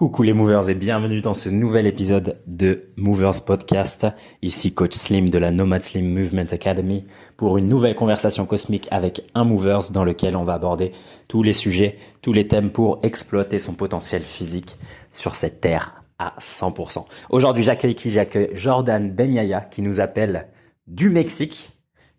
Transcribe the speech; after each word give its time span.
Coucou 0.00 0.22
les 0.22 0.32
movers 0.32 0.70
et 0.70 0.74
bienvenue 0.74 1.20
dans 1.20 1.34
ce 1.34 1.50
nouvel 1.50 1.86
épisode 1.86 2.40
de 2.46 2.84
Movers 2.96 3.44
Podcast. 3.44 4.06
Ici 4.40 4.72
coach 4.72 4.94
Slim 4.94 5.28
de 5.28 5.36
la 5.36 5.50
Nomad 5.50 5.84
Slim 5.84 6.10
Movement 6.10 6.50
Academy 6.52 7.04
pour 7.36 7.58
une 7.58 7.68
nouvelle 7.68 7.94
conversation 7.94 8.46
cosmique 8.46 8.88
avec 8.90 9.20
un 9.34 9.44
movers 9.44 9.90
dans 9.90 10.02
lequel 10.02 10.36
on 10.36 10.42
va 10.42 10.54
aborder 10.54 10.92
tous 11.28 11.42
les 11.42 11.52
sujets, 11.52 11.98
tous 12.22 12.32
les 12.32 12.48
thèmes 12.48 12.70
pour 12.70 13.00
exploiter 13.02 13.58
son 13.58 13.74
potentiel 13.74 14.22
physique 14.22 14.78
sur 15.12 15.34
cette 15.34 15.60
terre 15.60 16.02
à 16.18 16.32
100%. 16.40 17.04
Aujourd'hui 17.28 17.62
j'accueille 17.62 17.94
qui? 17.94 18.10
J'accueille 18.10 18.52
Jordan 18.54 19.10
Benyaya 19.10 19.60
qui 19.60 19.82
nous 19.82 20.00
appelle 20.00 20.48
du 20.86 21.10
Mexique 21.10 21.72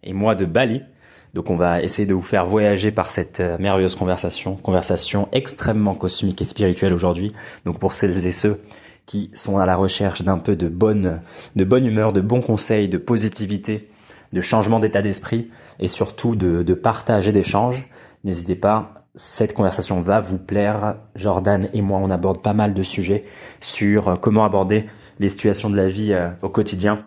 et 0.03 0.13
moi 0.13 0.35
de 0.35 0.45
Bali. 0.45 0.83
Donc 1.33 1.49
on 1.49 1.55
va 1.55 1.81
essayer 1.81 2.05
de 2.05 2.13
vous 2.13 2.21
faire 2.21 2.45
voyager 2.45 2.91
par 2.91 3.09
cette 3.09 3.39
euh, 3.39 3.57
merveilleuse 3.57 3.95
conversation, 3.95 4.55
conversation 4.55 5.29
extrêmement 5.31 5.95
cosmique 5.95 6.41
et 6.41 6.45
spirituelle 6.45 6.93
aujourd'hui. 6.93 7.31
Donc 7.65 7.79
pour 7.79 7.93
celles 7.93 8.25
et 8.25 8.31
ceux 8.31 8.61
qui 9.05 9.31
sont 9.33 9.57
à 9.57 9.65
la 9.65 9.75
recherche 9.75 10.23
d'un 10.23 10.37
peu 10.37 10.55
de 10.55 10.67
bonne, 10.67 11.21
de 11.55 11.63
bonne 11.63 11.85
humeur, 11.85 12.13
de 12.13 12.21
bons 12.21 12.41
conseils, 12.41 12.89
de 12.89 12.97
positivité, 12.97 13.89
de 14.33 14.41
changement 14.41 14.79
d'état 14.79 15.01
d'esprit 15.01 15.49
et 15.79 15.87
surtout 15.87 16.35
de, 16.35 16.63
de 16.63 16.73
partage 16.73 17.27
et 17.27 17.31
d'échange, 17.31 17.89
n'hésitez 18.23 18.55
pas. 18.55 18.93
Cette 19.15 19.53
conversation 19.53 19.99
va 19.99 20.21
vous 20.21 20.37
plaire. 20.37 20.95
Jordan 21.15 21.67
et 21.73 21.81
moi, 21.81 21.99
on 22.01 22.09
aborde 22.09 22.41
pas 22.41 22.53
mal 22.53 22.73
de 22.73 22.83
sujets 22.83 23.25
sur 23.59 24.09
euh, 24.09 24.15
comment 24.15 24.45
aborder 24.45 24.85
les 25.19 25.29
situations 25.29 25.69
de 25.69 25.77
la 25.77 25.89
vie 25.89 26.13
euh, 26.13 26.29
au 26.41 26.49
quotidien, 26.49 27.05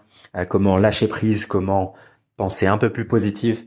comment 0.48 0.76
lâcher 0.76 1.08
prise, 1.08 1.46
comment 1.46 1.94
penser 2.36 2.66
un 2.66 2.76
peu 2.76 2.90
plus 2.90 3.06
positive 3.06 3.64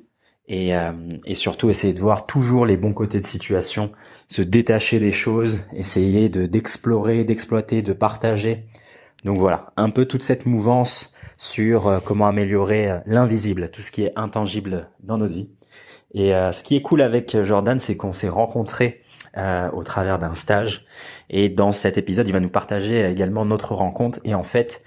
et, 0.48 0.76
euh, 0.76 0.92
et, 1.26 1.36
surtout 1.36 1.70
essayer 1.70 1.94
de 1.94 2.00
voir 2.00 2.26
toujours 2.26 2.66
les 2.66 2.78
bons 2.78 2.94
côtés 2.94 3.20
de 3.20 3.26
situation, 3.26 3.92
se 4.30 4.42
détacher 4.42 5.00
des 5.00 5.12
choses, 5.12 5.62
essayer 5.74 6.30
de 6.30 6.46
d'explorer, 6.46 7.26
d'exploiter, 7.26 7.82
de 7.82 7.94
partager. 7.94 8.66
Donc 9.26 9.38
voilà, 9.38 9.74
un 9.76 9.90
peu 9.90 10.06
toute 10.06 10.24
cette 10.24 10.46
mouvance 10.46 11.14
sur 11.38 11.88
euh, 11.88 12.00
comment 12.04 12.28
améliorer 12.28 12.90
euh, 12.90 13.00
l'invisible, 13.06 13.70
tout 13.70 13.82
ce 13.82 13.92
qui 13.92 14.04
est 14.04 14.14
intangible 14.16 14.90
dans 15.02 15.18
notre 15.18 15.34
vie. 15.34 15.50
Et 16.14 16.32
ce 16.32 16.64
qui 16.64 16.78
est 16.78 16.82
cool 16.82 17.02
avec 17.02 17.44
Jordan, 17.44 17.78
c'est 17.80 17.98
qu'on 17.98 18.14
s'est 18.14 18.30
rencontrés 18.30 19.02
au 19.36 19.84
travers 19.84 20.18
d'un 20.18 20.34
stage. 20.34 20.86
Et 21.30 21.50
dans 21.50 21.74
cet 21.74 21.98
épisode, 21.98 22.28
il 22.28 22.32
va 22.32 22.40
nous 22.40 22.50
partager 22.50 23.06
également 23.06 23.44
notre 23.46 23.76
rencontre 23.76 24.20
et 24.24 24.34
en 24.34 24.42
fait, 24.42 24.82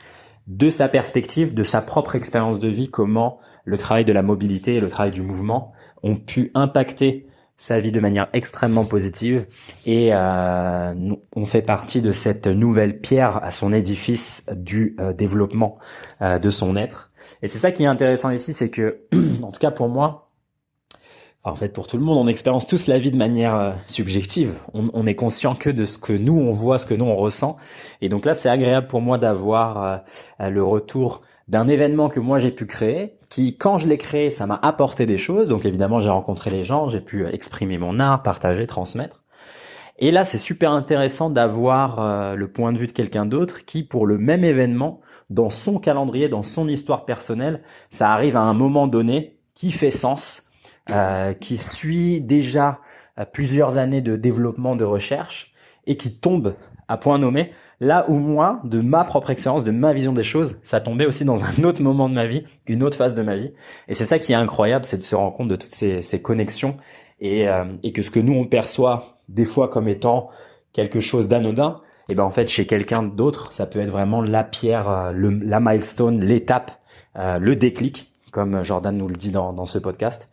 de 0.48 0.70
sa 0.70 0.88
perspective, 0.88 1.54
de 1.54 1.62
sa 1.62 1.82
propre 1.82 2.16
expérience 2.16 2.58
de 2.58 2.68
vie, 2.68 2.90
comment 2.90 3.38
le 3.64 3.76
travail 3.76 4.04
de 4.04 4.12
la 4.12 4.22
mobilité 4.22 4.76
et 4.76 4.80
le 4.80 4.88
travail 4.88 5.10
du 5.10 5.22
mouvement 5.22 5.72
ont 6.02 6.16
pu 6.16 6.50
impacter 6.54 7.26
sa 7.60 7.78
vie 7.78 7.92
de 7.92 8.00
manière 8.00 8.28
extrêmement 8.32 8.86
positive 8.86 9.46
et 9.84 10.14
euh, 10.14 10.94
on 11.36 11.44
fait 11.44 11.60
partie 11.60 12.00
de 12.00 12.10
cette 12.10 12.46
nouvelle 12.46 13.00
pierre 13.00 13.44
à 13.44 13.50
son 13.50 13.74
édifice 13.74 14.48
du 14.56 14.96
euh, 14.98 15.12
développement 15.12 15.78
euh, 16.22 16.38
de 16.38 16.48
son 16.48 16.74
être. 16.74 17.12
Et 17.42 17.48
c'est 17.48 17.58
ça 17.58 17.70
qui 17.70 17.82
est 17.82 17.86
intéressant 17.86 18.30
ici, 18.30 18.54
c'est 18.54 18.70
que, 18.70 19.02
en 19.42 19.52
tout 19.52 19.60
cas 19.60 19.70
pour 19.70 19.90
moi, 19.90 20.30
en 21.44 21.54
fait 21.54 21.68
pour 21.68 21.86
tout 21.86 21.98
le 21.98 22.02
monde, 22.02 22.16
on 22.16 22.28
expérience 22.28 22.66
tous 22.66 22.86
la 22.86 22.98
vie 22.98 23.10
de 23.10 23.18
manière 23.18 23.54
euh, 23.54 23.72
subjective. 23.86 24.54
On, 24.72 24.88
on, 24.94 25.06
est 25.06 25.14
conscient 25.14 25.54
que 25.54 25.68
de 25.68 25.84
ce 25.84 25.98
que 25.98 26.14
nous 26.14 26.38
on 26.38 26.52
voit, 26.52 26.78
ce 26.78 26.86
que 26.86 26.94
nous 26.94 27.04
on 27.04 27.16
ressent. 27.16 27.56
Et 28.00 28.08
donc 28.08 28.24
là, 28.24 28.32
c'est 28.32 28.48
agréable 28.48 28.86
pour 28.86 29.02
moi 29.02 29.18
d'avoir 29.18 30.02
le 30.38 30.64
retour 30.64 31.20
d'un 31.46 31.68
événement 31.68 32.08
que 32.08 32.20
moi 32.20 32.38
j'ai 32.38 32.52
pu 32.52 32.64
créer, 32.64 33.18
qui 33.30 33.56
quand 33.56 33.78
je 33.78 33.88
l'ai 33.88 33.96
créé, 33.96 34.28
ça 34.28 34.46
m'a 34.46 34.58
apporté 34.60 35.06
des 35.06 35.16
choses. 35.16 35.48
Donc 35.48 35.64
évidemment, 35.64 36.00
j'ai 36.00 36.10
rencontré 36.10 36.50
les 36.50 36.64
gens, 36.64 36.88
j'ai 36.88 37.00
pu 37.00 37.26
exprimer 37.26 37.78
mon 37.78 37.98
art, 37.98 38.22
partager, 38.22 38.66
transmettre. 38.66 39.22
Et 39.98 40.10
là, 40.10 40.24
c'est 40.24 40.38
super 40.38 40.72
intéressant 40.72 41.30
d'avoir 41.30 42.00
euh, 42.00 42.34
le 42.34 42.50
point 42.50 42.72
de 42.72 42.78
vue 42.78 42.86
de 42.86 42.92
quelqu'un 42.92 43.26
d'autre 43.26 43.64
qui, 43.64 43.82
pour 43.82 44.06
le 44.06 44.18
même 44.18 44.44
événement, 44.44 45.00
dans 45.28 45.50
son 45.50 45.78
calendrier, 45.78 46.28
dans 46.28 46.42
son 46.42 46.68
histoire 46.68 47.04
personnelle, 47.04 47.62
ça 47.88 48.12
arrive 48.12 48.36
à 48.36 48.40
un 48.40 48.54
moment 48.54 48.88
donné 48.88 49.38
qui 49.54 49.72
fait 49.72 49.90
sens, 49.90 50.48
euh, 50.90 51.34
qui 51.34 51.56
suit 51.56 52.20
déjà 52.20 52.80
euh, 53.18 53.24
plusieurs 53.30 53.76
années 53.76 54.00
de 54.00 54.16
développement, 54.16 54.74
de 54.74 54.84
recherche, 54.84 55.52
et 55.86 55.96
qui 55.96 56.18
tombe 56.18 56.54
à 56.88 56.96
point 56.96 57.18
nommé 57.18 57.52
Là 57.80 58.04
où 58.08 58.14
moi, 58.14 58.60
de 58.64 58.80
ma 58.82 59.04
propre 59.04 59.30
expérience, 59.30 59.64
de 59.64 59.70
ma 59.70 59.94
vision 59.94 60.12
des 60.12 60.22
choses, 60.22 60.58
ça 60.62 60.80
tombait 60.80 61.06
aussi 61.06 61.24
dans 61.24 61.42
un 61.42 61.64
autre 61.64 61.82
moment 61.82 62.08
de 62.10 62.14
ma 62.14 62.26
vie, 62.26 62.44
une 62.66 62.82
autre 62.82 62.96
phase 62.96 63.14
de 63.14 63.22
ma 63.22 63.36
vie. 63.36 63.52
Et 63.88 63.94
c'est 63.94 64.04
ça 64.04 64.18
qui 64.18 64.32
est 64.32 64.36
incroyable, 64.36 64.84
c'est 64.84 64.98
de 64.98 65.02
se 65.02 65.14
rendre 65.14 65.34
compte 65.34 65.48
de 65.48 65.56
toutes 65.56 65.72
ces, 65.72 66.02
ces 66.02 66.20
connexions 66.20 66.76
et, 67.20 67.48
euh, 67.48 67.64
et 67.82 67.92
que 67.92 68.02
ce 68.02 68.10
que 68.10 68.20
nous 68.20 68.34
on 68.34 68.44
perçoit 68.44 69.18
des 69.28 69.44
fois 69.44 69.68
comme 69.68 69.88
étant 69.88 70.28
quelque 70.72 71.00
chose 71.00 71.28
d'anodin, 71.28 71.80
et 72.08 72.12
eh 72.12 72.14
ben 72.16 72.24
en 72.24 72.30
fait 72.30 72.48
chez 72.48 72.66
quelqu'un 72.66 73.02
d'autre, 73.02 73.52
ça 73.52 73.66
peut 73.66 73.78
être 73.78 73.90
vraiment 73.90 74.20
la 74.20 74.42
pierre, 74.42 74.88
euh, 74.90 75.12
le, 75.12 75.30
la 75.30 75.60
milestone, 75.60 76.20
l'étape, 76.20 76.72
euh, 77.16 77.38
le 77.38 77.56
déclic, 77.56 78.12
comme 78.32 78.62
Jordan 78.62 78.96
nous 78.96 79.08
le 79.08 79.16
dit 79.16 79.30
dans, 79.30 79.52
dans 79.52 79.66
ce 79.66 79.78
podcast. 79.78 80.29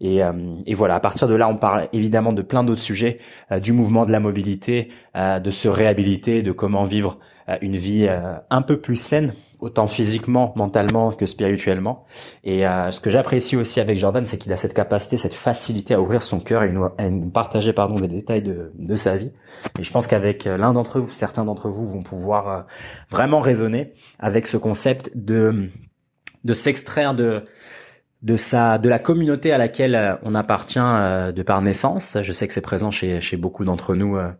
Et, 0.00 0.22
euh, 0.22 0.32
et, 0.66 0.74
voilà, 0.74 0.94
à 0.94 1.00
partir 1.00 1.28
de 1.28 1.34
là, 1.34 1.48
on 1.48 1.56
parle 1.56 1.88
évidemment 1.92 2.32
de 2.32 2.42
plein 2.42 2.64
d'autres 2.64 2.80
sujets, 2.80 3.18
euh, 3.52 3.60
du 3.60 3.72
mouvement 3.72 4.06
de 4.06 4.12
la 4.12 4.20
mobilité, 4.20 4.88
euh, 5.16 5.38
de 5.38 5.50
se 5.50 5.68
réhabiliter, 5.68 6.42
de 6.42 6.52
comment 6.52 6.84
vivre 6.84 7.18
une 7.62 7.74
vie 7.74 8.08
un 8.50 8.62
peu 8.62 8.80
plus 8.80 8.94
saine, 8.94 9.34
autant 9.60 9.88
physiquement, 9.88 10.52
mentalement 10.54 11.10
que 11.10 11.26
spirituellement. 11.26 12.04
Et 12.44 12.60
ce 12.60 13.00
que 13.00 13.10
j'apprécie 13.10 13.56
aussi 13.56 13.80
avec 13.80 13.98
Jordan, 13.98 14.24
c'est 14.24 14.38
qu'il 14.38 14.52
a 14.52 14.56
cette 14.56 14.72
capacité, 14.72 15.16
cette 15.16 15.34
facilité 15.34 15.94
à 15.94 16.00
ouvrir 16.00 16.22
son 16.22 16.38
cœur 16.38 16.62
et 16.62 16.70
nous, 16.70 16.86
nous 17.00 17.30
partager 17.30 17.72
pardon 17.72 17.96
des 17.96 18.06
détails 18.06 18.42
de, 18.42 18.70
de 18.78 18.94
sa 18.94 19.16
vie. 19.16 19.32
Et 19.80 19.82
je 19.82 19.90
pense 19.90 20.06
qu'avec 20.06 20.44
l'un 20.44 20.72
d'entre 20.72 21.00
vous, 21.00 21.10
certains 21.10 21.44
d'entre 21.44 21.70
vous 21.70 21.88
vont 21.88 22.04
pouvoir 22.04 22.66
vraiment 23.10 23.40
raisonner 23.40 23.94
avec 24.20 24.46
ce 24.46 24.56
concept 24.56 25.10
de 25.16 25.70
de 26.44 26.54
s'extraire 26.54 27.14
de 27.14 27.44
de 28.22 28.36
sa 28.36 28.78
de 28.78 28.88
la 28.88 28.98
communauté 28.98 29.52
à 29.52 29.58
laquelle 29.58 29.94
euh, 29.94 30.14
on 30.22 30.34
appartient 30.34 30.78
euh, 30.78 31.32
de 31.32 31.42
par 31.42 31.62
naissance. 31.62 32.18
Je 32.20 32.32
sais 32.32 32.46
que 32.46 32.54
c'est 32.54 32.60
présent 32.60 32.90
chez 32.90 33.20
chez 33.20 33.36
beaucoup 33.36 33.64
d'entre 33.64 33.94
nous 33.94 34.16
euh, 34.16 34.30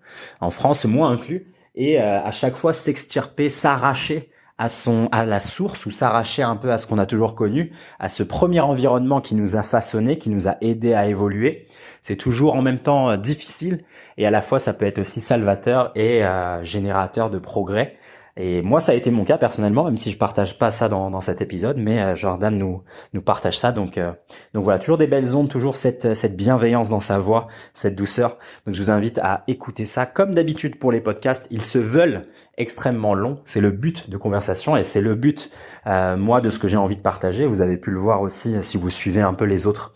en 0.41 0.51
France, 0.51 0.85
moi 0.85 1.09
inclus. 1.09 1.53
Et 1.77 2.01
à 2.01 2.33
chaque 2.33 2.57
fois 2.57 2.73
s'extirper, 2.73 3.49
s'arracher 3.49 4.29
à 4.59 4.69
son 4.69 5.09
à 5.13 5.25
la 5.25 5.39
source 5.39 5.87
ou 5.87 5.93
s'arracher 5.93 6.43
un 6.43 6.57
peu 6.57 6.73
à 6.73 6.79
ce 6.79 6.89
qu'on 6.89 6.99
a 6.99 7.07
toujours 7.07 7.37
connu, 7.37 7.73
à 8.01 8.09
ce 8.09 8.25
premier 8.25 8.59
environnement 8.59 9.21
qui 9.21 9.37
nous 9.37 9.55
a 9.55 9.63
façonné, 9.63 10.19
qui 10.19 10.31
nous 10.31 10.49
a 10.49 10.57
aidé 10.61 10.95
à 10.95 11.07
évoluer. 11.07 11.69
C'est 12.03 12.17
toujours 12.17 12.57
en 12.57 12.61
même 12.61 12.81
temps 12.81 13.17
difficile 13.17 13.85
et 14.19 14.27
à 14.27 14.33
la 14.33 14.43
fois 14.43 14.59
ça 14.59 14.75
peut 14.75 14.85
être 14.85 14.99
aussi 14.99 15.21
salvateur 15.21 15.93
et 15.95 16.23
générateur 16.65 17.31
de 17.31 17.39
progrès. 17.39 17.97
Et 18.37 18.63
moi, 18.63 18.81
ça 18.81 18.93
a 18.93 18.95
été 18.95 19.11
mon 19.11 19.25
cas 19.25 19.39
personnellement, 19.39 19.85
même 19.85 19.97
si 19.97 20.11
je 20.11 20.17
partage 20.17 20.57
pas 20.57 20.71
ça 20.71 20.89
dans, 20.89 21.11
dans 21.11 21.21
cet 21.21 21.41
épisode, 21.41 21.77
mais 21.79 22.01
euh, 22.01 22.15
Jordan 22.15 22.57
nous 22.57 22.83
nous 23.13 23.23
partage 23.23 23.59
ça. 23.59 23.73
Donc 23.73 23.99
euh, 23.99 24.13
donc 24.55 24.65
voilà, 24.65 24.79
toujours 24.79 24.99
des 24.99 25.07
belles 25.07 25.35
ondes, 25.35 25.49
toujours 25.49 25.77
cette 25.77 26.15
cette 26.15 26.37
bienveillance 26.37 26.89
dans 26.89 27.01
sa 27.01 27.19
voix, 27.19 27.49
cette 27.75 27.97
douceur. 27.97 28.39
Donc 28.67 28.75
je 28.75 28.83
vous 28.83 28.91
invite 28.91 29.19
à 29.19 29.43
écouter 29.49 29.85
ça. 29.85 30.07
Comme 30.07 30.35
d'habitude 30.35 30.79
pour 30.79 30.93
les 30.93 31.01
podcasts, 31.01 31.49
ils 31.51 31.65
se 31.65 31.79
veulent 31.79 32.27
extrêmement 32.57 33.15
longs. 33.15 33.41
C'est 33.45 33.61
le 33.61 33.71
but 33.71 34.09
de 34.09 34.17
conversation 34.17 34.77
et 34.77 34.85
c'est 34.85 35.01
le 35.01 35.15
but 35.15 35.51
euh, 35.87 36.17
moi 36.17 36.41
de 36.41 36.51
ce 36.51 36.59
que 36.59 36.69
j'ai 36.69 36.77
envie 36.77 36.97
de 36.97 37.03
partager. 37.03 37.47
Vous 37.47 37.63
avez 37.63 37.77
pu 37.77 37.91
le 37.91 37.99
voir 37.99 38.23
aussi 38.23 38.55
si 38.63 38.77
vous 38.77 38.91
suivez 38.91 39.23
un 39.23 39.35
peu 39.35 39.45
les 39.45 39.67
autres 39.67 39.95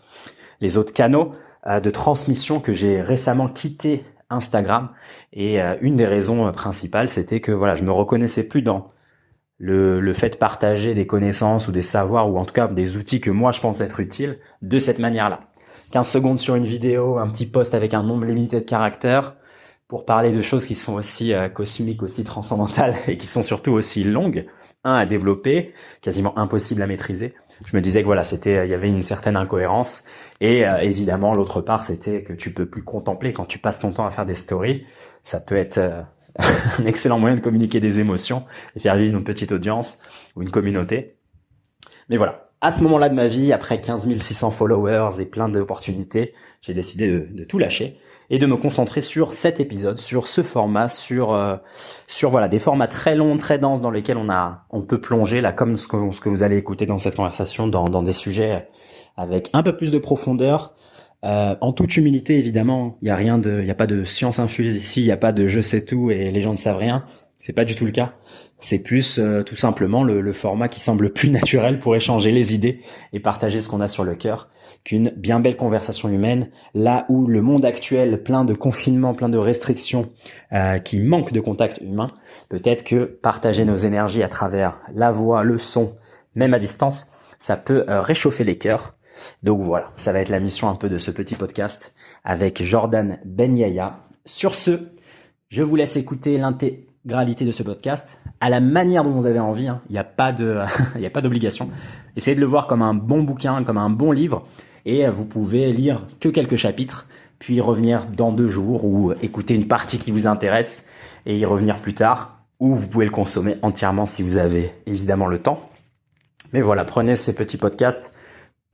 les 0.61 0.77
autres 0.77 0.93
canaux 0.93 1.31
de 1.67 1.89
transmission 1.89 2.59
que 2.59 2.73
j'ai 2.73 3.01
récemment 3.01 3.47
quitté 3.47 4.05
Instagram. 4.29 4.89
Et 5.33 5.61
euh, 5.61 5.75
une 5.81 5.95
des 5.95 6.05
raisons 6.05 6.47
euh, 6.47 6.51
principales, 6.51 7.09
c'était 7.09 7.41
que 7.41 7.51
voilà, 7.51 7.75
je 7.75 7.83
me 7.83 7.91
reconnaissais 7.91 8.47
plus 8.47 8.61
dans 8.61 8.87
le, 9.57 10.13
fait 10.13 10.31
de 10.31 10.35
partager 10.35 10.93
des 10.93 11.07
connaissances 11.07 11.67
ou 11.67 11.71
des 11.71 11.81
savoirs 11.81 12.29
ou 12.29 12.37
en 12.37 12.45
tout 12.45 12.53
cas 12.53 12.67
des 12.67 12.97
outils 12.97 13.21
que 13.21 13.29
moi 13.29 13.51
je 13.51 13.61
pense 13.61 13.79
être 13.81 13.99
utiles 13.99 14.39
de 14.61 14.79
cette 14.79 14.99
manière-là. 14.99 15.41
15 15.91 16.07
secondes 16.07 16.39
sur 16.39 16.55
une 16.55 16.65
vidéo, 16.65 17.17
un 17.17 17.29
petit 17.29 17.45
post 17.45 17.73
avec 17.73 17.93
un 17.93 18.03
nombre 18.03 18.25
limité 18.25 18.59
de 18.59 18.65
caractères 18.65 19.35
pour 19.87 20.05
parler 20.05 20.31
de 20.33 20.41
choses 20.41 20.65
qui 20.65 20.75
sont 20.75 20.95
aussi 20.95 21.33
euh, 21.33 21.47
cosmiques, 21.47 22.03
aussi 22.03 22.23
transcendantales 22.23 22.95
et 23.07 23.17
qui 23.17 23.27
sont 23.27 23.43
surtout 23.43 23.71
aussi 23.71 24.03
longues, 24.03 24.45
un 24.83 24.95
à 24.95 25.05
développer, 25.05 25.73
quasiment 26.01 26.37
impossible 26.37 26.81
à 26.81 26.87
maîtriser. 26.87 27.33
Je 27.65 27.75
me 27.75 27.81
disais 27.81 28.01
que 28.01 28.07
voilà, 28.07 28.23
c'était 28.23 28.65
il 28.65 28.71
y 28.71 28.73
avait 28.73 28.89
une 28.89 29.03
certaine 29.03 29.37
incohérence 29.37 30.03
et 30.41 30.67
euh, 30.67 30.77
évidemment, 30.79 31.33
l'autre 31.33 31.61
part, 31.61 31.83
c'était 31.83 32.23
que 32.23 32.33
tu 32.33 32.53
peux 32.53 32.65
plus 32.65 32.83
contempler 32.83 33.33
quand 33.33 33.45
tu 33.45 33.59
passes 33.59 33.79
ton 33.79 33.91
temps 33.91 34.05
à 34.05 34.11
faire 34.11 34.25
des 34.25 34.35
stories. 34.35 34.85
Ça 35.23 35.39
peut 35.39 35.55
être 35.55 35.77
euh, 35.77 36.01
un 36.79 36.85
excellent 36.85 37.19
moyen 37.19 37.35
de 37.35 37.41
communiquer 37.41 37.79
des 37.79 37.99
émotions 37.99 38.43
et 38.75 38.79
faire 38.79 38.95
vivre 38.95 39.17
une 39.17 39.23
petite 39.23 39.51
audience 39.51 39.99
ou 40.35 40.41
une 40.41 40.51
communauté. 40.51 41.17
Mais 42.09 42.17
voilà, 42.17 42.49
à 42.61 42.71
ce 42.71 42.83
moment-là 42.83 43.09
de 43.09 43.15
ma 43.15 43.27
vie, 43.27 43.53
après 43.53 43.79
15 43.79 44.17
600 44.17 44.51
followers 44.51 45.21
et 45.21 45.25
plein 45.25 45.49
d'opportunités, 45.49 46.33
j'ai 46.61 46.73
décidé 46.73 47.07
de, 47.07 47.43
tout 47.45 47.57
lâcher 47.57 47.97
et 48.29 48.39
de 48.39 48.45
me 48.47 48.57
concentrer 48.57 49.01
sur 49.01 49.33
cet 49.33 49.59
épisode, 49.59 49.99
sur 49.99 50.27
ce 50.27 50.41
format, 50.41 50.89
sur 50.89 51.33
euh, 51.33 51.57
sur 52.07 52.31
voilà 52.31 52.47
des 52.47 52.57
formats 52.57 52.87
très 52.87 53.15
longs, 53.15 53.37
très 53.37 53.59
denses 53.59 53.81
dans 53.81 53.91
lesquels 53.91 54.17
on 54.17 54.29
a 54.29 54.65
on 54.71 54.81
peut 54.81 54.99
plonger 54.99 55.41
là 55.41 55.51
comme 55.51 55.77
ce 55.77 55.87
que, 55.87 56.11
ce 56.11 56.19
que 56.19 56.29
vous 56.29 56.41
allez 56.41 56.57
écouter 56.57 56.87
dans 56.87 56.97
cette 56.97 57.15
conversation 57.15 57.67
dans, 57.67 57.85
dans 57.85 58.01
des 58.01 58.13
sujets 58.13 58.67
avec 59.17 59.49
un 59.53 59.63
peu 59.63 59.75
plus 59.75 59.91
de 59.91 59.97
profondeur, 59.97 60.75
Euh, 61.25 61.55
en 61.59 61.73
toute 61.73 61.97
humilité, 61.97 62.37
évidemment, 62.37 62.97
il 63.01 63.07
y 63.07 63.11
a 63.11 63.15
rien 63.15 63.39
de, 63.39 63.61
il 63.63 63.71
a 63.71 63.75
pas 63.75 63.87
de 63.87 64.03
science 64.03 64.37
infuse 64.37 64.75
ici, 64.75 65.01
il 65.01 65.05
y 65.05 65.11
a 65.11 65.17
pas 65.17 65.31
de 65.31 65.47
je 65.47 65.59
sais 65.59 65.83
tout 65.83 66.11
et 66.11 66.29
les 66.29 66.41
gens 66.41 66.51
ne 66.51 66.57
savent 66.57 66.77
rien. 66.77 67.03
C'est 67.39 67.53
pas 67.53 67.65
du 67.65 67.75
tout 67.75 67.85
le 67.85 67.91
cas. 67.91 68.13
C'est 68.59 68.79
plus 68.79 69.19
euh, 69.19 69.43
tout 69.43 69.55
simplement 69.55 70.03
le, 70.03 70.33
format 70.33 70.67
qui 70.67 70.79
semble 70.79 71.11
plus 71.13 71.29
naturel 71.31 71.79
pour 71.79 71.95
échanger 71.95 72.31
les 72.31 72.53
idées 72.53 72.81
et 73.11 73.19
partager 73.19 73.59
ce 73.59 73.69
qu'on 73.69 73.81
a 73.81 73.87
sur 73.87 74.03
le 74.03 74.15
cœur 74.15 74.49
qu'une 74.83 75.09
bien 75.09 75.39
belle 75.39 75.57
conversation 75.57 76.09
humaine. 76.09 76.49
Là 76.75 77.05
où 77.09 77.25
le 77.25 77.41
monde 77.41 77.65
actuel, 77.65 78.21
plein 78.21 78.45
de 78.45 78.53
confinements, 78.53 79.15
plein 79.15 79.29
de 79.29 79.37
restrictions, 79.37 80.11
euh, 80.53 80.77
qui 80.77 80.99
manque 80.99 81.33
de 81.33 81.39
contact 81.39 81.79
humain, 81.81 82.11
peut-être 82.49 82.83
que 82.83 83.03
partager 83.05 83.65
nos 83.65 83.77
énergies 83.77 84.21
à 84.21 84.27
travers 84.27 84.79
la 84.93 85.11
voix, 85.11 85.43
le 85.43 85.57
son, 85.57 85.95
même 86.35 86.53
à 86.53 86.59
distance, 86.59 87.11
ça 87.39 87.57
peut 87.57 87.83
réchauffer 87.87 88.43
les 88.43 88.57
cœurs 88.57 88.94
donc 89.43 89.61
voilà, 89.61 89.91
ça 89.97 90.11
va 90.11 90.19
être 90.19 90.29
la 90.29 90.39
mission 90.39 90.69
un 90.69 90.75
peu 90.75 90.89
de 90.89 90.97
ce 90.97 91.11
petit 91.11 91.35
podcast 91.35 91.95
avec 92.23 92.63
Jordan 92.63 93.19
Benyaya. 93.25 93.99
Sur 94.25 94.55
ce, 94.55 94.79
je 95.49 95.61
vous 95.61 95.75
laisse 95.75 95.95
écouter 95.97 96.37
l'intégralité 96.37 97.45
de 97.45 97.51
ce 97.51 97.63
podcast 97.63 98.19
à 98.39 98.49
la 98.49 98.59
manière 98.59 99.03
dont 99.03 99.11
vous 99.11 99.25
avez 99.25 99.39
envie. 99.39 99.67
Hein. 99.67 99.81
Il 99.89 99.93
n'y 99.93 99.99
a 99.99 100.03
pas 100.03 100.31
de, 100.31 100.59
il 100.95 101.01
n'y 101.01 101.07
a 101.07 101.11
pas 101.11 101.21
d'obligation. 101.21 101.69
Essayez 102.15 102.35
de 102.35 102.41
le 102.41 102.47
voir 102.47 102.67
comme 102.67 102.81
un 102.81 102.93
bon 102.93 103.23
bouquin, 103.23 103.63
comme 103.63 103.77
un 103.77 103.89
bon 103.89 104.11
livre, 104.11 104.47
et 104.85 105.07
vous 105.07 105.25
pouvez 105.25 105.71
lire 105.73 106.07
que 106.19 106.29
quelques 106.29 106.57
chapitres, 106.57 107.07
puis 107.39 107.59
revenir 107.61 108.05
dans 108.05 108.31
deux 108.31 108.47
jours 108.47 108.85
ou 108.85 109.13
écouter 109.21 109.55
une 109.55 109.67
partie 109.67 109.97
qui 109.97 110.11
vous 110.11 110.27
intéresse 110.27 110.89
et 111.25 111.37
y 111.37 111.45
revenir 111.45 111.75
plus 111.77 111.93
tard, 111.93 112.39
ou 112.59 112.75
vous 112.75 112.87
pouvez 112.87 113.05
le 113.05 113.11
consommer 113.11 113.57
entièrement 113.61 114.05
si 114.05 114.23
vous 114.23 114.37
avez 114.37 114.71
évidemment 114.85 115.27
le 115.27 115.39
temps. 115.39 115.69
Mais 116.53 116.61
voilà, 116.61 116.85
prenez 116.85 117.15
ces 117.15 117.35
petits 117.35 117.57
podcasts 117.57 118.13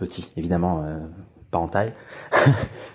petit, 0.01 0.30
évidemment, 0.36 0.83
pas 1.51 1.59
en 1.59 1.68
taille, 1.68 1.94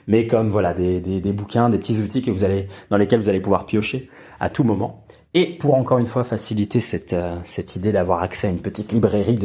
mais 0.08 0.26
comme 0.26 0.48
voilà 0.48 0.74
des, 0.74 1.20
bouquins, 1.32 1.70
des 1.70 1.78
petits 1.78 2.00
outils 2.00 2.22
que 2.22 2.32
vous 2.32 2.42
allez 2.42 2.66
dans 2.90 2.96
lesquels 2.96 3.20
vous 3.20 3.28
allez 3.28 3.38
pouvoir 3.40 3.66
piocher 3.66 4.10
à 4.40 4.48
tout 4.48 4.64
moment. 4.64 5.04
Et 5.34 5.58
pour 5.58 5.74
encore 5.74 5.98
une 5.98 6.06
fois 6.06 6.24
faciliter 6.24 6.80
cette, 6.80 7.12
euh, 7.12 7.36
idée 7.76 7.92
d'avoir 7.92 8.22
accès 8.22 8.46
à 8.46 8.50
une 8.50 8.62
petite 8.62 8.92
librairie 8.92 9.38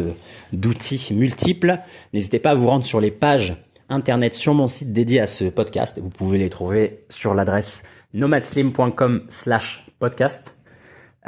d'outils 0.54 1.14
multiples, 1.14 1.80
n'hésitez 2.14 2.40
pas 2.40 2.52
à 2.52 2.56
vous 2.56 2.68
rendre 2.68 2.86
sur 2.86 3.02
les 3.02 3.12
pages 3.12 3.58
internet 3.90 4.34
sur 4.34 4.54
mon 4.54 4.70
site 4.70 4.94
dédié 4.94 5.20
à 5.20 5.28
ce 5.28 5.44
podcast. 5.46 6.00
Vous 6.02 6.10
pouvez 6.10 6.38
les 6.38 6.50
trouver 6.50 7.04
sur 7.10 7.34
l'adresse 7.34 7.84
nomadslim.com/podcast. 8.14 10.61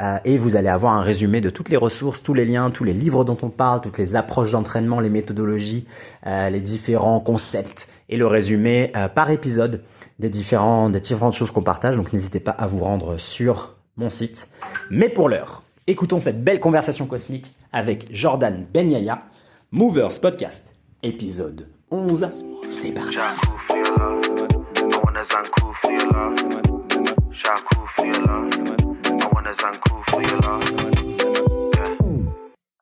Euh, 0.00 0.18
et 0.24 0.38
vous 0.38 0.56
allez 0.56 0.68
avoir 0.68 0.94
un 0.94 1.02
résumé 1.02 1.40
de 1.40 1.50
toutes 1.50 1.68
les 1.68 1.76
ressources, 1.76 2.22
tous 2.22 2.34
les 2.34 2.44
liens, 2.44 2.70
tous 2.70 2.84
les 2.84 2.92
livres 2.92 3.24
dont 3.24 3.38
on 3.42 3.48
parle, 3.48 3.80
toutes 3.80 3.98
les 3.98 4.16
approches 4.16 4.50
d'entraînement, 4.50 5.00
les 5.00 5.10
méthodologies, 5.10 5.86
euh, 6.26 6.50
les 6.50 6.60
différents 6.60 7.20
concepts 7.20 7.88
et 8.08 8.16
le 8.16 8.26
résumé 8.26 8.90
euh, 8.96 9.08
par 9.08 9.30
épisode 9.30 9.82
des, 10.18 10.28
différents, 10.28 10.90
des 10.90 11.00
différentes 11.00 11.34
choses 11.34 11.50
qu'on 11.50 11.62
partage. 11.62 11.96
Donc 11.96 12.12
n'hésitez 12.12 12.40
pas 12.40 12.50
à 12.50 12.66
vous 12.66 12.80
rendre 12.80 13.18
sur 13.18 13.76
mon 13.96 14.10
site. 14.10 14.48
Mais 14.90 15.08
pour 15.08 15.28
l'heure, 15.28 15.62
écoutons 15.86 16.18
cette 16.18 16.42
belle 16.42 16.58
conversation 16.58 17.06
cosmique 17.06 17.54
avec 17.72 18.08
Jordan 18.10 18.66
Benyaya, 18.72 19.22
Movers 19.70 20.20
Podcast, 20.20 20.74
épisode 21.02 21.68
11. 21.92 22.28
C'est 22.66 22.92
parti. 22.92 23.16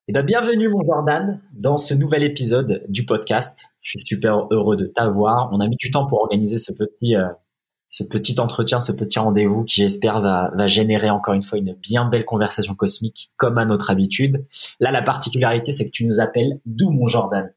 Eh 0.08 0.12
ben, 0.12 0.22
bienvenue 0.22 0.68
mon 0.68 0.84
Jordan 0.84 1.40
dans 1.52 1.76
ce 1.76 1.92
nouvel 1.92 2.22
épisode 2.22 2.84
du 2.88 3.04
podcast. 3.04 3.64
Je 3.80 3.90
suis 3.90 4.00
super 4.00 4.46
heureux 4.52 4.76
de 4.76 4.86
t'avoir. 4.86 5.50
On 5.52 5.58
a 5.58 5.66
mis 5.66 5.74
du 5.74 5.90
temps 5.90 6.06
pour 6.06 6.20
organiser 6.20 6.58
ce 6.58 6.72
petit, 6.72 7.16
euh, 7.16 7.26
ce 7.90 8.04
petit 8.04 8.38
entretien, 8.38 8.78
ce 8.78 8.92
petit 8.92 9.18
rendez-vous 9.18 9.64
qui 9.64 9.80
j'espère 9.80 10.20
va, 10.20 10.52
va 10.54 10.68
générer 10.68 11.10
encore 11.10 11.34
une 11.34 11.42
fois 11.42 11.58
une 11.58 11.74
bien 11.74 12.08
belle 12.08 12.24
conversation 12.24 12.76
cosmique 12.76 13.32
comme 13.36 13.58
à 13.58 13.64
notre 13.64 13.90
habitude. 13.90 14.46
Là, 14.78 14.92
la 14.92 15.02
particularité, 15.02 15.72
c'est 15.72 15.86
que 15.86 15.90
tu 15.90 16.06
nous 16.06 16.20
appelles 16.20 16.60
d'où 16.64 16.90
mon 16.90 17.08
Jordan? 17.08 17.52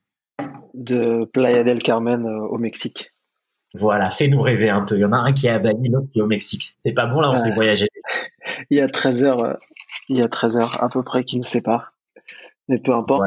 De 0.73 1.25
Playa 1.25 1.63
del 1.63 1.83
Carmen 1.83 2.25
euh, 2.25 2.47
au 2.47 2.57
Mexique. 2.57 3.14
Voilà, 3.77 4.09
fais-nous 4.11 4.41
rêver 4.41 4.69
un 4.69 4.81
peu. 4.81 4.95
Il 4.95 5.01
y 5.01 5.05
en 5.05 5.11
a 5.11 5.17
un 5.17 5.33
qui 5.33 5.47
est 5.47 5.51
à 5.51 5.59
Bali, 5.59 5.89
l'autre 5.89 6.07
qui 6.11 6.19
est 6.19 6.21
au 6.21 6.27
Mexique. 6.27 6.75
C'est 6.83 6.93
pas 6.93 7.07
bon 7.07 7.19
là, 7.21 7.31
on 7.31 7.43
fait 7.43 7.53
voyager. 7.53 7.87
il 8.69 8.77
y 8.77 8.81
a 8.81 8.87
13 8.87 9.23
heures, 9.23 9.43
euh, 9.43 9.53
il 10.09 10.17
y 10.17 10.21
a 10.21 10.27
13 10.27 10.57
heures 10.57 10.83
à 10.83 10.89
peu 10.89 11.03
près 11.03 11.23
qui 11.23 11.37
nous 11.37 11.45
séparent. 11.45 11.93
Mais 12.67 12.79
peu 12.79 12.93
importe, 12.93 13.23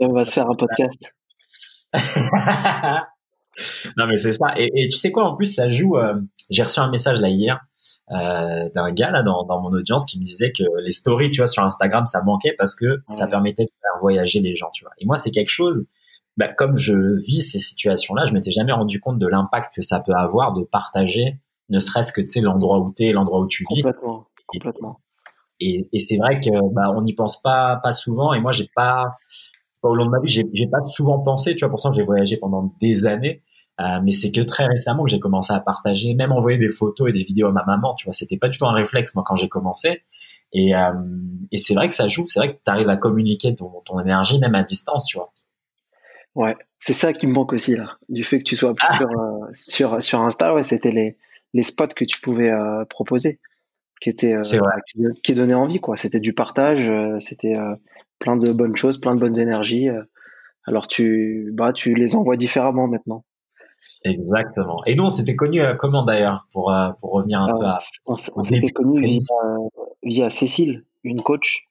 on 0.00 0.12
va 0.12 0.24
se 0.24 0.32
faire 0.32 0.50
un 0.50 0.54
podcast. 0.54 1.14
non 3.96 4.06
mais 4.08 4.16
c'est 4.16 4.32
ça. 4.32 4.54
Et, 4.56 4.88
tu 4.88 4.96
sais 4.96 5.12
quoi, 5.12 5.24
en 5.24 5.36
plus 5.36 5.54
ça 5.54 5.70
joue. 5.70 5.96
Euh, 5.98 6.14
j'ai 6.50 6.62
reçu 6.62 6.80
un 6.80 6.90
message 6.90 7.20
là 7.20 7.28
hier 7.28 7.60
euh, 8.10 8.68
d'un 8.74 8.92
gars 8.92 9.10
là 9.10 9.22
dans, 9.22 9.46
mon 9.60 9.72
audience 9.72 10.04
qui 10.04 10.18
me 10.18 10.24
disait 10.24 10.52
que 10.52 10.64
les 10.84 10.90
stories, 10.90 11.30
tu 11.30 11.40
vois, 11.40 11.46
sur 11.46 11.62
Instagram, 11.62 12.06
ça 12.06 12.22
manquait 12.22 12.54
parce 12.58 12.74
que 12.74 13.02
ça 13.10 13.26
permettait 13.26 13.64
de 13.64 13.70
faire 13.80 14.00
voyager 14.00 14.40
les 14.40 14.56
gens, 14.56 14.70
tu 14.72 14.84
vois. 14.84 14.92
Et 14.98 15.06
moi, 15.06 15.16
c'est 15.16 15.30
quelque 15.30 15.50
chose. 15.50 15.86
Bah, 16.36 16.48
comme 16.48 16.76
je 16.78 16.94
vis 17.26 17.42
ces 17.42 17.60
situations-là, 17.60 18.24
je 18.26 18.32
m'étais 18.32 18.52
jamais 18.52 18.72
rendu 18.72 19.00
compte 19.00 19.18
de 19.18 19.26
l'impact 19.26 19.74
que 19.74 19.82
ça 19.82 20.00
peut 20.00 20.14
avoir 20.14 20.54
de 20.54 20.64
partager, 20.64 21.38
ne 21.68 21.78
serait-ce 21.78 22.12
que 22.12 22.20
tu 22.20 22.28
sais 22.28 22.40
l'endroit 22.40 22.78
où 22.78 22.92
tu 22.96 23.04
es, 23.04 23.12
l'endroit 23.12 23.40
où 23.40 23.46
tu 23.46 23.64
vis. 23.70 23.82
Complètement. 23.82 24.26
Complètement. 24.46 25.00
Et, 25.60 25.88
et 25.92 26.00
c'est 26.00 26.16
vrai 26.16 26.40
que 26.40 26.50
bah, 26.72 26.92
on 26.94 27.02
n'y 27.02 27.12
pense 27.14 27.40
pas 27.40 27.76
pas 27.82 27.92
souvent. 27.92 28.32
Et 28.34 28.40
moi, 28.40 28.52
j'ai 28.52 28.68
pas, 28.74 29.12
au 29.82 29.94
long 29.94 30.06
de 30.06 30.10
ma 30.10 30.20
vie, 30.20 30.28
j'ai, 30.28 30.44
j'ai 30.52 30.66
pas 30.66 30.80
souvent 30.80 31.18
pensé. 31.20 31.54
Tu 31.54 31.60
vois, 31.60 31.70
pourtant 31.70 31.92
j'ai 31.92 32.02
voyagé 32.02 32.36
pendant 32.36 32.74
des 32.80 33.06
années. 33.06 33.42
Euh, 33.80 34.00
mais 34.02 34.12
c'est 34.12 34.32
que 34.32 34.40
très 34.40 34.66
récemment 34.66 35.04
que 35.04 35.10
j'ai 35.10 35.18
commencé 35.18 35.52
à 35.52 35.60
partager, 35.60 36.14
même 36.14 36.32
envoyer 36.32 36.58
des 36.58 36.68
photos 36.68 37.08
et 37.08 37.12
des 37.12 37.24
vidéos 37.24 37.48
à 37.48 37.52
ma 37.52 37.64
maman. 37.64 37.94
Tu 37.94 38.04
vois, 38.04 38.12
c'était 38.12 38.36
pas 38.36 38.48
du 38.48 38.58
tout 38.58 38.66
un 38.66 38.72
réflexe 38.72 39.14
moi 39.14 39.24
quand 39.26 39.36
j'ai 39.36 39.48
commencé. 39.48 40.02
Et, 40.52 40.74
euh, 40.74 40.92
et 41.50 41.58
c'est 41.58 41.74
vrai 41.74 41.88
que 41.88 41.94
ça 41.94 42.08
joue. 42.08 42.26
C'est 42.28 42.38
vrai 42.38 42.54
que 42.54 42.60
tu 42.62 42.70
arrives 42.70 42.90
à 42.90 42.96
communiquer 42.96 43.54
ton, 43.54 43.70
ton 43.84 43.98
énergie 44.00 44.38
même 44.38 44.54
à 44.54 44.62
distance. 44.62 45.06
Tu 45.06 45.16
vois. 45.16 45.32
Ouais, 46.34 46.56
c'est 46.78 46.94
ça 46.94 47.12
qui 47.12 47.26
me 47.26 47.32
manque 47.32 47.52
aussi 47.52 47.76
là, 47.76 47.98
du 48.08 48.24
fait 48.24 48.38
que 48.38 48.44
tu 48.44 48.56
sois 48.56 48.74
ah. 48.80 48.98
sur, 48.98 49.10
euh, 49.10 49.46
sur 49.52 50.02
sur 50.02 50.20
Insta. 50.20 50.54
Ouais, 50.54 50.62
c'était 50.62 50.90
les 50.90 51.16
les 51.52 51.62
spots 51.62 51.88
que 51.88 52.04
tu 52.04 52.20
pouvais 52.20 52.50
euh, 52.50 52.84
proposer 52.86 53.38
qui 54.00 54.08
était 54.08 54.34
euh, 54.34 54.42
qui, 55.22 55.34
donnait 55.34 55.54
envie 55.54 55.78
quoi. 55.78 55.96
C'était 55.96 56.20
du 56.20 56.32
partage, 56.32 56.90
c'était 57.20 57.54
plein 58.18 58.36
de 58.36 58.50
bonnes 58.50 58.74
choses, 58.74 58.98
plein 58.98 59.14
de 59.14 59.20
bonnes 59.20 59.38
énergies. 59.38 59.90
alors 60.64 60.88
tu 60.88 61.50
bah 61.52 61.72
tu 61.72 61.94
les 61.94 62.16
envoies 62.16 62.36
différemment 62.36 62.88
maintenant. 62.88 63.24
Exactement. 64.04 64.82
Et 64.86 64.96
nous, 64.96 65.04
on 65.04 65.08
s'était 65.08 65.36
connus 65.36 65.62
comment 65.78 66.04
d'ailleurs 66.04 66.48
pour 66.52 66.74
pour 67.00 67.12
revenir 67.12 67.42
un 67.42 67.56
peu 67.56 67.66
à. 67.66 67.78
On, 68.06 68.16
s'était 68.16 68.70
connus 68.70 69.02
via, 69.02 69.20
via, 70.02 70.30
Cécile, 70.30 70.84
une 71.04 71.20
coach 71.20 71.68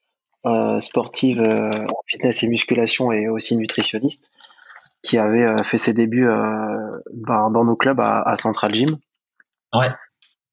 sportive 0.79 1.41
en 1.41 2.01
fitness 2.05 2.43
et 2.43 2.47
musculation 2.47 3.11
et 3.11 3.27
aussi 3.27 3.57
nutritionniste, 3.57 4.31
qui 5.03 5.17
avait 5.17 5.55
fait 5.63 5.77
ses 5.77 5.93
débuts 5.93 6.27
ben, 6.27 7.49
dans 7.51 7.65
nos 7.65 7.75
clubs 7.75 7.99
à, 7.99 8.21
à 8.21 8.37
Central 8.37 8.73
Gym. 8.75 8.89
Ouais. 9.73 9.89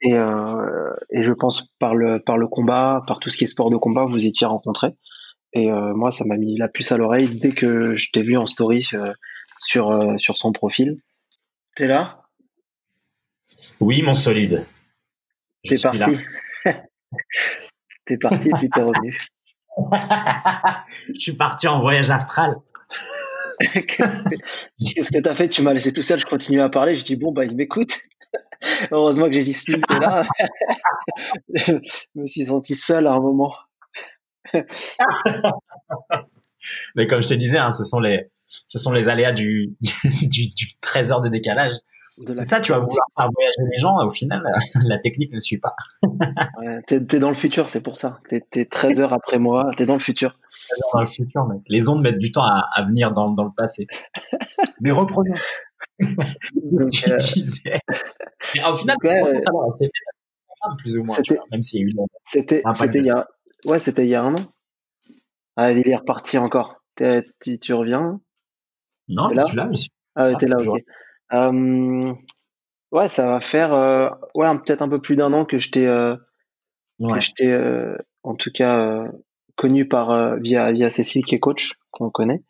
Et, 0.00 0.14
euh, 0.14 0.94
et 1.10 1.22
je 1.22 1.32
pense 1.32 1.74
par 1.78 1.94
le 1.94 2.20
par 2.20 2.38
le 2.38 2.46
combat, 2.46 3.02
par 3.06 3.18
tout 3.18 3.30
ce 3.30 3.36
qui 3.36 3.44
est 3.44 3.48
sport 3.48 3.70
de 3.70 3.76
combat, 3.76 4.04
vous 4.04 4.26
étiez 4.26 4.46
rencontrés. 4.46 4.94
Et 5.54 5.70
euh, 5.70 5.94
moi, 5.94 6.12
ça 6.12 6.24
m'a 6.24 6.36
mis 6.36 6.56
la 6.56 6.68
puce 6.68 6.92
à 6.92 6.96
l'oreille 6.96 7.28
dès 7.28 7.52
que 7.52 7.94
je 7.94 8.10
t'ai 8.12 8.22
vu 8.22 8.36
en 8.36 8.46
story 8.46 8.86
euh, 8.92 9.12
sur 9.58 9.90
euh, 9.90 10.16
sur 10.18 10.36
son 10.36 10.52
profil. 10.52 11.00
T'es 11.74 11.86
là? 11.86 12.22
Oui, 13.80 14.02
mon 14.02 14.14
solide. 14.14 14.64
T'es 15.68 15.76
parti. 15.76 16.18
t'es 18.06 18.16
parti 18.16 18.50
puis 18.58 18.70
t'es 18.70 18.80
revenu. 18.80 19.12
je 21.14 21.20
suis 21.20 21.32
parti 21.32 21.66
en 21.66 21.80
voyage 21.80 22.10
astral. 22.10 22.56
Qu'est-ce 24.94 25.10
que 25.12 25.20
t'as 25.20 25.34
fait? 25.34 25.48
Tu 25.48 25.62
m'as 25.62 25.72
laissé 25.72 25.92
tout 25.92 26.02
seul. 26.02 26.20
Je 26.20 26.26
continuais 26.26 26.62
à 26.62 26.68
parler. 26.68 26.96
Je 26.96 27.04
dis 27.04 27.16
bon 27.16 27.32
bah 27.32 27.44
il 27.44 27.56
m'écoute. 27.56 27.94
Heureusement 28.90 29.26
que 29.26 29.32
j'ai 29.32 29.42
dit 29.42 29.52
Slim 29.52 29.80
t'es 29.82 29.98
là. 29.98 30.26
je 31.54 31.72
me 32.14 32.26
suis 32.26 32.46
senti 32.46 32.74
seul 32.74 33.06
à 33.06 33.12
un 33.12 33.20
moment. 33.20 33.54
Mais 36.94 37.06
comme 37.06 37.22
je 37.22 37.28
te 37.28 37.34
disais, 37.34 37.58
hein, 37.58 37.72
ce 37.72 37.84
sont 37.84 38.00
les, 38.00 38.30
ce 38.46 38.78
sont 38.78 38.92
les 38.92 39.08
aléas 39.08 39.32
du, 39.32 39.76
du, 40.22 40.50
du 40.50 40.68
13 40.80 41.12
heures 41.12 41.20
de 41.20 41.28
décalage. 41.28 41.74
C'est 42.26 42.42
ça, 42.42 42.60
tu 42.60 42.72
vas 42.72 42.78
vouloir 42.78 43.06
faire 43.16 43.28
voyager 43.32 43.62
les 43.72 43.80
gens, 43.80 43.96
au 44.04 44.10
final, 44.10 44.42
la 44.86 44.98
technique 44.98 45.32
ne 45.32 45.40
suit 45.40 45.58
pas. 45.58 45.74
ouais, 46.58 46.80
t'es, 46.86 46.96
es 46.96 47.18
dans 47.18 47.28
le 47.28 47.34
futur, 47.34 47.68
c'est 47.68 47.82
pour 47.82 47.96
ça. 47.96 48.18
T'es, 48.28 48.42
es 48.54 48.64
13 48.64 49.00
heures 49.00 49.12
après 49.12 49.38
moi, 49.38 49.70
t'es 49.76 49.86
dans 49.86 49.94
le 49.94 50.00
futur. 50.00 50.38
Dans 50.92 51.00
le 51.00 51.06
futur, 51.06 51.46
mec. 51.46 51.60
Les 51.68 51.88
ondes 51.88 52.02
mettent 52.02 52.18
du 52.18 52.32
temps 52.32 52.44
à, 52.44 52.68
à 52.74 52.82
venir 52.84 53.12
dans, 53.12 53.30
dans 53.30 53.44
le 53.44 53.52
passé. 53.56 53.86
Mais 54.80 54.90
reprenons. 54.90 55.34
Donc, 56.00 56.90
tu 56.92 57.10
euh, 57.10 57.16
disais. 57.16 57.78
au 58.66 58.76
final, 58.76 58.96
c'était 59.78 59.90
plus 60.78 60.98
ou 60.98 61.04
moins, 61.04 61.16
même 61.50 61.62
s'il 61.62 61.80
y 61.80 61.84
a 61.84 61.86
eu 61.86 61.94
C'était, 62.24 62.62
c'était 62.74 62.98
il 62.98 63.06
y 63.06 63.10
a, 63.10 63.26
ouais, 63.66 63.78
c'était 63.78 64.04
il 64.04 64.10
y 64.10 64.14
a 64.14 64.22
un 64.22 64.34
an. 64.34 64.48
Ah, 65.56 65.72
il 65.72 65.88
est 65.88 65.96
reparti 65.96 66.38
encore. 66.38 66.82
Tu, 66.96 67.58
tu 67.58 67.72
reviens? 67.74 68.20
Non, 69.08 69.28
je 69.30 69.40
suis 69.46 69.56
là, 69.56 69.66
monsieur. 69.66 69.90
Ah, 70.14 70.34
t'es 70.34 70.46
là, 70.46 70.56
ok. 70.58 70.82
Euh, 71.32 72.12
Ouais, 72.90 73.08
ça 73.08 73.30
va 73.30 73.40
faire 73.40 73.72
ouais 74.34 74.58
peut-être 74.64 74.80
un 74.80 74.88
peu 74.88 75.00
plus 75.00 75.14
d'un 75.16 75.34
an 75.34 75.44
que 75.44 75.58
je 75.58 75.70
t'ai 75.70 75.86
en 78.22 78.34
tout 78.34 78.50
cas 78.50 79.04
connu 79.56 79.86
par 79.86 80.36
via 80.36 80.72
via 80.72 80.88
Cécile 80.88 81.26
qui 81.26 81.34
est 81.34 81.38
coach 81.38 81.74
qu'on 81.90 82.10
connaît. 82.10 82.42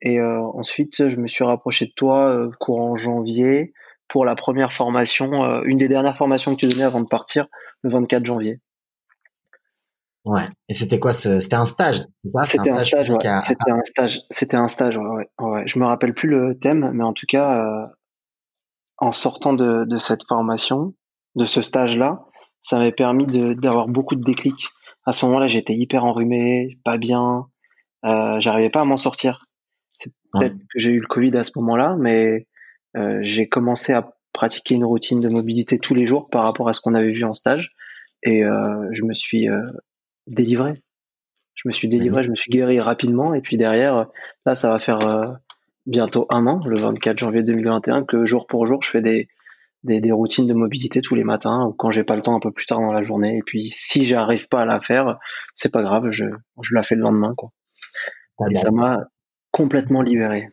Et 0.00 0.22
ensuite, 0.22 1.08
je 1.08 1.16
me 1.16 1.28
suis 1.28 1.44
rapproché 1.44 1.84
de 1.86 1.92
toi 1.94 2.48
courant 2.60 2.96
janvier 2.96 3.74
pour 4.08 4.24
la 4.24 4.34
première 4.34 4.72
formation, 4.72 5.62
une 5.64 5.76
des 5.76 5.88
dernières 5.88 6.16
formations 6.16 6.54
que 6.54 6.60
tu 6.60 6.68
donnais 6.68 6.84
avant 6.84 7.00
de 7.00 7.08
partir, 7.08 7.46
le 7.82 7.90
24 7.90 8.24
janvier. 8.24 8.60
Ouais. 10.24 10.48
Et 10.70 10.74
c'était 10.74 10.98
quoi 10.98 11.12
ce 11.12 11.40
C'était 11.40 11.56
un 11.56 11.66
stage, 11.66 12.00
c'est 12.24 12.30
ça? 12.30 12.42
C'était 12.44 12.70
un, 12.70 12.80
stage. 12.80 13.10
Ouais. 13.10 13.18
C'était 13.40 13.70
un 13.70 13.80
stage. 13.84 14.20
C'était 14.30 14.56
un 14.56 14.68
stage. 14.68 14.96
Ouais, 14.96 15.28
ouais. 15.38 15.62
Je 15.66 15.78
me 15.78 15.84
rappelle 15.84 16.14
plus 16.14 16.28
le 16.28 16.58
thème, 16.58 16.90
mais 16.94 17.04
en 17.04 17.12
tout 17.12 17.26
cas, 17.28 17.58
euh, 17.58 17.86
en 18.98 19.12
sortant 19.12 19.52
de, 19.52 19.84
de, 19.84 19.98
cette 19.98 20.26
formation, 20.26 20.94
de 21.34 21.46
ce 21.46 21.62
stage-là, 21.62 22.24
ça 22.62 22.78
m'avait 22.78 22.92
permis 22.92 23.26
d'avoir 23.26 23.86
beaucoup 23.86 24.14
de 24.14 24.24
déclics. 24.24 24.68
À 25.04 25.12
ce 25.12 25.26
moment-là, 25.26 25.46
j'étais 25.46 25.74
hyper 25.74 26.04
enrhumé, 26.04 26.78
pas 26.84 26.96
bien. 26.96 27.46
Euh, 28.06 28.40
J'arrivais 28.40 28.70
pas 28.70 28.80
à 28.80 28.84
m'en 28.84 28.96
sortir. 28.96 29.44
C'est 29.98 30.12
peut-être 30.32 30.54
que 30.54 30.78
j'ai 30.78 30.90
eu 30.90 31.00
le 31.00 31.06
Covid 31.06 31.36
à 31.36 31.44
ce 31.44 31.52
moment-là, 31.56 31.96
mais 31.98 32.46
euh, 32.96 33.18
j'ai 33.22 33.48
commencé 33.48 33.92
à 33.92 34.14
pratiquer 34.32 34.74
une 34.74 34.84
routine 34.84 35.20
de 35.20 35.28
mobilité 35.28 35.78
tous 35.78 35.94
les 35.94 36.06
jours 36.06 36.28
par 36.30 36.44
rapport 36.44 36.68
à 36.68 36.72
ce 36.72 36.80
qu'on 36.80 36.94
avait 36.94 37.12
vu 37.12 37.24
en 37.24 37.34
stage. 37.34 37.72
Et 38.22 38.44
euh, 38.44 38.88
je 38.92 39.04
me 39.04 39.14
suis 39.14 39.48
euh, 39.48 39.66
délivré. 40.26 40.82
Je 41.54 41.68
me 41.68 41.72
suis 41.72 41.88
délivré, 41.88 42.24
je 42.24 42.30
me 42.30 42.34
suis 42.34 42.50
guéri 42.50 42.80
rapidement. 42.80 43.34
Et 43.34 43.40
puis 43.40 43.58
derrière, 43.58 44.06
là, 44.44 44.56
ça 44.56 44.70
va 44.70 44.78
faire 44.78 45.06
euh, 45.06 45.32
bientôt 45.86 46.26
un 46.30 46.46
an, 46.46 46.60
le 46.66 46.78
24 46.78 47.18
janvier 47.18 47.42
2021, 47.42 48.04
que 48.04 48.24
jour 48.24 48.46
pour 48.46 48.66
jour, 48.66 48.82
je 48.82 48.90
fais 48.90 49.02
des, 49.02 49.28
des, 49.82 50.00
des 50.00 50.12
routines 50.12 50.46
de 50.46 50.54
mobilité 50.54 51.00
tous 51.02 51.14
les 51.14 51.24
matins 51.24 51.66
ou 51.66 51.72
quand 51.72 51.90
j'ai 51.90 52.04
pas 52.04 52.16
le 52.16 52.22
temps 52.22 52.34
un 52.34 52.40
peu 52.40 52.50
plus 52.50 52.66
tard 52.66 52.80
dans 52.80 52.92
la 52.92 53.02
journée. 53.02 53.38
Et 53.38 53.42
puis 53.44 53.70
si 53.70 54.04
j'arrive 54.04 54.48
pas 54.48 54.62
à 54.62 54.66
la 54.66 54.80
faire, 54.80 55.18
c'est 55.54 55.72
pas 55.72 55.82
grave, 55.82 56.08
je, 56.08 56.26
je 56.62 56.74
la 56.74 56.82
fais 56.82 56.94
le 56.94 57.02
lendemain. 57.02 57.34
Quoi. 57.36 57.50
et 58.50 58.54
ça 58.54 58.70
m'a 58.70 59.04
complètement 59.50 60.02
libéré. 60.02 60.48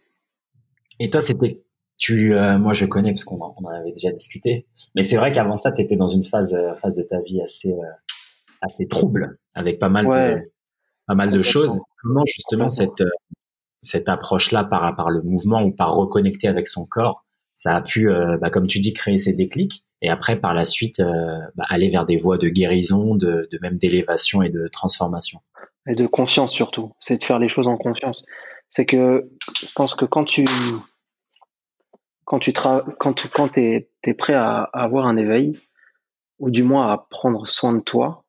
Et 0.99 1.09
toi, 1.09 1.21
c'était 1.21 1.63
tu, 1.97 2.33
euh, 2.33 2.57
moi 2.57 2.73
je 2.73 2.85
connais 2.85 3.11
parce 3.11 3.23
qu'on 3.23 3.39
en, 3.41 3.53
on 3.57 3.65
en 3.65 3.69
avait 3.69 3.91
déjà 3.91 4.11
discuté, 4.11 4.65
mais 4.95 5.03
c'est 5.03 5.17
vrai 5.17 5.31
qu'avant 5.31 5.55
ça, 5.55 5.71
tu 5.71 5.81
étais 5.83 5.95
dans 5.95 6.07
une 6.07 6.23
phase, 6.23 6.55
euh, 6.55 6.73
phase 6.73 6.95
de 6.95 7.03
ta 7.03 7.21
vie 7.21 7.41
assez, 7.41 7.75
assez 8.59 8.87
trouble, 8.87 9.37
avec 9.53 9.77
pas 9.77 9.89
mal 9.89 10.05
de, 10.05 10.51
pas 11.05 11.13
mal 11.13 11.29
de 11.29 11.41
choses. 11.43 11.79
Comment 12.01 12.23
justement 12.25 12.69
cette, 12.69 13.03
cette 13.81 14.09
approche-là 14.09 14.63
par, 14.63 15.09
le 15.09 15.21
mouvement 15.21 15.63
ou 15.63 15.71
par 15.71 15.93
reconnecter 15.93 16.47
avec 16.47 16.67
son 16.67 16.85
corps, 16.85 17.25
ça 17.55 17.75
a 17.75 17.81
pu, 17.81 18.09
euh, 18.09 18.37
bah, 18.37 18.49
comme 18.49 18.67
tu 18.67 18.79
dis, 18.79 18.93
créer 18.93 19.17
ces 19.17 19.33
déclics 19.33 19.83
et 20.01 20.09
après 20.09 20.35
par 20.35 20.53
la 20.53 20.65
suite 20.65 20.99
euh, 20.99 21.39
bah, 21.55 21.65
aller 21.69 21.89
vers 21.89 22.05
des 22.05 22.17
voies 22.17 22.37
de 22.37 22.49
guérison, 22.49 23.15
de, 23.15 23.47
même 23.61 23.77
d'élévation 23.77 24.41
et 24.41 24.49
de 24.49 24.67
transformation. 24.67 25.41
Et 25.87 25.95
de 25.95 26.07
conscience 26.07 26.51
surtout, 26.51 26.93
c'est 26.99 27.17
de 27.17 27.23
faire 27.23 27.39
les 27.39 27.49
choses 27.49 27.67
en 27.67 27.77
confiance. 27.77 28.25
C'est 28.69 28.85
que 28.85 29.29
je 29.59 29.73
pense 29.75 29.95
que 29.95 30.05
quand 30.05 30.25
tu 30.25 30.45
quand 32.25 32.39
tu 32.39 32.53
quand 32.53 33.13
tu 33.13 33.27
quand 33.27 33.57
es, 33.57 33.89
es, 34.03 34.13
prêt 34.13 34.33
à, 34.33 34.69
à 34.73 34.83
avoir 34.83 35.07
un 35.07 35.17
éveil 35.17 35.53
ou 36.39 36.49
du 36.49 36.63
moins 36.63 36.91
à 36.91 37.05
prendre 37.09 37.47
soin 37.47 37.73
de 37.73 37.81
toi 37.81 38.23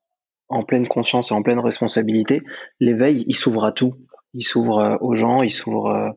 en 0.49 0.65
pleine 0.65 0.89
conscience 0.89 1.31
et 1.31 1.35
en 1.35 1.43
pleine 1.43 1.61
responsabilité, 1.61 2.43
l'éveil 2.81 3.25
il 3.29 3.37
s'ouvre 3.37 3.65
à 3.65 3.73
tout 3.73 3.95
il 4.35 4.45
s'ouvre 4.45 4.79
euh, 4.79 4.97
aux 5.01 5.15
gens, 5.15 5.43
il 5.43 5.53
s'ouvre 5.53 5.89
euh, 5.89 6.11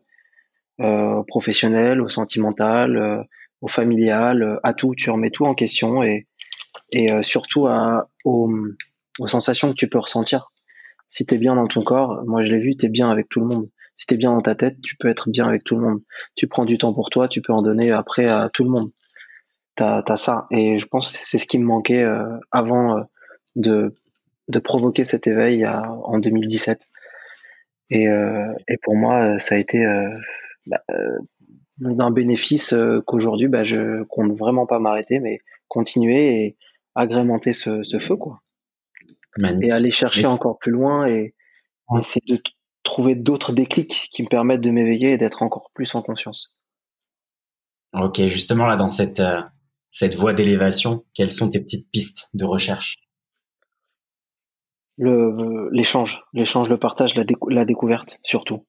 euh, 0.80 1.14
aux 1.16 1.24
professionnels, 1.24 2.00
au 2.00 2.08
sentimental, 2.08 3.26
au 3.60 3.68
familial, 3.68 4.60
à 4.62 4.74
tout. 4.74 4.94
Tu 4.94 5.10
remets 5.10 5.30
tout 5.30 5.46
en 5.46 5.54
question 5.54 6.02
et, 6.02 6.26
et 6.92 7.22
surtout 7.22 7.66
à, 7.66 8.10
aux, 8.24 8.52
aux, 9.18 9.28
sensations 9.28 9.70
que 9.70 9.76
tu 9.76 9.88
peux 9.88 9.98
ressentir. 9.98 10.52
Si 11.08 11.24
tu 11.24 11.34
es 11.34 11.38
bien 11.38 11.54
dans 11.54 11.66
ton 11.66 11.82
corps, 11.82 12.22
moi 12.26 12.44
je 12.44 12.52
l'ai 12.54 12.60
vu, 12.60 12.76
tu 12.76 12.86
es 12.86 12.88
bien 12.88 13.10
avec 13.10 13.28
tout 13.28 13.40
le 13.40 13.46
monde. 13.46 13.70
Si 13.94 14.04
tu 14.06 14.14
es 14.14 14.16
bien 14.18 14.32
dans 14.32 14.42
ta 14.42 14.54
tête, 14.54 14.76
tu 14.82 14.96
peux 14.96 15.08
être 15.08 15.30
bien 15.30 15.48
avec 15.48 15.64
tout 15.64 15.76
le 15.76 15.80
monde. 15.80 16.02
Tu 16.34 16.46
prends 16.46 16.66
du 16.66 16.76
temps 16.76 16.92
pour 16.92 17.08
toi, 17.08 17.28
tu 17.28 17.40
peux 17.40 17.54
en 17.54 17.62
donner 17.62 17.90
après 17.90 18.26
à 18.26 18.50
tout 18.50 18.64
le 18.64 18.70
monde. 18.70 18.90
Tu 19.76 19.82
as, 19.82 20.16
ça. 20.16 20.46
Et 20.50 20.78
je 20.78 20.86
pense 20.86 21.10
que 21.10 21.16
c'est 21.18 21.38
ce 21.38 21.46
qui 21.46 21.58
me 21.58 21.64
manquait 21.64 22.04
avant 22.50 23.06
de, 23.54 23.94
de 24.48 24.58
provoquer 24.58 25.06
cet 25.06 25.26
éveil 25.26 25.66
en 25.66 26.18
2017. 26.18 26.90
Et, 27.90 28.08
euh, 28.08 28.52
et 28.68 28.76
pour 28.82 28.96
moi, 28.96 29.38
ça 29.38 29.54
a 29.54 29.58
été 29.58 29.84
euh, 29.84 30.10
bah, 30.66 30.82
euh, 30.90 31.18
d'un 31.78 32.10
bénéfice 32.10 32.74
qu'aujourd'hui, 33.06 33.48
bah, 33.48 33.64
je 33.64 34.02
compte 34.04 34.32
vraiment 34.36 34.66
pas 34.66 34.78
m'arrêter, 34.78 35.20
mais 35.20 35.40
continuer 35.68 36.42
et 36.42 36.56
agrémenter 36.94 37.52
ce, 37.52 37.82
ce 37.82 37.98
feu, 37.98 38.16
quoi. 38.16 38.40
Et 39.60 39.70
aller 39.70 39.92
chercher 39.92 40.26
encore 40.26 40.58
plus 40.58 40.72
loin 40.72 41.06
et 41.06 41.34
essayer 41.98 42.22
de 42.26 42.42
trouver 42.82 43.14
d'autres 43.14 43.52
déclics 43.52 44.08
qui 44.12 44.22
me 44.22 44.28
permettent 44.28 44.62
de 44.62 44.70
m'éveiller 44.70 45.12
et 45.12 45.18
d'être 45.18 45.42
encore 45.42 45.70
plus 45.74 45.94
en 45.94 46.00
conscience. 46.00 46.56
Ok, 47.92 48.24
justement 48.26 48.66
là 48.66 48.76
dans 48.76 48.88
cette 48.88 49.22
cette 49.90 50.14
voie 50.14 50.32
d'élévation, 50.32 51.04
quelles 51.14 51.30
sont 51.30 51.50
tes 51.50 51.60
petites 51.60 51.90
pistes 51.90 52.28
de 52.34 52.44
recherche? 52.44 52.96
L'échange, 54.98 56.24
l'échange, 56.32 56.68
le 56.70 56.78
partage, 56.78 57.14
la, 57.16 57.24
la 57.48 57.64
découverte 57.64 58.18
surtout, 58.22 58.66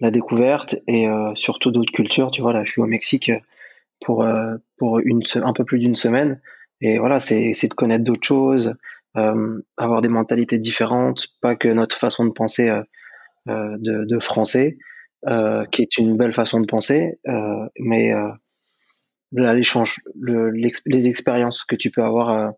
la 0.00 0.10
découverte 0.10 0.76
et 0.86 1.08
euh, 1.08 1.32
surtout 1.34 1.70
d'autres 1.70 1.92
cultures. 1.92 2.30
Tu 2.30 2.42
vois 2.42 2.52
là, 2.52 2.64
je 2.64 2.72
suis 2.72 2.80
au 2.80 2.86
Mexique 2.86 3.32
pour 4.00 4.24
euh, 4.24 4.56
pour 4.78 4.98
une 5.00 5.22
un 5.36 5.52
peu 5.52 5.64
plus 5.64 5.78
d'une 5.78 5.94
semaine 5.94 6.40
et 6.80 6.98
voilà, 6.98 7.20
c'est 7.20 7.52
c'est 7.52 7.68
de 7.68 7.74
connaître 7.74 8.04
d'autres 8.04 8.26
choses, 8.26 8.74
euh, 9.16 9.62
avoir 9.76 10.02
des 10.02 10.08
mentalités 10.08 10.58
différentes, 10.58 11.28
pas 11.40 11.56
que 11.56 11.68
notre 11.68 11.96
façon 11.96 12.24
de 12.24 12.32
penser 12.32 12.70
de, 13.46 14.04
de 14.04 14.18
français, 14.18 14.76
qui 15.72 15.82
est 15.82 15.98
une 15.98 16.16
belle 16.16 16.32
façon 16.32 16.60
de 16.60 16.66
penser, 16.66 17.18
mais 17.78 18.12
l'échange, 19.32 19.96
le, 20.18 20.50
les 20.50 21.08
expériences 21.08 21.64
que 21.64 21.74
tu 21.74 21.90
peux 21.90 22.02
avoir 22.02 22.52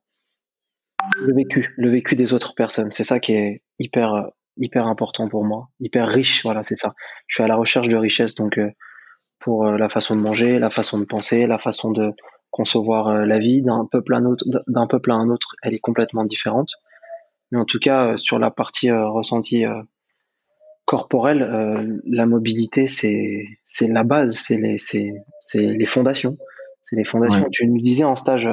le 1.19 1.35
vécu, 1.35 1.75
le 1.77 1.91
vécu 1.91 2.17
des 2.17 2.33
autres 2.33 2.55
personnes. 2.55 2.91
C'est 2.91 3.05
ça 3.05 3.21
qui 3.21 3.33
est 3.35 3.63
hyper, 3.79 4.31
hyper 4.57 4.87
important 4.87 5.29
pour 5.29 5.45
moi, 5.45 5.69
hyper 5.81 6.09
riche. 6.09 6.43
Voilà, 6.45 6.63
c'est 6.63 6.77
ça. 6.77 6.95
Je 7.27 7.37
suis 7.37 7.45
à 7.45 7.49
la 7.49 7.57
recherche 7.57 7.89
de 7.89 7.97
richesse, 7.97 8.35
donc 8.35 8.59
euh, 8.59 8.71
pour 9.39 9.67
euh, 9.67 9.77
la 9.77 9.89
façon 9.89 10.17
de 10.17 10.21
manger, 10.21 10.59
la 10.59 10.71
façon 10.71 10.99
de 10.99 11.05
penser, 11.05 11.47
la 11.47 11.59
façon 11.59 11.91
de 11.91 12.13
concevoir 12.51 13.09
euh, 13.09 13.25
la 13.25 13.39
vie 13.39 13.63
d'un 13.63 13.87
peuple 13.91 14.15
à 14.15 14.19
un 14.19 14.25
autre, 14.25 14.45
d'un 14.67 14.87
peuple 14.87 15.11
à 15.11 15.15
un 15.15 15.29
autre, 15.29 15.55
elle 15.63 15.75
est 15.75 15.81
complètement 15.81 16.25
différente. 16.25 16.71
Mais 17.51 17.59
en 17.59 17.65
tout 17.65 17.79
cas, 17.79 18.17
sur 18.17 18.39
la 18.39 18.51
partie 18.51 18.91
ressentie 18.91 19.67
corporelle, 20.87 22.01
la 22.07 22.25
mobilité, 22.25 22.89
c'est 22.89 23.45
c'est 23.67 23.89
la 23.89 24.05
base, 24.05 24.39
c'est 24.39 24.57
les 24.57 24.79
c'est 24.79 25.13
c'est 25.43 25.75
les 25.75 25.85
fondations, 25.85 26.39
c'est 26.83 26.97
les 26.97 27.05
fondations. 27.05 27.47
Tu 27.51 27.69
nous 27.69 27.79
disais 27.79 28.05
en 28.05 28.17
stage 28.17 28.49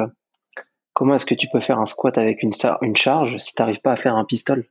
Comment 1.00 1.16
est-ce 1.16 1.26
que 1.26 1.34
tu 1.34 1.48
peux 1.48 1.62
faire 1.62 1.80
un 1.80 1.86
squat 1.86 2.18
avec 2.18 2.44
une, 2.44 2.52
une 2.82 2.98
charge 2.98 3.38
si 3.38 3.56
tu 3.56 3.62
n'arrives 3.62 3.80
pas 3.80 3.94
à 3.94 3.96
faire 3.96 4.18
un 4.18 4.26
pistol? 4.26 4.66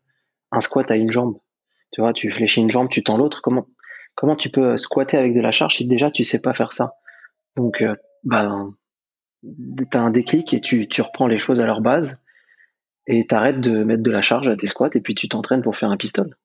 Un 0.52 0.60
squat 0.60 0.90
à 0.90 0.96
une 0.96 1.10
jambe. 1.10 1.38
Tu 1.90 2.02
vois, 2.02 2.12
tu 2.12 2.30
fléchis 2.30 2.60
une 2.60 2.70
jambe, 2.70 2.90
tu 2.90 3.02
tends 3.02 3.16
l'autre. 3.16 3.40
Comment, 3.42 3.66
comment 4.14 4.36
tu 4.36 4.50
peux 4.50 4.76
squatter 4.76 5.16
avec 5.16 5.32
de 5.32 5.40
la 5.40 5.52
charge 5.52 5.76
si 5.76 5.86
déjà 5.86 6.10
tu 6.10 6.24
sais 6.24 6.42
pas 6.42 6.52
faire 6.52 6.74
ça? 6.74 6.92
Donc, 7.56 7.80
euh, 7.80 7.96
bah, 8.24 8.66
tu 9.42 9.96
as 9.96 10.02
un 10.02 10.10
déclic 10.10 10.52
et 10.52 10.60
tu, 10.60 10.86
tu 10.86 11.00
reprends 11.00 11.28
les 11.28 11.38
choses 11.38 11.60
à 11.60 11.64
leur 11.64 11.80
base 11.80 12.22
et 13.06 13.26
t'arrêtes 13.26 13.62
de 13.62 13.82
mettre 13.82 14.02
de 14.02 14.10
la 14.10 14.20
charge 14.20 14.48
à 14.48 14.56
tes 14.56 14.66
squats 14.66 14.90
et 14.92 15.00
puis 15.00 15.14
tu 15.14 15.30
t'entraînes 15.30 15.62
pour 15.62 15.78
faire 15.78 15.90
un 15.90 15.96
pistol. 15.96 16.36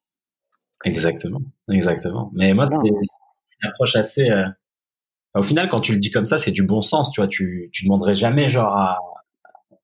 Exactement, 0.85 1.41
exactement. 1.69 2.31
Mais 2.35 2.53
moi, 2.53 2.63
c'est 2.67 2.87
une 2.87 3.69
approche 3.69 3.97
assez. 3.97 4.29
Euh, 4.29 4.45
au 5.35 5.43
final, 5.43 5.67
quand 5.67 5.81
tu 5.81 5.91
le 5.91 5.99
dis 5.99 6.09
comme 6.09 6.25
ça, 6.25 6.37
c'est 6.37 6.51
du 6.51 6.63
bon 6.65 6.81
sens. 6.81 7.11
Tu 7.11 7.19
vois, 7.19 7.27
tu, 7.27 7.69
tu 7.73 7.83
demanderais 7.83 8.15
jamais 8.15 8.47
genre 8.47 8.77
à, 8.77 8.97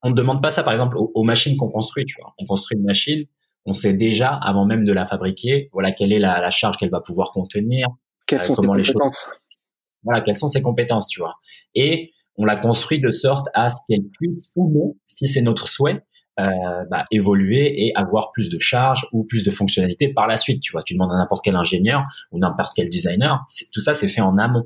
on 0.01 0.09
ne 0.09 0.15
demande 0.15 0.41
pas 0.41 0.51
ça, 0.51 0.63
par 0.63 0.73
exemple, 0.73 0.97
aux, 0.97 1.23
machines 1.23 1.57
qu'on 1.57 1.69
construit. 1.69 2.05
Tu 2.05 2.15
vois, 2.21 2.33
on 2.37 2.45
construit 2.45 2.77
une 2.77 2.85
machine, 2.85 3.25
on 3.65 3.73
sait 3.73 3.93
déjà, 3.93 4.29
avant 4.29 4.65
même 4.65 4.85
de 4.85 4.93
la 4.93 5.05
fabriquer, 5.05 5.69
voilà 5.73 5.91
quelle 5.91 6.13
est 6.13 6.19
la, 6.19 6.49
charge 6.49 6.77
qu'elle 6.77 6.89
va 6.89 7.01
pouvoir 7.01 7.31
contenir, 7.31 7.87
quelles 8.27 8.41
euh, 8.41 8.43
sont 8.43 8.55
ses 8.55 8.67
compétences. 8.67 9.41
voilà, 10.03 10.21
quelles 10.21 10.37
sont 10.37 10.47
ses 10.47 10.61
compétences, 10.61 11.07
tu 11.07 11.19
vois. 11.19 11.35
Et 11.75 12.13
on 12.37 12.45
la 12.45 12.55
construit 12.55 12.99
de 12.99 13.11
sorte 13.11 13.47
à 13.53 13.69
ce 13.69 13.77
qu'elle 13.87 14.07
puisse 14.11 14.53
ou 14.55 14.71
non, 14.71 14.95
si 15.07 15.27
c'est 15.27 15.41
notre 15.41 15.67
souhait, 15.67 16.01
euh, 16.39 16.85
bah, 16.89 17.05
évoluer 17.11 17.85
et 17.85 17.91
avoir 17.95 18.31
plus 18.31 18.49
de 18.49 18.59
charge 18.59 19.05
ou 19.11 19.25
plus 19.25 19.43
de 19.43 19.51
fonctionnalités 19.51 20.13
par 20.13 20.25
la 20.25 20.37
suite. 20.37 20.61
Tu 20.61 20.71
vois, 20.71 20.83
tu 20.83 20.93
demandes 20.93 21.11
à 21.11 21.17
n'importe 21.17 21.43
quel 21.43 21.57
ingénieur 21.57 22.03
ou 22.31 22.39
n'importe 22.39 22.71
quel 22.75 22.87
designer, 22.87 23.45
tout 23.73 23.81
ça 23.81 23.93
c'est 23.93 24.07
fait 24.07 24.21
en 24.21 24.37
amont. 24.37 24.63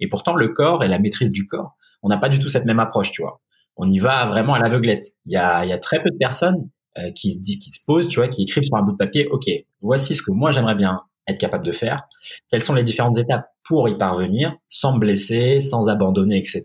Et 0.00 0.08
pourtant, 0.08 0.34
le 0.34 0.48
corps 0.48 0.84
et 0.84 0.88
la 0.88 0.98
maîtrise 0.98 1.32
du 1.32 1.46
corps, 1.46 1.76
on 2.02 2.08
n'a 2.08 2.18
pas 2.18 2.28
du 2.28 2.38
tout 2.38 2.50
cette 2.50 2.66
même 2.66 2.78
approche, 2.78 3.10
tu 3.10 3.22
vois 3.22 3.40
on 3.76 3.90
y 3.90 3.98
va 3.98 4.26
vraiment 4.26 4.54
à 4.54 4.58
l'aveuglette. 4.58 5.14
Il 5.26 5.32
y 5.32 5.36
a, 5.36 5.64
y 5.64 5.72
a 5.72 5.78
très 5.78 6.02
peu 6.02 6.10
de 6.10 6.16
personnes 6.16 6.70
euh, 6.98 7.10
qui 7.12 7.32
se 7.32 7.42
disent, 7.42 7.58
qui 7.58 7.70
se 7.70 7.84
posent, 7.84 8.08
tu 8.08 8.20
vois, 8.20 8.28
qui 8.28 8.42
écrivent 8.42 8.64
sur 8.64 8.76
un 8.76 8.82
bout 8.82 8.92
de 8.92 8.96
papier, 8.96 9.26
ok, 9.28 9.46
voici 9.80 10.14
ce 10.14 10.22
que 10.22 10.30
moi 10.30 10.50
j'aimerais 10.50 10.74
bien 10.74 11.00
être 11.26 11.38
capable 11.38 11.64
de 11.64 11.72
faire. 11.72 12.02
Quelles 12.50 12.62
sont 12.62 12.74
les 12.74 12.84
différentes 12.84 13.18
étapes 13.18 13.48
pour 13.64 13.88
y 13.88 13.96
parvenir 13.96 14.54
sans 14.68 14.94
me 14.94 14.98
blesser, 15.00 15.58
sans 15.60 15.88
abandonner, 15.88 16.36
etc. 16.36 16.64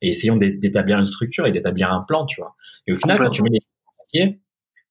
Et 0.00 0.10
essayons 0.10 0.36
d'établir 0.36 0.98
une 0.98 1.06
structure 1.06 1.46
et 1.46 1.52
d'établir 1.52 1.92
un 1.92 2.02
plan, 2.06 2.24
tu 2.26 2.40
vois. 2.40 2.54
Et 2.86 2.92
au 2.92 2.96
final, 2.96 3.18
quand 3.18 3.30
tu 3.30 3.42
mets 3.42 3.50
les 3.50 3.60
papier, 3.98 4.40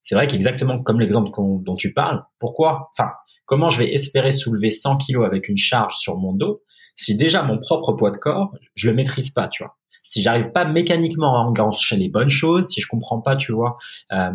c'est 0.03 0.15
vrai 0.15 0.27
qu'exactement 0.27 0.81
comme 0.83 0.99
l'exemple 0.99 1.31
dont 1.63 1.75
tu 1.75 1.93
parles, 1.93 2.23
pourquoi, 2.39 2.91
enfin, 2.97 3.11
comment 3.45 3.69
je 3.69 3.79
vais 3.79 3.93
espérer 3.93 4.31
soulever 4.31 4.71
100 4.71 4.97
kilos 4.97 5.25
avec 5.25 5.47
une 5.47 5.57
charge 5.57 5.95
sur 5.95 6.17
mon 6.17 6.33
dos 6.33 6.61
si 6.97 7.15
déjà 7.15 7.43
mon 7.43 7.59
propre 7.59 7.93
poids 7.93 8.11
de 8.11 8.17
corps, 8.17 8.51
je 8.75 8.89
le 8.89 8.95
maîtrise 8.95 9.29
pas, 9.29 9.47
tu 9.47 9.63
vois. 9.63 9.77
Si 10.09 10.21
j'arrive 10.21 10.51
pas 10.51 10.65
mécaniquement 10.65 11.37
à 11.37 11.43
engager 11.43 11.97
les 11.97 12.09
bonnes 12.09 12.29
choses, 12.29 12.69
si 12.69 12.81
je 12.81 12.87
comprends 12.87 13.19
pas, 13.21 13.35
tu 13.35 13.51
vois, 13.51 13.77
euh, 14.13 14.31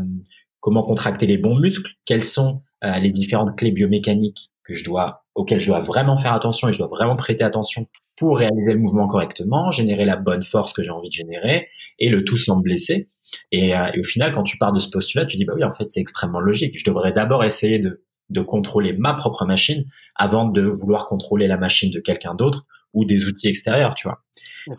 comment 0.60 0.82
contracter 0.82 1.26
les 1.26 1.38
bons 1.38 1.58
muscles, 1.58 1.92
quelles 2.04 2.24
sont 2.24 2.62
euh, 2.84 2.98
les 2.98 3.10
différentes 3.10 3.56
clés 3.56 3.70
biomécaniques 3.70 4.50
que 4.64 4.74
je 4.74 4.84
dois, 4.84 5.24
auxquelles 5.34 5.60
je 5.60 5.68
dois 5.68 5.80
vraiment 5.80 6.16
faire 6.16 6.34
attention 6.34 6.68
et 6.68 6.72
je 6.72 6.78
dois 6.78 6.88
vraiment 6.88 7.16
prêter 7.16 7.42
attention 7.42 7.86
pour 8.16 8.38
réaliser 8.38 8.74
le 8.74 8.78
mouvement 8.78 9.06
correctement, 9.06 9.70
générer 9.70 10.04
la 10.04 10.16
bonne 10.16 10.42
force 10.42 10.72
que 10.72 10.82
j'ai 10.82 10.90
envie 10.90 11.08
de 11.08 11.14
générer 11.14 11.68
et 11.98 12.10
le 12.10 12.22
tout 12.22 12.36
sans 12.36 12.58
me 12.58 12.62
blesser. 12.62 13.08
Et, 13.50 13.74
euh, 13.74 13.90
et, 13.94 14.00
au 14.00 14.04
final, 14.04 14.32
quand 14.32 14.42
tu 14.42 14.58
pars 14.58 14.72
de 14.72 14.78
ce 14.78 14.90
postulat, 14.90 15.24
tu 15.24 15.38
dis 15.38 15.46
bah 15.46 15.54
oui, 15.56 15.64
en 15.64 15.72
fait, 15.72 15.88
c'est 15.88 16.00
extrêmement 16.00 16.40
logique. 16.40 16.78
Je 16.78 16.84
devrais 16.84 17.12
d'abord 17.12 17.44
essayer 17.44 17.78
de 17.78 18.04
de 18.32 18.40
contrôler 18.40 18.92
ma 18.94 19.14
propre 19.14 19.44
machine 19.44 19.84
avant 20.16 20.46
de 20.46 20.62
vouloir 20.62 21.06
contrôler 21.06 21.46
la 21.46 21.58
machine 21.58 21.90
de 21.90 22.00
quelqu'un 22.00 22.34
d'autre 22.34 22.66
ou 22.94 23.04
des 23.04 23.26
outils 23.26 23.48
extérieurs, 23.48 23.94
tu 23.94 24.08
vois. 24.08 24.22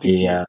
Et, 0.02 0.30
euh, 0.30 0.42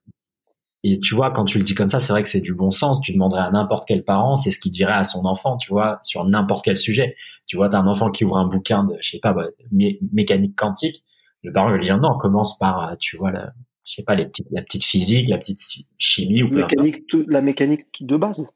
et 0.87 0.99
tu 0.99 1.15
vois, 1.15 1.31
quand 1.31 1.45
tu 1.45 1.57
le 1.57 1.63
dis 1.63 1.73
comme 1.73 1.87
ça, 1.87 1.99
c'est 1.99 2.13
vrai 2.13 2.21
que 2.21 2.29
c'est 2.29 2.41
du 2.41 2.53
bon 2.53 2.69
sens. 2.69 3.01
Tu 3.01 3.11
demanderais 3.11 3.41
à 3.41 3.49
n'importe 3.49 3.87
quel 3.87 4.03
parent, 4.03 4.37
c'est 4.37 4.51
ce 4.51 4.59
qu'il 4.59 4.71
dirait 4.71 4.93
à 4.93 5.03
son 5.03 5.25
enfant, 5.25 5.57
tu 5.57 5.71
vois, 5.71 5.97
sur 6.03 6.25
n'importe 6.25 6.63
quel 6.63 6.77
sujet. 6.77 7.15
Tu 7.47 7.57
vois, 7.57 7.69
t'as 7.69 7.79
un 7.79 7.87
enfant 7.87 8.11
qui 8.11 8.23
ouvre 8.23 8.37
un 8.37 8.45
bouquin 8.45 8.83
de, 8.83 8.95
je 9.01 9.09
sais 9.09 9.19
pas, 9.19 9.33
bah, 9.33 9.47
mécanique 9.71 10.55
quantique. 10.55 11.03
Le 11.41 11.51
parent 11.51 11.71
va 11.71 11.77
lui 11.77 11.81
dire 11.81 11.97
non, 11.97 12.15
commence 12.19 12.59
par, 12.59 12.91
euh, 12.91 12.95
tu 12.99 13.17
vois, 13.17 13.31
la, 13.31 13.51
je 13.83 13.95
sais 13.95 14.03
pas, 14.03 14.13
les 14.13 14.27
petites, 14.27 14.45
la 14.51 14.61
petite 14.61 14.83
physique, 14.83 15.27
la 15.27 15.39
petite 15.39 15.59
chimie 15.97 16.43
ou 16.43 16.49
mécanique, 16.49 17.07
tout, 17.07 17.25
la 17.27 17.41
mécanique 17.41 17.87
de 18.01 18.17
base. 18.17 18.47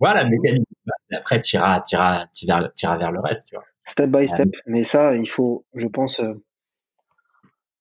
Voilà, 0.00 0.24
la 0.24 0.28
mécanique. 0.28 0.66
Après, 1.12 1.38
tu 1.38 1.54
iras, 1.54 1.80
vers, 1.92 2.98
vers 2.98 3.12
le 3.12 3.20
reste, 3.20 3.50
tu 3.50 3.54
vois. 3.54 3.64
Step 3.84 4.10
by 4.10 4.26
step. 4.26 4.48
Mais 4.66 4.82
ça, 4.82 5.14
il 5.14 5.28
faut, 5.28 5.64
je 5.74 5.86
pense, 5.86 6.18
euh, 6.18 6.34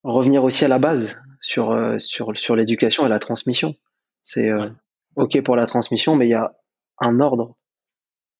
revenir 0.03 0.43
aussi 0.43 0.65
à 0.65 0.67
la 0.67 0.77
base 0.77 1.19
sur, 1.41 1.71
euh, 1.71 1.97
sur, 1.97 2.37
sur 2.37 2.55
l'éducation 2.55 3.07
et 3.07 3.09
la 3.09 3.17
transmission. 3.17 3.75
C'est 4.27 4.49
euh, 4.49 4.67
OK 5.15 5.41
pour 5.41 5.55
la 5.55 5.65
transmission, 5.65 6.17
mais 6.17 6.27
il 6.27 6.31
y 6.31 6.35
a 6.35 6.53
un 6.99 7.21
ordre 7.21 7.55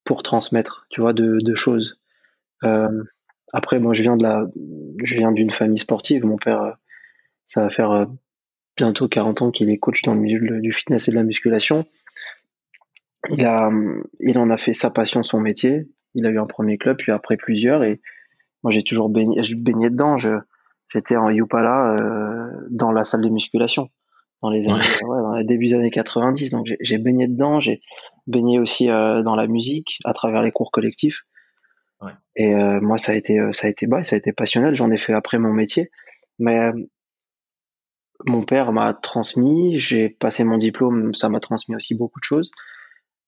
pour 0.04 0.22
transmettre, 0.22 0.86
tu 0.90 1.00
vois, 1.00 1.14
de, 1.14 1.38
de 1.42 1.56
choses. 1.56 2.00
après, 3.54 3.80
moi, 3.80 3.94
je 3.94 4.02
viens 4.02 4.18
de 4.18 4.24
la, 4.24 4.46
je 5.02 5.16
viens 5.16 5.32
d'une 5.32 5.52
famille 5.52 5.78
sportive. 5.78 6.26
Mon 6.26 6.36
père, 6.36 6.76
ça 7.46 7.64
va 7.64 7.70
faire 7.70 8.08
bientôt 8.76 9.08
40 9.08 9.42
ans 9.42 9.52
qu'il 9.52 9.70
est 9.70 9.78
coach 9.78 10.02
dans 10.02 10.14
le 10.14 10.20
milieu 10.20 10.60
du 10.60 10.74
fitness 10.74 11.08
et 11.08 11.12
de 11.12 11.16
la 11.16 11.24
musculation. 11.24 11.86
Il 13.30 13.46
a, 13.46 13.70
il 14.20 14.38
en 14.38 14.50
a 14.50 14.58
fait 14.58 14.74
sa 14.74 14.92
passion, 14.92 15.24
son 15.24 15.40
métier. 15.40 15.88
Il 16.16 16.26
a 16.26 16.30
eu 16.30 16.40
un 16.40 16.48
premier 16.48 16.78
club, 16.78 16.98
puis 16.98 17.14
après 17.14 17.38
plusieurs. 17.38 17.84
Et 17.84 18.02
moi, 18.62 18.72
j'ai 18.72 18.84
toujours 18.84 19.10
baigné, 19.10 19.42
baigné 19.56 19.90
dedans. 19.90 20.18
j'étais 20.18 21.16
en 21.16 21.30
Yupala 21.30 21.96
euh, 22.02 22.68
dans 22.70 22.92
la 22.92 23.06
salle 23.06 23.22
de 23.22 23.30
musculation 23.30 23.90
dans 24.48 24.54
les, 24.54 24.68
années, 24.68 24.80
ouais. 25.04 25.22
dans 25.22 25.36
les 25.36 25.46
débuts 25.46 25.66
des 25.66 25.74
années 25.74 25.92
90. 25.92 26.52
Donc, 26.52 26.68
j'ai 26.80 26.98
baigné 26.98 27.28
dedans. 27.28 27.60
J'ai 27.60 27.82
baigné 28.28 28.60
aussi 28.60 28.90
euh, 28.90 29.22
dans 29.24 29.36
la 29.36 29.48
musique 29.48 30.00
à 30.06 30.14
travers 30.14 30.42
les 30.42 30.52
cours 30.52 30.72
collectifs. 30.72 31.22
Ouais. 32.02 32.12
Et 32.36 32.54
euh, 32.54 32.80
moi, 32.82 32.98
ça 32.98 33.12
a 33.12 33.16
été, 33.16 33.40
ça 33.54 33.68
a 33.68 33.70
été, 33.70 33.88
bah, 33.88 34.04
ça 34.04 34.16
a 34.16 34.20
été 34.20 34.32
passionnel. 34.32 34.76
J'en 34.76 34.92
ai 34.92 34.98
fait 34.98 35.14
après 35.14 35.38
mon 35.38 35.54
métier. 35.54 35.90
Mais 36.40 36.72
mon 38.26 38.44
père 38.44 38.72
m'a 38.72 38.94
transmis. 38.94 39.78
J'ai 39.78 40.10
passé 40.10 40.44
mon 40.44 40.58
diplôme. 40.58 41.14
Ça 41.16 41.30
m'a 41.30 41.40
transmis 41.40 41.76
aussi 41.76 41.96
beaucoup 41.96 42.20
de 42.20 42.26
choses. 42.26 42.52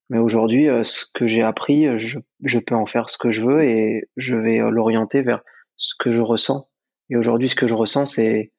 Mais 0.10 0.18
aujourd'hui, 0.18 0.70
euh, 0.70 0.84
ce 0.84 1.06
que 1.14 1.28
j'ai 1.28 1.44
appris, 1.44 1.88
euh, 1.88 1.98
je, 1.98 2.20
je, 2.44 2.60
peux 2.60 2.76
en 2.76 2.88
faire 2.88 3.10
ce 3.10 3.18
que 3.18 3.30
je 3.30 3.46
veux 3.46 3.64
et 3.64 4.10
je 4.18 4.36
vais 4.36 4.60
euh, 4.60 4.72
l'orienter 4.72 5.22
vers 5.22 5.42
ce 5.78 5.94
que 5.98 6.12
je 6.12 6.22
ressens. 6.22 6.68
Et 7.10 7.16
aujourd'hui, 7.16 7.48
ce 7.48 7.56
que 7.56 7.68
je 7.68 7.76
ressens, 7.76 8.08
c'est 8.08 8.52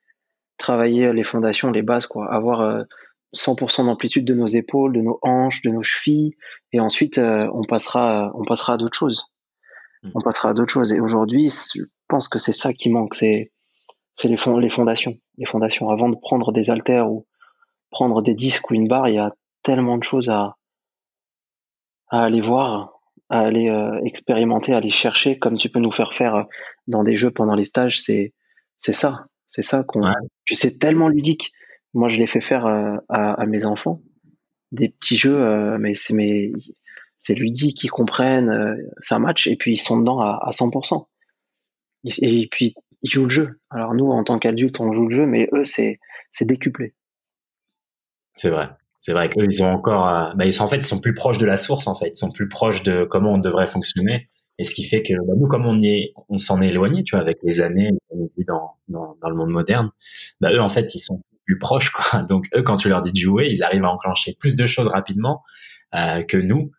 travailler 0.61 1.12
les 1.12 1.25
fondations, 1.25 1.70
les 1.70 1.83
bases, 1.83 2.07
quoi. 2.07 2.33
Avoir 2.33 2.85
100% 3.35 3.87
d'amplitude 3.87 4.25
de 4.25 4.35
nos 4.35 4.46
épaules, 4.46 4.92
de 4.92 5.01
nos 5.01 5.18
hanches, 5.23 5.62
de 5.62 5.70
nos 5.70 5.83
chevilles, 5.83 6.37
et 6.73 6.81
ensuite 6.81 7.18
on 7.18 7.64
passera, 7.64 8.31
on 8.35 8.44
passera 8.44 8.75
à 8.75 8.77
d'autres 8.77 8.96
choses. 8.96 9.25
Mmh. 10.03 10.11
On 10.14 10.20
passera 10.20 10.51
à 10.51 10.55
d'autres 10.55 10.73
choses. 10.73 10.92
Et 10.92 11.01
aujourd'hui, 11.01 11.51
je 11.51 11.83
pense 12.09 12.29
que 12.29 12.38
c'est 12.38 12.53
ça 12.53 12.73
qui 12.73 12.90
manque, 12.90 13.14
c'est 13.14 13.53
c'est 14.16 14.29
les, 14.29 14.37
fond, 14.37 14.59
les 14.59 14.68
fondations. 14.68 15.16
Les 15.38 15.46
fondations. 15.46 15.88
Avant 15.88 16.11
de 16.11 16.16
prendre 16.16 16.53
des 16.53 16.68
haltères 16.68 17.11
ou 17.11 17.27
prendre 17.90 18.23
des 18.23 18.35
disques 18.35 18.70
ou 18.70 18.75
une 18.75 18.87
barre, 18.87 19.09
il 19.09 19.14
y 19.14 19.18
a 19.18 19.35
tellement 19.62 19.96
de 19.96 20.05
choses 20.05 20.29
à 20.29 20.57
à 22.11 22.25
aller 22.25 22.40
voir, 22.40 23.01
à 23.29 23.40
aller 23.40 23.68
euh, 23.68 24.01
expérimenter, 24.05 24.75
à 24.75 24.79
aller 24.79 24.90
chercher, 24.90 25.38
comme 25.38 25.57
tu 25.57 25.70
peux 25.70 25.79
nous 25.79 25.92
faire 25.92 26.12
faire 26.12 26.35
euh, 26.35 26.42
dans 26.88 27.05
des 27.05 27.16
jeux 27.16 27.31
pendant 27.31 27.55
les 27.55 27.64
stages. 27.64 28.01
C'est 28.01 28.35
c'est 28.79 28.92
ça, 28.92 29.27
c'est 29.50 29.64
ça 29.64 29.82
qu'on. 29.82 30.04
Ouais. 30.04 30.14
c'est 30.50 30.78
tellement 30.78 31.08
ludique. 31.08 31.52
Moi, 31.92 32.08
je 32.08 32.18
l'ai 32.18 32.28
fait 32.28 32.40
faire 32.40 32.66
euh, 32.66 32.96
à, 33.08 33.32
à, 33.32 33.46
mes 33.46 33.66
enfants 33.66 34.00
des 34.70 34.90
petits 34.90 35.16
jeux, 35.16 35.76
mais 35.78 35.96
c'est 35.96 36.14
mais 36.14 36.52
c'est 37.18 37.34
ludique, 37.34 37.82
ils 37.82 37.90
comprennent, 37.90 38.78
ça 39.00 39.18
match 39.18 39.48
et 39.48 39.56
puis 39.56 39.72
ils 39.74 39.78
sont 39.78 39.98
dedans 39.98 40.20
à, 40.20 40.38
à 40.40 40.50
100%. 40.50 41.06
Et, 42.04 42.42
et, 42.42 42.48
puis 42.48 42.74
ils 43.02 43.10
jouent 43.10 43.24
le 43.24 43.30
jeu. 43.30 43.60
Alors 43.68 43.94
nous, 43.94 44.08
en 44.10 44.22
tant 44.22 44.38
qu'adultes, 44.38 44.78
on 44.78 44.92
joue 44.92 45.08
le 45.08 45.16
jeu, 45.16 45.26
mais 45.26 45.48
eux, 45.52 45.64
c'est 45.64 45.98
c'est 46.30 46.46
décuplé. 46.46 46.94
C'est 48.36 48.50
vrai. 48.50 48.68
C'est 49.00 49.12
vrai 49.12 49.28
de 54.61 54.64
de 54.64 54.64
on. 54.64 54.64
Et 54.64 54.64
ce 54.64 54.75
qui 54.75 54.85
fait 54.85 55.03
que 55.03 55.14
bah, 55.27 55.33
nous, 55.37 55.49
comme 55.49 55.64
on 55.64 55.81
y 55.81 55.88
est, 55.88 56.12
on 56.29 56.37
s'en 56.38 56.61
est 56.61 56.68
éloigné, 56.68 57.03
tu 57.03 57.16
vois, 57.16 57.23
avec 57.23 57.38
les 57.42 57.62
années, 57.62 57.90
dans, 58.46 58.75
dans, 58.88 59.16
dans 59.23 59.29
le 59.31 59.35
monde 59.35 59.51
moderne. 59.51 59.90
Bah, 60.40 60.53
eux, 60.53 60.61
en 60.61 60.68
fait, 60.68 60.94
ils 60.94 60.99
sont 60.99 61.23
plus 61.46 61.59
proches, 61.59 61.90
quoi. 61.90 62.23
Donc 62.29 62.46
eux, 62.55 62.62
quand 62.62 62.77
tu 62.77 62.88
leur 62.90 63.01
dis 63.01 63.12
de 63.12 63.18
jouer, 63.18 63.49
ils 63.51 63.62
arrivent 63.62 63.85
à 63.85 63.90
enclencher 63.90 64.37
plus 64.38 64.57
de 64.57 64.66
choses 64.66 64.88
rapidement 64.88 65.42
euh, 65.94 66.23
que 66.23 66.37
nous. 66.37 66.73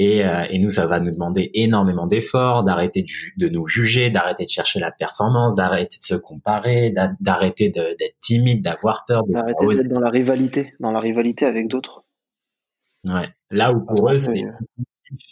Et, 0.00 0.24
euh, 0.24 0.46
et, 0.50 0.58
nous, 0.58 0.70
ça 0.70 0.86
va 0.86 1.00
nous 1.00 1.10
demander 1.10 1.50
énormément 1.54 2.06
d'efforts, 2.06 2.62
d'arrêter 2.62 3.04
de, 3.36 3.48
nous 3.48 3.66
juger, 3.66 4.10
d'arrêter 4.10 4.44
de 4.44 4.48
chercher 4.48 4.78
la 4.78 4.92
performance, 4.92 5.56
d'arrêter 5.56 5.98
de 5.98 6.04
se 6.04 6.14
comparer, 6.14 6.94
d'arrêter 7.20 7.68
d'être 7.70 8.18
timide, 8.20 8.62
d'avoir 8.62 9.04
peur. 9.06 9.24
D'arrêter 9.26 9.66
d'être 9.66 9.88
dans 9.88 10.00
la 10.00 10.10
rivalité, 10.10 10.74
dans 10.78 10.92
la 10.92 11.00
rivalité 11.00 11.46
avec 11.46 11.68
d'autres. 11.68 12.04
Ouais. 13.04 13.28
Là 13.50 13.72
où 13.72 13.84
pour 13.84 14.10
eux, 14.10 14.18
c'est 14.18 14.44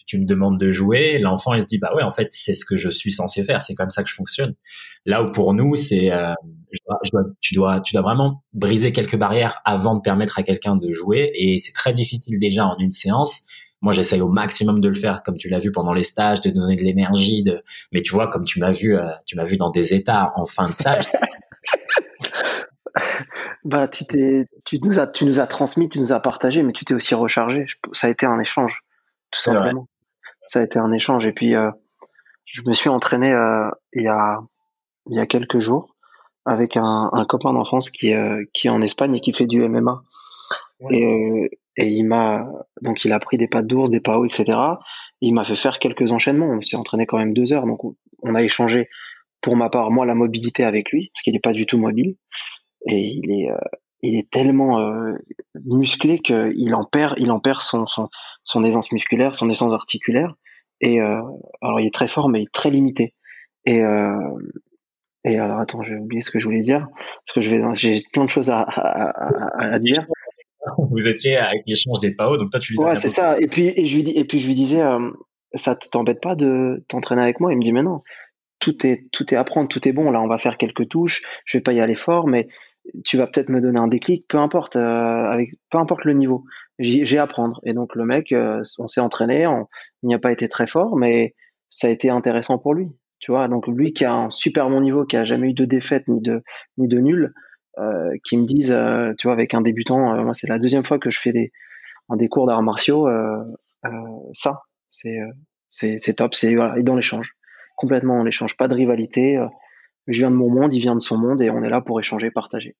tu 0.06 0.18
me 0.18 0.26
demandes 0.26 0.58
de 0.58 0.70
jouer, 0.70 1.18
l'enfant 1.18 1.54
il 1.54 1.62
se 1.62 1.66
dit 1.66 1.78
bah 1.78 1.94
ouais 1.94 2.02
en 2.02 2.10
fait 2.10 2.28
c'est 2.30 2.54
ce 2.54 2.64
que 2.64 2.76
je 2.76 2.88
suis 2.88 3.12
censé 3.12 3.44
faire, 3.44 3.62
c'est 3.62 3.74
comme 3.74 3.90
ça 3.90 4.02
que 4.02 4.08
je 4.08 4.14
fonctionne. 4.14 4.54
Là 5.04 5.22
où 5.22 5.32
pour 5.32 5.54
nous 5.54 5.76
c'est 5.76 6.12
euh, 6.12 6.34
tu 7.40 7.54
dois 7.54 7.80
tu 7.80 7.94
dois 7.94 8.02
vraiment 8.02 8.42
briser 8.52 8.92
quelques 8.92 9.16
barrières 9.16 9.60
avant 9.64 9.94
de 9.94 10.00
permettre 10.00 10.38
à 10.38 10.42
quelqu'un 10.42 10.76
de 10.76 10.90
jouer 10.90 11.30
et 11.34 11.58
c'est 11.58 11.72
très 11.72 11.92
difficile 11.92 12.38
déjà 12.38 12.66
en 12.66 12.76
une 12.78 12.92
séance 12.92 13.46
moi, 13.82 13.92
j'essaye 13.92 14.20
au 14.20 14.28
maximum 14.28 14.80
de 14.80 14.88
le 14.88 14.94
faire, 14.94 15.22
comme 15.22 15.36
tu 15.36 15.48
l'as 15.48 15.58
vu 15.58 15.70
pendant 15.70 15.92
les 15.92 16.02
stages, 16.02 16.40
de 16.40 16.50
donner 16.50 16.76
de 16.76 16.82
l'énergie. 16.82 17.42
De... 17.42 17.62
Mais 17.92 18.02
tu 18.02 18.14
vois, 18.14 18.28
comme 18.28 18.44
tu 18.44 18.58
m'as 18.58 18.70
vu, 18.70 18.96
euh, 18.96 19.08
tu 19.26 19.36
m'as 19.36 19.44
vu 19.44 19.56
dans 19.56 19.70
des 19.70 19.94
états 19.94 20.32
en 20.36 20.46
fin 20.46 20.66
de 20.66 20.72
stage. 20.72 21.04
bah, 23.64 23.86
tu 23.88 24.04
tu 24.64 24.78
nous 24.82 24.98
as, 24.98 25.06
tu 25.06 25.24
nous 25.24 25.40
as 25.40 25.46
transmis, 25.46 25.88
tu 25.88 26.00
nous 26.00 26.12
as 26.12 26.20
partagé, 26.20 26.62
mais 26.62 26.72
tu 26.72 26.84
t'es 26.84 26.94
aussi 26.94 27.14
rechargé. 27.14 27.66
Ça 27.92 28.06
a 28.06 28.10
été 28.10 28.24
un 28.26 28.38
échange, 28.38 28.80
tout 29.30 29.40
simplement. 29.40 29.88
Ça 30.46 30.60
a 30.60 30.62
été 30.62 30.78
un 30.78 30.92
échange. 30.92 31.26
Et 31.26 31.32
puis, 31.32 31.54
euh, 31.54 31.70
je 32.44 32.62
me 32.66 32.72
suis 32.72 32.88
entraîné 32.88 33.32
euh, 33.32 33.70
il 33.92 34.04
y 34.04 34.08
a, 34.08 34.38
il 35.10 35.16
y 35.16 35.20
a 35.20 35.26
quelques 35.26 35.60
jours 35.60 35.96
avec 36.44 36.76
un, 36.76 37.10
un 37.12 37.24
copain 37.24 37.52
d'enfance 37.52 37.90
qui, 37.90 38.14
qui 38.54 38.66
est 38.68 38.70
en 38.70 38.80
Espagne 38.80 39.16
et 39.16 39.20
qui 39.20 39.32
fait 39.32 39.46
du 39.46 39.68
MMA. 39.68 40.02
Et, 40.90 41.50
et 41.76 41.88
il 41.88 42.04
m'a 42.04 42.46
donc 42.80 43.04
il 43.04 43.12
a 43.12 43.20
pris 43.20 43.36
des 43.36 43.48
pattes 43.48 43.66
d'ours, 43.66 43.90
des 43.90 44.00
pas 44.00 44.18
etc. 44.24 44.58
il 45.20 45.34
m'a 45.34 45.44
fait 45.44 45.56
faire 45.56 45.78
quelques 45.78 46.12
enchaînements. 46.12 46.46
On 46.46 46.60
s'est 46.60 46.76
entraîné 46.76 47.06
quand 47.06 47.18
même 47.18 47.34
deux 47.34 47.52
heures, 47.52 47.66
donc 47.66 47.80
on 48.22 48.34
a 48.34 48.42
échangé 48.42 48.88
pour 49.40 49.56
ma 49.56 49.68
part 49.68 49.90
moi 49.90 50.06
la 50.06 50.14
mobilité 50.14 50.64
avec 50.64 50.90
lui 50.90 51.10
parce 51.12 51.22
qu'il 51.22 51.34
n'est 51.34 51.40
pas 51.40 51.52
du 51.52 51.66
tout 51.66 51.78
mobile 51.78 52.16
et 52.86 52.98
il 52.98 53.30
est 53.30 53.50
euh, 53.50 53.56
il 54.02 54.16
est 54.18 54.30
tellement 54.30 54.80
euh, 54.80 55.14
musclé 55.64 56.18
qu'il 56.18 56.74
en 56.74 56.84
perd 56.84 57.14
il 57.18 57.30
en 57.30 57.40
perd 57.40 57.62
son, 57.62 57.86
son, 57.86 58.08
son 58.46 58.64
aisance 58.64 58.90
musculaire, 58.92 59.36
son 59.36 59.50
aisance 59.50 59.72
articulaire 59.72 60.34
et 60.80 61.00
euh, 61.00 61.20
alors 61.60 61.80
il 61.80 61.86
est 61.86 61.94
très 61.94 62.08
fort 62.08 62.28
mais 62.30 62.40
il 62.40 62.44
est 62.44 62.52
très 62.52 62.70
limité 62.70 63.14
et 63.64 63.82
et 65.24 65.38
alors 65.38 65.58
attends 65.58 65.82
j'ai 65.82 65.96
oublié 65.96 66.22
ce 66.22 66.30
que 66.30 66.38
je 66.38 66.44
voulais 66.44 66.62
dire 66.62 66.86
parce 67.26 67.34
que 67.34 67.40
je 67.40 67.50
vais 67.50 67.62
j'ai 67.74 68.02
plein 68.12 68.24
de 68.24 68.30
choses 68.30 68.48
à, 68.50 68.60
à, 68.60 69.10
à, 69.10 69.74
à 69.74 69.78
dire 69.78 70.06
vous 70.90 71.08
étiez 71.08 71.36
avec 71.36 71.62
l'échange 71.66 72.00
des 72.00 72.14
PAO, 72.14 72.36
donc 72.36 72.50
toi 72.50 72.60
tu 72.60 72.72
lui 72.72 72.78
Ouais, 72.78 72.96
c'est 72.96 73.08
ça. 73.08 73.38
Et 73.40 73.46
puis, 73.46 73.72
et, 73.76 73.86
je 73.86 73.98
lui, 73.98 74.10
et 74.10 74.24
puis 74.24 74.40
je 74.40 74.46
lui 74.46 74.54
disais, 74.54 74.82
euh, 74.82 75.10
ça 75.54 75.76
t'embête 75.76 76.20
pas 76.20 76.34
de 76.34 76.84
t'entraîner 76.88 77.22
avec 77.22 77.40
moi? 77.40 77.52
Il 77.52 77.58
me 77.58 77.62
dit, 77.62 77.72
mais 77.72 77.82
non. 77.82 78.02
tout 78.58 78.86
est 78.86 79.08
tout 79.12 79.32
est 79.32 79.36
à 79.36 79.44
prendre, 79.44 79.68
tout 79.68 79.86
est 79.88 79.92
bon. 79.92 80.10
Là, 80.10 80.20
on 80.20 80.28
va 80.28 80.38
faire 80.38 80.58
quelques 80.58 80.88
touches. 80.88 81.22
Je 81.44 81.58
vais 81.58 81.62
pas 81.62 81.72
y 81.72 81.80
aller 81.80 81.94
fort, 81.94 82.26
mais 82.26 82.48
tu 83.04 83.16
vas 83.16 83.26
peut-être 83.26 83.48
me 83.48 83.60
donner 83.60 83.78
un 83.78 83.88
déclic, 83.88 84.26
peu 84.28 84.38
importe, 84.38 84.76
euh, 84.76 85.30
avec 85.30 85.50
peu 85.70 85.78
importe 85.78 86.04
le 86.04 86.14
niveau. 86.14 86.44
J'ai 86.78 87.18
à 87.18 87.22
apprendre. 87.22 87.60
Et 87.64 87.72
donc 87.72 87.94
le 87.94 88.04
mec, 88.04 88.32
euh, 88.32 88.62
on 88.78 88.86
s'est 88.86 89.00
entraîné, 89.00 89.46
on 89.46 89.66
n'y 90.02 90.14
a 90.14 90.18
pas 90.18 90.32
été 90.32 90.48
très 90.48 90.66
fort, 90.66 90.96
mais 90.96 91.34
ça 91.70 91.88
a 91.88 91.90
été 91.90 92.10
intéressant 92.10 92.58
pour 92.58 92.74
lui. 92.74 92.88
Tu 93.18 93.30
vois, 93.30 93.48
donc 93.48 93.66
lui 93.66 93.92
qui 93.92 94.04
a 94.04 94.12
un 94.12 94.30
super 94.30 94.68
bon 94.68 94.80
niveau, 94.80 95.06
qui 95.06 95.16
a 95.16 95.24
jamais 95.24 95.50
eu 95.50 95.54
de 95.54 95.64
défaite 95.64 96.06
ni 96.08 96.20
de 96.20 96.42
ni 96.76 96.86
de 96.86 96.98
nul, 96.98 97.32
euh, 97.78 98.10
qui 98.28 98.36
me 98.36 98.46
disent, 98.46 98.72
euh, 98.72 99.14
tu 99.18 99.26
vois, 99.26 99.32
avec 99.32 99.54
un 99.54 99.62
débutant, 99.62 100.22
moi 100.22 100.34
c'est 100.34 100.48
la 100.48 100.58
deuxième 100.58 100.84
fois 100.84 100.98
que 100.98 101.10
je 101.10 101.18
fais 101.18 101.32
des 101.32 101.50
des 102.10 102.28
cours 102.28 102.46
d'arts 102.46 102.62
martiaux, 102.62 103.08
ça, 104.34 104.60
c'est 104.90 105.18
c'est 105.70 106.14
top, 106.14 106.34
c'est 106.34 106.54
voilà, 106.54 106.78
et 106.78 106.82
dans 106.82 106.96
l'échange, 106.96 107.36
complètement 107.76 108.18
dans 108.18 108.24
l'échange, 108.24 108.56
pas 108.56 108.68
de 108.68 108.74
rivalité 108.74 109.38
je 110.06 110.18
viens 110.18 110.30
de 110.30 110.36
mon 110.36 110.50
monde, 110.50 110.74
il 110.74 110.80
vient 110.80 110.94
de 110.94 111.00
son 111.00 111.18
monde 111.18 111.42
et 111.42 111.50
on 111.50 111.62
est 111.62 111.68
là 111.68 111.80
pour 111.80 112.00
échanger, 112.00 112.30
partager. 112.30 112.76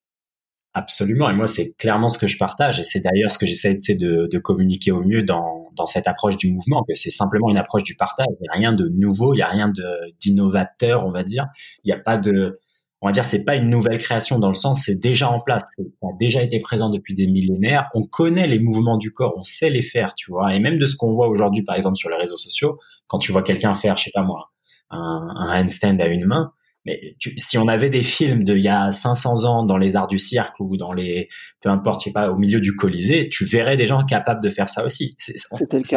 Absolument. 0.77 1.31
Et 1.31 1.33
moi, 1.33 1.47
c'est 1.47 1.73
clairement 1.79 2.11
ce 2.11 2.19
que 2.19 2.27
je 2.27 2.37
partage. 2.37 2.79
Et 2.79 2.83
c'est 2.83 3.01
d'ailleurs 3.01 3.33
ce 3.33 3.39
que 3.39 3.47
j'essaie 3.47 3.75
de, 3.75 4.29
de, 4.31 4.39
communiquer 4.39 4.93
au 4.93 5.03
mieux 5.03 5.23
dans, 5.23 5.71
dans 5.75 5.87
cette 5.87 6.07
approche 6.07 6.37
du 6.37 6.53
mouvement, 6.53 6.85
que 6.87 6.93
c'est 6.93 7.11
simplement 7.11 7.49
une 7.49 7.57
approche 7.57 7.83
du 7.83 7.97
partage. 7.97 8.27
Il 8.29 8.43
n'y 8.43 8.49
a 8.49 8.53
rien 8.53 8.73
de 8.75 8.87
nouveau, 8.91 9.33
il 9.33 9.39
n'y 9.39 9.43
a 9.43 9.49
rien 9.49 9.73
d'innovateur, 10.21 11.07
on 11.07 11.11
va 11.13 11.23
dire. 11.23 11.47
Il 11.83 11.87
n'y 11.87 11.95
a 11.95 11.99
pas 11.99 12.19
de, 12.19 12.61
on 13.01 13.07
va 13.07 13.13
dire, 13.13 13.25
c'est 13.25 13.47
pas 13.47 13.57
une 13.57 13.71
nouvelle 13.71 13.97
création 13.97 14.39
dans 14.39 14.51
le 14.51 14.55
sens, 14.55 14.83
c'est 14.85 15.01
déjà 15.01 15.31
en 15.31 15.41
place. 15.41 15.65
Ça 15.79 16.09
a 16.09 16.17
déjà 16.21 16.43
été 16.43 16.59
présent 16.61 16.91
depuis 16.91 17.15
des 17.15 17.27
millénaires. 17.27 17.89
On 17.95 18.03
connaît 18.07 18.47
les 18.47 18.59
mouvements 18.59 18.99
du 18.99 19.15
corps, 19.15 19.33
on 19.39 19.45
sait 19.45 19.71
les 19.71 19.81
faire, 19.81 20.13
tu 20.13 20.31
vois. 20.31 20.55
Et 20.55 20.59
même 20.59 20.79
de 20.79 20.85
ce 20.85 20.95
qu'on 20.95 21.15
voit 21.15 21.29
aujourd'hui, 21.29 21.63
par 21.63 21.77
exemple, 21.77 21.97
sur 21.97 22.11
les 22.11 22.17
réseaux 22.17 22.37
sociaux, 22.37 22.79
quand 23.07 23.19
tu 23.19 23.33
vois 23.33 23.43
quelqu'un 23.43 23.73
faire, 23.73 23.97
je 23.97 24.05
sais 24.05 24.13
pas 24.13 24.25
moi, 24.25 24.51
un, 24.91 25.27
un 25.37 25.59
handstand 25.59 26.01
à 26.01 26.07
une 26.09 26.27
main, 26.27 26.53
mais 26.87 27.17
si 27.37 27.59
on 27.59 27.67
avait 27.67 27.91
des 27.91 28.05
films 28.05 28.45
d'il 28.45 28.61
y 28.61 28.69
a 28.69 28.93
500 28.93 29.45
ans 29.45 29.65
dans 29.65 29.77
les 29.77 29.97
arts 29.97 30.07
du 30.07 30.21
cirque 30.21 30.55
ou 30.61 30.77
dans 30.77 30.93
les, 30.93 31.29
peu 31.61 31.69
importe, 31.69 32.01
je 32.01 32.05
sais 32.05 32.13
pas, 32.13 32.31
au 32.31 32.37
milieu 32.37 32.61
du 32.61 32.77
Colisée, 32.77 33.29
tu 33.29 33.45
verrais 33.45 33.77
des 33.77 33.89
gens 33.89 34.05
capables 34.05 34.41
de 34.41 34.49
faire 34.49 34.69
ça 34.69 34.85
aussi. 34.85 35.17
C'est 35.19 35.35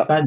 pas 0.08 0.23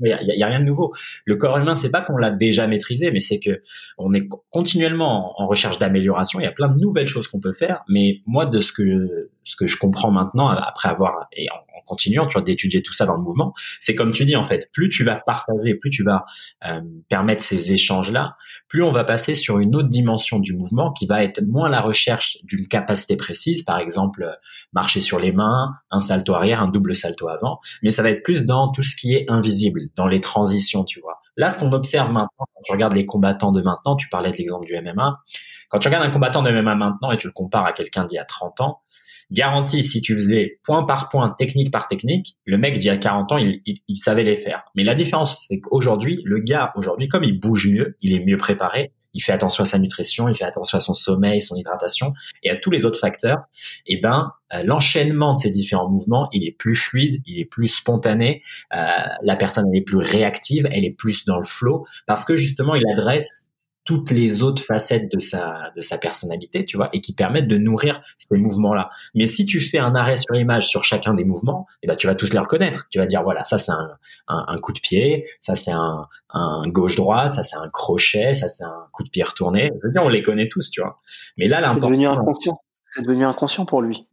il 0.00 0.36
y, 0.36 0.42
a, 0.42 0.46
rien 0.46 0.60
de 0.60 0.64
nouveau. 0.64 0.92
Le 1.24 1.36
corps 1.36 1.56
humain, 1.56 1.76
c'est 1.76 1.90
pas 1.90 2.02
qu'on 2.02 2.16
l'a 2.16 2.30
déjà 2.30 2.66
maîtrisé, 2.66 3.10
mais 3.10 3.20
c'est 3.20 3.38
que 3.38 3.62
on 3.96 4.12
est 4.12 4.28
continuellement 4.50 5.40
en, 5.40 5.46
recherche 5.46 5.78
d'amélioration. 5.78 6.40
Il 6.40 6.42
y 6.42 6.48
a 6.48 6.52
plein 6.52 6.68
de 6.68 6.78
nouvelles 6.78 7.06
choses 7.06 7.28
qu'on 7.28 7.40
peut 7.40 7.52
faire. 7.52 7.84
Mais 7.88 8.20
moi, 8.26 8.44
de 8.44 8.60
ce 8.60 8.72
que 8.72 9.30
ce 9.44 9.56
que 9.56 9.66
je 9.66 9.78
comprends 9.78 10.10
maintenant, 10.10 10.48
après 10.48 10.88
avoir 10.88 11.28
et 11.32 11.46
en, 11.50 11.63
continuant, 11.84 12.26
tu 12.26 12.34
vois, 12.34 12.42
d'étudier 12.42 12.82
tout 12.82 12.92
ça 12.92 13.06
dans 13.06 13.16
le 13.16 13.22
mouvement, 13.22 13.54
c'est 13.80 13.94
comme 13.94 14.12
tu 14.12 14.24
dis 14.24 14.36
en 14.36 14.44
fait, 14.44 14.70
plus 14.72 14.88
tu 14.88 15.04
vas 15.04 15.16
partager, 15.16 15.74
plus 15.74 15.90
tu 15.90 16.02
vas 16.02 16.24
euh, 16.66 16.80
permettre 17.08 17.42
ces 17.42 17.72
échanges-là, 17.72 18.36
plus 18.68 18.82
on 18.82 18.90
va 18.90 19.04
passer 19.04 19.34
sur 19.34 19.58
une 19.58 19.76
autre 19.76 19.88
dimension 19.88 20.38
du 20.38 20.54
mouvement 20.54 20.92
qui 20.92 21.06
va 21.06 21.22
être 21.22 21.42
moins 21.42 21.68
la 21.68 21.80
recherche 21.80 22.38
d'une 22.44 22.66
capacité 22.66 23.16
précise, 23.16 23.62
par 23.62 23.78
exemple 23.78 24.38
marcher 24.74 25.00
sur 25.00 25.18
les 25.18 25.32
mains, 25.32 25.74
un 25.90 26.00
salto 26.00 26.34
arrière, 26.34 26.60
un 26.60 26.68
double 26.68 26.94
salto 26.96 27.28
avant, 27.28 27.60
mais 27.82 27.90
ça 27.90 28.02
va 28.02 28.10
être 28.10 28.22
plus 28.22 28.44
dans 28.44 28.70
tout 28.72 28.82
ce 28.82 28.96
qui 28.96 29.14
est 29.14 29.24
invisible, 29.28 29.82
dans 29.96 30.08
les 30.08 30.20
transitions, 30.20 30.84
tu 30.84 31.00
vois. 31.00 31.20
Là, 31.36 31.48
ce 31.48 31.58
qu'on 31.58 31.72
observe 31.72 32.08
maintenant, 32.08 32.28
quand 32.36 32.62
tu 32.64 32.72
regardes 32.72 32.94
les 32.94 33.06
combattants 33.06 33.52
de 33.52 33.62
maintenant, 33.62 33.96
tu 33.96 34.08
parlais 34.08 34.30
de 34.30 34.36
l'exemple 34.36 34.66
du 34.66 34.74
MMA, 34.74 35.20
quand 35.68 35.78
tu 35.78 35.88
regardes 35.88 36.04
un 36.04 36.10
combattant 36.10 36.42
de 36.42 36.50
MMA 36.50 36.74
maintenant 36.74 37.10
et 37.10 37.16
tu 37.16 37.26
le 37.26 37.32
compares 37.32 37.66
à 37.66 37.72
quelqu'un 37.72 38.04
d'il 38.04 38.16
y 38.16 38.18
a 38.18 38.24
30 38.24 38.60
ans, 38.60 38.82
garantie, 39.30 39.82
si 39.82 40.00
tu 40.00 40.14
faisais 40.14 40.58
point 40.62 40.84
par 40.84 41.08
point, 41.08 41.30
technique 41.30 41.70
par 41.70 41.88
technique, 41.88 42.36
le 42.44 42.58
mec 42.58 42.78
d'il 42.78 42.86
y 42.86 42.90
a 42.90 42.96
40 42.96 43.32
ans, 43.32 43.38
il, 43.38 43.60
il 43.64 43.96
savait 43.96 44.24
les 44.24 44.36
faire. 44.36 44.64
Mais 44.74 44.84
la 44.84 44.94
différence, 44.94 45.46
c'est 45.48 45.60
qu'aujourd'hui, 45.60 46.20
le 46.24 46.38
gars, 46.40 46.72
aujourd'hui, 46.76 47.08
comme 47.08 47.24
il 47.24 47.38
bouge 47.38 47.68
mieux, 47.68 47.96
il 48.00 48.14
est 48.14 48.24
mieux 48.24 48.36
préparé, 48.36 48.92
il 49.14 49.22
fait 49.22 49.32
attention 49.32 49.62
à 49.62 49.66
sa 49.66 49.78
nutrition, 49.78 50.28
il 50.28 50.36
fait 50.36 50.44
attention 50.44 50.76
à 50.78 50.80
son 50.80 50.92
sommeil, 50.92 51.40
son 51.40 51.56
hydratation 51.56 52.12
et 52.42 52.50
à 52.50 52.56
tous 52.56 52.70
les 52.70 52.84
autres 52.84 52.98
facteurs, 52.98 53.44
et 53.86 53.94
eh 53.94 54.00
ben 54.00 54.32
euh, 54.52 54.62
l'enchaînement 54.64 55.32
de 55.34 55.38
ces 55.38 55.50
différents 55.50 55.88
mouvements, 55.88 56.28
il 56.32 56.46
est 56.46 56.52
plus 56.52 56.74
fluide, 56.74 57.22
il 57.26 57.38
est 57.38 57.44
plus 57.44 57.68
spontané, 57.68 58.42
euh, 58.74 58.78
la 59.22 59.36
personne 59.36 59.66
elle 59.72 59.78
est 59.78 59.84
plus 59.84 59.96
réactive, 59.96 60.66
elle 60.70 60.84
est 60.84 60.90
plus 60.90 61.24
dans 61.24 61.38
le 61.38 61.44
flow 61.44 61.86
parce 62.06 62.24
que 62.24 62.36
justement 62.36 62.74
il 62.74 62.84
adresse 62.90 63.52
toutes 63.84 64.10
les 64.10 64.42
autres 64.42 64.62
facettes 64.62 65.12
de 65.12 65.18
sa 65.18 65.70
de 65.76 65.82
sa 65.82 65.98
personnalité, 65.98 66.64
tu 66.64 66.76
vois, 66.76 66.88
et 66.92 67.00
qui 67.00 67.14
permettent 67.14 67.48
de 67.48 67.58
nourrir 67.58 68.00
ces 68.18 68.36
mouvements-là. 68.36 68.88
Mais 69.14 69.26
si 69.26 69.44
tu 69.44 69.60
fais 69.60 69.78
un 69.78 69.94
arrêt 69.94 70.16
sur 70.16 70.34
image 70.34 70.68
sur 70.68 70.84
chacun 70.84 71.14
des 71.14 71.24
mouvements, 71.24 71.66
eh 71.82 71.86
ben 71.86 71.94
tu 71.94 72.06
vas 72.06 72.14
tous 72.14 72.32
les 72.32 72.38
reconnaître. 72.38 72.86
Tu 72.90 72.98
vas 72.98 73.06
dire 73.06 73.22
voilà, 73.22 73.44
ça 73.44 73.58
c'est 73.58 73.72
un, 73.72 73.98
un, 74.28 74.58
coup 74.58 74.72
de 74.72 74.80
pied, 74.80 75.26
ça 75.40 75.54
c'est 75.54 75.72
un, 75.72 76.06
un 76.30 76.62
gauche 76.68 76.96
droite, 76.96 77.34
ça 77.34 77.42
c'est 77.42 77.56
un 77.56 77.68
crochet, 77.68 78.34
ça 78.34 78.48
c'est 78.48 78.64
un 78.64 78.86
coup 78.92 79.04
de 79.04 79.10
pied 79.10 79.22
retourné. 79.22 79.70
Je 79.82 79.86
veux 79.86 79.92
dire, 79.92 80.02
on 80.04 80.08
les 80.08 80.22
connaît 80.22 80.48
tous, 80.48 80.70
tu 80.70 80.80
vois. 80.80 81.00
Mais 81.36 81.46
là, 81.46 81.72
c'est 81.74 81.80
devenu 81.80 82.06
inconscient. 82.06 82.60
C'est 82.82 83.02
devenu 83.02 83.24
inconscient 83.24 83.66
pour 83.66 83.82
lui. 83.82 84.06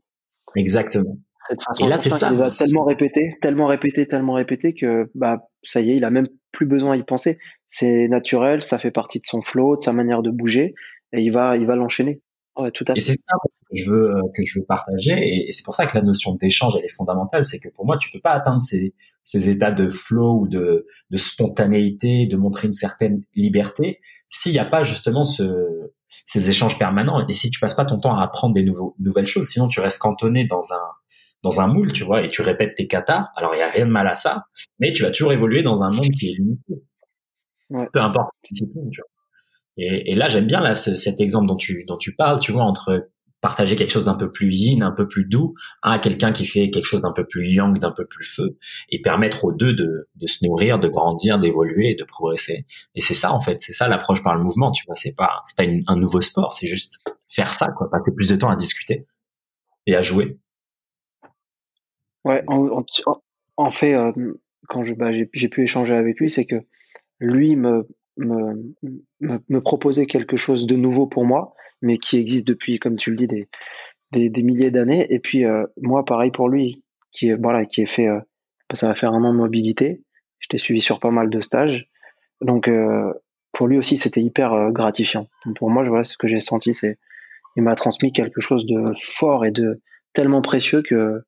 Exactement. 0.56 1.18
et 1.80 1.88
là, 1.88 1.98
c'est 1.98 2.10
ça. 2.10 2.32
Il 2.34 2.42
a 2.42 2.50
tellement 2.50 2.84
répété, 2.84 3.38
tellement 3.42 3.66
répété, 3.68 4.08
tellement 4.08 4.34
répété 4.34 4.74
que 4.74 5.10
bah 5.16 5.48
ça 5.64 5.80
y 5.82 5.92
est, 5.92 5.98
il 5.98 6.04
a 6.04 6.10
même 6.10 6.28
plus 6.52 6.66
besoin 6.66 6.98
d'y 6.98 7.04
penser 7.04 7.38
c'est 7.72 8.10
naturel, 8.10 8.64
ça 8.64 8.78
fait 8.78 8.92
partie 8.92 9.20
de 9.20 9.26
son 9.26 9.42
flow, 9.42 9.78
de 9.78 9.82
sa 9.82 9.94
manière 9.94 10.22
de 10.22 10.30
bouger, 10.30 10.76
et 11.14 11.22
il 11.22 11.32
va, 11.32 11.56
il 11.56 11.66
va 11.66 11.76
l'enchaîner. 11.76 12.22
tout 12.74 12.86
à 12.88 12.94
Et 12.96 13.00
c'est 13.00 13.14
ça 13.14 13.38
que 13.44 13.76
je 13.82 13.90
veux 13.90 14.12
euh, 14.12 14.22
que 14.36 14.46
je 14.46 14.60
veux 14.60 14.66
partager, 14.66 15.14
et, 15.48 15.52
c'est 15.54 15.64
pour 15.64 15.74
ça 15.74 15.88
que 15.88 15.98
la 15.98 16.04
notion 16.04 16.36
d'échange 16.36 16.76
elle 16.78 16.84
est 16.84 16.94
fondamentale, 16.94 17.46
c'est 17.46 17.60
que 17.60 17.70
pour 17.70 17.86
moi 17.86 17.98
tu 17.98 18.12
peux 18.12 18.20
pas 18.20 18.34
atteindre 18.34 18.62
ces, 18.62 18.94
ces 19.24 19.50
états 19.50 19.72
de 19.72 19.88
flow 19.88 20.42
ou 20.42 20.48
de, 20.50 20.86
de 21.10 21.18
spontanéité, 21.18 22.26
de 22.26 22.36
montrer 22.36 22.68
une 22.68 22.74
certaine 22.74 23.24
liberté, 23.36 24.02
s'il 24.30 24.52
n'y 24.52 24.60
a 24.60 24.66
pas 24.66 24.84
justement 24.84 25.24
ce, 25.24 25.94
ces 26.10 26.50
échanges 26.50 26.78
permanents, 26.78 27.26
et 27.26 27.34
si 27.34 27.50
tu 27.50 27.62
passes 27.62 27.74
pas 27.74 27.86
ton 27.86 28.00
temps 28.00 28.18
à 28.18 28.24
apprendre 28.24 28.54
des 28.54 28.64
nouveaux, 28.64 28.96
nouvelles 29.00 29.26
choses, 29.26 29.48
sinon 29.48 29.70
tu 29.70 29.80
restes 29.80 30.02
cantonné 30.02 30.46
dans 30.46 30.74
un 30.74 30.84
dans 31.44 31.62
un 31.62 31.68
moule, 31.68 31.92
tu 31.92 32.04
vois, 32.04 32.24
et 32.24 32.30
tu 32.30 32.42
répètes 32.42 32.76
tes 32.76 32.88
katas. 32.88 33.30
Alors 33.36 33.56
il 33.56 33.60
y 33.60 33.64
a 33.64 33.70
rien 33.70 33.86
de 33.86 33.92
mal 33.92 34.08
à 34.08 34.16
ça, 34.16 34.46
mais 34.80 34.92
tu 34.94 35.04
vas 35.04 35.12
toujours 35.12 35.34
évoluer 35.34 35.64
dans 35.64 35.84
un 35.84 35.90
monde 35.90 36.10
qui 36.18 36.30
est 36.30 36.38
limité 36.38 36.84
peu 37.94 38.00
importe 38.00 38.30
la 38.44 38.50
discipline. 38.50 38.90
Tu 38.92 39.02
vois. 39.02 39.10
Et, 39.78 40.12
et, 40.12 40.16
là, 40.16 40.28
j'aime 40.28 40.48
bien 40.48 40.62
là 40.62 40.76
cet 40.76 41.22
exemple 41.22 41.48
dont 41.48 41.56
tu 41.56 41.86
dont 41.86 41.98
tu 41.98 42.14
parles, 42.16 42.40
tu 42.40 42.52
vois, 42.52 42.64
entre 42.64 43.10
partager 43.40 43.76
quelque 43.76 43.90
chose 43.90 44.06
d'un 44.06 44.14
peu 44.14 44.32
plus 44.32 44.54
yin, 44.54 44.84
un 44.84 44.92
peu 44.92 45.08
plus 45.08 45.26
doux, 45.26 45.56
à 45.82 45.98
quelqu'un 45.98 46.32
qui 46.32 46.46
fait 46.46 46.70
quelque 46.70 46.86
chose 46.86 47.02
d'un 47.02 47.12
peu 47.12 47.26
plus 47.26 47.50
yang, 47.52 47.80
d'un 47.80 47.92
peu 47.92 48.06
plus 48.06 48.24
feu, 48.24 48.60
et 48.90 49.02
permettre 49.02 49.46
aux 49.46 49.52
deux 49.52 49.74
de, 49.74 50.08
de 50.14 50.28
se 50.28 50.46
nourrir, 50.46 50.78
de 50.78 50.88
grandir, 50.88 51.40
d'évoluer, 51.40 51.96
de 51.96 52.04
progresser. 52.04 52.68
Et 52.94 53.02
c'est 53.02 53.16
ça 53.16 53.34
en 53.34 53.42
fait, 53.42 53.60
c'est 53.60 53.74
ça 53.74 53.88
l'approche 53.88 54.22
par 54.22 54.36
le 54.36 54.44
mouvement. 54.44 54.72
Tu 54.72 54.84
vois, 54.86 54.94
c'est 54.94 55.16
pas 55.16 55.42
c'est 55.48 55.58
pas 55.58 55.64
un 55.88 55.96
nouveau 55.96 56.22
sport, 56.22 56.54
c'est 56.54 56.68
juste 56.68 57.00
faire 57.30 57.54
ça, 57.54 57.70
quoi, 57.70 57.90
passer 57.90 58.12
plus 58.16 58.30
de 58.30 58.36
temps 58.36 58.50
à 58.50 58.56
discuter 58.56 59.08
et 59.88 59.96
à 59.96 60.02
jouer. 60.02 60.38
Ouais, 62.26 62.44
en, 62.48 62.84
en, 63.58 63.72
fait, 63.72 63.94
euh, 63.94 64.12
quand 64.68 64.84
je 64.84 64.94
bah, 64.94 65.12
j'ai 65.12 65.50
pu 65.50 65.64
échanger 65.64 65.94
avec 65.94 66.20
lui, 66.20 66.30
c'est 66.30 66.46
que 66.46 66.62
lui 67.20 67.56
me, 67.56 67.88
me, 68.18 68.74
me, 69.20 69.60
proposait 69.60 70.06
quelque 70.06 70.38
chose 70.38 70.68
de 70.68 70.76
nouveau 70.76 71.08
pour 71.08 71.26
moi, 71.26 71.54
mais 71.82 71.98
qui 71.98 72.18
existe 72.18 72.48
depuis, 72.48 72.80
comme 72.80 72.96
tu 72.96 73.10
le 73.12 73.16
dis, 73.16 73.28
des, 73.28 73.50
des, 74.12 74.30
des 74.30 74.44
milliers 74.44 74.72
d'années. 74.72 75.08
Et 75.10 75.20
puis 75.20 75.46
euh, 75.46 75.66
moi, 75.82 76.06
pareil 76.06 76.32
pour 76.32 76.50
lui, 76.50 76.84
qui 77.12 77.30
est 77.30 77.36
voilà, 77.36 77.66
qui 77.66 77.82
est 77.82 77.88
fait, 77.88 78.08
euh, 78.08 78.20
ça 78.74 78.88
va 78.88 78.96
faire 78.96 79.14
un 79.14 79.24
an 79.24 79.34
de 79.34 79.38
mobilité. 79.38 80.04
Je 80.40 80.48
t'ai 80.48 80.58
suivi 80.58 80.82
sur 80.82 81.00
pas 81.00 81.12
mal 81.12 81.30
de 81.30 81.42
stages, 81.42 81.88
donc 82.42 82.68
euh, 82.68 83.12
pour 83.52 83.68
lui 83.68 83.78
aussi, 83.78 83.98
c'était 83.98 84.22
hyper 84.22 84.72
gratifiant. 84.72 85.28
pour 85.56 85.70
moi, 85.70 85.84
voilà, 85.88 86.04
ce 86.04 86.18
que 86.18 86.28
j'ai 86.28 86.40
senti, 86.40 86.74
c'est 86.74 86.98
il 87.56 87.64
m'a 87.64 87.76
transmis 87.76 88.14
quelque 88.14 88.42
chose 88.42 88.66
de 88.66 88.84
fort 89.00 89.46
et 89.46 89.52
de 89.52 89.82
tellement 90.14 90.42
précieux 90.42 90.82
que 90.82 91.22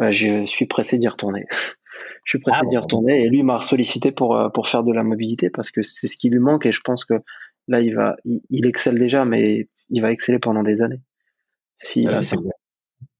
bah, 0.00 0.12
je 0.12 0.46
suis 0.46 0.66
pressé 0.66 0.98
d'y 0.98 1.06
retourner. 1.06 1.44
je 2.24 2.38
suis 2.38 2.42
à 2.46 2.60
ah, 2.62 2.66
d'y 2.66 2.78
retourner. 2.78 3.22
Et 3.22 3.28
lui 3.28 3.42
m'a 3.42 3.60
sollicité 3.60 4.10
pour, 4.10 4.34
euh, 4.34 4.48
pour 4.48 4.66
faire 4.66 4.82
de 4.82 4.92
la 4.92 5.04
mobilité 5.04 5.50
parce 5.50 5.70
que 5.70 5.82
c'est 5.82 6.08
ce 6.08 6.16
qui 6.16 6.30
lui 6.30 6.38
manque 6.38 6.64
et 6.66 6.72
je 6.72 6.80
pense 6.80 7.04
que 7.04 7.14
là, 7.68 7.80
il 7.80 7.94
va, 7.94 8.16
il, 8.24 8.66
excelle 8.66 8.98
déjà, 8.98 9.24
mais 9.24 9.68
il 9.90 10.02
va 10.02 10.10
exceller 10.10 10.38
pendant 10.38 10.62
des 10.62 10.82
années. 10.82 11.02
Si, 11.78 12.08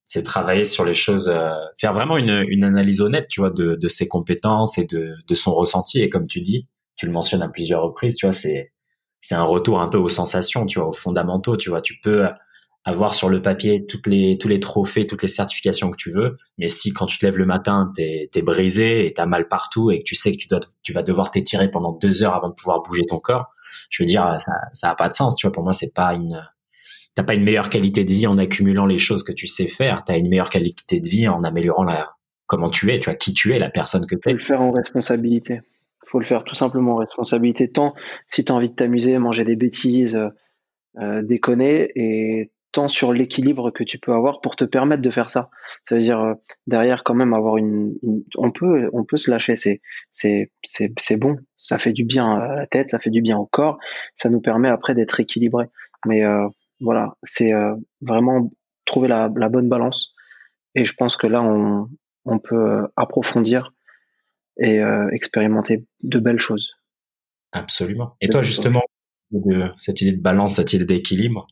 c'est 0.05 0.25
travailler 0.25 0.65
sur 0.65 0.85
les 0.85 0.95
choses, 0.95 1.29
euh, 1.29 1.51
faire 1.79 1.93
vraiment 1.93 2.17
une, 2.17 2.45
une 2.49 2.65
analyse 2.65 3.01
honnête, 3.01 3.29
tu 3.29 3.41
vois, 3.41 3.51
de, 3.51 3.77
de 3.77 3.89
ses 3.89 4.09
compétences 4.09 4.77
et 4.77 4.85
de, 4.85 5.15
de 5.25 5.35
son 5.35 5.55
ressenti. 5.55 6.03
Et 6.03 6.09
comme 6.09 6.27
tu 6.27 6.41
dis, 6.41 6.67
tu 6.97 7.07
le 7.07 7.13
mentionnes 7.13 7.43
à 7.43 7.49
plusieurs 7.49 7.83
reprises, 7.83 8.17
tu 8.17 8.27
vois, 8.27 8.33
c'est, 8.33 8.73
c'est 9.21 9.37
un 9.37 9.45
retour 9.45 9.81
un 9.81 9.87
peu 9.87 9.99
aux 9.99 10.09
sensations, 10.09 10.67
tu 10.67 10.81
vois, 10.81 10.89
aux 10.89 10.93
fondamentaux, 10.93 11.57
tu 11.57 11.71
vois. 11.71 11.81
Tu 11.81 12.01
peux 12.03 12.27
avoir 12.91 13.15
sur 13.15 13.29
le 13.29 13.41
papier 13.41 13.87
toutes 13.87 14.07
les 14.07 14.39
tous 14.39 14.49
les 14.49 14.61
trophées, 14.61 15.07
toutes 15.07 15.23
les 15.23 15.29
certifications 15.29 15.91
que 15.91 15.97
tu 15.97 16.13
veux, 16.13 16.37
mais 16.59 16.69
si 16.69 16.93
quand 16.93 17.07
tu 17.07 17.19
te 17.19 17.27
lèves 17.27 17.39
le 17.39 17.47
matin, 17.47 17.93
t'es 17.97 18.31
es 18.35 18.43
brisé 18.43 19.07
et 19.07 19.13
t'as 19.13 19.27
mal 19.27 19.49
partout 19.49 19.91
et 19.91 20.01
que 20.01 20.05
tu 20.05 20.15
sais 20.15 20.33
que 20.33 20.37
tu 20.37 20.49
dois 20.49 20.61
tu 20.83 20.93
vas 20.93 21.03
devoir 21.03 21.31
t'étirer 21.31 21.71
pendant 21.71 21.93
deux 21.93 22.23
heures 22.23 22.35
avant 22.35 22.49
de 22.49 22.55
pouvoir 22.55 22.83
bouger 22.83 23.05
ton 23.07 23.19
corps, 23.19 23.55
je 23.89 24.03
veux 24.03 24.07
dire 24.07 24.37
ça 24.39 24.53
ça 24.73 24.95
pas 24.95 25.09
de 25.09 25.15
sens, 25.15 25.37
tu 25.37 25.47
vois. 25.47 25.53
Pour 25.53 25.63
moi, 25.63 25.73
c'est 25.73 25.95
pas 25.95 26.15
une 26.15 26.43
t'as 27.15 27.25
pas 27.25 27.35
une 27.35 27.45
meilleure 27.45 27.71
qualité 27.71 28.05
de 28.05 28.11
vie 28.11 28.27
en 28.27 28.39
accumulant 28.39 28.87
les 28.87 28.99
choses 28.99 29.23
que 29.23 29.33
tu 29.33 29.47
sais 29.47 29.67
faire, 29.69 30.03
t'as 30.07 30.19
une 30.19 30.29
meilleure 30.29 30.51
qualité 30.51 31.01
de 31.01 31.09
vie 31.09 31.29
en 31.29 31.43
améliorant 31.43 31.85
la 31.85 32.15
comment 32.47 32.69
tu 32.69 32.93
es, 32.93 32.99
tu 32.99 33.09
vois 33.09 33.15
qui 33.15 33.33
tu 33.33 33.55
es, 33.55 33.59
la 33.59 33.71
personne 33.71 34.07
que 34.07 34.17
tu 34.17 34.29
es. 34.29 34.33
Le 34.33 34.41
faire 34.41 34.61
en 34.61 34.73
responsabilité. 34.73 35.61
faut 36.05 36.19
le 36.19 36.25
faire 36.25 36.43
tout 36.43 36.57
simplement 36.57 36.95
en 36.95 36.97
responsabilité. 36.97 37.71
Tant 37.71 37.95
si 38.27 38.45
tu 38.45 38.51
as 38.51 38.55
envie 38.55 38.69
de 38.71 38.75
t'amuser, 38.75 39.17
manger 39.19 39.45
des 39.45 39.55
bêtises, 39.55 40.19
euh, 40.99 41.23
déconner, 41.23 41.93
et 41.95 42.51
tant 42.73 42.89
sur 42.89 43.13
l'équilibre 43.13 43.71
que 43.71 43.85
tu 43.85 43.99
peux 43.99 44.13
avoir 44.13 44.41
pour 44.41 44.57
te 44.57 44.65
permettre 44.65 45.03
de 45.03 45.11
faire 45.11 45.31
ça. 45.31 45.51
Ça 45.89 45.95
veut 45.95 46.01
dire 46.01 46.21
euh, 46.21 46.35
derrière 46.67 47.03
quand 47.05 47.15
même 47.15 47.35
avoir 47.35 47.57
une, 47.57 47.95
on 48.37 48.51
peut 48.51 48.89
on 48.93 49.05
peut 49.05 49.17
se 49.17 49.31
lâcher, 49.31 49.57
c'est 49.57 49.81
c'est 50.13 50.53
c'est 50.63 50.93
c'est 50.99 51.19
bon, 51.19 51.37
ça 51.57 51.79
fait 51.79 51.93
du 51.93 52.05
bien 52.05 52.33
à 52.33 52.57
la 52.57 52.67
tête, 52.67 52.91
ça 52.91 52.99
fait 52.99 53.11
du 53.11 53.23
bien 53.23 53.37
au 53.37 53.47
corps, 53.47 53.79
ça 54.17 54.31
nous 54.31 54.41
permet 54.41 54.69
après 54.69 54.95
d'être 54.95 55.21
équilibré. 55.21 55.67
Mais 56.07 56.25
euh, 56.25 56.47
voilà, 56.81 57.17
c'est 57.23 57.53
euh, 57.53 57.75
vraiment 58.01 58.51
trouver 58.85 59.09
la, 59.09 59.31
la 59.37 59.49
bonne 59.49 59.69
balance. 59.69 60.15
Et 60.75 60.85
je 60.85 60.95
pense 60.95 61.17
que 61.17 61.27
là 61.27 61.43
on 61.43 61.89
on 62.25 62.39
peut 62.39 62.87
approfondir 62.97 63.73
et 64.63 64.81
expérimenter 65.13 65.87
de 66.03 66.19
belles 66.19 66.41
choses. 66.41 66.75
Absolument. 67.53 68.15
Et 68.21 68.29
toi 68.29 68.43
justement 68.43 68.83
de 69.31 69.71
cette 69.79 70.03
idée 70.03 70.13
de 70.13 70.21
balance, 70.21 70.57
cette 70.57 70.75
idée 70.75 70.85
d'équilibre, 70.85 71.47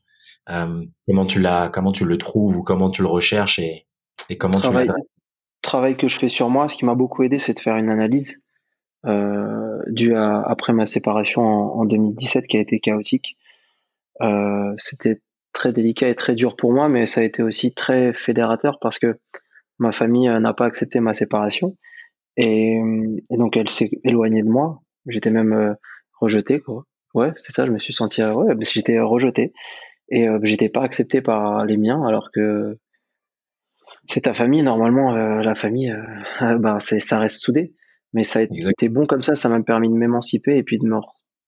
euh, 0.50 0.84
comment 1.06 1.26
tu 1.26 1.40
l'as, 1.40 1.68
comment 1.68 1.92
tu 1.92 2.04
le 2.04 2.18
trouves 2.18 2.56
ou 2.56 2.62
comment 2.62 2.90
tu 2.90 3.02
le 3.02 3.08
recherches 3.08 3.58
et, 3.58 3.86
et 4.30 4.38
comment 4.38 4.58
travail, 4.58 4.88
tu 4.88 4.92
Travail 5.62 5.96
que 5.96 6.08
je 6.08 6.18
fais 6.18 6.28
sur 6.28 6.48
moi, 6.50 6.68
ce 6.68 6.76
qui 6.76 6.84
m'a 6.84 6.94
beaucoup 6.94 7.22
aidé, 7.22 7.38
c'est 7.38 7.54
de 7.54 7.60
faire 7.60 7.76
une 7.76 7.90
analyse 7.90 8.40
euh, 9.06 9.78
due 9.88 10.14
à, 10.14 10.40
après 10.40 10.72
ma 10.72 10.86
séparation 10.86 11.42
en, 11.42 11.80
en, 11.80 11.84
2017 11.84 12.46
qui 12.46 12.56
a 12.56 12.60
été 12.60 12.80
chaotique. 12.80 13.36
Euh, 14.22 14.72
C'était 14.78 15.20
très 15.52 15.72
délicat 15.72 16.08
et 16.08 16.14
très 16.14 16.34
dur 16.34 16.56
pour 16.56 16.72
moi, 16.72 16.88
mais 16.88 17.06
ça 17.06 17.20
a 17.20 17.24
été 17.24 17.42
aussi 17.42 17.74
très 17.74 18.12
fédérateur 18.12 18.78
parce 18.80 18.98
que 18.98 19.18
ma 19.78 19.92
famille 19.92 20.28
euh, 20.28 20.40
n'a 20.40 20.54
pas 20.54 20.66
accepté 20.66 21.00
ma 21.00 21.14
séparation 21.14 21.76
et, 22.36 22.80
et 23.30 23.36
donc 23.36 23.56
elle 23.56 23.68
s'est 23.68 23.90
éloignée 24.04 24.42
de 24.42 24.48
moi. 24.48 24.80
J'étais 25.06 25.30
même 25.30 25.76
rejeté, 26.20 26.60
quoi. 26.60 26.84
Ouais, 27.14 27.32
c'est 27.36 27.52
ça. 27.52 27.66
Je 27.66 27.70
me 27.72 27.78
suis 27.78 27.94
senti, 27.94 28.22
ouais, 28.22 28.54
j'étais 28.60 29.00
rejeté 29.00 29.52
et 30.10 30.28
euh, 30.28 30.38
j'étais 30.42 30.68
pas 30.68 30.82
accepté 30.82 31.20
par 31.20 31.64
les 31.64 31.76
miens 31.76 32.06
alors 32.06 32.30
que 32.32 32.78
c'est 34.06 34.22
ta 34.22 34.34
famille 34.34 34.62
normalement 34.62 35.14
euh, 35.14 35.42
la 35.42 35.54
famille 35.54 35.94
ben 36.40 36.80
c'est 36.80 37.00
ça 37.00 37.18
reste 37.18 37.40
soudé. 37.40 37.74
Mais 38.14 38.24
ça 38.24 38.38
a 38.38 38.42
été 38.42 38.88
bon 38.88 39.06
comme 39.06 39.22
ça 39.22 39.36
ça 39.36 39.48
m'a 39.48 39.62
permis 39.62 39.90
de 39.90 39.94
m'émanciper 39.94 40.56
et 40.56 40.62
puis 40.62 40.78
de 40.78 40.86
me 40.86 40.96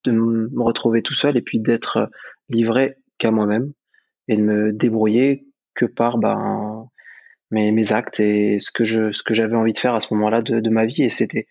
de 0.04 0.12
me 0.12 0.62
retrouver 0.62 1.02
tout 1.02 1.14
seul 1.14 1.36
et 1.36 1.42
puis 1.42 1.60
d'être 1.60 2.10
livré 2.48 2.96
qu'à 3.18 3.30
moi-même 3.30 3.72
et 4.28 4.36
de 4.36 4.42
me 4.42 4.72
débrouiller 4.72 5.46
que 5.74 5.86
par 5.86 6.18
ben 6.18 6.88
mes, 7.50 7.72
mes 7.72 7.92
actes 7.92 8.20
et 8.20 8.58
ce 8.60 8.70
que 8.70 8.84
je 8.84 9.12
ce 9.12 9.22
que 9.22 9.34
j'avais 9.34 9.56
envie 9.56 9.72
de 9.72 9.78
faire 9.78 9.94
à 9.94 10.00
ce 10.00 10.12
moment-là 10.14 10.42
de, 10.42 10.60
de 10.60 10.70
ma 10.70 10.84
vie. 10.86 11.02
Et 11.02 11.10
c'était 11.10 11.46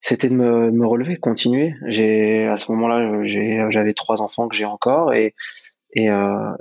c'était 0.00 0.28
de 0.28 0.34
me, 0.34 0.70
me 0.70 0.86
relever 0.86 1.16
continuer. 1.16 1.74
J'ai 1.86 2.46
à 2.46 2.56
ce 2.56 2.70
moment-là 2.72 3.24
j'ai 3.24 3.64
j'avais 3.70 3.94
trois 3.94 4.20
enfants 4.20 4.48
que 4.48 4.56
j'ai 4.56 4.64
encore 4.64 5.14
et 5.14 5.34
et 5.92 6.10
euh, 6.10 6.52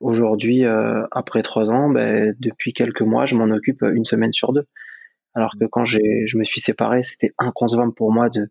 aujourd'hui, 0.00 0.64
euh, 0.64 1.06
après 1.10 1.42
trois 1.42 1.70
ans, 1.70 1.90
ben, 1.90 2.34
depuis 2.40 2.72
quelques 2.72 3.02
mois, 3.02 3.26
je 3.26 3.34
m'en 3.34 3.54
occupe 3.54 3.82
une 3.82 4.04
semaine 4.04 4.32
sur 4.32 4.52
deux. 4.52 4.66
Alors 5.34 5.54
que 5.60 5.66
quand 5.66 5.84
j'ai, 5.84 6.26
je 6.26 6.38
me 6.38 6.44
suis 6.44 6.60
séparé, 6.60 7.04
c'était 7.04 7.32
inconcevable 7.38 7.94
pour 7.94 8.12
moi 8.12 8.30
de, 8.30 8.48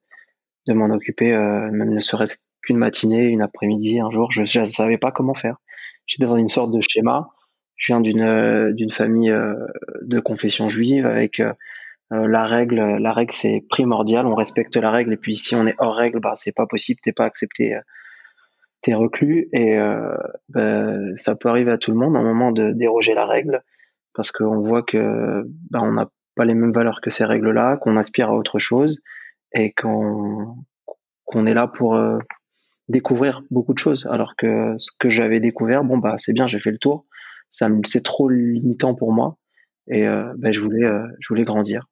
de 0.67 0.73
m'en 0.73 0.89
occuper, 0.89 1.33
euh, 1.33 1.69
même 1.71 1.93
ne 1.93 2.01
serait-ce 2.01 2.37
qu'une 2.61 2.77
matinée, 2.77 3.25
une 3.27 3.41
après-midi, 3.41 3.99
un 3.99 4.11
jour. 4.11 4.31
Je 4.31 4.59
ne 4.59 4.65
savais 4.65 4.97
pas 4.97 5.11
comment 5.11 5.33
faire. 5.33 5.57
J'étais 6.07 6.25
dans 6.25 6.37
une 6.37 6.49
sorte 6.49 6.71
de 6.71 6.81
schéma. 6.81 7.29
Je 7.75 7.93
viens 7.93 8.01
d'une 8.01 8.73
d'une 8.73 8.91
famille 8.91 9.33
de 10.01 10.19
confession 10.19 10.67
juive 10.67 11.05
avec 11.05 11.41
la 12.11 12.45
règle. 12.45 12.97
La 12.97 13.13
règle 13.13 13.33
c'est 13.33 13.63
primordial. 13.69 14.25
On 14.27 14.35
respecte 14.35 14.75
la 14.75 14.91
règle 14.91 15.13
et 15.13 15.17
puis 15.17 15.37
si 15.37 15.55
on 15.55 15.65
est 15.65 15.75
hors 15.77 15.95
règle, 15.95 16.19
bah 16.19 16.33
c'est 16.35 16.55
pas 16.55 16.65
possible. 16.67 16.99
T'es 17.01 17.13
pas 17.13 17.25
accepté 17.25 17.79
t'es 18.81 18.93
reclus 18.93 19.49
et 19.53 19.77
euh, 19.77 20.15
ben, 20.49 21.15
ça 21.15 21.35
peut 21.35 21.49
arriver 21.49 21.71
à 21.71 21.77
tout 21.77 21.91
le 21.91 21.97
monde 21.97 22.15
à 22.15 22.19
un 22.19 22.23
moment 22.23 22.51
de 22.51 22.71
déroger 22.71 23.13
la 23.13 23.25
règle 23.25 23.63
parce 24.13 24.31
qu'on 24.31 24.61
voit 24.61 24.83
que 24.83 25.43
ben, 25.69 25.79
on 25.81 25.93
n'a 25.93 26.09
pas 26.35 26.45
les 26.45 26.53
mêmes 26.53 26.71
valeurs 26.71 27.01
que 27.01 27.09
ces 27.09 27.25
règles-là, 27.25 27.77
qu'on 27.77 27.97
aspire 27.97 28.29
à 28.29 28.35
autre 28.35 28.59
chose 28.59 28.99
et 29.53 29.73
qu'on 29.73 30.55
qu'on 31.25 31.45
est 31.45 31.53
là 31.53 31.67
pour 31.67 31.95
euh, 31.95 32.17
découvrir 32.87 33.43
beaucoup 33.51 33.73
de 33.73 33.79
choses. 33.79 34.07
Alors 34.09 34.35
que 34.35 34.75
ce 34.77 34.89
que 34.97 35.09
j'avais 35.09 35.39
découvert, 35.39 35.83
bon 35.83 35.97
bah 35.97 36.15
c'est 36.17 36.33
bien, 36.33 36.47
j'ai 36.47 36.59
fait 36.59 36.71
le 36.71 36.79
tour. 36.79 37.05
Ça 37.49 37.67
c'est 37.85 38.03
trop 38.03 38.29
limitant 38.29 38.95
pour 38.95 39.13
moi 39.13 39.37
et 39.87 40.07
euh, 40.07 40.33
ben, 40.37 40.53
je 40.53 40.61
voulais 40.61 40.85
euh, 40.85 41.05
je 41.19 41.27
voulais 41.29 41.43
grandir. 41.43 41.87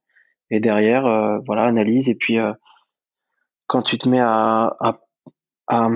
Et 0.50 0.62
derrière, 0.62 1.04
voilà, 1.46 1.64
analyse 1.64 2.08
et 2.08 2.16
puis 2.16 2.38
quand 3.68 3.82
tu 3.82 3.98
te 3.98 4.08
mets 4.08 4.22
à, 4.22 4.78
à, 4.80 5.02
à 5.68 5.90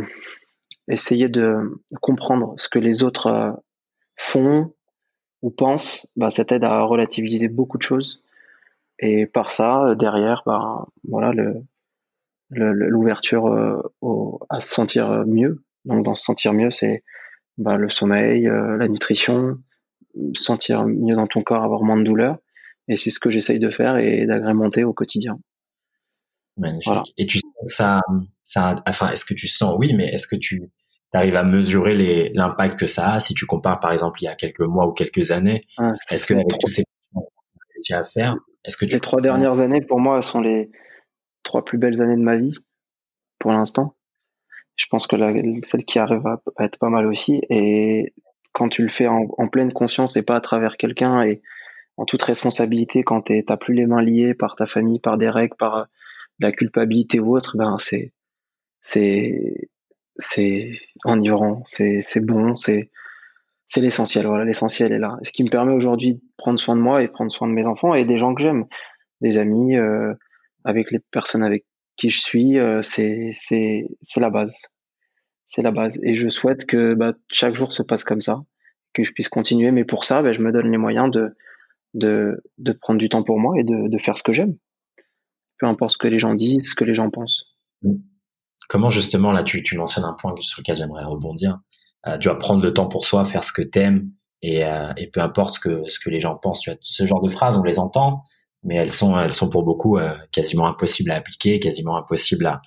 essayer 0.87 1.29
de 1.29 1.81
comprendre 2.01 2.55
ce 2.57 2.69
que 2.69 2.79
les 2.79 3.03
autres 3.03 3.27
euh, 3.27 3.51
font 4.15 4.73
ou 5.41 5.49
pensent, 5.49 6.07
bah, 6.15 6.29
ça 6.29 6.45
t'aide 6.45 6.63
à 6.63 6.81
relativiser 6.83 7.47
beaucoup 7.47 7.77
de 7.77 7.83
choses. 7.83 8.23
Et 8.99 9.25
par 9.25 9.51
ça, 9.51 9.95
derrière, 9.95 10.43
bah, 10.45 10.85
voilà, 11.07 11.31
le, 11.31 11.63
l'ouverture 12.51 13.47
euh, 13.47 13.81
à 14.49 14.59
se 14.59 14.73
sentir 14.73 15.25
mieux. 15.25 15.63
Donc, 15.85 16.05
dans 16.05 16.15
se 16.15 16.23
sentir 16.23 16.53
mieux, 16.53 16.69
c'est 16.69 17.03
bah, 17.57 17.77
le 17.77 17.89
sommeil, 17.89 18.47
euh, 18.47 18.77
la 18.77 18.87
nutrition, 18.87 19.57
sentir 20.35 20.85
mieux 20.85 21.15
dans 21.15 21.27
ton 21.27 21.41
corps, 21.41 21.63
avoir 21.63 21.83
moins 21.83 21.97
de 21.97 22.03
douleur. 22.03 22.37
Et 22.87 22.97
c'est 22.97 23.11
ce 23.11 23.19
que 23.19 23.31
j'essaye 23.31 23.59
de 23.59 23.69
faire 23.69 23.97
et 23.97 24.25
d'agrémenter 24.25 24.83
au 24.83 24.93
quotidien. 24.93 25.39
Magnifique. 26.57 27.13
Et 27.17 27.25
tu 27.25 27.39
sens 27.39 27.50
ça, 27.67 28.01
ça, 28.43 28.75
enfin, 28.87 29.11
est-ce 29.11 29.25
que 29.25 29.33
tu 29.33 29.47
sens, 29.47 29.75
oui, 29.77 29.93
mais 29.93 30.07
est-ce 30.07 30.27
que 30.27 30.35
tu 30.35 30.69
arrives 31.13 31.35
à 31.35 31.43
mesurer 31.43 32.31
l'impact 32.33 32.79
que 32.79 32.87
ça 32.87 33.13
a 33.13 33.19
si 33.19 33.33
tu 33.33 33.45
compares 33.45 33.79
par 33.79 33.91
exemple 33.91 34.21
il 34.21 34.25
y 34.25 34.29
a 34.29 34.35
quelques 34.35 34.61
mois 34.61 34.87
ou 34.87 34.93
quelques 34.93 35.31
années? 35.31 35.65
Ah, 35.77 35.93
Est-ce 36.09 36.25
que 36.25 36.33
avec 36.33 36.47
tous 36.59 36.69
ces 36.69 36.83
réussi 37.75 37.93
à 37.93 38.03
faire 38.03 38.35
Est-ce 38.65 38.77
que 38.77 38.85
les 38.85 38.99
trois 38.99 39.21
dernières 39.21 39.59
années 39.59 39.81
pour 39.81 39.99
moi 39.99 40.21
sont 40.21 40.41
les 40.41 40.71
trois 41.43 41.65
plus 41.65 41.77
belles 41.77 42.01
années 42.01 42.15
de 42.15 42.21
ma 42.21 42.37
vie 42.37 42.55
pour 43.39 43.51
l'instant. 43.51 43.95
Je 44.75 44.85
pense 44.89 45.07
que 45.07 45.15
la, 45.15 45.33
celle 45.63 45.83
qui 45.83 45.99
arrive 45.99 46.21
va 46.21 46.41
être 46.59 46.77
pas 46.77 46.89
mal 46.89 47.05
aussi 47.05 47.41
et 47.49 48.13
quand 48.53 48.69
tu 48.69 48.83
le 48.83 48.89
fais 48.89 49.07
en, 49.07 49.27
en 49.37 49.47
pleine 49.47 49.73
conscience 49.73 50.15
et 50.15 50.23
pas 50.23 50.35
à 50.35 50.41
travers 50.41 50.77
quelqu'un 50.77 51.23
et 51.23 51.41
en 51.97 52.05
toute 52.05 52.21
responsabilité 52.21 53.03
quand 53.03 53.23
tu 53.23 53.43
t'as 53.45 53.57
plus 53.57 53.73
les 53.73 53.85
mains 53.85 54.01
liées 54.01 54.33
par 54.33 54.55
ta 54.55 54.65
famille, 54.65 54.99
par 54.99 55.17
des 55.17 55.29
règles, 55.29 55.55
par 55.57 55.87
la 56.41 56.51
culpabilité 56.51 57.19
ou 57.19 57.35
autre, 57.35 57.55
ben 57.57 57.77
c'est 57.79 58.13
c'est 58.81 59.69
c'est 60.17 60.71
enivrant, 61.05 61.63
c'est 61.65 62.01
c'est 62.01 62.25
bon, 62.25 62.55
c'est 62.55 62.91
c'est 63.67 63.81
l'essentiel. 63.81 64.27
Voilà, 64.27 64.43
l'essentiel 64.45 64.91
est 64.91 64.99
là. 64.99 65.17
Ce 65.23 65.31
qui 65.31 65.43
me 65.43 65.49
permet 65.49 65.73
aujourd'hui 65.73 66.15
de 66.15 66.21
prendre 66.37 66.59
soin 66.59 66.75
de 66.75 66.81
moi 66.81 67.01
et 67.03 67.07
prendre 67.07 67.31
soin 67.31 67.47
de 67.47 67.53
mes 67.53 67.67
enfants 67.67 67.93
et 67.95 68.05
des 68.05 68.17
gens 68.17 68.33
que 68.35 68.41
j'aime, 68.41 68.65
des 69.21 69.37
amis, 69.37 69.77
euh, 69.77 70.13
avec 70.65 70.91
les 70.91 70.99
personnes 70.99 71.43
avec 71.43 71.65
qui 71.97 72.09
je 72.09 72.19
suis, 72.19 72.59
euh, 72.59 72.81
c'est 72.81 73.31
c'est 73.33 73.87
c'est 74.01 74.19
la 74.19 74.29
base. 74.31 74.61
C'est 75.47 75.61
la 75.61 75.71
base. 75.71 75.99
Et 76.03 76.15
je 76.15 76.29
souhaite 76.29 76.65
que 76.65 76.93
bah, 76.95 77.13
chaque 77.31 77.55
jour 77.55 77.71
se 77.73 77.83
passe 77.83 78.03
comme 78.03 78.21
ça, 78.21 78.41
que 78.93 79.03
je 79.03 79.13
puisse 79.13 79.29
continuer. 79.29 79.71
Mais 79.71 79.85
pour 79.85 80.05
ça, 80.05 80.23
bah, 80.23 80.33
je 80.33 80.39
me 80.41 80.51
donne 80.51 80.71
les 80.71 80.77
moyens 80.77 81.11
de 81.11 81.35
de 81.93 82.43
de 82.57 82.71
prendre 82.73 82.99
du 82.99 83.09
temps 83.09 83.23
pour 83.23 83.39
moi 83.39 83.55
et 83.59 83.63
de 83.63 83.89
de 83.89 83.97
faire 83.99 84.17
ce 84.17 84.23
que 84.23 84.33
j'aime. 84.33 84.55
Peu 85.61 85.67
importe 85.67 85.91
ce 85.91 85.97
que 85.97 86.07
les 86.07 86.17
gens 86.17 86.33
disent, 86.33 86.71
ce 86.71 86.75
que 86.75 86.83
les 86.83 86.95
gens 86.95 87.11
pensent. 87.11 87.55
Mmh. 87.83 87.93
Comment 88.67 88.89
justement, 88.89 89.31
là, 89.31 89.43
tu, 89.43 89.61
tu 89.61 89.77
mentionnes 89.77 90.05
un 90.05 90.13
point 90.13 90.33
sur 90.39 90.61
lequel 90.61 90.75
j'aimerais 90.75 91.03
rebondir. 91.03 91.59
Euh, 92.07 92.17
tu 92.17 92.29
vas 92.29 92.35
prendre 92.35 92.63
le 92.63 92.73
temps 92.73 92.87
pour 92.87 93.05
soi, 93.05 93.23
faire 93.25 93.43
ce 93.43 93.53
que 93.53 93.61
t'aimes, 93.61 94.09
et, 94.41 94.65
euh, 94.65 94.91
et 94.97 95.05
peu 95.05 95.19
importe 95.21 95.55
ce 95.55 95.59
que, 95.59 95.89
ce 95.89 95.99
que 95.99 96.09
les 96.09 96.19
gens 96.19 96.35
pensent. 96.35 96.61
Tu 96.61 96.71
ce 96.81 97.05
genre 97.05 97.21
de 97.21 97.29
phrases, 97.29 97.57
on 97.57 97.63
les 97.63 97.77
entend, 97.77 98.23
mais 98.63 98.75
elles 98.75 98.91
sont, 98.91 99.19
elles 99.19 99.33
sont 99.33 99.49
pour 99.49 99.63
beaucoup 99.63 99.99
euh, 99.99 100.15
quasiment 100.31 100.67
impossibles 100.67 101.11
à 101.11 101.15
appliquer, 101.15 101.59
quasiment 101.59 101.95
impossibles 101.95 102.47
à, 102.47 102.61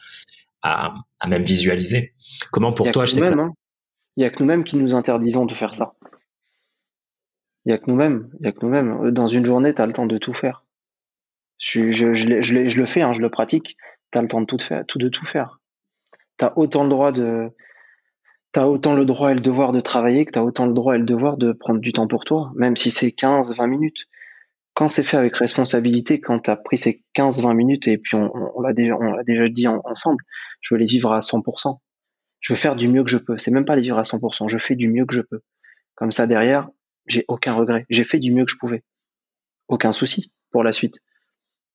à, 0.63 0.95
à 1.19 1.27
même 1.27 1.43
visualiser. 1.43 2.15
Comment 2.53 2.73
pour 2.73 2.93
toi, 2.93 3.07
je 3.07 3.13
sais 3.13 3.33
hein. 3.33 3.53
Il 4.17 4.23
y 4.23 4.27
a 4.27 4.31
que 4.31 4.41
nous-mêmes 4.41 4.63
qui 4.63 4.77
nous 4.77 4.95
interdisons 4.95 5.47
de 5.47 5.55
faire 5.55 5.75
ça. 5.75 5.95
Il 7.65 7.71
y 7.71 7.73
a 7.73 7.79
que 7.79 7.91
nous-mêmes. 7.91 8.31
Il 8.41 8.47
y 8.47 8.49
a 8.49 8.53
que 8.53 8.61
nous-mêmes. 8.63 9.11
Dans 9.11 9.27
une 9.27 9.45
journée, 9.45 9.75
tu 9.75 9.83
as 9.83 9.87
le 9.87 9.93
temps 9.93 10.07
de 10.07 10.19
tout 10.19 10.35
faire. 10.35 10.64
Je, 11.59 12.79
le 12.79 12.87
fais, 12.87 13.03
hein, 13.03 13.15
je 13.15 13.21
le 13.21 13.31
pratique. 13.31 13.77
Tu 14.13 14.19
as 14.19 14.23
le 14.23 14.29
temps 14.29 14.41
de 14.41 14.47
tout, 14.47 14.59
faire, 14.59 14.85
tout, 14.87 14.99
de 14.99 15.09
tout 15.09 15.25
faire 15.25 15.59
t'as 16.37 16.53
autant 16.57 16.83
le 16.83 16.89
droit 16.89 17.13
de 17.13 17.51
t'as 18.53 18.67
autant 18.67 18.95
le 18.95 19.05
droit 19.05 19.33
et 19.33 19.35
le 19.35 19.41
devoir 19.41 19.73
de 19.73 19.81
travailler 19.81 20.25
que 20.25 20.31
t'as 20.33 20.43
autant 20.43 20.67
le 20.67 20.75
droit 20.75 20.95
et 20.95 20.99
le 20.99 21.05
devoir 21.05 21.37
de 21.37 21.53
prendre 21.53 21.81
du 21.81 21.93
temps 21.93 22.07
pour 22.07 22.25
toi, 22.25 22.53
même 22.55 22.77
si 22.77 22.93
c'est 22.93 23.11
15, 23.11 23.57
20 23.57 23.67
minutes. 23.67 24.05
Quand 24.75 24.89
c'est 24.89 25.03
fait 25.03 25.17
avec 25.17 25.37
responsabilité, 25.37 26.21
quand 26.21 26.39
t'as 26.39 26.57
pris 26.57 26.79
ces 26.79 27.03
15, 27.15 27.43
20 27.43 27.55
minutes 27.55 27.89
et 27.89 27.99
puis 27.99 28.17
on, 28.17 28.61
l'a 28.61 28.73
déjà, 28.73 28.95
on 28.97 29.13
l'a 29.13 29.25
déjà 29.25 29.49
dit 29.49 29.67
ensemble, 29.67 30.23
je 30.61 30.75
veux 30.75 30.79
les 30.79 30.87
vivre 30.87 31.13
à 31.13 31.21
100%. 31.21 31.79
Je 32.41 32.53
veux 32.53 32.57
faire 32.57 32.77
du 32.77 32.89
mieux 32.89 33.03
que 33.03 33.11
je 33.11 33.19
peux. 33.19 33.39
C'est 33.39 33.51
même 33.51 33.65
pas 33.65 33.77
les 33.77 33.83
vivre 33.83 33.99
à 33.99 34.03
100%. 34.03 34.49
Je 34.49 34.59
fais 34.59 34.77
du 34.77 34.89
mieux 34.89 35.05
que 35.05 35.15
je 35.15 35.21
peux. 35.21 35.41
Comme 35.95 36.13
ça, 36.13 36.27
derrière, 36.27 36.69
j'ai 37.07 37.25
aucun 37.29 37.55
regret. 37.55 37.87
J'ai 37.89 38.05
fait 38.05 38.19
du 38.19 38.33
mieux 38.33 38.45
que 38.45 38.51
je 38.51 38.59
pouvais. 38.59 38.85
Aucun 39.69 39.93
souci 39.93 40.33
pour 40.51 40.63
la 40.63 40.73
suite. 40.73 41.01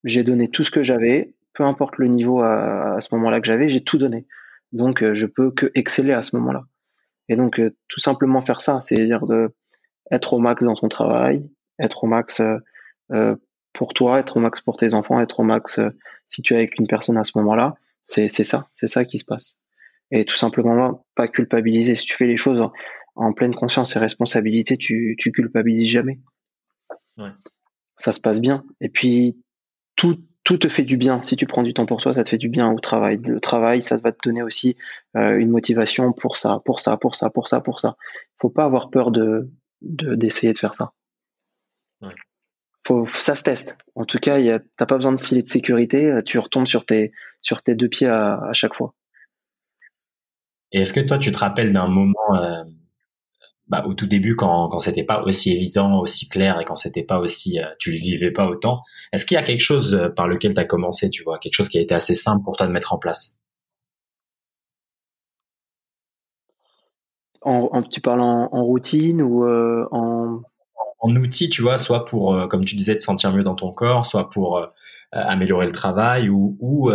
J'ai 0.03 0.23
donné 0.23 0.49
tout 0.49 0.63
ce 0.63 0.71
que 0.71 0.83
j'avais, 0.83 1.33
peu 1.53 1.63
importe 1.63 1.97
le 1.97 2.07
niveau 2.07 2.41
à, 2.41 2.97
ce 2.99 3.13
moment-là 3.15 3.41
que 3.41 3.47
j'avais, 3.47 3.69
j'ai 3.69 3.81
tout 3.81 3.97
donné. 3.97 4.27
Donc, 4.71 5.03
je 5.13 5.25
peux 5.25 5.51
que 5.51 5.71
exceller 5.75 6.13
à 6.13 6.23
ce 6.23 6.35
moment-là. 6.37 6.63
Et 7.27 7.35
donc, 7.35 7.61
tout 7.87 7.99
simplement 7.99 8.41
faire 8.41 8.61
ça, 8.61 8.81
c'est-à-dire 8.81 9.25
de 9.25 9.51
être 10.11 10.33
au 10.33 10.39
max 10.39 10.63
dans 10.63 10.75
ton 10.75 10.87
travail, 10.87 11.47
être 11.79 12.03
au 12.03 12.07
max 12.07 12.41
pour 13.73 13.93
toi, 13.93 14.19
être 14.19 14.37
au 14.37 14.39
max 14.39 14.61
pour 14.61 14.77
tes 14.77 14.93
enfants, 14.93 15.19
être 15.19 15.39
au 15.39 15.43
max 15.43 15.79
si 16.29 16.41
tu 16.41 16.53
es 16.53 16.57
avec 16.57 16.79
une 16.79 16.87
personne 16.87 17.17
à 17.17 17.23
ce 17.23 17.37
moment-là. 17.39 17.75
C'est 18.03 18.29
ça, 18.29 18.67
c'est 18.75 18.87
ça 18.87 19.05
qui 19.05 19.19
se 19.19 19.25
passe. 19.25 19.59
Et 20.11 20.25
tout 20.25 20.37
simplement, 20.37 21.05
pas 21.15 21.27
culpabiliser. 21.27 21.95
Si 21.95 22.05
tu 22.05 22.15
fais 22.15 22.25
les 22.25 22.37
choses 22.37 22.71
en, 23.15 23.33
pleine 23.33 23.53
conscience 23.53 23.95
et 23.95 23.99
responsabilité, 23.99 24.77
tu, 24.77 25.15
tu 25.19 25.31
culpabilises 25.31 25.89
jamais. 25.89 26.19
Ouais. 27.17 27.29
Ça 27.97 28.13
se 28.13 28.21
passe 28.21 28.39
bien. 28.39 28.63
Et 28.81 28.89
puis, 28.89 29.43
tout, 29.99 30.17
tout 30.45 30.57
te 30.57 30.69
fait 30.69 30.85
du 30.85 30.95
bien. 30.95 31.21
Si 31.21 31.35
tu 31.35 31.45
prends 31.45 31.61
du 31.61 31.73
temps 31.73 31.85
pour 31.85 32.01
toi, 32.01 32.13
ça 32.13 32.23
te 32.23 32.29
fait 32.29 32.37
du 32.37 32.47
bien 32.47 32.71
au 32.71 32.79
travail. 32.79 33.17
Le 33.17 33.41
travail, 33.41 33.83
ça 33.83 33.97
va 33.97 34.13
te 34.13 34.17
donner 34.23 34.41
aussi 34.41 34.77
euh, 35.17 35.37
une 35.37 35.49
motivation 35.49 36.13
pour 36.13 36.37
ça, 36.37 36.61
pour 36.63 36.79
ça, 36.79 36.95
pour 36.95 37.15
ça, 37.15 37.29
pour 37.29 37.49
ça, 37.49 37.59
pour 37.59 37.81
ça. 37.81 37.97
Faut 38.37 38.49
pas 38.49 38.63
avoir 38.63 38.89
peur 38.89 39.11
de 39.11 39.49
d'essayer 39.81 40.53
de, 40.53 40.57
faire 40.57 40.73
ça. 40.73 40.91
Ouais. 42.01 42.15
Faut, 42.87 43.05
ça 43.07 43.35
se 43.35 43.43
teste. 43.43 43.77
En 43.95 44.05
tout 44.05 44.19
cas, 44.19 44.37
t'as 44.77 44.85
pas 44.85 44.95
besoin 44.95 45.13
de 45.13 45.21
filet 45.21 45.43
de 45.43 45.49
sécurité. 45.49 46.17
Tu 46.25 46.39
retombes 46.39 46.67
sur 46.67 46.85
tes 46.85 47.11
sur 47.41 47.61
tes 47.61 47.75
deux 47.75 47.89
pieds 47.89 48.07
à, 48.07 48.39
à 48.41 48.53
chaque 48.53 48.73
fois. 48.73 48.93
Et 50.71 50.81
est-ce 50.81 50.93
que 50.93 51.01
toi, 51.01 51.17
tu 51.17 51.31
te 51.33 51.39
rappelles 51.39 51.73
d'un 51.73 51.89
moment 51.89 52.35
euh, 52.35 52.63
bah, 53.69 53.85
au 53.87 53.93
tout 53.93 54.07
début, 54.07 54.35
quand, 54.35 54.69
quand 54.69 54.79
c'était 54.79 55.03
pas 55.03 55.21
aussi 55.23 55.53
évident, 55.53 55.99
aussi 55.99 56.27
clair, 56.27 56.59
et 56.59 56.65
quand 56.65 56.75
c'était 56.75 57.03
pas 57.03 57.19
aussi, 57.19 57.59
euh, 57.59 57.65
tu 57.79 57.91
le 57.91 57.97
vivais 57.97 58.31
pas 58.31 58.47
autant, 58.47 58.81
est-ce 59.13 59.25
qu'il 59.25 59.35
y 59.35 59.37
a 59.37 59.43
quelque 59.43 59.61
chose 59.61 59.95
euh, 59.95 60.09
par 60.09 60.27
lequel 60.27 60.53
tu 60.53 60.59
as 60.59 60.65
commencé, 60.65 61.09
tu 61.09 61.23
vois, 61.23 61.37
quelque 61.39 61.53
chose 61.53 61.69
qui 61.69 61.77
a 61.77 61.81
été 61.81 61.93
assez 61.93 62.15
simple 62.15 62.43
pour 62.43 62.57
toi 62.57 62.67
de 62.67 62.71
mettre 62.71 62.93
en 62.93 62.97
place? 62.97 63.37
En, 67.41 67.83
Tu 67.83 68.01
parles 68.01 68.21
en, 68.21 68.47
routine 68.65 69.21
ou 69.21 69.47
en 69.47 70.41
en 71.01 71.15
outil, 71.15 71.49
tu 71.49 71.61
vois, 71.61 71.77
soit 71.77 72.03
pour, 72.03 72.49
comme 72.49 72.65
tu 72.65 72.75
disais, 72.75 72.97
te 72.97 73.01
sentir 73.01 73.33
mieux 73.33 73.43
dans 73.43 73.55
ton 73.55 73.71
corps, 73.71 74.05
soit 74.05 74.29
pour 74.29 74.61
améliorer 75.13 75.65
le 75.65 75.71
travail 75.71 76.27
ou, 76.27 76.57
ou 76.59 76.91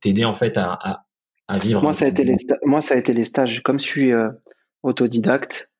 t'aider 0.00 0.24
en 0.24 0.34
fait 0.34 0.58
à, 0.58 1.06
moi, 1.48 1.94
ça 1.94 2.06
a 2.06 2.08
été 2.08 2.24
les 2.24 2.36
moi, 2.64 2.80
ça 2.80 2.94
a 2.94 2.98
été 2.98 3.12
les 3.12 3.24
stages. 3.24 3.62
Comme 3.62 3.78
je 3.78 3.86
suis 3.86 4.12
euh, 4.12 4.30
autodidacte 4.82 5.70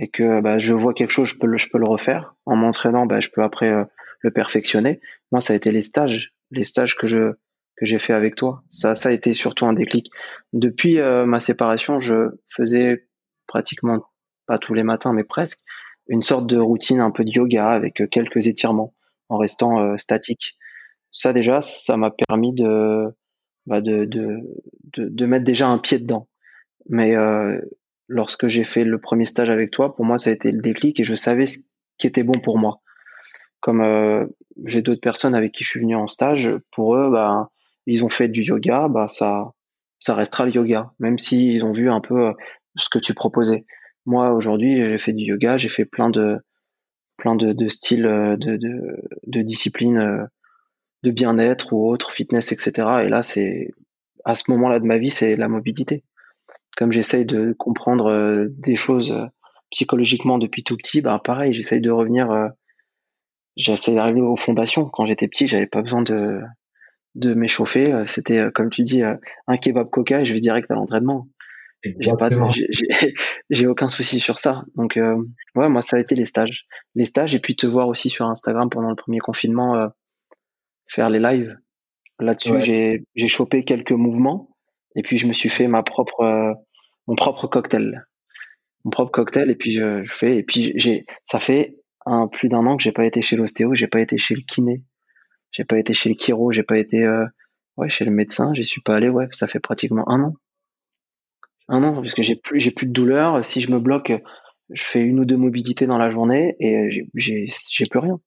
et 0.00 0.08
que 0.08 0.40
bah, 0.40 0.58
je 0.58 0.72
vois 0.72 0.94
quelque 0.94 1.12
chose, 1.12 1.28
je 1.28 1.38
peux 1.38 1.46
le, 1.46 1.58
je 1.58 1.68
peux 1.70 1.78
le 1.78 1.86
refaire. 1.86 2.34
En 2.46 2.56
m'entraînant, 2.56 3.06
bah, 3.06 3.20
je 3.20 3.28
peux 3.28 3.42
après 3.42 3.68
euh, 3.68 3.84
le 4.20 4.30
perfectionner. 4.32 5.00
Moi, 5.30 5.40
ça 5.40 5.52
a 5.52 5.56
été 5.56 5.70
les 5.70 5.82
stages, 5.82 6.32
les 6.50 6.64
stages 6.64 6.96
que 6.96 7.06
je 7.06 7.34
que 7.76 7.86
j'ai 7.86 7.98
fait 7.98 8.12
avec 8.12 8.34
toi. 8.34 8.62
Ça, 8.68 8.94
ça 8.94 9.10
a 9.10 9.12
été 9.12 9.32
surtout 9.32 9.64
un 9.66 9.72
déclic. 9.72 10.10
Depuis 10.52 10.98
euh, 10.98 11.24
ma 11.24 11.40
séparation, 11.40 12.00
je 12.00 12.30
faisais 12.54 13.08
pratiquement 13.46 14.00
pas 14.46 14.58
tous 14.58 14.74
les 14.74 14.82
matins, 14.82 15.12
mais 15.12 15.24
presque 15.24 15.60
une 16.08 16.22
sorte 16.22 16.46
de 16.46 16.58
routine 16.58 17.00
un 17.00 17.10
peu 17.10 17.24
de 17.24 17.30
yoga 17.30 17.68
avec 17.68 18.02
quelques 18.10 18.46
étirements 18.46 18.94
en 19.28 19.38
restant 19.38 19.96
statique. 19.96 20.56
Ça 21.12 21.32
déjà, 21.32 21.60
ça 21.60 21.96
m'a 21.96 22.10
permis 22.10 22.52
de 22.52 23.06
bah, 23.66 23.80
de, 23.80 24.04
de, 24.04 24.40
de, 24.96 25.26
mettre 25.26 25.44
déjà 25.44 25.68
un 25.68 25.78
pied 25.78 25.98
dedans. 25.98 26.28
Mais 26.88 27.14
euh, 27.14 27.60
lorsque 28.10 28.48
j'ai 28.48 28.64
fait 28.64 28.84
le 28.84 28.98
premier 28.98 29.24
stage 29.24 29.48
avec 29.48 29.70
toi, 29.70 29.94
pour 29.94 30.04
moi, 30.04 30.18
ça 30.18 30.30
a 30.30 30.32
été 30.32 30.50
le 30.50 30.60
déclic 30.60 30.98
et 31.00 31.04
je 31.04 31.14
savais 31.14 31.46
ce 31.46 31.60
qui 31.96 32.06
était 32.06 32.24
bon 32.24 32.38
pour 32.40 32.58
moi. 32.58 32.80
Comme 33.60 33.80
euh, 33.80 34.26
j'ai 34.64 34.82
d'autres 34.82 35.00
personnes 35.00 35.34
avec 35.34 35.52
qui 35.52 35.64
je 35.64 35.70
suis 35.70 35.80
venu 35.80 35.94
en 35.94 36.08
stage, 36.08 36.50
pour 36.72 36.96
eux, 36.96 37.08
bah, 37.10 37.50
ils 37.86 38.04
ont 38.04 38.08
fait 38.08 38.28
du 38.28 38.42
yoga, 38.42 38.88
bah, 38.88 39.06
ça, 39.08 39.52
ça 40.00 40.14
restera 40.14 40.44
le 40.44 40.52
yoga, 40.52 40.90
même 40.98 41.18
s'ils 41.18 41.64
ont 41.64 41.72
vu 41.72 41.88
un 41.88 42.00
peu 42.00 42.28
euh, 42.28 42.32
ce 42.76 42.88
que 42.88 42.98
tu 42.98 43.14
proposais. 43.14 43.64
Moi, 44.06 44.32
aujourd'hui, 44.32 44.76
j'ai 44.76 44.98
fait 44.98 45.12
du 45.12 45.24
yoga, 45.24 45.56
j'ai 45.56 45.68
fait 45.68 45.84
plein 45.84 46.10
de, 46.10 46.38
plein 47.16 47.36
de, 47.36 47.52
de 47.52 47.68
styles, 47.68 48.02
de, 48.02 48.56
de, 48.56 48.96
de 49.26 49.42
disciplines 49.42 50.28
de 51.02 51.10
bien-être 51.10 51.72
ou 51.72 51.88
autre, 51.88 52.10
fitness, 52.10 52.52
etc. 52.52 52.72
Et 53.04 53.08
là, 53.08 53.22
c'est 53.22 53.70
à 54.24 54.34
ce 54.34 54.50
moment-là 54.50 54.80
de 54.80 54.86
ma 54.86 54.98
vie, 54.98 55.10
c'est 55.10 55.36
la 55.36 55.48
mobilité. 55.48 56.02
Comme 56.76 56.92
j'essaye 56.92 57.24
de 57.24 57.54
comprendre 57.58 58.06
euh, 58.06 58.46
des 58.50 58.76
choses 58.76 59.10
euh, 59.12 59.26
psychologiquement 59.70 60.38
depuis 60.38 60.64
tout 60.64 60.76
petit, 60.76 61.00
bah 61.00 61.20
pareil, 61.22 61.52
j'essaye 61.52 61.80
de 61.80 61.90
revenir. 61.90 62.30
Euh, 62.30 62.48
j'essaie 63.56 63.94
d'arriver 63.94 64.20
aux 64.20 64.36
fondations. 64.36 64.86
Quand 64.86 65.06
j'étais 65.06 65.28
petit, 65.28 65.48
j'avais 65.48 65.66
pas 65.66 65.82
besoin 65.82 66.02
de 66.02 66.40
de 67.16 67.34
m'échauffer. 67.34 68.04
C'était 68.06 68.50
comme 68.54 68.70
tu 68.70 68.82
dis, 68.82 69.02
un 69.02 69.56
kebab 69.56 69.90
coca, 69.90 70.22
je 70.22 70.32
vais 70.32 70.40
direct 70.40 70.70
à 70.70 70.74
l'entraînement. 70.74 71.26
J'ai 71.82 72.12
pas, 72.12 72.28
j'ai 73.50 73.66
aucun 73.66 73.88
souci 73.88 74.20
sur 74.20 74.38
ça. 74.38 74.64
Donc 74.76 74.96
ouais, 74.96 75.68
moi 75.68 75.82
ça 75.82 75.96
a 75.96 76.00
été 76.00 76.14
les 76.14 76.26
stages, 76.26 76.66
les 76.94 77.06
stages 77.06 77.34
et 77.34 77.40
puis 77.40 77.56
te 77.56 77.66
voir 77.66 77.88
aussi 77.88 78.10
sur 78.10 78.26
Instagram 78.26 78.70
pendant 78.70 78.90
le 78.90 78.96
premier 78.96 79.18
confinement 79.18 79.90
faire 80.86 81.10
les 81.10 81.18
lives. 81.18 81.58
Là-dessus, 82.20 82.60
j'ai 82.60 83.04
j'ai 83.16 83.28
chopé 83.28 83.64
quelques 83.64 83.90
mouvements 83.90 84.49
et 84.96 85.02
puis 85.02 85.18
je 85.18 85.26
me 85.26 85.32
suis 85.32 85.50
fait 85.50 85.66
ma 85.66 85.82
propre 85.82 86.20
euh, 86.20 86.52
mon 87.06 87.14
propre 87.14 87.46
cocktail, 87.46 88.06
mon 88.84 88.90
propre 88.90 89.10
cocktail 89.10 89.50
et 89.50 89.54
puis 89.54 89.72
je, 89.72 90.02
je 90.02 90.12
fais 90.12 90.36
et 90.36 90.42
puis 90.42 90.72
j'ai 90.76 91.06
ça 91.24 91.40
fait 91.40 91.76
un 92.06 92.28
plus 92.28 92.48
d'un 92.48 92.66
an 92.66 92.76
que 92.76 92.82
j'ai 92.82 92.92
pas 92.92 93.04
été 93.04 93.22
chez 93.22 93.36
l'ostéo, 93.36 93.74
j'ai 93.74 93.88
pas 93.88 94.00
été 94.00 94.18
chez 94.18 94.34
le 94.34 94.42
kiné, 94.42 94.84
j'ai 95.52 95.64
pas 95.64 95.78
été 95.78 95.94
chez 95.94 96.08
le 96.08 96.16
chiro, 96.18 96.52
j'ai 96.52 96.62
pas 96.62 96.78
été 96.78 97.04
euh, 97.04 97.26
ouais 97.76 97.90
chez 97.90 98.04
le 98.04 98.10
médecin, 98.10 98.52
j'y 98.54 98.66
suis 98.66 98.80
pas 98.82 98.96
allé 98.96 99.08
ouais, 99.08 99.28
ça 99.32 99.46
fait 99.48 99.60
pratiquement 99.60 100.08
un 100.08 100.22
an. 100.22 100.34
Un 101.68 101.84
an 101.84 101.94
parce 101.94 102.14
que 102.14 102.22
j'ai 102.22 102.36
plus 102.36 102.60
j'ai 102.60 102.72
plus 102.72 102.86
de 102.86 102.92
douleur. 102.92 103.44
Si 103.46 103.60
je 103.60 103.70
me 103.70 103.78
bloque, 103.78 104.12
je 104.70 104.82
fais 104.82 105.00
une 105.00 105.20
ou 105.20 105.24
deux 105.24 105.36
mobilités 105.36 105.86
dans 105.86 105.98
la 105.98 106.10
journée 106.10 106.56
et 106.58 106.90
j'ai 107.14 107.48
j'ai 107.48 107.86
plus 107.86 108.00
rien 108.00 108.20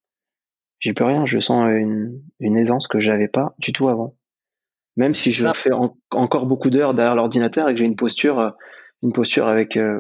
j'ai 0.83 0.93
plus 0.93 1.05
rien. 1.05 1.25
Je 1.25 1.39
sens 1.39 1.65
une, 1.69 2.21
une 2.39 2.57
aisance 2.57 2.87
que 2.87 2.99
j'avais 2.99 3.29
pas 3.29 3.55
du 3.57 3.71
tout 3.71 3.87
avant. 3.87 4.15
Même 4.95 5.15
si 5.15 5.31
je 5.31 5.51
fais 5.53 5.71
encore 6.11 6.45
beaucoup 6.45 6.69
d'heures 6.69 6.93
derrière 6.93 7.15
l'ordinateur 7.15 7.67
et 7.67 7.73
que 7.73 7.79
j'ai 7.79 7.85
une 7.85 7.95
posture, 7.95 8.39
euh, 8.39 8.51
une 9.01 9.11
posture 9.11 9.47
avec, 9.47 9.75
euh, 9.75 9.99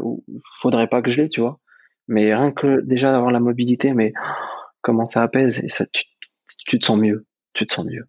faudrait 0.61 0.87
pas 0.87 1.01
que 1.01 1.09
je 1.09 1.21
l'ai, 1.21 1.29
tu 1.29 1.41
vois. 1.41 1.59
Mais 2.07 2.35
rien 2.35 2.51
que 2.51 2.81
déjà 2.81 3.11
d'avoir 3.11 3.31
la 3.31 3.39
mobilité, 3.39 3.93
mais 3.93 4.13
comment 4.81 5.05
ça 5.05 5.23
apaise 5.23 5.63
et 5.63 5.69
ça, 5.69 5.85
tu, 5.91 6.03
tu 6.67 6.79
te 6.79 6.85
sens 6.85 6.99
mieux. 6.99 7.25
Tu 7.53 7.65
te 7.65 7.73
sens 7.73 7.85
mieux. 7.85 8.07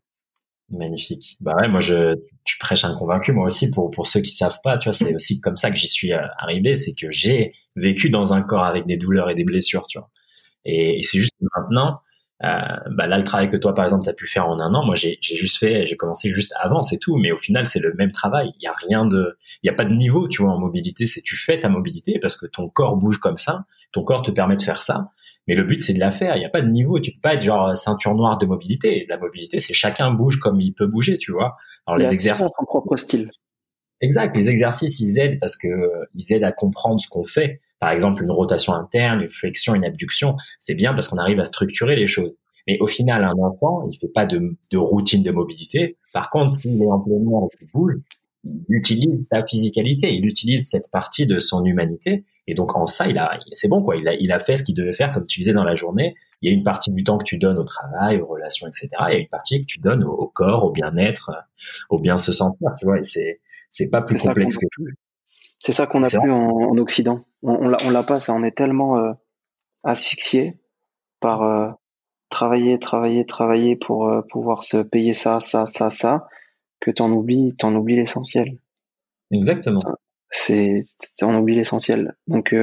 Magnifique. 0.70 1.36
Bah 1.40 1.54
ouais, 1.56 1.68
moi 1.68 1.80
je, 1.80 2.16
tu 2.44 2.58
prêches 2.58 2.84
un 2.84 2.96
convaincu, 2.96 3.32
moi 3.32 3.46
aussi 3.46 3.70
pour 3.70 3.90
pour 3.90 4.06
ceux 4.06 4.20
qui 4.20 4.30
savent 4.30 4.58
pas, 4.64 4.78
tu 4.78 4.88
vois, 4.88 4.94
c'est 4.94 5.14
aussi 5.14 5.40
comme 5.40 5.56
ça 5.56 5.70
que 5.70 5.76
j'y 5.76 5.86
suis 5.86 6.12
euh, 6.12 6.26
arrivé, 6.38 6.74
c'est 6.74 6.94
que 6.94 7.10
j'ai 7.10 7.52
vécu 7.76 8.08
dans 8.08 8.32
un 8.32 8.42
corps 8.42 8.64
avec 8.64 8.86
des 8.86 8.96
douleurs 8.96 9.28
et 9.28 9.34
des 9.34 9.44
blessures, 9.44 9.86
tu 9.86 9.98
vois. 9.98 10.10
Et, 10.64 10.98
et 10.98 11.02
c'est 11.02 11.18
juste 11.18 11.34
maintenant, 11.54 12.00
bah 12.40 13.06
là, 13.06 13.16
le 13.16 13.24
travail 13.24 13.48
que 13.48 13.56
toi, 13.56 13.74
par 13.74 13.84
exemple, 13.84 14.04
tu 14.04 14.10
as 14.10 14.14
pu 14.14 14.26
faire 14.26 14.48
en 14.48 14.60
un 14.60 14.74
an, 14.74 14.84
moi, 14.84 14.94
j'ai 14.94 15.18
juste 15.20 15.58
fait, 15.58 15.86
j'ai 15.86 15.96
commencé 15.96 16.28
juste 16.28 16.52
avant, 16.60 16.82
c'est 16.82 16.98
tout. 16.98 17.16
Mais 17.16 17.32
au 17.32 17.36
final, 17.36 17.66
c'est 17.66 17.80
le 17.80 17.94
même 17.94 18.10
travail. 18.10 18.52
Il 18.58 18.64
y 18.64 18.66
a 18.66 18.72
rien 18.72 19.06
de, 19.06 19.38
il 19.62 19.66
y 19.66 19.70
a 19.70 19.72
pas 19.72 19.84
de 19.84 19.94
niveau, 19.94 20.28
tu 20.28 20.42
vois, 20.42 20.52
en 20.52 20.58
mobilité. 20.58 21.06
C'est 21.06 21.22
tu 21.22 21.36
fais 21.36 21.60
ta 21.60 21.68
mobilité 21.68 22.18
parce 22.20 22.36
que 22.36 22.46
ton 22.46 22.68
corps 22.68 22.96
bouge 22.96 23.18
comme 23.18 23.36
ça, 23.36 23.64
ton 23.92 24.02
corps 24.02 24.22
te 24.22 24.30
permet 24.30 24.56
de 24.56 24.62
faire 24.62 24.82
ça. 24.82 25.10
Mais 25.46 25.54
le 25.54 25.64
but, 25.64 25.82
c'est 25.82 25.92
de 25.92 26.00
la 26.00 26.10
faire. 26.10 26.36
Il 26.36 26.40
n'y 26.40 26.46
a 26.46 26.50
pas 26.50 26.62
de 26.62 26.68
niveau. 26.68 26.98
Tu 27.00 27.12
peux 27.12 27.20
pas 27.20 27.34
être 27.34 27.42
genre 27.42 27.76
ceinture 27.76 28.14
noire 28.14 28.38
de 28.38 28.46
mobilité. 28.46 29.06
La 29.08 29.18
mobilité, 29.18 29.60
c'est 29.60 29.74
chacun 29.74 30.10
bouge 30.10 30.38
comme 30.38 30.60
il 30.60 30.72
peut 30.72 30.86
bouger, 30.86 31.18
tu 31.18 31.32
vois. 31.32 31.56
Alors 31.86 31.98
les 31.98 32.10
exercices. 32.10 32.48
son 32.58 32.64
propre 32.64 32.96
style. 32.96 33.30
Exact. 34.00 34.34
Les 34.36 34.48
exercices, 34.50 35.00
ils 35.00 35.18
aident 35.18 35.38
parce 35.38 35.56
que 35.56 35.68
ils 36.14 36.32
aident 36.32 36.44
à 36.44 36.52
comprendre 36.52 37.00
ce 37.00 37.08
qu'on 37.08 37.24
fait 37.24 37.60
par 37.80 37.90
exemple 37.90 38.22
une 38.22 38.30
rotation 38.30 38.72
interne, 38.72 39.22
une 39.22 39.30
flexion, 39.30 39.74
une 39.74 39.84
abduction, 39.84 40.36
c'est 40.58 40.74
bien 40.74 40.94
parce 40.94 41.08
qu'on 41.08 41.18
arrive 41.18 41.40
à 41.40 41.44
structurer 41.44 41.96
les 41.96 42.06
choses. 42.06 42.34
Mais 42.66 42.78
au 42.80 42.86
final, 42.86 43.24
un 43.24 43.36
enfant, 43.38 43.86
il 43.90 43.98
fait 43.98 44.08
pas 44.08 44.24
de, 44.24 44.56
routine 44.74 45.22
de 45.22 45.30
mobilité. 45.30 45.98
Par 46.12 46.30
contre, 46.30 46.54
s'il 46.54 46.82
est 46.82 46.86
en 46.86 47.00
plein 47.00 47.14
air 47.16 47.48
et 47.52 48.00
il 48.68 48.76
utilise 48.76 49.26
sa 49.28 49.44
physicalité, 49.44 50.14
il 50.14 50.26
utilise 50.26 50.68
cette 50.68 50.90
partie 50.90 51.26
de 51.26 51.38
son 51.40 51.64
humanité. 51.64 52.24
Et 52.46 52.54
donc 52.54 52.76
en 52.76 52.86
ça, 52.86 53.08
il 53.08 53.18
a, 53.18 53.38
c'est 53.52 53.68
bon 53.68 53.82
quoi. 53.82 53.96
Il 53.96 54.06
a, 54.06 54.14
il 54.14 54.30
a 54.30 54.38
fait 54.38 54.56
ce 54.56 54.62
qu'il 54.62 54.74
devait 54.74 54.92
faire, 54.92 55.12
comme 55.12 55.26
tu 55.26 55.40
disais 55.40 55.54
dans 55.54 55.64
la 55.64 55.74
journée. 55.74 56.14
Il 56.42 56.50
y 56.50 56.52
a 56.52 56.54
une 56.54 56.62
partie 56.62 56.90
du 56.90 57.02
temps 57.04 57.16
que 57.16 57.24
tu 57.24 57.38
donnes 57.38 57.56
au 57.56 57.64
travail, 57.64 58.20
aux 58.20 58.26
relations, 58.26 58.66
etc. 58.66 58.88
Il 59.08 59.12
y 59.14 59.16
a 59.16 59.18
une 59.18 59.28
partie 59.28 59.62
que 59.62 59.66
tu 59.66 59.78
donnes 59.78 60.04
au, 60.04 60.26
corps, 60.26 60.64
au 60.64 60.70
bien-être, 60.70 61.30
au 61.88 61.98
bien 61.98 62.18
se 62.18 62.32
sentir. 62.32 62.68
Tu 62.78 62.84
vois, 62.84 62.98
et 62.98 63.02
c'est, 63.02 63.40
c'est 63.70 63.88
pas 63.88 64.02
plus 64.02 64.18
complexe 64.18 64.58
que 64.58 64.66
tout. 64.70 64.84
C'est 65.64 65.72
ça 65.72 65.86
qu'on 65.86 66.02
a 66.02 66.08
plus 66.10 66.30
en, 66.30 66.76
Occident. 66.76 67.24
On, 67.42 67.72
on 67.72 67.90
l'a 67.90 68.02
pas, 68.02 68.20
ça. 68.20 68.34
On 68.34 68.42
est 68.42 68.54
tellement 68.54 68.98
euh, 68.98 69.12
asphyxié 69.82 70.60
par 71.20 71.42
euh, 71.42 71.70
travailler, 72.28 72.78
travailler, 72.78 73.24
travailler 73.24 73.74
pour 73.74 74.06
euh, 74.06 74.20
pouvoir 74.28 74.62
se 74.62 74.76
payer 74.82 75.14
ça, 75.14 75.40
ça, 75.40 75.66
ça, 75.66 75.90
ça, 75.90 76.28
que 76.80 76.90
t'en 76.90 77.10
oublies, 77.10 77.56
t'en 77.56 77.74
oublies 77.76 77.96
l'essentiel. 77.96 78.58
Exactement. 79.30 79.80
C'est, 80.28 80.84
t'en 81.18 81.34
oublies 81.34 81.54
l'essentiel. 81.54 82.14
Donc, 82.26 82.54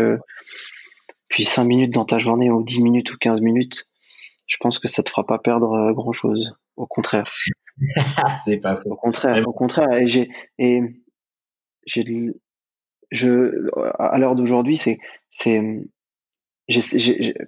puis 1.28 1.43
5 1.43 1.64
minutes 1.64 1.95
dans 1.95 2.06
ta 2.06 2.20
journée 2.20 2.52
ou 2.52 2.64
10 2.64 2.82
minutes 2.82 3.12
ou 3.12 3.18
15 3.20 3.41
minutes, 3.41 3.86
je 4.45 4.58
pense 4.60 4.78
que 4.78 4.88
ça 4.88 5.02
te 5.02 5.10
fera 5.10 5.26
pas 5.26 5.39
perdre 5.39 5.91
grand 5.93 6.14
chose. 6.14 6.54
Au 6.76 6.86
contraire. 6.86 7.26
c'est 8.30 8.60
pas 8.60 8.76
faux. 8.76 8.91
Au 8.91 8.95
contraire, 8.95 9.47
au 9.47 9.54
contraire. 9.54 9.91
Et 9.93 10.08
j'ai, 10.08 10.30
et 10.60 10.82
j'ai, 11.88 12.04
je, 13.12 13.70
à 13.99 14.18
l'heure 14.18 14.36
d'aujourd'hui, 14.36 14.78
c'est, 14.78 14.99
c'est, 15.32 15.62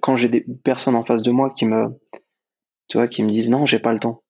quand 0.02 0.16
j'ai 0.16 0.28
des 0.28 0.44
personnes 0.64 0.94
en 0.94 1.04
face 1.04 1.22
de 1.22 1.30
moi 1.30 1.54
qui 1.56 1.64
me, 1.64 1.88
tu 2.88 2.98
vois, 2.98 3.08
qui 3.08 3.22
me 3.22 3.30
disent 3.30 3.50
non, 3.50 3.66
j'ai 3.66 3.78
pas 3.78 3.92
le 3.92 4.00
temps. 4.00 4.22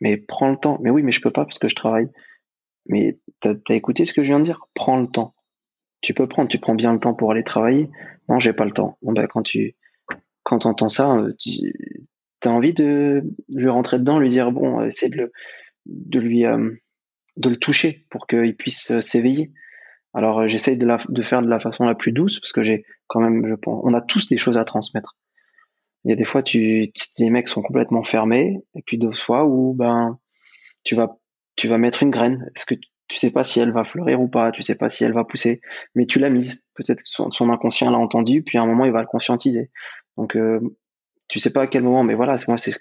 Mais 0.00 0.16
prends 0.16 0.50
le 0.50 0.56
temps. 0.56 0.78
Mais 0.82 0.90
oui, 0.90 1.02
mais 1.02 1.12
je 1.12 1.20
peux 1.20 1.30
pas 1.30 1.44
parce 1.44 1.58
que 1.58 1.68
je 1.68 1.74
travaille. 1.74 2.08
Mais 2.86 3.18
t'as 3.40 3.54
as 3.68 3.74
écouté 3.74 4.04
ce 4.04 4.12
que 4.12 4.22
je 4.22 4.28
viens 4.28 4.40
de 4.40 4.44
dire? 4.44 4.60
Prends 4.74 5.00
le 5.00 5.08
temps. 5.08 5.34
Tu 6.00 6.14
peux 6.14 6.28
prendre, 6.28 6.48
tu 6.48 6.58
prends 6.58 6.74
bien 6.74 6.92
le 6.92 7.00
temps 7.00 7.14
pour 7.14 7.32
aller 7.32 7.42
travailler. 7.42 7.90
Non, 8.28 8.38
j'ai 8.38 8.52
pas 8.52 8.64
le 8.64 8.72
temps. 8.72 8.98
Bon 9.02 9.12
ben 9.12 9.26
quand 9.26 9.42
tu 9.42 9.74
quand 10.44 10.64
entends 10.66 10.88
ça, 10.88 11.20
tu 11.38 11.74
as 12.44 12.50
envie 12.50 12.72
de 12.72 13.22
lui 13.48 13.68
rentrer 13.68 13.98
dedans, 13.98 14.18
lui 14.18 14.28
dire 14.28 14.52
bon, 14.52 14.82
essaie 14.82 15.08
de 15.08 15.16
le 15.16 15.32
de 15.86 16.20
lui 16.20 16.46
euh, 16.46 16.70
de 17.36 17.48
le 17.48 17.56
toucher 17.56 18.06
pour 18.10 18.26
qu'il 18.26 18.56
puisse 18.56 18.90
euh, 18.92 19.00
s'éveiller. 19.00 19.52
Alors 20.14 20.40
euh, 20.40 20.48
j'essaye 20.48 20.78
de, 20.78 20.86
la, 20.86 20.98
de 21.08 21.22
faire 21.22 21.42
de 21.42 21.48
la 21.48 21.60
façon 21.60 21.84
la 21.84 21.94
plus 21.94 22.12
douce 22.12 22.40
parce 22.40 22.52
que 22.52 22.62
j'ai 22.62 22.84
quand 23.06 23.20
même, 23.20 23.46
je 23.48 23.54
pense, 23.54 23.80
on 23.84 23.94
a 23.94 24.00
tous 24.00 24.28
des 24.28 24.38
choses 24.38 24.58
à 24.58 24.64
transmettre. 24.64 25.16
Il 26.04 26.10
y 26.10 26.12
a 26.12 26.16
des 26.16 26.24
fois, 26.24 26.42
tu, 26.42 26.92
les 27.18 27.30
mecs 27.30 27.48
sont 27.48 27.62
complètement 27.62 28.04
fermés, 28.04 28.62
et 28.74 28.82
puis 28.82 28.98
d'autres 28.98 29.20
fois 29.20 29.44
où 29.44 29.74
ben 29.74 30.18
tu 30.84 30.94
vas 30.94 31.18
tu 31.56 31.68
vas 31.68 31.76
mettre 31.76 32.02
une 32.02 32.10
graine. 32.10 32.50
Est-ce 32.54 32.66
que 32.66 32.74
tu 33.08 33.16
sais 33.16 33.32
pas 33.32 33.44
si 33.44 33.60
elle 33.60 33.72
va 33.72 33.84
fleurir 33.84 34.20
ou 34.20 34.28
pas, 34.28 34.52
tu 34.52 34.62
sais 34.62 34.76
pas 34.78 34.90
si 34.90 35.04
elle 35.04 35.12
va 35.12 35.24
pousser, 35.24 35.60
mais 35.94 36.06
tu 36.06 36.18
l'as 36.18 36.30
mise. 36.30 36.64
Peut-être 36.74 37.02
que 37.02 37.08
son, 37.08 37.30
son 37.30 37.50
inconscient 37.50 37.90
l'a 37.90 37.98
entendu, 37.98 38.42
puis 38.42 38.58
à 38.58 38.62
un 38.62 38.66
moment 38.66 38.84
il 38.84 38.92
va 38.92 39.00
le 39.00 39.06
conscientiser. 39.06 39.70
Donc 40.16 40.36
euh, 40.36 40.60
tu 41.28 41.40
sais 41.40 41.52
pas 41.52 41.62
à 41.62 41.66
quel 41.66 41.82
moment, 41.82 42.04
mais 42.04 42.14
voilà, 42.14 42.38
c'est 42.38 42.48
moi 42.48 42.58
c'est 42.58 42.72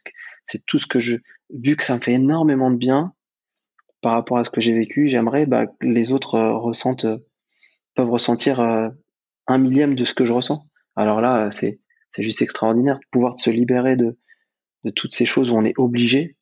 c'est 0.45 0.65
tout 0.65 0.80
ce 0.80 0.88
que 0.88 0.99
je 0.99 1.17
vu 1.53 1.75
que 1.75 1.84
ça 1.84 1.95
me 1.95 2.01
fait 2.01 2.13
énormément 2.13 2.71
de 2.71 2.78
bien 2.78 3.13
par 4.02 4.14
rapport 4.14 4.38
à 4.38 4.43
ce 4.43 4.50
que 4.50 4.62
j'ai 4.62 4.74
vécu, 4.74 5.10
j'aimerais 5.10 5.45
bah, 5.45 5.68
que 5.68 5.86
les 5.86 6.12
autres 6.12 6.36
euh, 6.36 6.56
ressentent 6.56 7.06
euh, 7.06 7.18
peuvent 7.95 8.10
ressentir 8.10 8.60
euh, 8.60 8.89
un 9.48 9.58
millième 9.58 9.95
de 9.95 10.06
ce 10.06 10.14
que 10.14 10.26
je 10.26 10.34
ressens. 10.34 10.68
Alors 10.95 11.22
là, 11.22 11.50
c'est 11.52 11.80
juste 12.18 12.41
extraordinaire 12.41 12.95
de 12.95 13.06
pouvoir 13.12 13.38
se 13.39 13.50
libérer 13.50 13.95
de 13.95 14.18
toutes 14.95 15.14
ces 15.14 15.26
choses 15.26 15.52
où 15.52 15.56
on 15.56 15.64
est 15.64 15.78
obligé. 15.78 16.36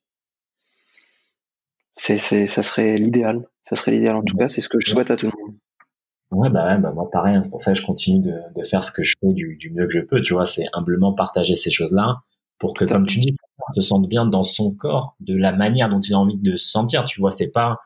C'est 1.94 2.18
ça 2.18 2.62
serait 2.62 2.96
l'idéal. 2.96 3.46
Ça 3.62 3.76
serait 3.76 3.92
l'idéal 3.92 4.16
en 4.16 4.22
tout 4.22 4.36
cas. 4.36 4.48
C'est 4.48 4.60
ce 4.60 4.68
que 4.68 4.78
je 4.80 4.90
souhaite 4.90 5.10
à 5.10 5.16
tout 5.16 5.26
le 5.26 5.32
monde. 5.42 5.56
Ouais, 6.30 6.50
bah, 6.50 6.66
ouais, 6.66 6.78
bah 6.78 6.92
moi 6.92 7.08
pareil, 7.10 7.36
hein, 7.36 7.42
c'est 7.42 7.50
pour 7.50 7.62
ça 7.62 7.72
que 7.72 7.78
je 7.78 7.84
continue 7.84 8.20
de, 8.20 8.34
de 8.54 8.64
faire 8.64 8.82
ce 8.82 8.90
que 8.92 9.02
je 9.02 9.14
fais 9.20 9.32
du, 9.32 9.56
du 9.56 9.70
mieux 9.70 9.86
que 9.86 9.92
je 9.92 10.00
peux, 10.00 10.20
tu 10.20 10.32
vois, 10.32 10.46
c'est 10.46 10.64
humblement 10.72 11.12
partager 11.14 11.54
ces 11.54 11.70
choses-là 11.70 12.22
pour 12.58 12.74
que, 12.74 12.84
comme 12.84 13.06
tu 13.06 13.20
dis, 13.20 13.36
se 13.74 13.82
sente 13.82 14.08
bien 14.08 14.26
dans 14.26 14.42
son 14.42 14.74
corps, 14.74 15.16
de 15.20 15.36
la 15.36 15.52
manière 15.52 15.88
dont 15.88 16.00
il 16.00 16.14
a 16.14 16.18
envie 16.18 16.38
de 16.38 16.56
se 16.56 16.68
sentir, 16.68 17.04
tu 17.04 17.20
vois, 17.20 17.30
c'est 17.30 17.52
pas 17.52 17.78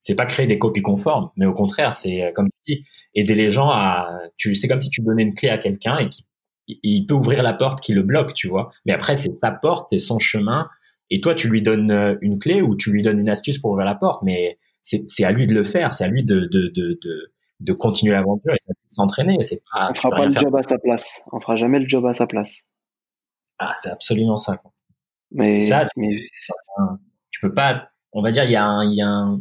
c'est 0.00 0.16
pas 0.16 0.26
créer 0.26 0.46
des 0.46 0.58
copies 0.58 0.82
conformes, 0.82 1.30
mais 1.36 1.46
au 1.46 1.54
contraire, 1.54 1.94
c'est 1.94 2.22
euh, 2.22 2.32
comme 2.34 2.48
tu 2.64 2.74
dis, 2.74 2.84
aider 3.14 3.34
les 3.34 3.50
gens 3.50 3.70
à 3.70 4.08
tu 4.36 4.54
c'est 4.54 4.68
comme 4.68 4.78
si 4.78 4.90
tu 4.90 5.00
donnais 5.02 5.22
une 5.22 5.34
clé 5.34 5.48
à 5.48 5.58
quelqu'un 5.58 5.98
et 5.98 6.08
qui 6.08 6.26
il 6.66 7.06
peut 7.06 7.14
ouvrir 7.14 7.42
la 7.42 7.52
porte 7.52 7.80
qui 7.80 7.92
le 7.92 8.02
bloque, 8.02 8.34
tu 8.34 8.48
vois. 8.48 8.70
Mais 8.86 8.92
après 8.92 9.14
c'est 9.14 9.32
sa 9.32 9.52
porte, 9.52 9.88
c'est 9.90 9.98
son 9.98 10.18
chemin 10.18 10.68
et 11.10 11.20
toi 11.20 11.34
tu 11.34 11.48
lui 11.48 11.62
donnes 11.62 11.90
euh, 11.90 12.16
une 12.20 12.38
clé 12.38 12.62
ou 12.62 12.76
tu 12.76 12.90
lui 12.90 13.02
donnes 13.02 13.18
une 13.18 13.28
astuce 13.28 13.58
pour 13.58 13.72
ouvrir 13.72 13.86
la 13.86 13.94
porte, 13.94 14.22
mais 14.22 14.58
c'est 14.82 15.24
à 15.24 15.32
lui 15.32 15.46
de 15.46 15.54
le 15.54 15.64
faire, 15.64 15.94
c'est 15.94 16.04
à 16.04 16.08
lui 16.08 16.24
de 16.24 16.40
de 16.40 16.68
de, 16.68 16.98
de 17.02 17.32
de 17.60 17.72
continuer 17.72 18.12
l'aventure 18.12 18.52
et 18.52 18.56
de 18.68 18.74
s'entraîner. 18.90 19.38
C'est 19.40 19.62
pas, 19.72 19.88
on 19.90 19.94
fera 19.94 20.10
pas 20.10 20.26
le 20.26 20.32
job 20.32 20.54
à 20.54 20.62
sa 20.62 20.78
place. 20.78 21.28
On 21.32 21.40
fera 21.40 21.56
jamais 21.56 21.80
le 21.80 21.88
job 21.88 22.04
à 22.04 22.12
sa 22.12 22.26
place. 22.26 22.73
Ah, 23.58 23.72
c'est 23.74 23.90
absolument 23.90 24.36
ça. 24.36 24.56
Quoi. 24.56 24.72
Mais 25.30 25.60
ça, 25.60 25.86
tu, 25.86 26.00
mais... 26.00 26.16
tu 27.30 27.40
peux 27.40 27.52
pas. 27.52 27.88
On 28.12 28.22
va 28.22 28.30
dire, 28.30 28.44
il 28.44 28.50
y 28.50 28.56
a 28.56 28.64
un, 28.64 28.84
y 28.84 29.02
a 29.02 29.08
un, 29.08 29.40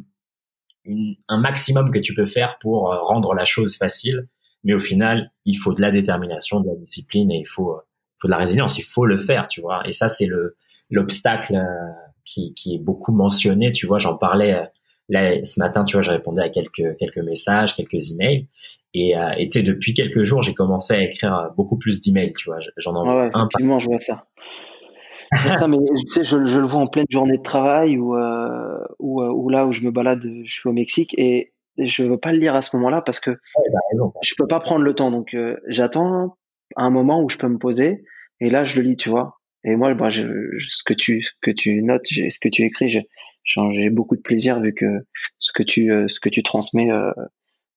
un 1.28 1.38
maximum 1.38 1.92
que 1.92 2.00
tu 2.00 2.14
peux 2.14 2.26
faire 2.26 2.58
pour 2.60 2.92
euh, 2.92 3.02
rendre 3.02 3.34
la 3.34 3.46
chose 3.46 3.78
facile, 3.78 4.28
mais 4.64 4.74
au 4.74 4.80
final, 4.80 5.32
il 5.46 5.56
faut 5.56 5.74
de 5.74 5.82
la 5.82 5.92
détermination, 5.92 6.60
de 6.62 6.68
la 6.68 6.76
discipline 6.76 7.32
et 7.32 7.40
il 7.40 7.48
faut, 7.48 7.74
euh, 7.74 7.82
faut 8.20 8.28
de 8.28 8.32
la 8.32 8.38
résilience. 8.38 8.78
Il 8.78 8.84
faut 8.84 9.06
le 9.06 9.18
faire, 9.18 9.48
tu 9.48 9.62
vois. 9.62 9.88
Et 9.88 9.92
ça, 9.92 10.10
c'est 10.10 10.26
le 10.26 10.56
l'obstacle 10.90 11.56
euh, 11.56 11.92
qui, 12.24 12.54
qui 12.54 12.76
est 12.76 12.80
beaucoup 12.80 13.12
mentionné. 13.12 13.72
Tu 13.72 13.88
vois, 13.88 14.00
j'en 14.00 14.18
parlais 14.18 14.70
Là, 15.10 15.44
ce 15.44 15.60
matin, 15.60 15.84
tu 15.84 15.98
vois, 15.98 16.02
je 16.02 16.12
répondais 16.12 16.42
à 16.42 16.50
quelques 16.50 16.98
quelques 16.98 17.18
messages, 17.18 17.76
quelques 17.76 18.12
emails, 18.12 18.48
et 18.94 19.18
euh, 19.18 19.32
tu 19.40 19.50
sais, 19.50 19.64
depuis 19.64 19.94
quelques 19.94 20.24
jours, 20.24 20.42
j'ai 20.42 20.54
commencé 20.54 20.94
à 20.94 21.02
écrire 21.02 21.52
beaucoup 21.58 21.78
plus 21.78 22.02
d'emails, 22.02 22.34
tu 22.38 22.50
vois. 22.50 22.60
J'en 22.78 22.96
envoie 22.96 23.26
ouais, 23.26 23.32
un 23.34 23.48
effectivement, 23.48 23.80
je 23.80 23.88
vois 23.88 24.00
ça. 24.00 24.26
mais 25.68 25.78
tu 25.78 26.08
sais, 26.08 26.24
je, 26.24 26.46
je, 26.46 26.60
le 26.60 26.68
vois 26.68 26.82
en 26.82 26.88
pleine 26.88 27.06
journée 27.10 27.38
de 27.38 27.44
travail 27.44 27.98
ou, 27.98 28.16
euh, 28.16 28.78
ou, 29.00 29.22
euh, 29.22 29.30
ou 29.30 29.50
là 29.50 29.66
où 29.66 29.72
je 29.72 29.82
me 29.82 29.92
balade, 29.92 30.24
je 30.44 30.54
suis 30.54 30.70
au 30.70 30.74
Mexique 30.74 31.16
et 31.18 31.54
je 31.78 32.04
veux 32.04 32.20
pas 32.20 32.32
le 32.32 32.40
lire 32.40 32.56
à 32.56 32.62
ce 32.62 32.76
moment-là 32.78 33.02
parce 33.02 33.20
que 33.20 33.32
ouais, 33.32 33.38
raison. 33.92 34.14
je 34.22 34.34
peux 34.38 34.48
pas 34.48 34.60
prendre 34.60 34.84
le 34.84 34.94
temps. 34.94 35.12
Donc 35.12 35.34
euh, 35.34 35.58
j'attends 35.68 36.38
un 36.76 36.90
moment 36.90 37.22
où 37.22 37.30
je 37.30 37.38
peux 37.38 37.48
me 37.48 37.58
poser 37.58 38.04
et 38.40 38.50
là 38.50 38.64
je 38.64 38.76
le 38.76 38.88
lis, 38.88 38.98
tu 38.98 39.10
vois. 39.10 39.40
Et 39.66 39.76
moi, 39.76 39.94
bah, 39.94 40.12
ce 40.12 40.84
que 40.84 40.94
tu 40.94 41.82
notes, 41.82 42.06
ce 42.06 42.40
que 42.40 42.50
tu 42.50 42.64
écris, 42.64 42.90
j'ai 43.44 43.90
beaucoup 43.90 44.16
de 44.16 44.22
plaisir 44.22 44.60
vu 44.60 44.74
que 44.74 45.06
ce 45.40 45.52
que 45.54 45.64
tu 45.64 45.92
euh, 45.92 46.08
transmets 46.44 46.92
euh, 46.92 47.12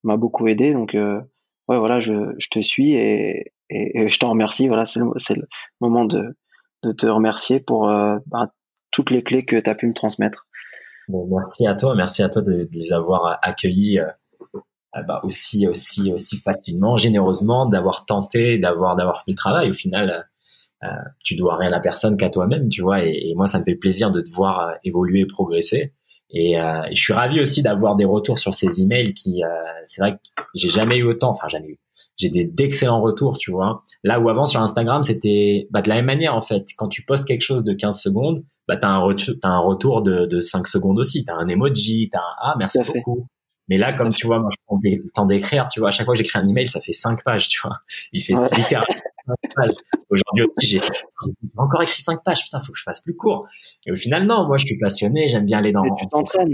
m'a 0.03 0.17
beaucoup 0.17 0.49
aidé. 0.49 0.73
Donc 0.73 0.95
euh, 0.95 1.21
ouais 1.69 1.79
voilà 1.79 2.01
je, 2.01 2.13
te 2.51 2.61
suis 2.61 2.95
et, 2.95 3.53
je 3.71 4.19
t'en 4.19 4.31
remercie. 4.31 4.69
Voilà 4.69 4.87
c'est 4.87 5.01
le, 5.01 5.43
moment 5.81 6.05
de 6.05 6.35
te 6.83 7.07
remercier 7.07 7.61
pour 7.61 7.87
bah, 8.27 8.53
toutes 8.91 9.11
les 9.11 9.23
clés 9.23 9.45
que 9.45 9.57
tu 9.57 9.71
as 9.71 9.75
pu 9.75 9.87
me 9.87 9.95
transmettre. 9.95 10.47
Merci 11.09 11.67
à 11.67 11.75
toi. 11.77 11.95
Merci 11.95 12.23
à 12.23 12.29
toi 12.29 12.43
de, 12.43 12.69
les 12.73 12.93
avoir 12.93 13.39
accueillis 13.43 13.99
bah, 15.07 15.21
aussi 15.25 15.67
facilement 16.43 16.97
généreusement 16.97 17.67
d'avoir 17.67 18.07
tenté 18.07 18.59
d'avoir 18.59 18.97
d'avoir 18.97 19.23
fait 19.23 19.33
le 19.33 19.37
travail. 19.37 19.71
Au 19.71 19.73
final 19.73 20.29
euh, 20.85 20.89
tu 21.25 21.37
dois 21.37 21.57
rien 21.57 21.73
à 21.73 21.81
personne 21.81 22.17
qu'à 22.17 22.29
toi-même, 22.29 22.69
tu 22.69 22.83
vois. 22.83 23.05
Et, 23.05 23.33
moi, 23.35 23.47
ça 23.47 23.59
me 23.59 23.65
fait 23.65 23.75
plaisir 23.75 24.11
de 24.11 24.21
te 24.21 24.31
voir 24.31 24.61
euh, 24.61 24.73
évoluer 24.85 25.21
et 25.21 25.27
progresser. 25.27 25.95
Et, 26.31 26.61
euh, 26.61 26.83
et, 26.91 26.95
je 26.95 27.03
suis 27.03 27.13
ravi 27.13 27.41
aussi 27.41 27.63
d'avoir 27.63 27.97
des 27.97 28.05
retours 28.05 28.39
sur 28.39 28.55
ces 28.55 28.83
emails 28.83 29.15
qui, 29.15 29.43
c'est 29.85 30.01
vrai 30.01 30.13
que 30.13 30.43
j'ai 30.55 30.71
jamais 30.71 30.97
eu 30.97 31.05
autant, 31.05 31.31
enfin 31.31 31.49
jamais 31.49 31.69
eu. 31.69 31.79
J'ai 32.19 32.31
des 32.31 32.47
d'excellents 32.47 33.03
retours, 33.03 33.37
tu 33.39 33.51
vois. 33.51 33.85
Là 34.03 34.21
où 34.21 34.29
avant 34.31 34.47
sur 34.47 34.63
Instagram, 34.63 35.03
c'était 35.03 35.69
bah, 35.71 35.83
de 35.83 35.89
la 35.89 35.97
même 35.97 36.07
manière 36.07 36.35
en 36.35 36.41
fait. 36.41 36.67
Quand 36.79 36.89
tu 36.89 37.05
postes 37.05 37.27
quelque 37.27 37.43
chose 37.43 37.63
de 37.63 37.75
15 37.75 38.01
secondes, 38.01 38.43
bah 38.67 38.79
t'as 38.79 38.89
un 38.89 38.99
retour, 38.99 39.35
t'as 39.41 39.51
un 39.51 39.59
retour 39.59 40.03
de, 40.03 40.25
de 40.25 40.41
5 40.41 40.67
secondes 40.67 40.99
aussi. 40.99 41.27
T'as 41.27 41.35
un 41.35 41.47
emoji, 41.47 42.09
t'as 42.11 42.21
un 42.21 42.35
ah 42.41 42.55
merci 42.59 42.79
beaucoup. 42.87 43.29
Mais 43.69 43.77
là, 43.77 43.93
comme 43.93 44.15
tu 44.15 44.27
vois, 44.27 44.39
moi 44.39 44.49
je 44.51 44.57
prends 44.67 44.81
le 44.83 45.11
temps 45.13 45.27
d'écrire, 45.27 45.69
tu 45.69 45.81
vois. 45.81 45.89
À 45.89 45.93
chaque 45.93 46.07
fois 46.07 46.15
que 46.15 46.19
j'écris 46.19 46.39
un 46.39 46.49
email, 46.49 46.67
ça 46.67 46.81
fait 46.81 46.93
5 46.93 47.23
pages, 47.23 47.49
tu 47.49 47.61
vois. 47.63 47.79
Il 48.13 48.23
fait 48.23 48.35
littéralement 48.57 48.95
Aujourd'hui 50.11 50.45
aussi, 50.45 50.69
j'ai 50.69 50.81
encore 51.57 51.83
écrit 51.83 52.03
cinq 52.03 52.23
pages. 52.25 52.45
Putain, 52.45 52.61
faut 52.61 52.73
que 52.73 52.79
je 52.79 52.83
fasse 52.83 53.01
plus 53.01 53.17
court. 53.17 53.49
Et 53.87 53.93
au 53.93 53.97
final, 53.97 54.25
non, 54.25 54.47
moi, 54.47 54.57
je 54.57 54.67
suis 54.67 54.79
passionné, 54.79 55.29
j'aime 55.29 55.47
bien 55.47 55.59
aller 55.59 55.73
dans. 55.73 55.83
tu 55.97 56.07
t'entraînes, 56.09 56.53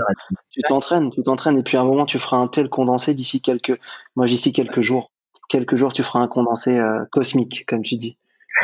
tu 0.50 0.60
t'entraînes, 0.62 1.10
tu 1.10 1.22
t'entraînes, 1.22 1.58
et 1.58 1.62
puis 1.62 1.76
à 1.76 1.82
un 1.82 1.84
moment, 1.84 2.06
tu 2.06 2.18
feras 2.18 2.38
un 2.38 2.48
tel 2.48 2.68
condensé 2.68 3.14
d'ici 3.14 3.40
quelques, 3.42 3.78
moi, 4.16 4.26
d'ici 4.26 4.52
quelques 4.52 4.80
jours. 4.80 5.10
Quelques 5.48 5.76
jours, 5.76 5.92
tu 5.92 6.02
feras 6.02 6.20
un 6.20 6.28
condensé 6.28 6.78
euh, 6.78 7.04
cosmique, 7.10 7.66
comme 7.66 7.82
tu 7.82 7.96
dis. 7.96 8.16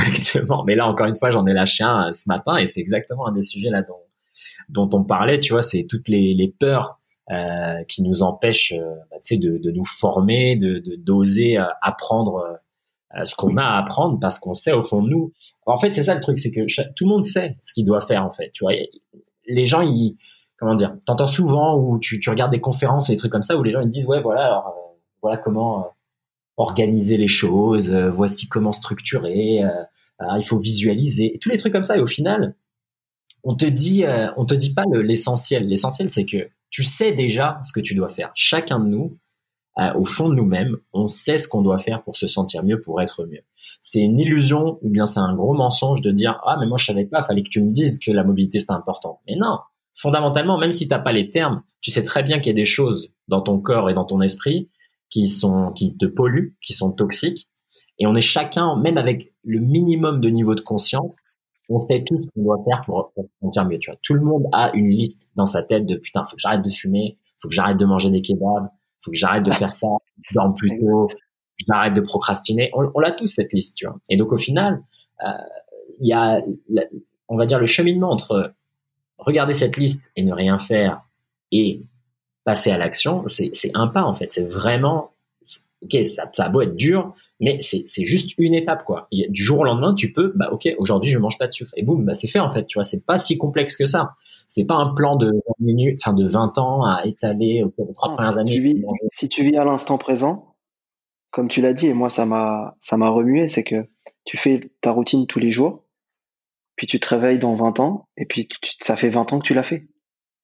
Exactement. 0.06 0.64
Mais 0.64 0.74
là, 0.74 0.86
encore 0.88 1.06
une 1.06 1.16
fois, 1.16 1.30
j'en 1.30 1.46
ai 1.46 1.52
lâché 1.52 1.84
un 1.84 2.08
euh, 2.08 2.12
ce 2.12 2.28
matin, 2.28 2.56
et 2.56 2.66
c'est 2.66 2.80
exactement 2.80 3.26
un 3.26 3.32
des 3.32 3.42
sujets 3.42 3.70
là 3.70 3.82
dont, 3.82 4.00
dont 4.68 4.88
on 4.98 5.04
parlait. 5.04 5.38
Tu 5.40 5.52
vois, 5.52 5.62
c'est 5.62 5.86
toutes 5.88 6.08
les, 6.08 6.34
les 6.34 6.48
peurs. 6.48 6.96
Euh, 7.30 7.84
qui 7.84 8.02
nous 8.02 8.22
empêchent 8.22 8.72
euh, 8.72 8.94
bah, 9.10 9.18
de, 9.30 9.58
de 9.58 9.70
nous 9.70 9.84
former, 9.84 10.56
de 10.56 10.82
d'oser 10.96 11.58
apprendre 11.82 12.58
ce 13.24 13.34
qu'on 13.36 13.56
a 13.56 13.62
à 13.62 13.78
apprendre 13.78 14.18
parce 14.20 14.38
qu'on 14.38 14.54
sait 14.54 14.72
au 14.72 14.82
fond 14.82 15.02
de 15.02 15.08
nous. 15.08 15.32
En 15.66 15.78
fait, 15.78 15.94
c'est 15.94 16.02
ça 16.02 16.14
le 16.14 16.20
truc, 16.20 16.38
c'est 16.38 16.50
que 16.50 16.66
tout 16.94 17.04
le 17.04 17.08
monde 17.08 17.24
sait 17.24 17.56
ce 17.62 17.72
qu'il 17.72 17.84
doit 17.84 18.00
faire 18.00 18.24
en 18.24 18.30
fait. 18.30 18.50
Tu 18.52 18.64
vois, 18.64 18.72
les 19.46 19.66
gens, 19.66 19.80
ils, 19.80 20.16
comment 20.58 20.74
dire, 20.74 20.94
t'entends 21.06 21.26
souvent 21.26 21.76
ou 21.76 21.98
tu, 21.98 22.20
tu 22.20 22.30
regardes 22.30 22.52
des 22.52 22.60
conférences 22.60 23.08
et 23.08 23.12
des 23.12 23.16
trucs 23.16 23.32
comme 23.32 23.42
ça 23.42 23.56
où 23.56 23.62
les 23.62 23.72
gens 23.72 23.80
ils 23.80 23.88
disent 23.88 24.06
ouais 24.06 24.20
voilà 24.20 24.46
alors 24.46 24.66
euh, 24.68 24.98
voilà 25.22 25.38
comment 25.38 25.80
euh, 25.80 25.88
organiser 26.56 27.16
les 27.16 27.28
choses, 27.28 27.94
voici 27.94 28.48
comment 28.48 28.72
structurer, 28.72 29.62
il 30.20 30.42
faut 30.44 30.58
visualiser, 30.58 31.38
tous 31.40 31.50
les 31.50 31.56
trucs 31.56 31.72
comme 31.72 31.84
ça. 31.84 31.96
Et 31.96 32.00
au 32.00 32.06
final, 32.08 32.56
on 33.44 33.54
te 33.54 33.64
dit, 33.64 34.04
on 34.36 34.44
te 34.44 34.54
dit 34.54 34.74
pas 34.74 34.82
l'essentiel. 34.92 35.68
L'essentiel, 35.68 36.10
c'est 36.10 36.26
que 36.26 36.48
tu 36.70 36.82
sais 36.82 37.12
déjà 37.12 37.60
ce 37.62 37.72
que 37.72 37.78
tu 37.78 37.94
dois 37.94 38.08
faire. 38.08 38.32
Chacun 38.34 38.80
de 38.80 38.88
nous, 38.88 39.16
euh, 39.78 39.94
au 39.94 40.04
fond 40.04 40.28
de 40.28 40.34
nous-mêmes, 40.34 40.76
on 40.92 41.06
sait 41.06 41.38
ce 41.38 41.46
qu'on 41.46 41.62
doit 41.62 41.78
faire 41.78 42.02
pour 42.02 42.16
se 42.16 42.26
sentir 42.26 42.64
mieux, 42.64 42.80
pour 42.80 43.00
être 43.00 43.24
mieux. 43.24 43.42
C'est 43.82 44.00
une 44.00 44.18
illusion 44.18 44.78
ou 44.82 44.90
bien 44.90 45.06
c'est 45.06 45.20
un 45.20 45.34
gros 45.34 45.54
mensonge 45.54 46.02
de 46.02 46.10
dire 46.10 46.40
ah 46.44 46.56
mais 46.58 46.66
moi 46.66 46.78
je 46.78 46.86
savais 46.86 47.04
pas, 47.04 47.22
fallait 47.22 47.42
que 47.42 47.48
tu 47.48 47.62
me 47.62 47.70
dises 47.70 47.98
que 47.98 48.10
la 48.10 48.24
mobilité 48.24 48.58
c'est 48.58 48.72
important. 48.72 49.20
Mais 49.26 49.36
non, 49.36 49.58
fondamentalement, 49.94 50.58
même 50.58 50.72
si 50.72 50.88
t'as 50.88 50.98
pas 50.98 51.12
les 51.12 51.28
termes, 51.28 51.62
tu 51.80 51.90
sais 51.90 52.02
très 52.02 52.22
bien 52.22 52.38
qu'il 52.38 52.48
y 52.48 52.50
a 52.50 52.54
des 52.54 52.64
choses 52.64 53.10
dans 53.28 53.40
ton 53.40 53.60
corps 53.60 53.88
et 53.88 53.94
dans 53.94 54.04
ton 54.04 54.20
esprit 54.20 54.68
qui 55.10 55.26
sont 55.26 55.72
qui 55.72 55.96
te 55.96 56.06
polluent, 56.06 56.56
qui 56.60 56.72
sont 56.72 56.90
toxiques. 56.90 57.48
Et 58.00 58.06
on 58.06 58.14
est 58.14 58.20
chacun, 58.20 58.76
même 58.76 58.98
avec 58.98 59.32
le 59.44 59.60
minimum 59.60 60.20
de 60.20 60.28
niveau 60.28 60.54
de 60.54 60.60
conscience, 60.60 61.14
on 61.68 61.78
sait 61.78 62.04
tout 62.04 62.20
ce 62.22 62.28
qu'on 62.28 62.42
doit 62.42 62.62
faire 62.64 62.80
pour, 62.84 63.12
pour 63.14 63.26
sentir 63.40 63.66
mieux. 63.66 63.78
Tu 63.78 63.90
vois, 63.90 63.98
tout 64.02 64.14
le 64.14 64.22
monde 64.22 64.46
a 64.52 64.72
une 64.74 64.88
liste 64.88 65.30
dans 65.36 65.46
sa 65.46 65.62
tête 65.62 65.86
de 65.86 65.96
putain, 65.96 66.24
faut 66.24 66.36
que 66.36 66.40
j'arrête 66.42 66.62
de 66.62 66.70
fumer, 66.70 67.18
faut 67.40 67.48
que 67.48 67.54
j'arrête 67.54 67.76
de 67.76 67.84
manger 67.84 68.10
des 68.10 68.22
kebabs, 68.22 68.68
faut 69.00 69.10
que 69.10 69.16
j'arrête 69.16 69.44
de 69.44 69.52
faire 69.52 69.74
ça, 69.74 69.88
je 70.22 70.34
dorme 70.34 70.54
plus 70.54 70.70
tôt, 70.78 71.08
j'arrête 71.66 71.94
de 71.94 72.00
procrastiner. 72.00 72.70
On, 72.74 72.90
on 72.94 73.00
l'a 73.00 73.12
tous 73.12 73.26
cette 73.26 73.52
liste, 73.52 73.76
tu 73.76 73.86
vois. 73.86 73.98
Et 74.08 74.16
donc 74.16 74.32
au 74.32 74.36
final, 74.36 74.82
euh, 75.24 75.32
il 76.00 76.08
y 76.08 76.12
a, 76.12 76.40
on 77.28 77.36
va 77.36 77.46
dire, 77.46 77.58
le 77.58 77.66
cheminement 77.66 78.10
entre 78.10 78.52
regarder 79.18 79.52
cette 79.52 79.76
liste 79.76 80.12
et 80.16 80.22
ne 80.22 80.32
rien 80.32 80.58
faire 80.58 81.02
et 81.50 81.82
passer 82.44 82.70
à 82.70 82.78
l'action, 82.78 83.24
c'est 83.26 83.52
un 83.74 83.88
pas 83.88 84.02
en 84.02 84.14
fait. 84.14 84.32
C'est 84.32 84.46
vraiment, 84.46 85.12
ok, 85.82 86.06
ça, 86.06 86.28
ça 86.32 86.44
a 86.44 86.48
beau 86.48 86.62
être 86.62 86.76
dur, 86.76 87.14
mais 87.40 87.58
c'est 87.60 88.04
juste 88.04 88.32
une 88.38 88.54
étape 88.54 88.84
quoi. 88.84 89.08
du 89.12 89.42
jour 89.42 89.60
au 89.60 89.64
lendemain, 89.64 89.94
tu 89.94 90.12
peux, 90.12 90.32
bah 90.34 90.50
ok, 90.52 90.68
aujourd'hui 90.78 91.10
je 91.10 91.18
mange 91.18 91.38
pas 91.38 91.46
de 91.46 91.52
sucre 91.52 91.72
et 91.76 91.84
boum, 91.84 92.04
bah 92.04 92.14
c'est 92.14 92.28
fait 92.28 92.40
en 92.40 92.50
fait. 92.50 92.66
Tu 92.66 92.78
vois, 92.78 92.84
c'est 92.84 93.04
pas 93.04 93.18
si 93.18 93.38
complexe 93.38 93.76
que 93.76 93.86
ça. 93.86 94.14
C'est 94.48 94.66
pas 94.66 94.74
un 94.74 94.94
plan 94.94 95.16
de 95.16 95.26
20 95.26 95.32
minutes, 95.60 96.00
enfin 96.02 96.14
de 96.14 96.26
20 96.26 96.58
ans 96.58 96.84
à 96.84 97.04
étaler 97.04 97.62
aux 97.62 97.92
trois 97.92 98.14
premières 98.14 98.38
années. 98.38 98.74
si 99.08 99.28
tu 99.28 99.44
vis 99.44 99.56
à 99.56 99.64
l'instant 99.64 99.98
présent, 99.98 100.56
comme 101.30 101.48
tu 101.48 101.60
l'as 101.60 101.74
dit, 101.74 101.86
et 101.86 101.94
moi 101.94 102.10
ça 102.10 102.26
m'a 102.26 102.76
ça 102.80 102.96
m'a 102.96 103.08
remué, 103.08 103.48
c'est 103.48 103.64
que 103.64 103.86
tu 104.24 104.36
fais 104.36 104.70
ta 104.80 104.90
routine 104.90 105.26
tous 105.26 105.38
les 105.38 105.52
jours, 105.52 105.84
puis 106.76 106.86
tu 106.86 106.98
te 106.98 107.08
réveilles 107.08 107.38
dans 107.38 107.54
20 107.54 107.78
ans, 107.78 108.08
et 108.16 108.26
puis 108.26 108.48
ça 108.80 108.96
fait 108.96 109.10
20 109.10 109.32
ans 109.32 109.38
que 109.38 109.46
tu 109.46 109.54
l'as 109.54 109.62
fait. 109.62 109.86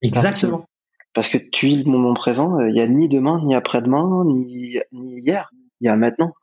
Exactement. 0.01 0.65
Parce 1.13 1.29
que 1.29 1.37
tu 1.37 1.67
vis 1.67 1.83
le 1.83 1.91
moment 1.91 2.13
présent, 2.13 2.59
euh, 2.59 2.69
il 2.69 2.75
y 2.75 2.81
a 2.81 2.87
ni 2.87 3.07
demain, 3.09 3.41
ni 3.43 3.55
après-demain, 3.55 4.23
ni, 4.25 4.77
ni 4.91 5.19
hier, 5.21 5.49
il 5.81 5.85
y 5.85 5.89
a 5.89 5.95
maintenant. 5.95 6.33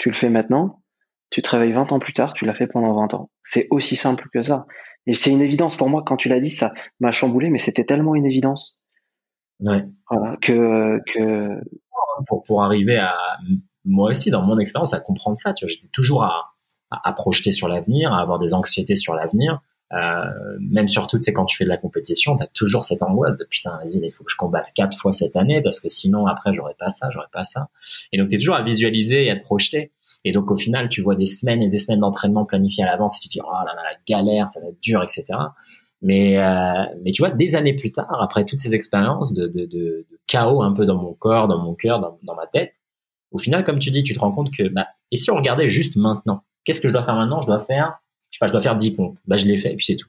Tu 0.00 0.08
le 0.08 0.14
fais 0.14 0.30
maintenant, 0.30 0.80
tu 1.28 1.42
te 1.42 1.50
réveilles 1.50 1.72
20 1.72 1.92
ans 1.92 1.98
plus 1.98 2.14
tard, 2.14 2.32
tu 2.32 2.46
l'as 2.46 2.54
fait 2.54 2.66
pendant 2.66 2.94
20 2.94 3.12
ans. 3.12 3.30
C'est 3.44 3.66
aussi 3.70 3.96
simple 3.96 4.30
que 4.32 4.40
ça. 4.40 4.64
Et 5.06 5.14
c'est 5.14 5.30
une 5.30 5.42
évidence 5.42 5.76
pour 5.76 5.90
moi, 5.90 6.02
quand 6.06 6.16
tu 6.16 6.30
l'as 6.30 6.40
dit, 6.40 6.48
ça 6.48 6.72
m'a 7.00 7.12
chamboulé, 7.12 7.50
mais 7.50 7.58
c'était 7.58 7.84
tellement 7.84 8.14
une 8.14 8.24
évidence. 8.24 8.82
Ouais. 9.60 9.84
Voilà, 10.10 10.38
que, 10.40 11.02
que... 11.12 11.60
Pour, 12.26 12.44
pour 12.44 12.62
arriver 12.62 12.96
à, 12.96 13.14
moi 13.84 14.08
aussi, 14.08 14.30
dans 14.30 14.40
mon 14.40 14.58
expérience, 14.58 14.94
à 14.94 15.00
comprendre 15.00 15.36
ça, 15.36 15.52
tu 15.52 15.66
vois, 15.66 15.70
j'étais 15.70 15.88
toujours 15.92 16.24
à, 16.24 16.54
à, 16.90 17.12
projeter 17.12 17.52
sur 17.52 17.68
l'avenir, 17.68 18.14
à 18.14 18.22
avoir 18.22 18.38
des 18.38 18.54
anxiétés 18.54 18.96
sur 18.96 19.14
l'avenir. 19.14 19.60
Euh, 19.92 20.24
même 20.60 20.88
surtout, 20.88 21.18
c'est 21.20 21.32
quand 21.32 21.46
tu 21.46 21.56
fais 21.56 21.64
de 21.64 21.68
la 21.68 21.76
compétition, 21.76 22.36
tu 22.36 22.42
as 22.44 22.46
toujours 22.48 22.84
cette 22.84 23.02
angoisse 23.02 23.36
de 23.36 23.44
putain, 23.44 23.76
vas-y, 23.78 23.98
il 23.98 24.12
faut 24.12 24.22
que 24.22 24.30
je 24.30 24.36
combatte 24.36 24.72
quatre 24.74 24.96
fois 24.96 25.12
cette 25.12 25.34
année 25.36 25.62
parce 25.62 25.80
que 25.80 25.88
sinon 25.88 26.26
après 26.26 26.54
j'aurais 26.54 26.76
pas 26.78 26.90
ça, 26.90 27.08
j'aurais 27.12 27.26
pas 27.32 27.42
ça. 27.42 27.68
Et 28.12 28.18
donc 28.18 28.28
tu 28.28 28.36
es 28.36 28.38
toujours 28.38 28.54
à 28.54 28.62
visualiser 28.62 29.24
et 29.24 29.30
à 29.30 29.36
te 29.36 29.42
projeter. 29.42 29.92
Et 30.24 30.32
donc 30.32 30.50
au 30.50 30.56
final, 30.56 30.88
tu 30.90 31.02
vois 31.02 31.16
des 31.16 31.26
semaines 31.26 31.62
et 31.62 31.68
des 31.68 31.78
semaines 31.78 32.00
d'entraînement 32.00 32.44
planifiées 32.44 32.84
à 32.84 32.86
l'avance 32.86 33.16
et 33.16 33.20
tu 33.22 33.28
te 33.28 33.32
dis 33.32 33.40
oh 33.44 33.50
là 33.50 33.72
là, 33.74 33.82
la 33.82 33.98
galère, 34.06 34.48
ça 34.48 34.60
va 34.60 34.68
être 34.68 34.80
dur, 34.80 35.02
etc. 35.02 35.24
Mais 36.02 36.38
euh, 36.38 36.84
mais 37.02 37.10
tu 37.10 37.22
vois, 37.22 37.30
des 37.30 37.56
années 37.56 37.74
plus 37.74 37.90
tard, 37.90 38.22
après 38.22 38.44
toutes 38.44 38.60
ces 38.60 38.74
expériences 38.74 39.32
de, 39.32 39.48
de, 39.48 39.66
de, 39.66 40.06
de 40.10 40.20
chaos 40.26 40.62
un 40.62 40.72
peu 40.72 40.86
dans 40.86 40.96
mon 40.96 41.14
corps, 41.14 41.48
dans 41.48 41.58
mon 41.58 41.74
cœur, 41.74 42.00
dans, 42.00 42.18
dans 42.22 42.36
ma 42.36 42.46
tête, 42.46 42.74
au 43.32 43.38
final, 43.38 43.64
comme 43.64 43.78
tu 43.80 43.90
dis, 43.90 44.04
tu 44.04 44.14
te 44.14 44.20
rends 44.20 44.32
compte 44.32 44.52
que 44.52 44.68
bah, 44.68 44.86
et 45.10 45.16
si 45.16 45.30
on 45.30 45.36
regardait 45.36 45.68
juste 45.68 45.96
maintenant 45.96 46.44
Qu'est-ce 46.64 46.80
que 46.80 46.88
je 46.88 46.92
dois 46.92 47.02
faire 47.02 47.14
maintenant? 47.14 47.40
Je 47.40 47.46
dois 47.46 47.60
faire, 47.60 48.00
je 48.46 48.52
dois 48.52 48.62
faire 48.62 48.76
10 48.76 48.92
pompes. 48.92 49.18
Bah, 49.26 49.36
je 49.36 49.46
l'ai 49.46 49.58
fait, 49.58 49.72
et 49.72 49.76
puis 49.76 49.86
c'est 49.86 49.96
tout. 49.96 50.08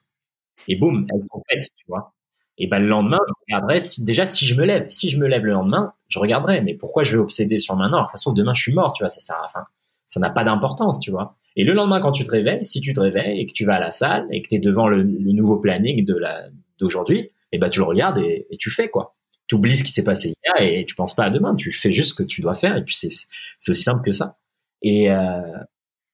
Et 0.67 0.75
boum, 0.75 1.07
elles 1.13 1.23
sont 1.31 1.43
faites, 1.49 1.67
tu 1.75 1.85
vois. 1.87 2.13
Et 2.57 2.67
bah, 2.67 2.79
le 2.79 2.87
lendemain, 2.87 3.19
je 3.27 3.33
regarderai 3.47 3.79
déjà 3.99 4.25
si 4.25 4.45
je 4.45 4.55
me 4.55 4.65
lève. 4.65 4.85
Si 4.87 5.09
je 5.09 5.17
me 5.17 5.27
lève 5.27 5.45
le 5.45 5.53
lendemain, 5.53 5.93
je 6.09 6.19
regarderai. 6.19 6.61
Mais 6.61 6.75
pourquoi 6.75 7.03
je 7.03 7.13
vais 7.13 7.17
obséder 7.17 7.57
sur 7.57 7.75
maintenant 7.75 7.99
De 7.99 8.03
toute 8.03 8.11
façon, 8.11 8.33
demain, 8.33 8.53
je 8.53 8.61
suis 8.61 8.73
mort, 8.73 8.93
tu 8.93 9.03
vois. 9.03 9.09
Ça 9.09 9.19
sert 9.19 9.37
à, 9.37 9.45
enfin, 9.45 9.65
ça 10.07 10.19
n'a 10.19 10.29
pas 10.29 10.43
d'importance, 10.43 10.99
tu 10.99 11.11
vois. 11.11 11.37
Et 11.55 11.63
le 11.63 11.73
lendemain, 11.73 12.01
quand 12.01 12.11
tu 12.11 12.23
te 12.23 12.31
réveilles, 12.31 12.63
si 12.63 12.81
tu 12.81 12.93
te 12.93 12.99
réveilles 12.99 13.41
et 13.41 13.45
que 13.45 13.53
tu 13.53 13.65
vas 13.65 13.75
à 13.75 13.79
la 13.79 13.91
salle 13.91 14.27
et 14.31 14.41
que 14.41 14.47
tu 14.47 14.55
es 14.55 14.59
devant 14.59 14.87
le, 14.87 15.03
nouveau 15.03 15.57
planning 15.57 16.05
de 16.05 16.15
la, 16.15 16.45
d'aujourd'hui, 16.79 17.31
et 17.51 17.57
bah, 17.57 17.69
tu 17.69 17.79
le 17.79 17.85
regardes 17.85 18.19
et, 18.19 18.45
tu 18.59 18.69
fais, 18.69 18.89
quoi. 18.89 19.15
Tu 19.47 19.55
oublies 19.55 19.75
ce 19.75 19.83
qui 19.83 19.91
s'est 19.91 20.03
passé 20.03 20.33
hier 20.45 20.61
et 20.61 20.85
tu 20.85 20.95
penses 20.95 21.15
pas 21.15 21.25
à 21.25 21.29
demain. 21.29 21.55
Tu 21.55 21.73
fais 21.73 21.91
juste 21.91 22.11
ce 22.11 22.13
que 22.13 22.23
tu 22.23 22.41
dois 22.41 22.53
faire 22.53 22.77
et 22.77 22.85
puis 22.85 22.95
c'est, 22.95 23.09
c'est 23.59 23.71
aussi 23.71 23.83
simple 23.83 24.01
que 24.01 24.13
ça. 24.13 24.37
Et, 24.81 25.11
euh, 25.11 25.41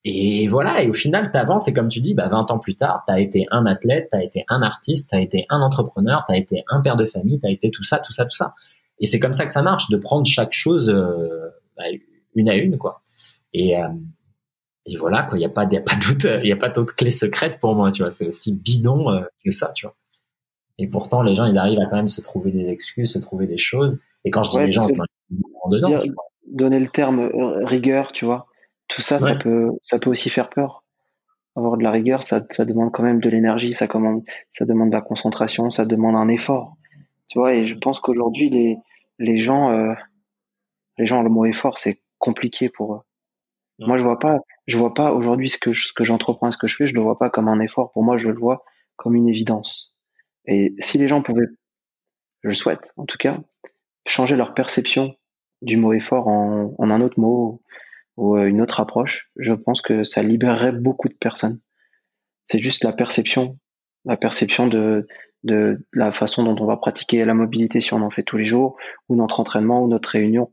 et 0.10 0.48
voilà, 0.48 0.82
et 0.82 0.90
au 0.90 0.94
final, 0.94 1.30
tu 1.30 1.38
avances 1.38 1.68
et 1.68 1.74
comme 1.74 1.90
tu 1.90 2.00
dis, 2.00 2.14
bah, 2.14 2.30
20 2.30 2.50
ans 2.52 2.60
plus 2.60 2.76
tard, 2.78 3.04
tu 3.06 3.14
as 3.14 3.20
été 3.20 3.46
un 3.52 3.66
athlète, 3.66 4.08
tu 4.10 4.18
as 4.18 4.24
été 4.24 4.46
un 4.48 4.62
artiste, 4.62 5.10
tu 5.10 5.18
as 5.18 5.20
été 5.20 5.46
un 5.50 5.60
entrepreneur, 5.60 6.24
tu 6.26 6.34
as 6.34 6.38
été 6.38 6.64
un 6.70 6.80
père 6.80 6.96
de 6.96 7.06
famille, 7.06 7.42
tu 7.42 7.46
as 7.46 7.52
été 7.52 7.72
tout 7.72 7.84
ça, 7.84 8.00
tout 8.00 8.14
ça, 8.14 8.24
tout 8.24 8.36
ça. 8.36 8.56
Et 9.02 9.06
c'est 9.06 9.20
comme 9.20 9.34
ça 9.34 9.46
que 9.46 9.52
ça 9.52 9.62
marche, 9.62 9.90
de 9.90 9.98
prendre 9.98 10.26
chaque 10.26 10.54
chose 10.54 10.90
euh, 10.90 11.50
bah, 11.76 11.84
une 12.36 12.48
à 12.48 12.56
une, 12.56 12.78
quoi. 12.78 13.02
Et, 13.52 13.78
euh, 13.78 13.90
et 14.86 14.96
voilà, 14.96 15.24
quoi, 15.24 15.38
il 15.38 15.42
n'y 15.42 15.46
a 15.46 15.50
pas, 15.50 15.66
y 15.66 15.76
a 15.76 15.82
pas 15.82 15.98
d'autre, 15.98 16.40
il 16.42 16.50
a 16.54 16.56
pas 16.56 16.70
d'autre 16.70 16.96
clé 16.96 17.12
secrète 17.12 17.60
pour 17.60 17.76
moi, 17.76 17.92
tu 17.92 18.02
vois. 18.02 18.12
C'est 18.12 18.28
aussi 18.28 18.56
bidon 18.56 19.12
euh, 19.12 19.24
que 19.44 19.52
ça, 19.52 19.74
tu 19.76 19.88
vois. 19.88 19.96
Et 20.78 20.88
pourtant, 20.88 21.22
les 21.22 21.36
gens, 21.36 21.48
ils 21.48 21.58
arrivent 21.58 21.82
à 21.82 21.86
quand 21.88 21.98
même 21.98 22.08
se 22.08 22.22
trouver 22.22 22.52
des 22.52 22.70
excuses, 22.70 23.12
se 23.12 23.20
trouver 23.20 23.46
des 23.46 23.58
choses. 23.58 24.00
Et 24.24 24.32
quand 24.32 24.44
je 24.44 24.52
dis 24.52 24.60
les 24.60 24.72
gens, 24.72 24.88
en 25.64 25.70
dedans. 25.70 26.02
donner 26.50 26.80
le 26.80 26.88
terme 26.88 27.30
rigueur, 27.66 28.14
tu 28.14 28.24
vois 28.24 28.48
tout 28.88 29.02
ça, 29.02 29.20
ça 29.20 29.36
peut, 29.36 29.72
ça 29.84 30.00
peut 30.00 30.10
aussi 30.10 30.30
faire 30.30 30.50
peur. 30.50 30.84
Avoir 31.56 31.78
de 31.78 31.84
la 31.84 31.92
rigueur, 31.92 32.24
ça, 32.24 32.42
ça 32.52 32.66
demande 32.66 32.92
quand 32.92 33.04
même 33.04 33.20
de 33.20 33.30
l'énergie, 33.30 33.74
ça 33.74 33.88
commande, 33.88 34.24
ça 34.52 34.66
demande 34.66 34.90
de 34.90 34.96
la 34.96 35.02
concentration, 35.02 35.70
ça 35.70 35.86
demande 35.86 36.16
un 36.16 36.28
effort. 36.28 36.78
Tu 37.28 37.40
vois, 37.40 37.56
et 37.56 37.68
je 37.68 37.76
pense 37.76 38.00
qu'aujourd'hui, 38.00 38.50
les, 38.50 38.78
les 39.20 39.40
gens, 39.40 39.72
euh, 39.72 39.94
les 40.98 41.08
gens, 41.08 41.24
le 41.24 41.30
mot 41.30 41.46
effort, 41.46 41.78
c'est 41.78 41.98
compliqué 42.20 42.70
pour 42.70 42.94
eux. 42.94 43.02
Moi, 43.80 43.98
je 43.98 44.04
vois 44.04 44.20
pas, 44.20 44.40
je 44.68 44.78
vois 44.78 44.94
pas 44.94 45.14
aujourd'hui 45.14 45.50
ce 45.50 45.58
que 45.58 45.74
ce 45.74 45.94
que 45.94 46.04
j'entreprends, 46.04 46.52
ce 46.52 46.58
que 46.58 46.68
je 46.68 46.76
fais, 46.76 46.88
je 46.88 46.96
le 46.96 47.02
vois 47.02 47.18
pas 47.18 47.30
comme 47.30 47.48
un 47.48 47.60
effort. 47.60 47.92
Pour 47.92 48.04
moi, 48.04 48.18
je 48.18 48.28
le 48.28 48.38
vois 48.38 48.64
comme 48.96 49.16
une 49.16 49.28
évidence. 49.28 49.96
Et 50.46 50.76
si 50.80 50.98
les 50.98 51.08
gens 51.08 51.22
pouvaient, 51.22 51.48
je 52.44 52.50
le 52.50 52.54
souhaite, 52.54 52.92
en 52.98 53.06
tout 53.06 53.18
cas, 53.18 53.40
changer 54.08 54.36
leur 54.36 54.54
perception 54.54 55.16
du 55.62 55.78
mot 55.78 55.94
effort 55.94 56.28
en, 56.28 56.74
en 56.78 56.92
un 56.92 57.02
autre 57.02 57.20
mot, 57.20 57.62
ou 58.18 58.36
euh, 58.36 58.48
une 58.48 58.62
autre 58.62 58.80
approche, 58.80 59.32
je 59.38 59.54
pense 59.54 59.82
que 59.82 60.04
ça 60.04 60.24
libérerait 60.24 60.72
beaucoup 60.72 61.08
de 61.08 61.14
personnes. 61.14 61.60
C'est 62.46 62.62
juste 62.62 62.84
la 62.84 62.94
perception, 62.94 63.58
la 64.06 64.18
perception 64.18 64.68
de, 64.68 65.08
de 65.44 65.86
la 65.94 66.12
façon 66.12 66.44
dont 66.44 66.62
on 66.62 66.66
va 66.66 66.78
pratiquer 66.78 67.24
la 67.26 67.34
mobilité 67.34 67.80
si 67.80 67.94
on 67.94 68.02
en 68.02 68.10
fait 68.10 68.24
tous 68.24 68.38
les 68.38 68.46
jours, 68.46 68.78
ou 69.10 69.16
notre 69.16 69.40
entraînement, 69.40 69.82
ou 69.82 69.88
notre 69.88 70.10
réunion, 70.10 70.52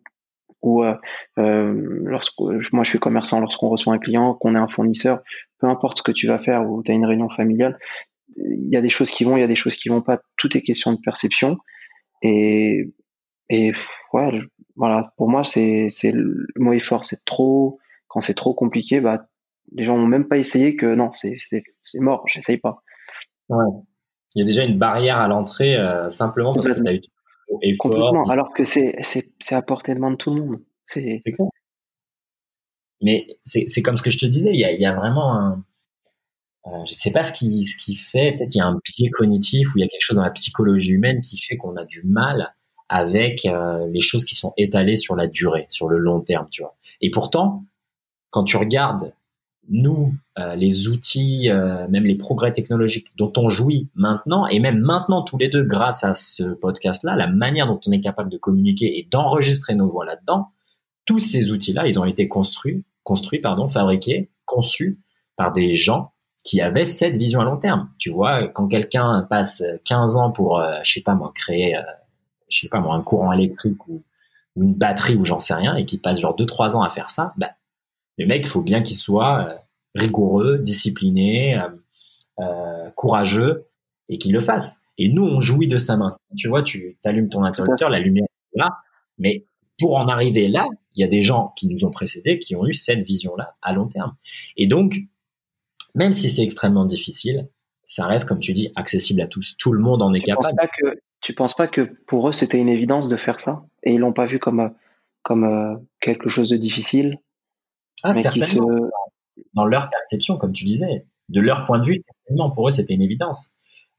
ou 0.62 0.82
euh, 0.84 0.94
euh 1.38 2.00
lorsque 2.04 2.40
moi 2.40 2.84
je 2.84 2.90
suis 2.90 2.98
commerçant, 2.98 3.40
lorsqu'on 3.40 3.68
reçoit 3.68 3.92
un 3.92 3.98
client, 3.98 4.34
qu'on 4.34 4.54
est 4.54 4.58
un 4.58 4.68
fournisseur, 4.68 5.22
peu 5.58 5.66
importe 5.66 5.98
ce 5.98 6.02
que 6.02 6.12
tu 6.12 6.26
vas 6.26 6.38
faire 6.38 6.68
ou 6.68 6.82
tu 6.82 6.90
as 6.90 6.94
une 6.94 7.06
réunion 7.06 7.28
familiale, 7.28 7.78
il 8.36 8.68
y 8.68 8.76
a 8.76 8.80
des 8.80 8.90
choses 8.90 9.10
qui 9.10 9.24
vont, 9.24 9.36
il 9.36 9.40
y 9.40 9.44
a 9.44 9.48
des 9.48 9.56
choses 9.56 9.76
qui 9.76 9.88
vont 9.88 10.02
pas. 10.02 10.20
Tout 10.36 10.56
est 10.56 10.62
question 10.62 10.92
de 10.92 10.98
perception. 11.00 11.58
Et, 12.22 12.92
et 13.48 13.72
ouais, 14.12 14.40
voilà, 14.76 15.12
pour 15.16 15.28
moi, 15.28 15.44
c'est, 15.44 15.88
c'est 15.90 16.12
le 16.12 16.46
mot 16.56 16.72
effort, 16.72 17.04
c'est 17.04 17.24
trop, 17.24 17.78
quand 18.08 18.20
c'est 18.20 18.34
trop 18.34 18.54
compliqué, 18.54 19.00
bah, 19.00 19.26
les 19.72 19.84
gens 19.84 19.96
n'ont 19.96 20.06
même 20.06 20.28
pas 20.28 20.38
essayé 20.38 20.76
que 20.76 20.94
non, 20.94 21.12
c'est, 21.12 21.36
c'est, 21.44 21.62
c'est 21.82 22.00
mort, 22.00 22.24
j'essaye 22.32 22.58
pas. 22.58 22.82
Ouais. 23.48 23.64
Il 24.34 24.40
y 24.40 24.42
a 24.42 24.46
déjà 24.46 24.64
une 24.64 24.78
barrière 24.78 25.18
à 25.18 25.28
l'entrée, 25.28 25.76
euh, 25.76 26.08
simplement 26.08 26.54
parce 26.54 26.68
que 26.68 26.72
tu 26.72 26.88
as 26.88 26.94
eu 26.94 27.00
effort. 27.62 27.90
Complètement, 27.90 28.28
alors 28.30 28.52
que 28.52 28.64
c'est, 28.64 28.96
c'est, 29.02 29.32
c'est 29.38 29.54
à 29.54 29.62
portée 29.62 29.94
de 29.94 30.00
main 30.00 30.10
de 30.10 30.16
tout 30.16 30.34
le 30.34 30.40
monde. 30.40 30.60
C'est, 30.86 31.18
clair. 31.32 31.48
Mais 33.00 33.26
c'est, 33.42 33.64
c'est 33.66 33.82
comme 33.82 33.96
ce 33.96 34.02
que 34.02 34.10
je 34.10 34.18
te 34.18 34.26
disais, 34.26 34.50
il 34.52 34.60
y 34.60 34.64
a, 34.64 34.72
il 34.72 34.80
y 34.80 34.86
a 34.86 34.94
vraiment 34.94 35.34
un, 35.38 35.64
euh, 36.66 36.84
je 36.88 36.94
sais 36.94 37.10
pas 37.10 37.22
ce 37.22 37.32
qui, 37.32 37.66
ce 37.66 37.76
qui 37.76 37.94
fait, 37.94 38.32
peut-être 38.32 38.54
il 38.54 38.58
y 38.58 38.60
a 38.60 38.66
un 38.66 38.80
biais 38.82 39.10
cognitif 39.10 39.74
ou 39.74 39.78
il 39.78 39.82
y 39.82 39.84
a 39.84 39.88
quelque 39.88 40.02
chose 40.02 40.16
dans 40.16 40.22
la 40.22 40.30
psychologie 40.30 40.92
humaine 40.92 41.20
qui 41.20 41.38
fait 41.38 41.56
qu'on 41.56 41.76
a 41.76 41.84
du 41.84 42.02
mal 42.04 42.54
avec 42.88 43.46
euh, 43.46 43.86
les 43.88 44.00
choses 44.00 44.24
qui 44.24 44.34
sont 44.34 44.52
étalées 44.56 44.96
sur 44.96 45.16
la 45.16 45.26
durée, 45.26 45.66
sur 45.70 45.88
le 45.88 45.98
long 45.98 46.20
terme, 46.20 46.46
tu 46.50 46.62
vois. 46.62 46.76
Et 47.00 47.10
pourtant, 47.10 47.64
quand 48.30 48.44
tu 48.44 48.56
regardes 48.56 49.12
nous, 49.70 50.12
euh, 50.38 50.54
les 50.56 50.88
outils, 50.88 51.48
euh, 51.48 51.88
même 51.88 52.04
les 52.04 52.16
progrès 52.16 52.52
technologiques 52.52 53.06
dont 53.16 53.32
on 53.38 53.48
jouit 53.48 53.88
maintenant, 53.94 54.46
et 54.46 54.60
même 54.60 54.78
maintenant 54.78 55.22
tous 55.22 55.38
les 55.38 55.48
deux 55.48 55.64
grâce 55.64 56.04
à 56.04 56.12
ce 56.12 56.42
podcast-là, 56.42 57.16
la 57.16 57.28
manière 57.28 57.66
dont 57.66 57.80
on 57.86 57.92
est 57.92 58.00
capable 58.00 58.28
de 58.28 58.36
communiquer 58.36 58.98
et 58.98 59.08
d'enregistrer 59.10 59.74
nos 59.74 59.88
voix 59.88 60.04
là-dedans, 60.04 60.48
tous 61.06 61.20
ces 61.20 61.50
outils-là, 61.50 61.86
ils 61.86 61.98
ont 61.98 62.04
été 62.04 62.28
construits, 62.28 62.84
construits, 63.04 63.40
pardon, 63.40 63.68
fabriqués, 63.68 64.30
conçus 64.44 64.98
par 65.36 65.52
des 65.52 65.74
gens 65.74 66.12
qui 66.42 66.60
avaient 66.60 66.84
cette 66.84 67.16
vision 67.16 67.40
à 67.40 67.44
long 67.44 67.56
terme. 67.56 67.88
Tu 67.98 68.10
vois, 68.10 68.48
quand 68.48 68.68
quelqu'un 68.68 69.26
passe 69.30 69.62
15 69.86 70.16
ans 70.16 70.30
pour, 70.30 70.62
je 70.82 70.92
sais 70.92 71.00
pas 71.00 71.14
moi, 71.14 71.32
créer 71.34 71.74
je 72.54 72.60
sais 72.62 72.68
pas 72.68 72.80
moi, 72.80 72.94
un 72.94 73.02
courant 73.02 73.32
électrique 73.32 73.86
ou, 73.88 74.02
une 74.56 74.72
batterie 74.72 75.16
ou 75.16 75.24
j'en 75.24 75.40
sais 75.40 75.54
rien 75.54 75.74
et 75.74 75.84
qui 75.84 75.98
passe 75.98 76.20
genre 76.20 76.36
2-3 76.36 76.76
ans 76.76 76.82
à 76.82 76.88
faire 76.88 77.10
ça, 77.10 77.34
bah, 77.36 77.50
le 78.18 78.26
mec, 78.26 78.42
il 78.44 78.48
faut 78.48 78.62
bien 78.62 78.82
qu'il 78.82 78.96
soit 78.96 79.48
euh, 79.48 79.54
rigoureux, 79.96 80.58
discipliné, 80.58 81.58
euh, 81.58 81.68
euh, 82.38 82.90
courageux 82.90 83.66
et 84.08 84.18
qu'il 84.18 84.32
le 84.32 84.40
fasse. 84.40 84.80
Et 84.96 85.08
nous, 85.08 85.24
on 85.24 85.40
jouit 85.40 85.66
de 85.66 85.76
sa 85.76 85.96
main. 85.96 86.16
Tu 86.36 86.48
vois, 86.48 86.62
tu 86.62 86.96
allumes 87.02 87.28
ton 87.28 87.42
interrupteur, 87.42 87.90
la 87.90 87.98
lumière 87.98 88.26
est 88.54 88.58
là, 88.58 88.78
mais 89.18 89.44
pour 89.80 89.96
en 89.96 90.06
arriver 90.06 90.46
là, 90.46 90.66
il 90.94 91.00
y 91.00 91.04
a 91.04 91.08
des 91.08 91.22
gens 91.22 91.52
qui 91.56 91.66
nous 91.66 91.84
ont 91.84 91.90
précédés 91.90 92.38
qui 92.38 92.54
ont 92.54 92.64
eu 92.64 92.74
cette 92.74 93.02
vision-là 93.02 93.56
à 93.60 93.72
long 93.72 93.88
terme. 93.88 94.14
Et 94.56 94.68
donc, 94.68 94.96
même 95.96 96.12
si 96.12 96.30
c'est 96.30 96.42
extrêmement 96.42 96.84
difficile, 96.84 97.48
ça 97.86 98.06
reste, 98.06 98.28
comme 98.28 98.40
tu 98.40 98.52
dis, 98.52 98.70
accessible 98.76 99.20
à 99.20 99.26
tous. 99.26 99.56
Tout 99.58 99.72
le 99.72 99.80
monde 99.80 100.02
en 100.02 100.12
est 100.14 100.20
capable. 100.20 100.44
Penses 100.44 100.54
pas 100.54 100.68
que, 100.68 101.00
tu 101.24 101.32
penses 101.32 101.54
pas 101.54 101.66
que 101.66 101.80
pour 102.06 102.28
eux, 102.28 102.32
c'était 102.34 102.58
une 102.58 102.68
évidence 102.68 103.08
de 103.08 103.16
faire 103.16 103.40
ça? 103.40 103.62
Et 103.82 103.94
ils 103.94 103.98
l'ont 103.98 104.12
pas 104.12 104.26
vu 104.26 104.38
comme, 104.38 104.74
comme 105.22 105.44
euh, 105.44 105.74
quelque 106.00 106.28
chose 106.28 106.50
de 106.50 106.58
difficile? 106.58 107.18
Ah, 108.02 108.12
certainement. 108.12 108.90
Dans 109.54 109.64
leur 109.64 109.88
perception, 109.88 110.36
comme 110.36 110.52
tu 110.52 110.64
disais, 110.64 111.06
de 111.30 111.40
leur 111.40 111.64
point 111.64 111.78
de 111.78 111.86
vue, 111.86 111.96
certainement, 111.96 112.50
pour 112.50 112.68
eux, 112.68 112.70
c'était 112.70 112.92
une 112.92 113.00
évidence. 113.00 113.52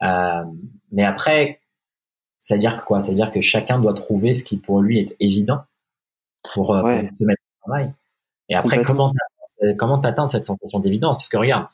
Euh, 0.03 0.43
mais 0.91 1.03
après, 1.03 1.61
c'est-à-dire 2.41 2.77
que 2.77 2.85
quoi? 2.85 3.01
C'est-à-dire 3.01 3.31
que 3.31 3.41
chacun 3.41 3.79
doit 3.79 3.95
trouver 3.95 4.35
ce 4.35 4.43
qui 4.43 4.57
pour 4.57 4.79
lui 4.79 4.99
est 4.99 5.15
évident 5.19 5.61
pour, 6.53 6.75
euh, 6.75 7.01
se 7.17 7.23
mettre 7.23 7.41
au 7.41 7.67
travail. 7.67 7.91
Et 8.49 8.55
après, 8.55 8.83
comment 8.83 9.11
comment 9.79 9.97
t'atteins 9.97 10.27
cette 10.27 10.45
sensation 10.45 10.79
d'évidence? 10.79 11.17
Parce 11.17 11.29
que 11.29 11.37
regarde, 11.37 11.65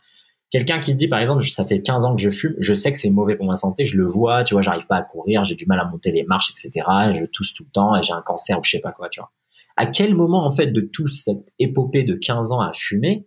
quelqu'un 0.51 0.79
qui 0.79 0.93
dit 0.93 1.07
par 1.07 1.19
exemple, 1.19 1.43
ça 1.47 1.65
fait 1.65 1.81
15 1.81 2.05
ans 2.05 2.15
que 2.15 2.21
je 2.21 2.29
fume, 2.29 2.55
je 2.59 2.73
sais 2.73 2.93
que 2.93 2.99
c'est 2.99 3.09
mauvais 3.09 3.35
pour 3.35 3.47
ma 3.47 3.55
santé, 3.55 3.85
je 3.85 3.97
le 3.97 4.05
vois, 4.05 4.43
tu 4.43 4.53
vois, 4.53 4.61
j'arrive 4.61 4.85
pas 4.85 4.97
à 4.97 5.01
courir, 5.01 5.43
j'ai 5.43 5.55
du 5.55 5.65
mal 5.65 5.79
à 5.79 5.85
monter 5.85 6.11
les 6.11 6.23
marches, 6.23 6.51
etc. 6.51 6.85
Je 7.11 7.25
tousse 7.25 7.53
tout 7.53 7.63
le 7.63 7.71
temps 7.71 7.95
et 7.95 8.03
j'ai 8.03 8.13
un 8.13 8.21
cancer 8.21 8.59
ou 8.59 8.63
je 8.63 8.71
sais 8.71 8.81
pas 8.81 8.91
quoi, 8.91 9.09
tu 9.09 9.19
vois. 9.19 9.31
À 9.77 9.87
quel 9.87 10.13
moment 10.13 10.45
en 10.45 10.51
fait 10.51 10.67
de 10.67 10.81
toute 10.81 11.13
cette 11.13 11.47
épopée 11.57 12.03
de 12.03 12.13
15 12.13 12.51
ans 12.51 12.61
à 12.61 12.73
fumer, 12.73 13.25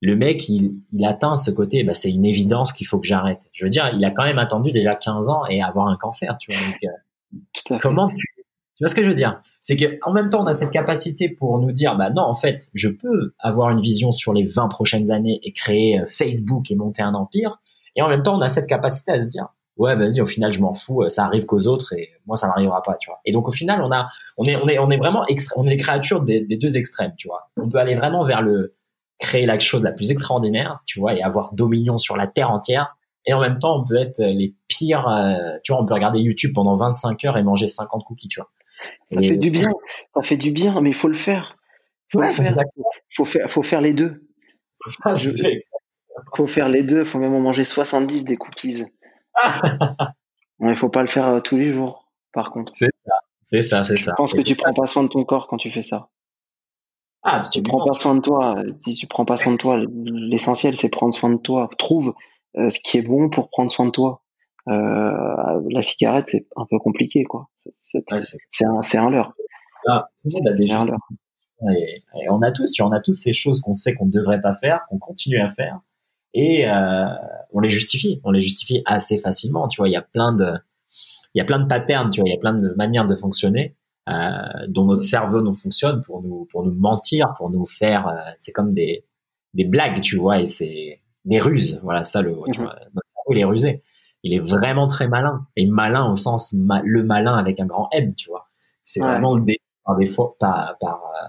le 0.00 0.16
mec 0.16 0.48
il, 0.48 0.74
il 0.92 1.04
atteint 1.06 1.34
ce 1.36 1.50
côté, 1.50 1.82
bah, 1.84 1.94
c'est 1.94 2.10
une 2.10 2.26
évidence 2.26 2.72
qu'il 2.72 2.86
faut 2.86 2.98
que 2.98 3.06
j'arrête. 3.06 3.40
Je 3.52 3.64
veux 3.64 3.70
dire, 3.70 3.90
il 3.94 4.04
a 4.04 4.10
quand 4.10 4.24
même 4.24 4.38
attendu 4.38 4.70
déjà 4.70 4.94
15 4.96 5.28
ans 5.28 5.46
et 5.46 5.62
avoir 5.62 5.88
un 5.88 5.96
cancer, 5.96 6.36
tu 6.38 6.52
vois. 6.52 6.60
Donc, 6.60 6.76
euh, 6.84 7.78
comment 7.80 8.08
tu 8.08 8.33
tu 8.76 8.82
vois 8.82 8.88
ce 8.88 8.94
que 8.94 9.04
je 9.04 9.08
veux 9.08 9.14
dire? 9.14 9.40
C'est 9.60 9.76
que 9.76 9.98
en 10.02 10.12
même 10.12 10.30
temps, 10.30 10.42
on 10.42 10.46
a 10.46 10.52
cette 10.52 10.72
capacité 10.72 11.28
pour 11.28 11.58
nous 11.58 11.70
dire, 11.70 11.96
bah 11.96 12.10
non, 12.10 12.22
en 12.22 12.34
fait, 12.34 12.68
je 12.74 12.88
peux 12.88 13.34
avoir 13.38 13.70
une 13.70 13.80
vision 13.80 14.10
sur 14.10 14.32
les 14.32 14.42
20 14.44 14.68
prochaines 14.68 15.12
années 15.12 15.38
et 15.44 15.52
créer 15.52 16.00
euh, 16.00 16.06
Facebook 16.08 16.70
et 16.70 16.74
monter 16.74 17.02
un 17.02 17.14
empire. 17.14 17.60
Et 17.94 18.02
en 18.02 18.08
même 18.08 18.22
temps, 18.22 18.36
on 18.36 18.40
a 18.40 18.48
cette 18.48 18.68
capacité 18.68 19.12
à 19.12 19.20
se 19.20 19.28
dire, 19.28 19.46
ouais, 19.76 19.94
vas-y, 19.94 20.20
au 20.20 20.26
final, 20.26 20.52
je 20.52 20.60
m'en 20.60 20.74
fous, 20.74 21.02
euh, 21.02 21.08
ça 21.08 21.24
arrive 21.24 21.46
qu'aux 21.46 21.66
autres 21.66 21.92
et 21.92 22.10
moi, 22.26 22.36
ça 22.36 22.48
n'arrivera 22.48 22.82
pas, 22.82 22.96
tu 23.00 23.10
vois. 23.10 23.20
Et 23.24 23.32
donc, 23.32 23.48
au 23.48 23.52
final, 23.52 23.82
on 23.82 23.92
a, 23.92 24.08
on 24.36 24.44
est, 24.44 24.56
on 24.56 24.68
est, 24.68 24.78
on 24.78 24.90
est 24.90 24.96
vraiment 24.96 25.24
on 25.56 25.66
est 25.66 25.70
les 25.70 25.76
créatures 25.76 26.22
des, 26.22 26.40
deux 26.40 26.76
extrêmes, 26.76 27.14
tu 27.16 27.28
vois. 27.28 27.50
On 27.56 27.68
peut 27.68 27.78
aller 27.78 27.94
vraiment 27.94 28.24
vers 28.24 28.42
le 28.42 28.74
créer 29.18 29.46
la 29.46 29.58
chose 29.58 29.84
la 29.84 29.92
plus 29.92 30.10
extraordinaire, 30.10 30.80
tu 30.86 30.98
vois, 30.98 31.14
et 31.14 31.22
avoir 31.22 31.54
dominion 31.54 31.98
sur 31.98 32.16
la 32.16 32.26
terre 32.26 32.50
entière. 32.50 32.96
Et 33.26 33.32
en 33.32 33.40
même 33.40 33.58
temps, 33.58 33.80
on 33.80 33.84
peut 33.84 33.96
être 33.96 34.18
les 34.18 34.54
pires, 34.68 35.08
euh, 35.08 35.56
tu 35.62 35.72
vois, 35.72 35.80
on 35.80 35.86
peut 35.86 35.94
regarder 35.94 36.18
YouTube 36.18 36.52
pendant 36.54 36.74
25 36.74 37.24
heures 37.24 37.38
et 37.38 37.42
manger 37.42 37.68
50 37.68 38.04
cookies, 38.04 38.28
tu 38.28 38.40
vois. 38.40 38.50
Ça 39.06 39.20
fait 39.20 39.36
du 39.36 39.50
bien, 39.50 39.70
ça 40.14 40.22
fait 40.22 40.36
du 40.36 40.50
bien, 40.50 40.80
mais 40.80 40.90
il 40.90 40.94
faut 40.94 41.08
le 41.08 41.14
faire. 41.14 41.56
Faut 42.12 42.20
le 42.20 42.28
faire. 42.28 42.56
Faut 43.14 43.24
faire, 43.24 43.50
faut 43.50 43.62
faire 43.62 43.80
les 43.80 43.92
deux. 43.92 44.26
Je, 45.16 45.30
faut 46.36 46.46
faire 46.46 46.68
les 46.68 46.82
deux. 46.82 47.04
Faut 47.04 47.18
même 47.18 47.34
en 47.34 47.40
manger 47.40 47.64
70 47.64 48.24
des 48.24 48.36
cookies. 48.36 48.84
Il 50.60 50.76
faut 50.76 50.88
pas 50.88 51.02
le 51.02 51.08
faire 51.08 51.26
euh, 51.26 51.40
tous 51.40 51.56
les 51.56 51.72
jours, 51.72 52.10
par 52.32 52.50
contre. 52.50 52.72
C'est 52.76 52.90
ça, 53.04 53.14
c'est 53.44 53.62
ça, 53.62 53.84
c'est 53.84 53.96
ça. 53.96 54.12
Je 54.12 54.16
pense 54.16 54.32
que 54.32 54.40
tu 54.40 54.54
prends 54.54 54.72
pas 54.72 54.86
soin 54.86 55.02
de 55.02 55.08
ton 55.08 55.24
corps 55.24 55.48
quand 55.48 55.56
tu 55.56 55.70
fais 55.70 55.82
ça. 55.82 56.08
Ah, 57.22 57.42
si 57.44 57.62
tu 57.62 57.68
prends 57.68 57.84
pas 57.84 57.98
soin 57.98 58.14
de 58.14 58.20
toi, 58.20 58.62
si 58.84 58.94
tu 58.94 59.06
prends 59.06 59.24
pas 59.24 59.38
soin 59.38 59.52
de 59.52 59.56
toi, 59.56 59.78
l'essentiel 60.04 60.76
c'est 60.76 60.90
prendre 60.90 61.14
soin 61.14 61.30
de 61.30 61.38
toi. 61.38 61.70
Trouve 61.78 62.14
euh, 62.56 62.68
ce 62.68 62.78
qui 62.78 62.98
est 62.98 63.02
bon 63.02 63.30
pour 63.30 63.48
prendre 63.48 63.70
soin 63.70 63.86
de 63.86 63.90
toi. 63.90 64.22
Euh, 64.68 65.60
la 65.70 65.82
cigarette, 65.82 66.28
c'est 66.28 66.46
un 66.56 66.66
peu 66.68 66.78
compliqué, 66.78 67.24
quoi. 67.24 67.48
C'est 67.72 68.04
un, 68.12 68.82
c'est 68.82 68.98
un 68.98 69.10
leurre. 69.10 69.34
Ah, 69.86 70.08
on 70.24 70.46
a 70.46 70.52
des 70.52 70.72
et, 71.70 72.02
on 72.28 72.42
a 72.42 72.52
tous, 72.52 72.72
on 72.80 72.92
a 72.92 73.00
tous 73.00 73.12
ces 73.12 73.32
choses 73.32 73.60
qu'on 73.60 73.74
sait 73.74 73.94
qu'on 73.94 74.06
ne 74.06 74.10
devrait 74.10 74.40
pas 74.40 74.54
faire, 74.54 74.80
qu'on 74.88 74.98
continue 74.98 75.40
à 75.40 75.48
faire, 75.48 75.80
et 76.34 76.68
euh, 76.68 77.06
on 77.52 77.60
les 77.60 77.70
justifie. 77.70 78.20
On 78.24 78.30
les 78.30 78.40
justifie 78.40 78.82
assez 78.86 79.18
facilement. 79.18 79.68
Tu 79.68 79.80
vois, 79.80 79.88
il 79.88 79.92
y 79.92 79.96
a 79.96 80.02
plein 80.02 80.32
de, 80.32 80.52
il 81.34 81.38
y 81.38 81.40
a 81.40 81.44
plein 81.44 81.60
de 81.60 81.66
patterns. 81.66 82.10
Tu 82.10 82.20
vois, 82.20 82.28
il 82.28 82.32
y 82.32 82.36
a 82.36 82.40
plein 82.40 82.54
de 82.54 82.68
manières 82.76 83.06
de 83.06 83.14
fonctionner. 83.14 83.76
Euh, 84.06 84.66
dont 84.68 84.84
notre 84.84 85.02
cerveau 85.02 85.40
nous 85.40 85.54
fonctionne 85.54 86.02
pour 86.02 86.22
nous 86.22 86.46
pour 86.50 86.62
nous 86.62 86.74
mentir, 86.74 87.32
pour 87.38 87.48
nous 87.48 87.64
faire. 87.64 88.08
Euh, 88.08 88.20
c'est 88.38 88.52
comme 88.52 88.74
des 88.74 89.04
des 89.54 89.64
blagues, 89.64 90.00
tu 90.02 90.18
vois, 90.18 90.40
et 90.40 90.46
c'est 90.46 91.00
des 91.24 91.38
ruses. 91.38 91.80
Voilà, 91.82 92.04
ça 92.04 92.20
le. 92.20 92.34
Tu 92.52 92.60
mhm. 92.60 92.66
vois, 92.66 92.74
notre 92.94 93.08
cerveau 93.08 93.32
il 93.32 93.38
est 93.38 93.44
rusé 93.44 93.82
il 94.24 94.32
est 94.32 94.40
vraiment 94.40 94.88
très 94.88 95.06
malin 95.06 95.46
et 95.54 95.66
malin 95.66 96.10
au 96.10 96.16
sens 96.16 96.54
le 96.82 97.04
malin 97.04 97.36
avec 97.36 97.60
un 97.60 97.66
grand 97.66 97.88
M, 97.92 98.14
tu 98.14 98.30
vois. 98.30 98.48
C'est 98.82 99.00
vraiment 99.00 99.36
le 99.36 99.44
par 99.84 99.96
des 99.96 100.06
fois, 100.06 100.34
par, 100.40 100.76
par 100.80 100.94
euh, 100.94 101.28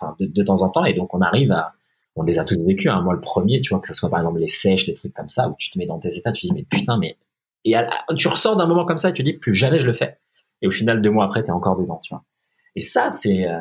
enfin, 0.00 0.16
de, 0.20 0.26
de, 0.26 0.42
temps 0.44 0.62
en 0.62 0.70
temps 0.70 0.84
et 0.84 0.94
donc 0.94 1.12
on 1.14 1.20
arrive 1.20 1.50
à, 1.50 1.74
on 2.14 2.22
les 2.22 2.38
a 2.38 2.44
tous 2.44 2.56
vécus. 2.64 2.90
Hein. 2.90 3.02
Moi 3.02 3.12
le 3.12 3.20
premier, 3.20 3.60
tu 3.60 3.70
vois 3.70 3.80
que 3.80 3.88
ce 3.88 3.94
soit 3.94 4.08
par 4.08 4.20
exemple 4.20 4.38
les 4.38 4.48
sèches, 4.48 4.86
les 4.86 4.94
trucs 4.94 5.12
comme 5.12 5.28
ça 5.28 5.48
où 5.48 5.56
tu 5.58 5.70
te 5.70 5.78
mets 5.78 5.86
dans 5.86 5.98
tes 5.98 6.16
états, 6.16 6.30
tu 6.30 6.46
te 6.46 6.52
dis 6.52 6.52
mais 6.52 6.64
putain 6.64 6.96
mais 6.96 7.16
et 7.64 7.74
tu 8.16 8.28
ressors 8.28 8.56
d'un 8.56 8.66
moment 8.66 8.84
comme 8.84 8.98
ça 8.98 9.10
et 9.10 9.12
tu 9.12 9.24
te 9.24 9.30
dis 9.30 9.36
plus 9.36 9.52
jamais 9.52 9.78
je 9.78 9.86
le 9.86 9.92
fais. 9.92 10.18
Et 10.62 10.68
au 10.68 10.70
final 10.70 11.02
deux 11.02 11.10
mois 11.10 11.24
après 11.24 11.42
t'es 11.42 11.50
encore 11.50 11.76
dedans, 11.76 12.00
tu 12.02 12.14
vois. 12.14 12.22
Et 12.76 12.82
ça 12.82 13.10
c'est 13.10 13.48
euh, 13.48 13.58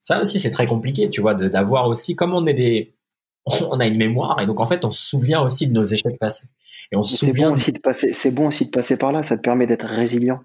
ça 0.00 0.20
aussi 0.22 0.40
c'est 0.40 0.50
très 0.50 0.64
compliqué, 0.64 1.10
tu 1.10 1.20
vois, 1.20 1.34
d'avoir 1.34 1.88
aussi 1.88 2.16
comme 2.16 2.32
on 2.32 2.46
est 2.46 2.54
des 2.54 2.94
on 3.46 3.80
a 3.80 3.86
une 3.86 3.98
mémoire 3.98 4.40
et 4.40 4.46
donc 4.46 4.60
en 4.60 4.66
fait 4.66 4.82
on 4.86 4.90
se 4.90 5.04
souvient 5.04 5.42
aussi 5.42 5.68
de 5.68 5.74
nos 5.74 5.82
échecs 5.82 6.18
passés. 6.18 6.48
Et 6.92 6.96
on 6.96 7.02
se 7.02 7.16
souvient. 7.16 7.48
Bon 7.48 7.54
aussi 7.54 7.72
de 7.72 7.80
passer, 7.80 8.12
c'est 8.12 8.30
bon 8.30 8.48
aussi 8.48 8.66
de 8.66 8.70
passer 8.70 8.96
par 8.96 9.12
là, 9.12 9.22
ça 9.22 9.36
te 9.36 9.42
permet 9.42 9.66
d'être 9.66 9.86
résilient. 9.86 10.40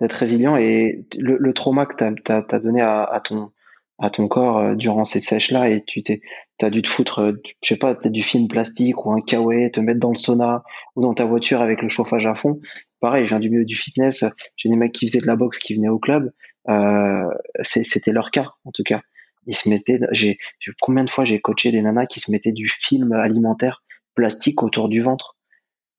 D'être 0.00 0.12
résilient 0.12 0.56
et 0.56 1.06
le, 1.16 1.36
le 1.38 1.54
trauma 1.54 1.86
que 1.86 1.94
tu 1.96 2.32
as, 2.32 2.58
donné 2.58 2.80
à, 2.80 3.04
à, 3.04 3.20
ton, 3.20 3.52
à 4.00 4.10
ton 4.10 4.26
corps 4.26 4.58
euh, 4.58 4.74
durant 4.74 5.04
ces 5.04 5.20
sèches-là 5.20 5.70
et 5.70 5.84
tu 5.86 6.02
t'es, 6.02 6.20
as 6.60 6.70
dû 6.70 6.82
te 6.82 6.88
foutre, 6.88 7.20
euh, 7.20 7.42
je 7.62 7.68
sais 7.68 7.76
pas, 7.76 7.94
peut-être 7.94 8.12
du 8.12 8.24
film 8.24 8.48
plastique 8.48 9.06
ou 9.06 9.12
un 9.12 9.20
kawaii, 9.20 9.70
te 9.70 9.78
mettre 9.78 10.00
dans 10.00 10.08
le 10.08 10.16
sauna 10.16 10.64
ou 10.96 11.02
dans 11.02 11.14
ta 11.14 11.24
voiture 11.24 11.62
avec 11.62 11.80
le 11.80 11.88
chauffage 11.88 12.26
à 12.26 12.34
fond. 12.34 12.60
Pareil, 12.98 13.24
je 13.24 13.28
viens 13.28 13.38
du 13.38 13.50
milieu 13.50 13.64
du 13.64 13.76
fitness, 13.76 14.24
j'ai 14.56 14.68
des 14.68 14.74
mecs 14.74 14.90
qui 14.90 15.06
faisaient 15.06 15.20
de 15.20 15.28
la 15.28 15.36
boxe 15.36 15.58
qui 15.58 15.76
venaient 15.76 15.88
au 15.88 16.00
club, 16.00 16.32
euh, 16.68 17.28
c'était 17.62 18.10
leur 18.10 18.32
cas 18.32 18.50
en 18.64 18.72
tout 18.72 18.82
cas. 18.82 19.00
Ils 19.46 19.54
se 19.54 19.68
mettaient, 19.68 20.00
j'ai 20.10 20.38
combien 20.80 21.04
de 21.04 21.10
fois 21.10 21.24
j'ai 21.24 21.38
coaché 21.40 21.70
des 21.70 21.82
nanas 21.82 22.06
qui 22.06 22.18
se 22.18 22.32
mettaient 22.32 22.52
du 22.52 22.68
film 22.68 23.12
alimentaire 23.12 23.82
plastique 24.16 24.62
autour 24.62 24.88
du 24.88 25.02
ventre? 25.02 25.33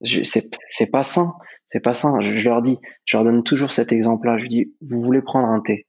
C'est 0.04 0.92
pas 0.92 1.04
sain, 1.04 1.34
c'est 1.68 1.80
pas 1.80 1.94
sain. 1.94 2.20
Je, 2.22 2.48
leur 2.48 2.62
dis, 2.62 2.80
je 3.06 3.18
leur 3.18 3.24
donne 3.24 3.44
toujours 3.44 3.72
cet 3.72 3.92
exemple-là. 3.92 4.38
Je 4.38 4.48
dis, 4.48 4.74
vous 4.82 5.02
voulez 5.02 5.22
prendre 5.22 5.48
un 5.48 5.62
thé, 5.62 5.88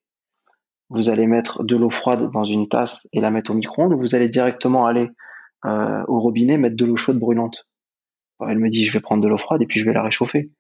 vous 0.89 1.09
allez 1.09 1.27
mettre 1.27 1.65
de 1.65 1.77
l'eau 1.77 1.91
froide 1.91 2.31
dans 2.33 2.45
une 2.45 2.69
tasse 2.69 3.09
et 3.13 3.21
la 3.21 3.31
mettre 3.31 3.51
au 3.51 3.55
micro-ondes, 3.55 3.95
ou 3.95 3.99
vous 3.99 4.15
allez 4.15 4.29
directement 4.29 4.87
aller 4.87 5.09
euh, 5.65 6.05
au 6.07 6.21
robinet 6.21 6.59
mettre 6.59 6.77
de 6.77 6.85
l'eau 6.85 6.97
chaude 6.97 7.19
brûlante. 7.19 7.67
Elle 8.41 8.59
me 8.59 8.69
dit, 8.69 8.85
je 8.85 8.93
vais 8.93 9.01
prendre 9.01 9.23
de 9.23 9.29
l'eau 9.29 9.39
froide 9.39 9.63
et 9.63 9.67
puis 9.67 9.81
je 9.81 9.85
vais 9.85 9.95
la 9.95 10.03
réchauffer. 10.03 10.51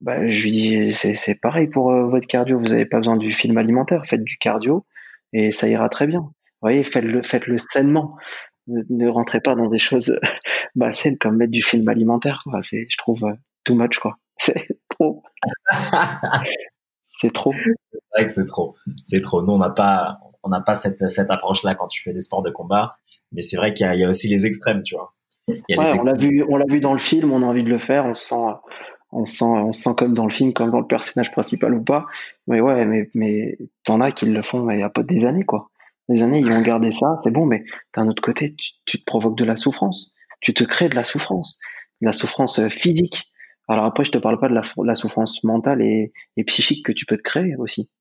Bah, 0.00 0.28
je 0.28 0.42
lui 0.42 0.50
dis, 0.50 0.92
c'est 0.92 1.40
pareil 1.40 1.68
pour 1.68 1.90
euh, 1.90 2.08
votre 2.08 2.26
cardio. 2.26 2.58
Vous 2.58 2.66
n'avez 2.66 2.86
pas 2.86 2.98
besoin 2.98 3.16
du 3.16 3.32
film 3.32 3.58
alimentaire, 3.58 4.06
faites 4.06 4.24
du 4.24 4.36
cardio 4.38 4.86
et 5.32 5.52
ça 5.52 5.68
ira 5.68 5.88
très 5.88 6.06
bien. 6.06 6.20
Vous 6.20 6.66
voyez, 6.66 6.84
faites-le, 6.84 7.22
faites-le 7.22 7.58
sainement 7.58 8.16
ne, 8.66 9.08
rentrez 9.08 9.40
pas 9.40 9.54
dans 9.54 9.68
des 9.68 9.78
choses 9.78 10.18
malsaines 10.74 11.18
comme 11.18 11.36
mettre 11.36 11.52
du 11.52 11.62
film 11.62 11.88
alimentaire. 11.88 12.42
C'est, 12.62 12.86
je 12.88 12.96
trouve, 12.98 13.24
euh, 13.24 13.34
too 13.64 13.74
much, 13.74 13.98
quoi. 13.98 14.16
C'est 14.38 14.68
trop. 14.88 15.22
c'est 17.02 17.32
trop. 17.32 17.52
C'est 17.52 17.98
vrai 18.14 18.26
que 18.26 18.32
c'est 18.32 18.46
trop. 18.46 18.74
C'est 19.04 19.20
trop. 19.20 19.42
Nous, 19.42 19.52
on 19.52 19.58
n'a 19.58 19.68
pas, 19.68 20.18
on 20.42 20.48
n'a 20.48 20.62
pas 20.62 20.74
cette, 20.74 21.10
cette 21.10 21.30
approche-là 21.30 21.74
quand 21.74 21.88
tu 21.88 22.02
fais 22.02 22.14
des 22.14 22.20
sports 22.20 22.42
de 22.42 22.50
combat. 22.50 22.96
Mais 23.32 23.42
c'est 23.42 23.56
vrai 23.56 23.74
qu'il 23.74 23.86
y, 23.92 23.98
y 23.98 24.04
a, 24.04 24.08
aussi 24.08 24.28
les 24.28 24.46
extrêmes, 24.46 24.82
tu 24.82 24.94
vois. 24.94 25.12
ouais, 25.46 25.58
on 25.78 26.04
l'a 26.04 26.14
vu, 26.14 26.44
on 26.48 26.56
l'a 26.56 26.64
vu 26.68 26.80
dans 26.80 26.94
le 26.94 26.98
film. 26.98 27.32
On 27.32 27.42
a 27.42 27.46
envie 27.46 27.64
de 27.64 27.68
le 27.68 27.78
faire. 27.78 28.06
On 28.06 28.14
sent, 28.14 28.34
on 29.12 29.26
sent, 29.26 29.44
on 29.44 29.72
sent 29.72 29.90
comme 29.98 30.14
dans 30.14 30.24
le 30.24 30.32
film, 30.32 30.54
comme 30.54 30.70
dans 30.70 30.80
le 30.80 30.86
personnage 30.86 31.30
principal 31.32 31.74
ou 31.74 31.82
pas. 31.82 32.06
Mais 32.46 32.60
ouais, 32.60 32.86
mais, 32.86 33.10
mais 33.14 33.58
t'en 33.84 34.00
as 34.00 34.12
qui 34.12 34.26
le 34.26 34.42
font 34.42 34.68
il 34.70 34.78
y 34.78 34.82
a 34.82 34.90
pas 34.90 35.02
des 35.02 35.26
années, 35.26 35.44
quoi 35.44 35.69
des 36.10 36.22
années, 36.22 36.40
ils 36.40 36.52
vont 36.52 36.60
garder 36.60 36.92
ça, 36.92 37.16
c'est 37.22 37.32
bon, 37.32 37.46
mais 37.46 37.64
d'un 37.96 38.08
autre 38.08 38.22
côté, 38.22 38.54
tu, 38.56 38.98
te 38.98 39.04
provoques 39.04 39.38
de 39.38 39.44
la 39.44 39.56
souffrance. 39.56 40.14
Tu 40.40 40.52
te 40.52 40.64
crées 40.64 40.88
de 40.88 40.94
la 40.94 41.04
souffrance, 41.04 41.60
de 42.00 42.06
la 42.06 42.12
souffrance 42.12 42.58
euh, 42.58 42.68
physique. 42.68 43.30
Alors 43.68 43.84
après, 43.84 44.04
je 44.04 44.10
te 44.10 44.18
parle 44.18 44.40
pas 44.40 44.48
de 44.48 44.54
la, 44.54 44.94
souffrance 44.94 45.44
mentale 45.44 45.80
et, 45.82 46.12
psychique 46.46 46.84
que 46.84 46.92
tu 46.92 47.06
peux 47.06 47.16
te 47.16 47.22
créer 47.22 47.54
aussi. 47.56 47.92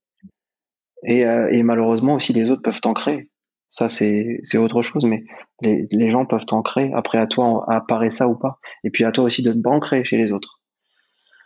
Euh, 1.08 1.48
et, 1.52 1.62
malheureusement 1.62 2.16
aussi, 2.16 2.34
les 2.34 2.50
autres 2.50 2.64
peuvent 2.64 2.82
t'en 2.82 2.94
créer. 2.94 3.30
Ça, 3.70 3.90
c'est 3.92 4.58
autre 4.58 4.82
chose, 4.82 5.06
mais 5.06 5.24
les, 5.62 6.10
gens 6.10 6.26
peuvent 6.26 6.46
t'en 6.46 6.64
créer. 6.64 6.92
Après, 6.94 7.20
à 7.20 7.28
toi, 7.28 7.64
apparaît 7.72 8.10
ça 8.10 8.28
ou 8.28 8.36
pas. 8.36 8.58
Et 8.84 8.90
puis 8.90 9.04
à 9.04 9.12
toi 9.12 9.26
aussi 9.26 9.44
de 9.44 9.54
ne 9.54 9.62
pas 9.62 9.80
créer 9.80 10.04
chez 10.04 10.18
les 10.18 10.32
autres. 10.32 10.60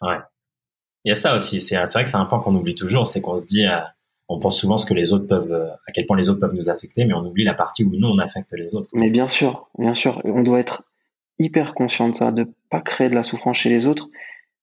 Ouais. 0.02 0.20
Il 1.04 1.10
y 1.10 1.12
a 1.12 1.16
ça 1.16 1.36
aussi. 1.36 1.60
C'est 1.60 1.76
vrai 1.76 2.06
que 2.06 2.10
c'est 2.10 2.16
un 2.16 2.26
point 2.26 2.40
qu'on 2.40 2.56
oublie 2.56 2.76
toujours, 2.76 3.06
c'est 3.06 3.20
qu'on 3.20 3.36
se 3.36 3.46
dit, 3.46 3.66
euh, 3.66 3.82
on 4.34 4.40
pense 4.40 4.60
souvent 4.60 4.78
ce 4.78 4.86
que 4.86 4.94
les 4.94 5.14
autres 5.14 5.28
peuvent, 5.28 5.54
à 5.54 5.92
quel 5.92 6.06
point 6.06 6.18
les 6.18 6.30
autres 6.30 6.40
peuvent 6.40 6.56
nous 6.56 6.70
affecter, 6.70 7.06
mais 7.06 7.14
on 7.14 7.26
oublie 7.26 7.44
la 7.44 7.54
partie 7.54 7.84
où 7.84 7.92
nous 7.92 8.08
on 8.08 8.20
affecte 8.20 8.54
les 8.54 8.76
autres. 8.76 8.90
Mais 8.94 9.10
bien 9.10 9.30
sûr, 9.30 9.68
bien 9.78 9.94
sûr, 9.94 10.22
on 10.24 10.44
doit 10.44 10.60
être 10.60 10.84
hyper 11.40 11.74
conscient 11.74 12.10
de 12.10 12.16
ça, 12.16 12.32
de 12.32 12.48
pas 12.70 12.82
créer 12.82 13.10
de 13.10 13.16
la 13.16 13.24
souffrance 13.24 13.58
chez 13.58 13.70
les 13.70 13.86
autres, 13.86 14.10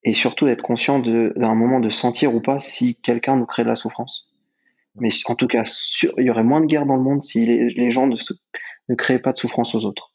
et 0.03 0.15
surtout 0.15 0.47
d'être 0.47 0.63
conscient 0.63 0.99
d'un 0.99 1.55
moment 1.55 1.81
de 1.81 1.91
sentir 1.91 2.35
ou 2.35 2.41
pas 2.41 2.59
si 2.61 3.01
quelqu'un 3.01 3.37
nous 3.37 3.47
crée 3.47 3.65
de 3.65 3.69
la 3.69 3.77
souffrance. 3.77 4.33
Mais 4.97 5.11
en 5.27 5.35
tout 5.35 5.47
cas, 5.47 5.63
il 6.19 6.25
y 6.25 6.31
aurait 6.31 6.43
moins 6.43 6.61
de 6.61 6.67
guerre 6.67 6.87
dans 6.87 6.97
le 6.97 7.03
monde 7.03 7.23
si 7.23 7.45
les, 7.47 7.91
gens 7.91 8.07
ne, 8.07 8.95
créaient 8.95 9.19
pas 9.19 9.33
de 9.33 9.37
souffrance 9.37 9.75
aux 9.75 9.85
autres. 9.85 10.13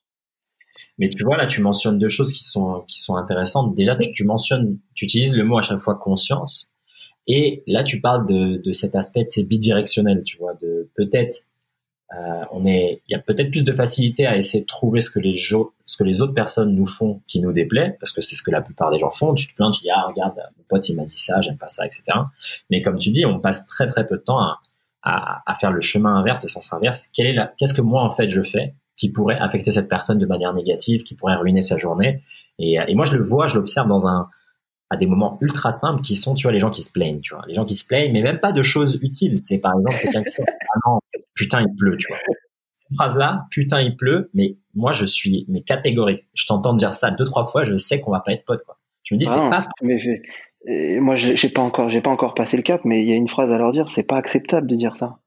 Mais 0.97 1.09
tu 1.09 1.23
vois, 1.23 1.37
là, 1.37 1.45
tu 1.47 1.61
mentionnes 1.61 1.97
deux 1.97 2.09
choses 2.09 2.33
qui 2.33 2.43
sont, 2.43 2.83
qui 2.87 3.01
sont 3.01 3.15
intéressantes. 3.15 3.75
Déjà, 3.75 3.95
tu, 3.95 4.11
tu 4.11 4.25
mentionnes, 4.25 4.79
tu 4.93 5.05
utilises 5.05 5.35
le 5.35 5.43
mot 5.43 5.57
à 5.57 5.61
chaque 5.61 5.79
fois 5.79 5.95
conscience. 5.95 6.73
Et 7.27 7.63
là, 7.67 7.83
tu 7.83 8.01
parles 8.01 8.27
de, 8.27 8.57
de 8.57 8.71
cet 8.71 8.95
aspect, 8.95 9.25
c'est 9.27 9.43
bidirectionnel, 9.43 10.23
tu 10.23 10.37
vois, 10.37 10.53
de 10.61 10.89
peut-être, 10.95 11.43
euh, 12.13 12.43
on 12.51 12.65
est, 12.65 13.01
il 13.07 13.13
y 13.13 13.15
a 13.15 13.19
peut-être 13.19 13.49
plus 13.49 13.63
de 13.63 13.71
facilité 13.73 14.27
à 14.27 14.37
essayer 14.37 14.61
de 14.61 14.67
trouver 14.67 14.99
ce 15.01 15.09
que 15.09 15.19
les 15.19 15.37
ce 15.37 15.97
que 15.97 16.03
les 16.03 16.21
autres 16.21 16.35
personnes 16.35 16.75
nous 16.75 16.85
font 16.85 17.21
qui 17.27 17.39
nous 17.39 17.51
déplaît, 17.51 17.97
parce 17.99 18.11
que 18.11 18.21
c'est 18.21 18.35
ce 18.35 18.43
que 18.43 18.51
la 18.51 18.61
plupart 18.61 18.91
des 18.91 18.99
gens 18.99 19.09
font. 19.09 19.33
Tu 19.33 19.47
te 19.47 19.55
plains, 19.55 19.71
tu 19.71 19.81
dis 19.81 19.89
ah 19.89 20.05
regarde, 20.07 20.35
mon 20.57 20.63
pote 20.69 20.87
il 20.87 20.95
m'a 20.95 21.05
dit 21.05 21.17
ça, 21.17 21.41
j'aime 21.41 21.57
pas 21.57 21.67
ça, 21.67 21.85
etc. 21.85 22.03
Mais 22.69 22.83
comme 22.83 22.99
tu 22.99 23.09
dis, 23.09 23.25
on 23.25 23.39
passe 23.39 23.67
très 23.67 23.87
très 23.87 24.05
peu 24.07 24.17
de 24.17 24.21
temps 24.21 24.39
à, 24.39 24.59
à, 25.01 25.41
à 25.51 25.55
faire 25.55 25.71
le 25.71 25.81
chemin 25.81 26.15
inverse, 26.15 26.43
le 26.43 26.47
sens 26.47 26.71
inverse. 26.73 27.09
Quelle 27.11 27.25
est 27.25 27.33
la, 27.33 27.53
qu'est-ce 27.57 27.73
que 27.73 27.81
moi 27.81 28.03
en 28.03 28.11
fait 28.11 28.29
je 28.29 28.43
fais 28.43 28.75
qui 28.97 29.09
pourrait 29.09 29.37
affecter 29.39 29.71
cette 29.71 29.89
personne 29.89 30.19
de 30.19 30.25
manière 30.27 30.53
négative, 30.53 31.03
qui 31.03 31.15
pourrait 31.15 31.35
ruiner 31.35 31.63
sa 31.63 31.77
journée? 31.77 32.21
Et, 32.59 32.77
et 32.87 32.95
moi, 32.95 33.05
je 33.05 33.17
le 33.17 33.23
vois, 33.23 33.47
je 33.47 33.55
l'observe 33.55 33.87
dans 33.87 34.07
un, 34.07 34.29
à 34.89 34.97
des 34.97 35.07
moments 35.07 35.37
ultra 35.41 35.71
simples 35.71 36.01
qui 36.01 36.15
sont, 36.15 36.35
tu 36.35 36.43
vois, 36.43 36.51
les 36.51 36.59
gens 36.59 36.69
qui 36.69 36.83
se 36.83 36.91
plaignent, 36.91 37.19
tu 37.21 37.33
vois, 37.33 37.43
les 37.47 37.55
gens 37.55 37.65
qui 37.65 37.75
se 37.75 37.85
plaignent, 37.85 38.13
mais 38.13 38.21
même 38.21 38.39
pas 38.39 38.51
de 38.51 38.61
choses 38.61 38.99
utiles. 39.01 39.39
C'est 39.39 39.57
par 39.57 39.73
exemple 39.73 39.97
quelqu'un 39.99 40.23
qui 40.23 40.31
sait, 40.31 40.43
ah 40.47 40.79
non, 40.85 40.99
putain, 41.33 41.61
il 41.61 41.75
pleut, 41.75 41.97
tu 41.97 42.07
vois. 42.07 42.17
Cette 42.27 42.95
phrase-là, 42.97 43.47
putain, 43.49 43.81
il 43.81 43.97
pleut, 43.97 44.29
mais 44.33 44.57
moi, 44.75 44.91
je 44.91 45.05
suis, 45.05 45.45
mais 45.47 45.61
catégorique. 45.61 46.21
Je 46.35 46.45
t'entends 46.45 46.73
dire 46.73 46.93
ça 46.93 47.09
deux, 47.09 47.25
trois 47.25 47.47
fois, 47.47 47.65
je 47.65 47.75
sais 47.77 47.99
qu'on 47.99 48.11
va 48.11 48.19
pas 48.19 48.31
être 48.33 48.45
potes, 48.45 48.63
quoi. 48.63 48.77
Je 49.03 49.15
me 49.15 49.19
dis, 49.19 49.25
c'est 49.25 49.33
ah 49.35 49.49
pas. 49.49 49.63
Mais 49.81 50.99
moi, 50.99 51.15
j'ai 51.15 51.49
pas 51.49 51.61
encore, 51.61 51.89
j'ai 51.89 52.01
pas 52.01 52.11
encore 52.11 52.35
passé 52.35 52.57
le 52.57 52.63
cap, 52.63 52.81
mais 52.85 53.01
il 53.01 53.09
y 53.09 53.11
a 53.11 53.15
une 53.15 53.27
phrase 53.27 53.51
à 53.51 53.57
leur 53.57 53.71
dire, 53.71 53.89
c'est 53.89 54.07
pas 54.07 54.17
acceptable 54.17 54.67
de 54.67 54.75
dire 54.75 54.95
ça. 54.97 55.17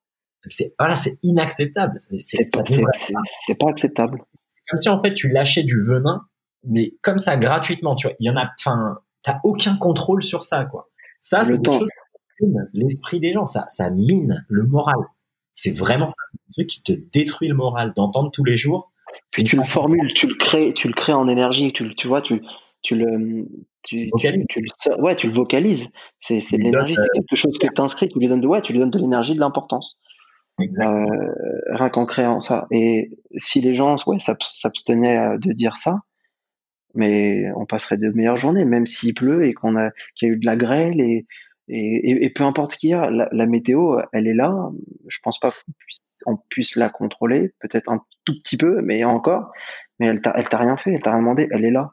C'est, 0.49 0.73
voilà, 0.79 0.95
c'est 0.95 1.19
inacceptable. 1.25 1.95
C'est 1.99 2.51
pas, 2.53 2.63
pas 2.63 3.71
acceptable. 3.71 4.23
C'est 4.55 4.63
comme 4.71 4.79
si, 4.79 4.89
en 4.89 5.03
fait, 5.03 5.15
tu 5.15 5.29
lâchais 5.29 5.65
du 5.65 5.83
venin, 5.83 6.23
mais 6.65 6.95
comme 7.03 7.19
ça, 7.19 7.37
gratuitement, 7.37 7.97
tu 7.97 8.07
vois. 8.07 8.17
Il 8.21 8.27
y 8.27 8.31
en 8.31 8.37
a, 8.37 8.49
enfin, 8.59 8.99
t'as 9.23 9.41
aucun 9.45 9.77
contrôle 9.77 10.23
sur 10.23 10.45
ça, 10.45 10.65
quoi. 10.65 10.89
Ça, 11.21 11.45
c'est 11.45 11.61
quelque 11.61 11.73
chose 11.73 11.89
qui 12.39 12.47
mine 12.47 12.69
l'esprit 12.73 13.21
des 13.21 13.33
gens, 13.33 13.47
ça, 13.47 13.67
ça 13.69 13.91
mine 13.91 14.45
le 14.49 14.65
moral. 14.65 14.99
C'est 15.55 15.77
vraiment 15.77 16.09
ça, 16.09 16.17
un 16.35 16.53
truc 16.53 16.69
qui 16.69 16.83
te 16.83 16.93
détruit 16.93 17.49
le 17.49 17.55
moral 17.55 17.93
d'entendre 17.97 18.31
tous 18.31 18.45
les 18.45 18.57
jours. 18.57 18.93
Puis 19.31 19.43
tu 19.43 19.57
le 19.57 19.65
formules, 19.65 20.13
tu 20.15 20.29
le 20.29 20.35
crées, 20.35 20.73
tu 20.75 20.87
le 20.87 20.95
crées 20.95 21.15
en 21.15 21.29
énergie, 21.29 21.73
tu, 21.73 21.95
tu 21.97 22.07
vois, 22.07 22.23
tu, 22.23 22.43
tu 22.83 22.95
le, 22.95 23.49
tu, 23.83 24.09
tu, 24.19 24.47
tu, 24.49 24.61
le, 24.61 25.03
ouais, 25.03 25.17
tu 25.17 25.27
le 25.27 25.33
vocalises. 25.33 25.91
C'est, 26.21 26.41
c'est 26.41 26.59
de 26.59 26.63
l'énergie, 26.63 26.95
c'est 26.95 27.21
quelque 27.21 27.37
chose 27.37 27.59
que 27.59 27.67
tu 27.67 27.81
inscris, 27.81 28.09
tu 28.09 28.19
lui 28.19 28.29
donnes 28.29 28.41
de, 28.41 28.47
ouais, 28.47 28.63
tu 28.63 28.73
lui 28.73 28.81
donnes 28.81 28.91
de 28.91 28.99
l'énergie, 28.99 29.35
de 29.35 29.41
l'importance. 29.41 30.01
Euh, 30.61 31.05
rien 31.71 31.89
qu'en 31.89 32.05
créant 32.05 32.41
ça. 32.41 32.67
Et 32.71 33.11
si 33.37 33.61
les 33.61 33.75
gens, 33.75 33.97
ouais, 34.07 34.19
s'abstenaient 34.19 35.39
de 35.39 35.53
dire 35.53 35.77
ça, 35.77 36.01
mais 36.99 37.51
on 37.57 37.65
passerait 37.65 37.97
de 37.97 38.11
meilleures 38.11 38.37
journées, 38.37 38.65
même 38.65 38.87
s'il 38.87 39.15
pleut 39.15 39.47
et 39.47 39.55
qu'on 39.55 39.77
a 39.77 39.91
qu'il 40.15 40.29
y 40.29 40.31
a 40.31 40.35
eu 40.35 40.39
de 40.39 40.47
la 40.47 40.57
grêle 40.57 41.01
et 41.01 41.27
et, 41.71 42.25
et 42.25 42.31
peu 42.31 42.45
importe 42.45 42.73
ce 42.73 42.79
qu'il 42.79 42.91
y 42.91 42.95
a, 42.95 43.11
la, 43.11 43.47
météo, 43.47 43.99
elle 44.13 44.27
est 44.27 44.35
là. 44.35 44.71
Je 45.07 45.19
pense 45.23 45.39
pas 45.39 45.51
qu'on 45.51 45.73
puisse, 45.79 46.23
on 46.27 46.37
puisse 46.49 46.77
la 46.77 46.89
contrôler, 46.89 47.53
peut-être 47.61 47.91
un 47.91 48.03
tout 48.25 48.33
petit 48.43 48.57
peu, 48.57 48.81
mais 48.81 49.05
encore. 49.05 49.53
Mais 49.99 50.07
elle 50.07 50.23
t'a, 50.23 50.33
elle 50.37 50.49
t'a 50.49 50.57
rien 50.57 50.79
fait, 50.79 50.93
elle 50.93 51.03
t'a 51.03 51.11
rien 51.11 51.19
demandé, 51.19 51.47
elle 51.51 51.67
est 51.67 51.71
là. 51.71 51.91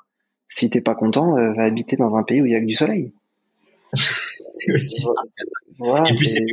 Si 0.48 0.70
t'es 0.70 0.80
pas 0.80 0.96
content, 0.96 1.38
euh, 1.38 1.52
va 1.54 1.64
habiter 1.64 1.98
dans 1.98 2.16
un 2.16 2.24
pays 2.24 2.42
où 2.42 2.46
il 2.46 2.54
y 2.54 2.56
a 2.56 2.62
que 2.62 2.66
du 2.66 2.76
soleil. 2.76 3.14
c'est 3.94 4.72
aussi 4.72 5.02
ça. 5.02 5.12
et 6.08 6.14
puis, 6.14 6.28
c'est, 6.28 6.46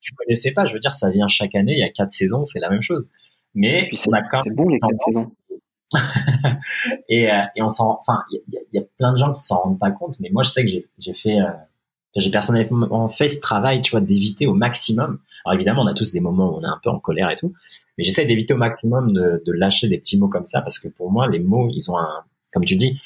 tu 0.00 0.14
connaissais 0.14 0.54
pas, 0.54 0.64
je 0.64 0.72
veux 0.72 0.80
dire, 0.80 0.94
ça 0.94 1.10
vient 1.10 1.28
chaque 1.28 1.54
année, 1.54 1.72
il 1.72 1.80
y 1.80 1.84
a 1.84 1.90
quatre 1.90 2.12
saisons, 2.12 2.44
c'est 2.44 2.60
la 2.60 2.70
même 2.70 2.82
chose. 2.82 3.10
Mais 3.54 3.90
c'est, 3.92 4.10
c'est 4.42 4.54
bon 4.54 4.68
les 4.68 4.78
quatre 4.78 5.02
saisons. 5.04 5.32
et, 7.08 7.30
euh, 7.30 7.42
et 7.56 7.62
on 7.62 7.68
s'en, 7.68 7.98
enfin, 8.00 8.22
il 8.30 8.40
y, 8.72 8.78
a 8.78 8.82
plein 8.98 9.12
de 9.12 9.18
gens 9.18 9.32
qui 9.32 9.42
s'en 9.42 9.60
rendent 9.60 9.78
pas 9.78 9.90
compte, 9.90 10.16
mais 10.20 10.30
moi 10.30 10.42
je 10.42 10.50
sais 10.50 10.62
que 10.62 10.68
j'ai, 10.68 10.88
j'ai 10.98 11.14
fait, 11.14 11.40
euh, 11.40 11.50
j'ai 12.16 12.30
personnellement 12.30 13.08
fait 13.08 13.28
ce 13.28 13.40
travail, 13.40 13.80
tu 13.80 13.92
vois, 13.92 14.00
d'éviter 14.00 14.46
au 14.46 14.54
maximum. 14.54 15.18
Alors 15.44 15.54
évidemment, 15.54 15.82
on 15.82 15.86
a 15.86 15.94
tous 15.94 16.12
des 16.12 16.20
moments 16.20 16.54
où 16.54 16.58
on 16.58 16.62
est 16.62 16.68
un 16.68 16.80
peu 16.82 16.90
en 16.90 16.98
colère 16.98 17.30
et 17.30 17.36
tout, 17.36 17.52
mais 17.98 18.04
j'essaie 18.04 18.26
d'éviter 18.26 18.54
au 18.54 18.58
maximum 18.58 19.12
de, 19.12 19.42
de 19.44 19.52
lâcher 19.52 19.88
des 19.88 19.98
petits 19.98 20.18
mots 20.18 20.28
comme 20.28 20.46
ça 20.46 20.62
parce 20.62 20.78
que 20.78 20.88
pour 20.88 21.10
moi, 21.10 21.28
les 21.28 21.40
mots, 21.40 21.68
ils 21.72 21.90
ont 21.90 21.98
un, 21.98 22.24
comme 22.52 22.64
tu 22.64 22.76
dis, 22.76 23.00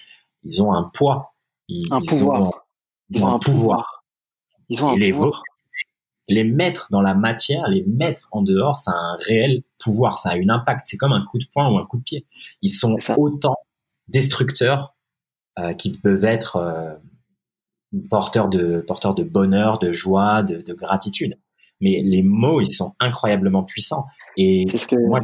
ils 0.45 0.63
ont 0.63 0.73
un 0.73 0.85
poids. 0.85 1.35
Ils, 1.69 1.87
un 1.91 2.01
pouvoir. 2.01 2.67
ils 3.11 3.23
ont 3.25 3.29
un 3.29 3.39
pouvoir. 3.39 4.05
Ils 4.71 4.85
ont 4.85 4.91
un 4.91 5.11
pouvoir 5.11 5.43
les 6.29 6.45
mettre 6.45 6.89
dans 6.91 7.01
la 7.01 7.15
matière, 7.15 7.69
les 7.69 7.85
mettre 7.85 8.29
en 8.33 8.43
dehors, 8.43 8.79
ça 8.79 8.93
a 8.93 8.95
un 8.95 9.17
réel 9.17 9.63
pouvoir, 9.79 10.19
ça 10.19 10.31
a 10.31 10.35
un 10.35 10.49
impact. 10.49 10.83
C'est 10.85 10.97
comme 10.97 11.13
un 11.13 11.25
coup 11.25 11.39
de 11.39 11.47
poing 11.53 11.71
ou 11.73 11.79
un 11.79 11.87
coup 11.87 11.99
de 11.99 12.03
pied. 12.03 12.27
Ils 12.63 12.71
sont 12.71 12.97
autant 13.17 13.57
destructeurs 14.09 14.95
euh, 15.59 15.73
qu'ils 15.75 15.99
peuvent 16.01 16.25
être 16.25 16.57
euh, 16.57 16.95
porteurs 18.11 18.49
de 18.49 18.81
porteurs 18.87 19.15
de 19.15 19.25
bonheur, 19.25 19.79
de 19.79 19.93
joie, 19.93 20.43
de, 20.43 20.61
de, 20.61 20.75
gratitude. 20.75 21.39
Mais 21.81 22.03
les 22.03 22.23
mots, 22.23 22.61
ils 22.61 22.73
sont 22.73 22.95
incroyablement 23.01 23.63
puissants. 23.65 24.07
Et 24.37 24.67
ce 24.77 24.87
que, 24.87 24.97
moi, 25.07 25.21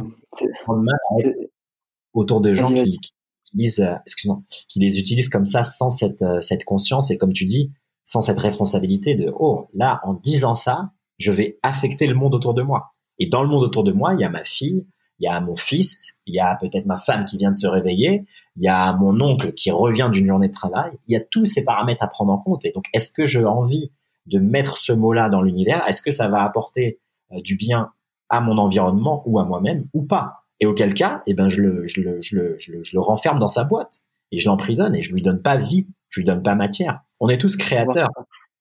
autour 2.13 2.41
de 2.41 2.53
gens 2.53 2.73
qui, 2.73 2.99
qui, 2.99 3.13
utilisent, 3.53 3.81
euh, 3.81 3.95
excuse-moi, 4.05 4.41
qui 4.49 4.79
les 4.79 4.99
utilisent 4.99 5.29
comme 5.29 5.45
ça 5.45 5.63
sans 5.63 5.91
cette 5.91 6.21
euh, 6.21 6.41
cette 6.41 6.63
conscience 6.63 7.11
et 7.11 7.17
comme 7.17 7.33
tu 7.33 7.45
dis, 7.45 7.71
sans 8.05 8.21
cette 8.21 8.39
responsabilité 8.39 9.15
de 9.15 9.31
oh 9.37 9.67
là 9.73 10.01
en 10.03 10.13
disant 10.13 10.55
ça 10.55 10.91
je 11.17 11.31
vais 11.31 11.59
affecter 11.63 12.07
le 12.07 12.15
monde 12.15 12.35
autour 12.35 12.53
de 12.53 12.61
moi. 12.61 12.93
Et 13.19 13.27
dans 13.27 13.41
le 13.41 13.49
monde 13.49 13.63
autour 13.63 13.83
de 13.83 13.91
moi 13.91 14.13
il 14.13 14.19
y 14.19 14.23
a 14.23 14.29
ma 14.29 14.43
fille 14.43 14.85
il 15.19 15.25
y 15.25 15.27
a 15.27 15.39
mon 15.39 15.55
fils 15.55 16.15
il 16.25 16.35
y 16.35 16.39
a 16.39 16.55
peut-être 16.55 16.85
ma 16.85 16.97
femme 16.97 17.25
qui 17.25 17.37
vient 17.37 17.51
de 17.51 17.55
se 17.55 17.67
réveiller 17.67 18.25
il 18.57 18.63
y 18.63 18.67
a 18.67 18.93
mon 18.93 19.19
oncle 19.21 19.53
qui 19.53 19.71
revient 19.71 20.09
d'une 20.11 20.27
journée 20.27 20.47
de 20.47 20.53
travail. 20.53 20.91
Il 21.07 21.13
y 21.13 21.17
a 21.17 21.19
tous 21.19 21.45
ces 21.45 21.65
paramètres 21.65 22.03
à 22.03 22.07
prendre 22.07 22.31
en 22.31 22.37
compte. 22.37 22.63
Et 22.65 22.71
donc 22.71 22.85
est-ce 22.93 23.11
que 23.13 23.25
j'ai 23.25 23.43
envie 23.43 23.91
de 24.27 24.39
mettre 24.39 24.77
ce 24.77 24.93
mot 24.93 25.13
là 25.13 25.29
dans 25.29 25.41
l'univers? 25.41 25.85
Est-ce 25.87 26.01
que 26.01 26.11
ça 26.11 26.29
va 26.29 26.43
apporter 26.43 26.99
euh, 27.31 27.41
du 27.41 27.55
bien 27.55 27.91
à 28.29 28.41
mon 28.41 28.57
environnement 28.57 29.23
ou 29.25 29.39
à 29.39 29.45
moi-même 29.45 29.85
ou 29.93 30.03
pas? 30.03 30.43
Et 30.61 30.65
auquel 30.65 30.93
cas 30.93 31.21
eh 31.27 31.33
ben 31.33 31.49
je 31.49 31.61
le 31.61 31.87
je 31.87 32.01
le, 32.01 32.21
je 32.21 32.35
le, 32.35 32.55
je 32.59 32.71
le, 32.71 32.83
je 32.83 32.95
le 32.95 33.01
renferme 33.01 33.39
dans 33.39 33.49
sa 33.49 33.65
boîte 33.65 33.99
et 34.31 34.39
je 34.39 34.47
l'emprisonne 34.47 34.95
et 34.95 35.01
je 35.01 35.13
lui 35.13 35.21
donne 35.21 35.41
pas 35.41 35.57
vie 35.57 35.87
je 36.15 36.21
lui 36.21 36.25
donne 36.25 36.43
pas 36.43 36.55
matière. 36.55 37.01
On 37.19 37.27
est 37.27 37.37
tous 37.37 37.57
créateurs. 37.57 38.09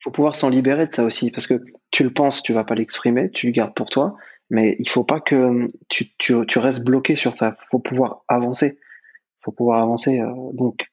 Faut 0.02 0.10
pouvoir 0.10 0.34
s'en 0.34 0.48
libérer 0.48 0.86
de 0.88 0.92
ça 0.92 1.04
aussi, 1.04 1.30
parce 1.30 1.46
que 1.46 1.54
tu 1.94 2.02
le 2.02 2.12
penses, 2.12 2.42
tu 2.42 2.52
vas 2.52 2.64
pas 2.64 2.74
l'exprimer, 2.74 3.30
tu 3.30 3.46
le 3.46 3.52
gardes 3.52 3.72
pour 3.72 3.88
toi, 3.88 4.16
mais 4.50 4.74
il 4.80 4.90
faut 4.90 5.04
pas 5.04 5.20
que 5.20 5.68
tu, 5.88 6.06
tu, 6.18 6.58
restes 6.58 6.84
bloqué 6.84 7.14
sur 7.14 7.36
ça. 7.36 7.56
Faut 7.70 7.78
pouvoir 7.78 8.24
avancer. 8.26 8.80
Faut 9.44 9.52
pouvoir 9.52 9.80
avancer. 9.80 10.20
Euh, 10.20 10.32
donc 10.54 10.86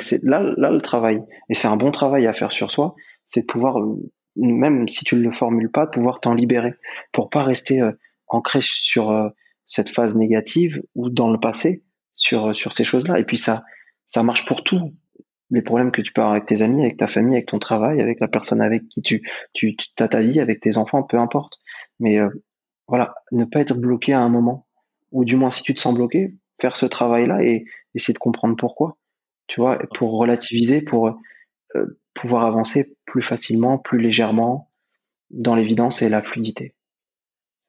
c'est 0.00 0.24
là, 0.24 0.42
là 0.56 0.70
le 0.72 0.80
travail, 0.80 1.22
et 1.48 1.54
c'est 1.54 1.68
un 1.68 1.76
bon 1.76 1.92
travail 1.92 2.26
à 2.26 2.32
faire 2.32 2.50
sur 2.50 2.72
soi, 2.72 2.96
c'est 3.24 3.42
de 3.42 3.46
pouvoir, 3.46 3.78
euh, 3.78 3.96
même 4.34 4.88
si 4.88 5.04
tu 5.04 5.14
ne 5.14 5.22
le 5.22 5.30
formules 5.30 5.70
pas, 5.70 5.86
pouvoir 5.86 6.20
t'en 6.20 6.34
libérer 6.34 6.74
pour 7.12 7.30
pas 7.30 7.44
rester 7.44 7.80
euh, 7.80 7.92
ancré 8.26 8.58
sur 8.60 9.32
cette 9.64 9.90
phase 9.90 10.16
négative 10.16 10.82
ou 10.96 11.10
dans 11.10 11.30
le 11.30 11.38
passé 11.38 11.84
sur 12.12 12.56
sur 12.56 12.72
ces 12.72 12.82
choses-là. 12.82 13.20
Et 13.20 13.24
puis 13.24 13.38
ça 13.38 13.62
ça 14.06 14.24
marche 14.24 14.46
pour 14.46 14.64
tout 14.64 14.92
les 15.50 15.62
problèmes 15.62 15.92
que 15.92 16.02
tu 16.02 16.12
peux 16.12 16.20
avoir 16.20 16.34
avec 16.34 16.46
tes 16.46 16.62
amis, 16.62 16.82
avec 16.82 16.96
ta 16.96 17.06
famille, 17.06 17.34
avec 17.34 17.46
ton 17.46 17.58
travail, 17.58 18.00
avec 18.00 18.20
la 18.20 18.28
personne 18.28 18.60
avec 18.60 18.88
qui 18.88 19.02
tu, 19.02 19.22
as 19.98 20.08
ta 20.08 20.20
vie, 20.20 20.40
avec 20.40 20.60
tes 20.60 20.76
enfants, 20.76 21.02
peu 21.02 21.18
importe. 21.18 21.58
Mais 22.00 22.18
euh, 22.18 22.28
voilà, 22.88 23.14
ne 23.32 23.44
pas 23.44 23.60
être 23.60 23.74
bloqué 23.74 24.12
à 24.12 24.20
un 24.20 24.28
moment, 24.28 24.66
ou 25.12 25.24
du 25.24 25.36
moins 25.36 25.50
si 25.50 25.62
tu 25.62 25.74
te 25.74 25.80
sens 25.80 25.94
bloqué, 25.94 26.34
faire 26.60 26.76
ce 26.76 26.86
travail-là 26.86 27.42
et 27.42 27.66
essayer 27.94 28.14
de 28.14 28.18
comprendre 28.18 28.56
pourquoi, 28.56 28.96
tu 29.46 29.60
vois, 29.60 29.78
pour 29.94 30.18
relativiser, 30.18 30.82
pour 30.82 31.08
euh, 31.76 32.00
pouvoir 32.14 32.46
avancer 32.46 32.96
plus 33.04 33.22
facilement, 33.22 33.78
plus 33.78 34.00
légèrement, 34.00 34.70
dans 35.30 35.54
l'évidence 35.54 36.02
et 36.02 36.08
la 36.08 36.22
fluidité. 36.22 36.74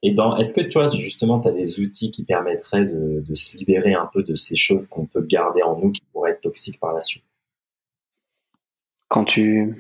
Et 0.01 0.13
dans, 0.13 0.37
est-ce 0.37 0.53
que 0.53 0.61
toi, 0.61 0.89
justement, 0.89 1.39
tu 1.39 1.47
as 1.47 1.51
des 1.51 1.79
outils 1.79 2.11
qui 2.11 2.23
permettraient 2.23 2.85
de 2.85 3.35
se 3.35 3.57
libérer 3.57 3.93
un 3.95 4.07
peu 4.13 4.21
de 4.21 4.35
ces 4.35 4.55
choses 4.55 4.85
qu'on 4.87 5.07
peut 5.07 5.23
garder 5.23 5.63
en 5.63 5.79
nous 5.79 5.91
qui 5.91 6.01
pourraient 6.11 6.31
être 6.31 6.41
toxiques 6.41 6.79
par 6.79 6.93
la 6.93 7.01
suite? 7.01 7.24
Quand 9.07 9.25
tu 9.25 9.75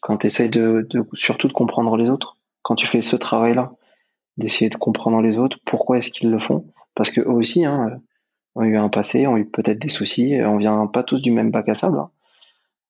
quand 0.00 0.24
essayes 0.24 0.50
de, 0.50 0.86
surtout 1.14 1.48
de 1.48 1.52
comprendre 1.52 1.96
les 1.96 2.08
autres, 2.08 2.36
quand 2.62 2.76
tu 2.76 2.86
fais 2.86 3.02
ce 3.02 3.16
travail-là, 3.16 3.72
d'essayer 4.36 4.70
de 4.70 4.76
comprendre 4.76 5.20
les 5.20 5.36
autres, 5.36 5.58
pourquoi 5.64 5.98
est-ce 5.98 6.10
qu'ils 6.10 6.30
le 6.30 6.38
font? 6.38 6.72
Parce 6.94 7.10
que 7.10 7.20
eux 7.20 7.30
aussi 7.30 7.64
hein, 7.64 8.00
ont 8.54 8.62
eu 8.62 8.76
un 8.76 8.88
passé, 8.88 9.26
ont 9.26 9.36
eu 9.36 9.46
peut-être 9.46 9.80
des 9.80 9.88
soucis, 9.88 10.38
on 10.44 10.58
vient 10.58 10.86
pas 10.86 11.02
tous 11.02 11.20
du 11.20 11.32
même 11.32 11.50
bac 11.50 11.68
à 11.68 11.74
sable. 11.74 11.98
Hein. 11.98 12.10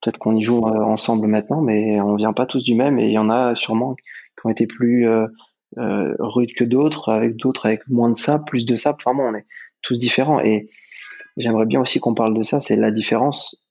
Peut-être 0.03 0.19
qu'on 0.19 0.37
y 0.37 0.45
joue 0.45 0.67
euh, 0.67 0.83
ensemble 0.83 1.27
maintenant, 1.27 1.63
mais 1.63 2.01
on 2.01 2.17
vient 2.17 2.33
pas 2.33 2.47
tous 2.47 2.63
du 2.63 2.75
même 2.75 2.99
et 2.99 3.07
il 3.07 3.13
y 3.13 3.19
en 3.19 3.31
a 3.31 3.55
sûrement 3.55 3.95
qui 3.95 4.45
ont 4.45 4.51
été 4.51 4.67
plus 4.67 5.09
euh, 5.09 5.27
euh, 5.79 6.15
rudes 6.19 6.53
que 6.55 6.65
d'autres, 6.65 7.11
avec 7.11 7.37
d'autres 7.37 7.67
avec 7.67 7.89
moins 7.89 8.11
de 8.11 8.19
sable, 8.19 8.45
plus 8.47 8.67
de 8.67 8.77
sable. 8.77 8.99
Bon, 9.05 9.19
on 9.19 9.35
est 9.35 9.47
tous 9.83 9.99
différents 9.99 10.41
et 10.41 10.69
j'aimerais 11.37 11.67
bien 11.67 11.81
aussi 11.81 11.99
qu'on 11.99 12.15
parle 12.15 12.37
de 12.37 12.43
ça. 12.43 12.61
C'est 12.61 12.77
la 12.77 12.91
différence. 12.91 13.67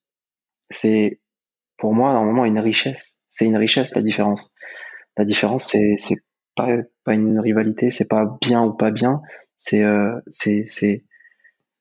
C'est 0.71 1.19
pour 1.77 1.93
moi, 1.93 2.13
normalement, 2.13 2.45
une 2.45 2.59
richesse. 2.59 3.19
C'est 3.29 3.45
une 3.45 3.57
richesse, 3.57 3.93
la 3.95 4.01
différence. 4.01 4.53
La 5.17 5.25
différence, 5.25 5.65
c'est, 5.69 5.95
c'est 5.97 6.17
pas, 6.55 6.67
pas 7.03 7.13
une 7.13 7.39
rivalité, 7.39 7.91
c'est 7.91 8.07
pas 8.07 8.37
bien 8.41 8.63
ou 8.63 8.73
pas 8.73 8.91
bien. 8.91 9.21
C'est, 9.59 9.83
euh, 9.83 10.19
c'est, 10.31 10.65
c'est, 10.67 11.05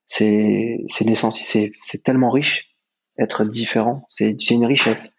c'est 0.08 0.84
c'est 0.88 1.72
c'est 1.82 2.02
tellement 2.04 2.30
riche 2.30 2.76
être 3.18 3.44
différent. 3.44 4.04
C'est 4.08 4.50
une 4.50 4.66
richesse, 4.66 5.16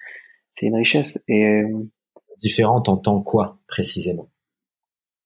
c'est 0.55 0.65
une 0.65 0.75
richesse. 0.75 1.23
Et 1.27 1.45
euh, 1.45 1.67
différent 2.39 2.83
en 2.85 2.97
tant 2.97 3.21
quoi 3.21 3.59
précisément? 3.67 4.29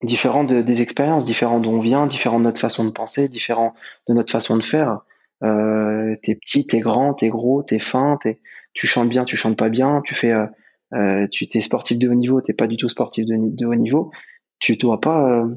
Différent 0.01 0.45
de, 0.45 0.61
des 0.61 0.81
expériences, 0.81 1.25
différent 1.25 1.59
d'où 1.59 1.69
on 1.71 1.81
vient, 1.81 2.07
différent 2.07 2.39
de 2.39 2.45
notre 2.45 2.61
façon 2.61 2.85
de 2.85 2.91
penser, 2.91 3.27
différent 3.27 3.73
de 4.07 4.13
notre 4.13 4.31
façon 4.31 4.55
de 4.57 4.63
faire. 4.63 5.01
Euh, 5.43 6.15
t'es 6.23 6.35
petit, 6.35 6.65
t'es 6.65 6.79
grand, 6.79 7.13
t'es 7.13 7.29
gros, 7.29 7.63
t'es 7.63 7.79
fin, 7.79 8.17
t'es, 8.21 8.39
tu 8.73 8.87
chantes 8.87 9.09
bien, 9.09 9.25
tu 9.25 9.35
chantes 9.35 9.57
pas 9.57 9.69
bien, 9.69 10.01
tu 10.05 10.15
fais, 10.15 10.31
euh, 10.31 10.45
euh 10.93 11.27
tu 11.31 11.47
t'es 11.47 11.61
sportif 11.61 11.97
de 11.97 12.09
haut 12.09 12.13
niveau, 12.13 12.41
t'es 12.41 12.53
pas 12.53 12.67
du 12.67 12.77
tout 12.77 12.89
sportif 12.89 13.25
de, 13.25 13.35
de 13.37 13.65
haut 13.65 13.75
niveau. 13.75 14.11
Tu 14.59 14.77
dois 14.77 14.99
pas 14.99 15.29
euh, 15.29 15.55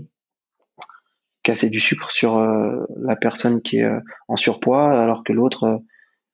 casser 1.43 1.71
du 1.71 1.81
sucre 1.81 2.13
sur 2.13 2.37
euh, 2.39 2.85
la 2.97 3.17
personne 3.17 3.63
qui 3.63 3.79
est 3.79 3.91
en 4.29 4.37
surpoids 4.37 5.01
alors 5.01 5.25
que 5.25 5.33
l'autre 5.33 5.83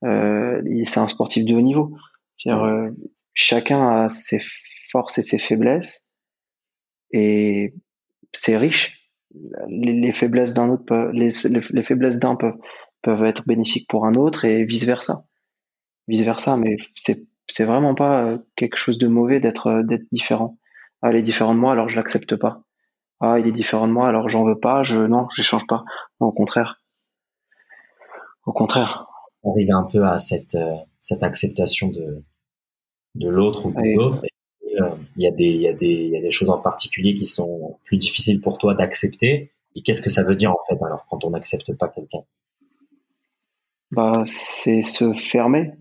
c'est 0.02 1.00
un 1.00 1.08
sportif 1.08 1.44
de 1.44 1.54
haut 1.54 1.60
niveau. 1.60 1.96
chacun 3.34 4.04
a 4.04 4.10
ses 4.10 4.40
forces 4.90 5.18
et 5.18 5.22
ses 5.22 5.38
faiblesses 5.38 6.08
et 7.12 7.74
c'est 8.32 8.56
riche. 8.56 9.10
Les, 9.68 10.12
faiblesses 10.12 10.54
d'un 10.54 10.70
autre, 10.70 11.10
les, 11.12 11.28
les, 11.50 11.82
faiblesses 11.82 12.18
d'un 12.18 12.34
peuvent, 12.34 12.56
peuvent 13.02 13.24
être 13.24 13.46
bénéfiques 13.46 13.88
pour 13.88 14.06
un 14.06 14.14
autre 14.14 14.44
et 14.44 14.64
vice 14.64 14.84
versa. 14.84 15.27
Vice 16.08 16.22
versa, 16.22 16.56
mais 16.56 16.76
c'est 16.94 17.16
c'est 17.46 17.64
vraiment 17.64 17.94
pas 17.94 18.24
euh, 18.24 18.38
quelque 18.56 18.76
chose 18.76 18.98
de 18.98 19.06
mauvais 19.06 19.40
d'être 19.40 19.68
euh, 19.68 19.82
d'être 19.82 20.06
différent. 20.12 20.58
Ah, 21.02 21.10
il 21.10 21.16
est 21.16 21.22
différent 21.22 21.54
de 21.54 21.60
moi, 21.60 21.72
alors 21.72 21.88
je 21.88 21.96
l'accepte 21.96 22.36
pas. 22.36 22.62
Ah, 23.20 23.38
il 23.38 23.46
est 23.46 23.52
différent 23.52 23.86
de 23.86 23.92
moi, 23.92 24.08
alors 24.08 24.28
j'en 24.28 24.44
veux 24.44 24.58
pas. 24.58 24.82
Je 24.82 24.98
non, 24.98 25.26
je 25.34 25.42
change 25.42 25.66
pas. 25.66 25.84
au 26.20 26.32
contraire. 26.32 26.82
Au 28.44 28.52
contraire. 28.52 29.06
On 29.42 29.52
arrive 29.52 29.72
un 29.72 29.84
peu 29.84 30.04
à 30.04 30.18
cette 30.18 30.54
euh, 30.54 30.76
cette 31.00 31.22
acceptation 31.22 31.88
de 31.88 32.24
de 33.14 33.28
l'autre 33.28 33.66
ou 33.66 33.72
de 33.72 33.96
l'autre 33.96 34.22
il 35.16 35.22
y, 35.22 35.26
a 35.26 35.30
des, 35.30 35.44
il, 35.44 35.60
y 35.60 35.68
a 35.68 35.72
des, 35.72 35.86
il 35.86 36.10
y 36.10 36.16
a 36.16 36.20
des 36.20 36.30
choses 36.30 36.50
en 36.50 36.58
particulier 36.58 37.14
qui 37.14 37.26
sont 37.26 37.78
plus 37.84 37.96
difficiles 37.96 38.40
pour 38.40 38.58
toi 38.58 38.74
d'accepter. 38.74 39.52
Et 39.74 39.82
qu'est-ce 39.82 40.02
que 40.02 40.10
ça 40.10 40.22
veut 40.22 40.36
dire 40.36 40.50
en 40.50 40.58
fait 40.68 40.82
alors 40.82 41.06
quand 41.08 41.24
on 41.24 41.30
n'accepte 41.30 41.72
pas 41.76 41.88
quelqu'un? 41.88 42.22
Bah, 43.90 44.24
C'est 44.30 44.82
se 44.82 45.12
fermer, 45.12 45.72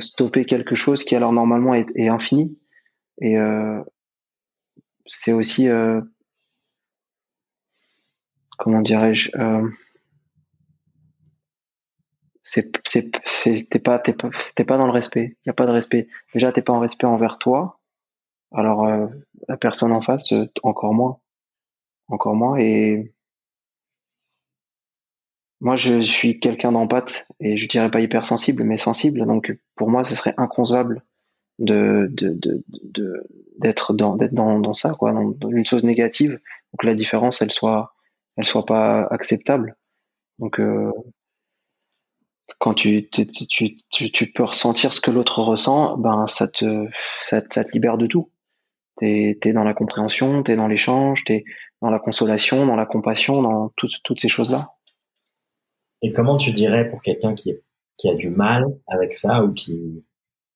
stopper 0.00 0.44
quelque 0.44 0.74
chose 0.74 1.04
qui 1.04 1.16
alors 1.16 1.32
normalement 1.32 1.74
est, 1.74 2.08
infini. 2.08 2.58
Et 3.20 3.38
euh, 3.38 3.80
c'est 5.06 5.32
aussi, 5.32 5.68
euh, 5.68 6.00
comment 8.58 8.80
dirais-je, 8.80 9.30
euh, 9.38 9.68
c'est 12.44 12.70
t'es 13.70 13.78
pas 13.78 13.98
pas 13.98 14.12
pas 14.66 14.76
dans 14.76 14.86
le 14.86 14.92
respect. 14.92 15.36
Il 15.44 15.48
y 15.48 15.50
a 15.50 15.54
pas 15.54 15.66
de 15.66 15.72
respect. 15.72 16.08
Déjà 16.34 16.52
t'es 16.52 16.62
pas 16.62 16.72
en 16.72 16.80
respect 16.80 17.06
envers 17.06 17.38
toi. 17.38 17.80
Alors 18.52 18.84
euh, 18.86 19.06
la 19.48 19.56
personne 19.56 19.92
en 19.92 20.00
face 20.02 20.32
euh, 20.32 20.46
encore 20.62 20.94
moins. 20.94 21.18
Encore 22.08 22.34
moins. 22.34 22.58
Et 22.58 23.13
moi 25.60 25.76
je, 25.76 26.00
suis 26.00 26.40
quelqu'un 26.40 26.72
d'empathe 26.72 27.26
et 27.40 27.56
je 27.56 27.68
dirais 27.68 27.90
pas 27.90 28.00
hypersensible 28.00 28.64
mais 28.64 28.78
sensible 28.78 29.26
donc 29.26 29.56
pour 29.76 29.90
moi 29.90 30.04
ce 30.04 30.14
serait 30.14 30.34
inconcevable 30.36 31.02
d'être 31.58 31.94
dans 33.94 34.74
ça 34.74 34.94
quoi 34.94 35.12
dans, 35.12 35.50
une 35.50 35.64
chose 35.64 35.84
négative 35.84 36.40
donc 36.72 36.82
la 36.82 36.94
différence 36.94 37.40
elle 37.42 37.52
soit 37.52 37.94
elle 38.36 38.46
soit 38.46 38.66
pas 38.66 39.06
acceptable 39.10 39.76
donc 40.38 40.58
euh, 40.58 40.90
quand 42.58 42.74
tu, 42.74 43.08
peux 44.34 44.42
ressentir 44.42 44.92
ce 44.92 45.00
que 45.00 45.10
l'autre 45.10 45.42
ressent, 45.42 45.96
ben 45.98 46.26
ça 46.28 46.48
te, 46.48 47.72
libère 47.72 47.98
de 47.98 48.06
tout. 48.06 48.30
T'es 48.96 49.38
es 49.42 49.52
dans 49.52 49.64
la 49.64 49.74
compréhension, 49.74 50.42
t'es 50.42 50.56
dans 50.56 50.68
l'échange, 50.68 51.24
t'es 51.24 51.44
dans 51.82 51.90
la 51.90 51.98
consolation, 51.98 52.66
dans 52.66 52.76
la 52.76 52.86
compassion, 52.86 53.42
dans 53.42 53.70
toutes, 53.76 54.02
toutes 54.04 54.20
ces 54.20 54.28
choses-là. 54.28 54.74
Et 56.04 56.12
comment 56.12 56.36
tu 56.36 56.52
dirais 56.52 56.86
pour 56.86 57.00
quelqu'un 57.00 57.34
qui, 57.34 57.54
qui 57.96 58.10
a 58.10 58.14
du 58.14 58.28
mal 58.28 58.66
avec 58.86 59.14
ça 59.14 59.42
ou 59.42 59.54
qui, 59.54 60.04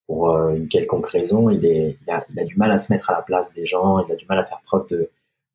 pour 0.07 0.30
euh, 0.30 0.55
une 0.55 0.68
quelconque 0.68 1.09
raison, 1.09 1.49
il, 1.49 1.64
est, 1.64 1.96
il 2.07 2.11
a, 2.12 2.26
il, 2.30 2.38
a, 2.38 2.44
du 2.44 2.57
mal 2.57 2.70
à 2.70 2.78
se 2.78 2.92
mettre 2.92 3.09
à 3.09 3.14
la 3.14 3.22
place 3.22 3.55
des 3.55 3.64
gens, 3.64 4.05
il 4.07 4.12
a 4.12 4.16
du 4.16 4.26
mal 4.26 4.38
à 4.38 4.44
faire 4.44 4.61
preuve 4.66 4.86
de, 4.90 5.09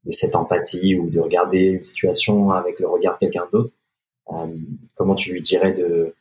de 0.06 0.12
cette 0.12 0.36
empathie 0.36 0.96
ou 0.96 1.12
de 1.12 1.20
regarder 1.20 1.60
une 1.60 1.84
situation 1.84 2.50
avec 2.50 2.80
le 2.80 2.88
regard 2.88 3.14
de 3.14 3.20
quelqu'un 3.20 3.48
d'autre. 3.54 3.72
Euh, 4.32 4.48
comment 4.96 5.14
tu 5.14 5.32
lui 5.32 5.42
dirais 5.42 5.74
de, 5.74 6.16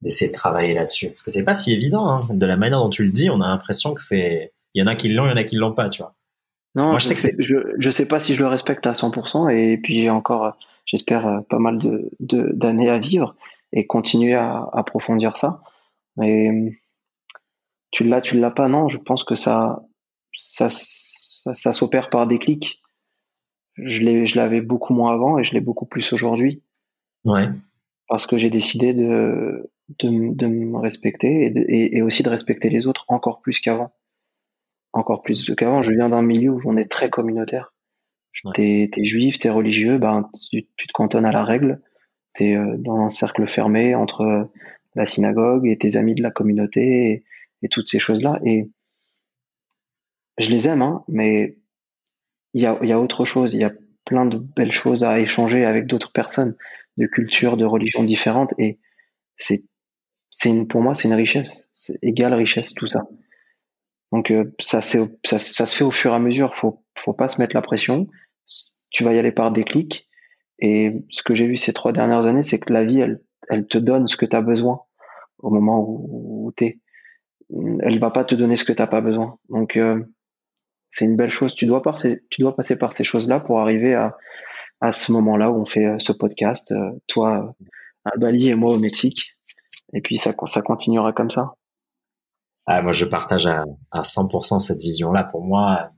d'essayer 0.00 0.30
de 0.30 0.34
travailler 0.34 0.72
là-dessus? 0.72 1.08
Parce 1.08 1.20
que 1.20 1.30
c'est 1.30 1.44
pas 1.44 1.54
si 1.54 1.70
évident. 1.70 2.08
Hein. 2.08 2.26
De 2.30 2.46
la 2.46 2.56
manière 2.56 2.78
dont 2.78 2.88
tu 2.88 3.04
le 3.04 3.12
dis, 3.12 3.28
on 3.28 3.42
a 3.42 3.48
l'impression 3.48 3.92
que 3.92 4.00
c'est, 4.00 4.54
il 4.72 4.80
y 4.80 4.82
en 4.82 4.86
a 4.86 4.96
qui 4.96 5.10
l'ont, 5.10 5.26
il 5.26 5.30
y 5.30 5.32
en 5.34 5.36
a 5.36 5.44
qui 5.44 5.56
l'ont 5.56 5.74
pas, 5.74 5.90
tu 5.90 6.00
vois. 6.00 6.14
Non, 6.76 6.98
je, 6.98 7.08
sais 7.08 7.14
que 7.14 7.42
je, 7.42 7.56
je 7.78 7.90
sais 7.90 8.08
pas 8.08 8.18
si 8.18 8.34
je 8.34 8.42
le 8.42 8.48
respecte 8.48 8.86
à 8.86 8.92
100%, 8.92 9.54
et 9.54 9.76
puis 9.76 10.00
j'ai 10.00 10.08
encore, 10.08 10.56
j'espère, 10.92 11.26
euh, 11.26 11.40
pas 11.40 11.58
mal 11.58 11.78
de, 11.78 12.10
d'années 12.20 12.90
à 12.90 12.98
vivre 12.98 13.34
et 13.72 13.86
continuer 13.86 14.34
à, 14.34 14.68
approfondir 14.72 15.36
ça. 15.36 15.62
Mais 16.16 16.78
tu 17.90 18.04
l'as, 18.04 18.20
tu 18.20 18.38
l'as 18.38 18.50
pas, 18.50 18.68
non? 18.68 18.88
Je 18.88 18.98
pense 18.98 19.24
que 19.24 19.34
ça, 19.34 19.82
ça, 20.34 20.68
ça, 20.70 21.72
s'opère 21.72 22.10
par 22.10 22.26
des 22.26 22.38
clics. 22.38 22.82
Je 23.76 24.36
l'avais 24.36 24.60
beaucoup 24.60 24.92
moins 24.92 25.12
avant 25.12 25.38
et 25.38 25.44
je 25.44 25.54
l'ai 25.54 25.60
beaucoup 25.60 25.86
plus 25.86 26.12
aujourd'hui. 26.12 26.62
Ouais. 27.24 27.48
Parce 28.08 28.26
que 28.26 28.36
j'ai 28.36 28.50
décidé 28.50 28.92
de, 28.92 29.70
de, 30.00 30.34
de 30.34 30.46
me 30.46 30.76
respecter 30.76 31.46
et, 31.46 31.96
et, 31.96 32.02
aussi 32.02 32.22
de 32.22 32.28
respecter 32.28 32.68
les 32.68 32.86
autres 32.86 33.06
encore 33.08 33.40
plus 33.40 33.58
qu'avant. 33.60 33.92
Encore 34.92 35.22
plus 35.22 35.50
qu'avant. 35.54 35.82
Je 35.82 35.92
viens 35.92 36.10
d'un 36.10 36.20
milieu 36.20 36.50
où 36.50 36.60
on 36.66 36.76
est 36.76 36.90
très 36.90 37.08
communautaire. 37.08 37.72
T'es 38.54 38.90
es 38.96 39.04
juif, 39.04 39.38
t'es 39.38 39.50
religieux, 39.50 39.98
ben 39.98 40.28
tu, 40.50 40.66
tu, 40.76 40.86
te 40.86 40.92
cantonnes 40.92 41.24
à 41.24 41.32
la 41.32 41.44
règle. 41.44 41.80
T'es 42.34 42.56
euh, 42.56 42.76
dans 42.78 43.00
un 43.00 43.10
cercle 43.10 43.46
fermé 43.46 43.94
entre 43.94 44.50
la 44.94 45.06
synagogue 45.06 45.66
et 45.66 45.78
tes 45.78 45.96
amis 45.96 46.14
de 46.14 46.22
la 46.22 46.30
communauté 46.30 47.24
et, 47.62 47.68
toutes 47.68 47.88
ces 47.88 48.00
choses-là. 48.00 48.40
Et 48.44 48.68
je 50.38 50.50
les 50.50 50.66
aime, 50.66 50.82
hein, 50.82 51.04
mais 51.08 51.56
il 52.54 52.62
y 52.62 52.66
a, 52.66 52.78
y 52.84 52.92
a 52.92 52.98
autre 52.98 53.24
chose. 53.24 53.54
Il 53.54 53.60
y 53.60 53.64
a 53.64 53.72
plein 54.04 54.26
de 54.26 54.38
belles 54.38 54.72
choses 54.72 55.04
à 55.04 55.20
échanger 55.20 55.64
avec 55.64 55.86
d'autres 55.86 56.12
personnes 56.12 56.56
de 56.96 57.06
cultures, 57.06 57.56
de 57.56 57.64
religions 57.64 58.02
différentes. 58.02 58.52
Et 58.58 58.80
c'est 59.38 59.62
pour 60.68 60.80
moi, 60.80 60.94
c'est 60.94 61.08
une 61.08 61.14
richesse. 61.14 61.70
C'est 61.74 62.02
égale 62.02 62.34
richesse, 62.34 62.74
tout 62.74 62.86
ça. 62.86 63.02
Donc, 64.12 64.30
euh, 64.30 64.54
ça, 64.60 64.82
ça, 64.82 64.98
ça, 65.24 65.38
se 65.38 65.76
fait 65.76 65.84
au 65.84 65.90
fur 65.90 66.12
et 66.12 66.14
à 66.14 66.18
mesure. 66.18 66.54
Faut, 66.54 66.84
faut 66.96 67.14
pas 67.14 67.28
se 67.28 67.40
mettre 67.40 67.56
la 67.56 67.62
pression. 67.62 68.06
Tu 68.90 69.04
vas 69.04 69.14
y 69.14 69.18
aller 69.18 69.32
par 69.32 69.50
déclic. 69.50 70.08
Et 70.58 70.92
ce 71.10 71.22
que 71.22 71.34
j'ai 71.34 71.46
vu 71.46 71.56
ces 71.56 71.72
trois 71.72 71.92
dernières 71.92 72.26
années, 72.26 72.44
c'est 72.44 72.60
que 72.60 72.72
la 72.72 72.84
vie, 72.84 73.00
elle, 73.00 73.66
te 73.66 73.78
donne 73.78 74.06
ce 74.08 74.16
que 74.16 74.26
tu 74.26 74.36
as 74.36 74.42
besoin 74.42 74.80
au 75.38 75.50
moment 75.50 75.80
où, 75.80 76.46
où 76.46 76.52
tu 76.52 76.64
es. 76.66 76.80
Elle 77.80 77.98
va 77.98 78.10
pas 78.10 78.24
te 78.24 78.34
donner 78.34 78.56
ce 78.56 78.64
que 78.64 78.72
t'as 78.72 78.86
pas 78.86 79.00
besoin. 79.00 79.38
Donc, 79.48 79.76
euh, 79.76 80.02
c'est 80.90 81.06
une 81.06 81.16
belle 81.16 81.32
chose. 81.32 81.54
Tu 81.54 81.66
dois 81.66 81.82
passer, 81.82 82.22
tu 82.30 82.42
dois 82.42 82.54
passer 82.54 82.78
par 82.78 82.92
ces 82.92 83.04
choses-là 83.04 83.40
pour 83.40 83.60
arriver 83.60 83.94
à, 83.94 84.12
ce 84.92 85.12
moment-là 85.12 85.50
où 85.50 85.60
on 85.60 85.64
fait 85.64 85.86
euh, 85.86 85.98
ce 85.98 86.12
podcast. 86.12 86.74
toi 87.06 87.54
à 88.04 88.16
Bali 88.18 88.48
et 88.48 88.54
moi 88.56 88.74
au 88.74 88.78
Mexique 88.78 89.32
et 89.92 90.00
puis 90.00 90.18
ça 90.18 90.32
continuera 90.32 91.12
comme 91.12 91.30
ça. 91.30 91.54
Ah, 92.66 92.82
moi, 92.82 92.92
je 92.92 93.04
partage 93.04 93.46
à, 93.46 93.64
à 93.90 94.02
100% 94.02 94.60
cette 94.60 94.80
vision-là. 94.80 95.24
Pour 95.24 95.42
moi, 95.44 95.90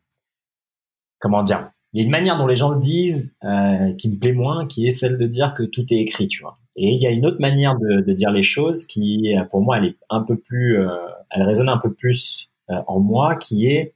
comment 1.19 1.43
dire 1.43 1.71
Il 1.93 2.01
y 2.01 2.03
a 2.03 2.05
une 2.05 2.11
manière 2.11 2.39
dont 2.39 2.47
les 2.47 2.57
gens 2.57 2.71
le 2.71 2.81
disent 2.81 3.35
euh, 3.45 3.93
qui 3.95 4.09
me 4.09 4.19
plaît 4.19 4.33
moins, 4.33 4.67
qui 4.67 4.87
est 4.87 4.93
celle 4.93 5.19
de 5.19 5.27
dire 5.27 5.55
que 5.55 5.63
tout 5.63 5.85
est 5.91 5.99
écrit, 5.99 6.29
tu 6.29 6.43
vois. 6.43 6.59
Et 6.77 6.89
il 6.89 7.01
y 7.01 7.07
a 7.07 7.11
une 7.11 7.27
autre 7.27 7.41
manière 7.41 7.79
de, 7.79 8.01
de 8.01 8.13
dire 8.13 8.31
les 8.31 8.43
choses 8.43 8.85
qui, 8.85 9.33
pour 9.51 9.61
moi, 9.61 9.79
elle 9.79 9.85
est 9.85 9.97
un 10.11 10.23
peu 10.23 10.37
plus, 10.37 10.79
euh, 10.79 10.89
elle 11.31 11.43
résonne 11.43 11.69
un 11.69 11.79
peu 11.79 11.93
plus 11.93 12.51
euh, 12.71 12.81
en 12.87 12.99
moi, 12.99 13.37
qui 13.37 13.67
est 13.67 13.95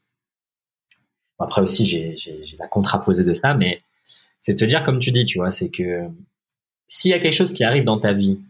après 1.38 1.62
aussi 1.62 1.86
j'ai 1.86 2.56
la 2.58 2.66
contraposée 2.66 3.24
de 3.24 3.32
ça, 3.32 3.54
mais 3.54 3.80
c'est 4.40 4.54
de 4.54 4.58
se 4.58 4.64
dire 4.64 4.84
comme 4.84 4.98
tu 4.98 5.12
dis, 5.12 5.24
tu 5.24 5.38
vois, 5.38 5.50
c'est 5.50 5.70
que 5.70 6.08
s'il 6.88 7.10
y 7.10 7.14
a 7.14 7.18
quelque 7.18 7.34
chose 7.34 7.52
qui 7.52 7.64
arrive 7.64 7.84
dans 7.84 7.98
ta 7.98 8.12
vie 8.12 8.40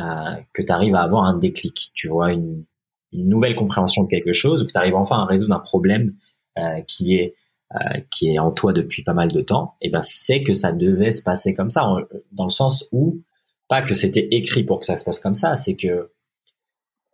euh, 0.00 0.34
que 0.52 0.62
tu 0.62 0.72
arrives 0.72 0.94
à 0.94 1.02
avoir 1.02 1.24
un 1.24 1.38
déclic, 1.38 1.90
tu 1.94 2.08
vois, 2.08 2.32
une, 2.32 2.64
une, 3.12 3.28
nouvelle 3.28 3.54
compréhension 3.54 4.04
de 4.04 4.08
quelque 4.08 4.32
chose, 4.32 4.62
ou 4.62 4.66
que 4.66 4.72
tu 4.72 4.78
arrives 4.78 4.94
enfin 4.94 5.18
à 5.18 5.24
résoudre 5.24 5.54
un 5.54 5.60
problème 5.60 6.14
euh, 6.58 6.80
qui 6.86 7.16
est 7.16 7.34
euh, 7.74 8.00
qui 8.10 8.34
est 8.34 8.38
en 8.38 8.50
toi 8.50 8.74
depuis 8.74 9.02
pas 9.02 9.14
mal 9.14 9.28
de 9.28 9.40
temps, 9.40 9.76
et 9.80 9.86
eh 9.86 9.90
ben 9.90 10.02
c'est 10.02 10.42
que 10.42 10.52
ça 10.52 10.72
devait 10.72 11.10
se 11.10 11.22
passer 11.22 11.54
comme 11.54 11.70
ça, 11.70 11.88
dans 12.32 12.44
le 12.44 12.50
sens 12.50 12.86
où 12.92 13.22
pas 13.68 13.80
que 13.80 13.94
c'était 13.94 14.28
écrit 14.30 14.62
pour 14.62 14.80
que 14.80 14.84
ça 14.86 14.96
se 14.96 15.04
passe 15.04 15.18
comme 15.18 15.32
ça, 15.32 15.56
c'est 15.56 15.76
que 15.76 16.10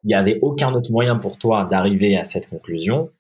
il 0.05 0.11
y 0.11 0.15
avait 0.15 0.39
aucun 0.43 0.73
autre 0.75 0.91
moyen 0.91 1.17
pour 1.17 1.39
toi 1.39 1.65
d'arriver 1.65 2.17
à 2.17 2.25
cette 2.25 2.49
conclusion 2.49 3.11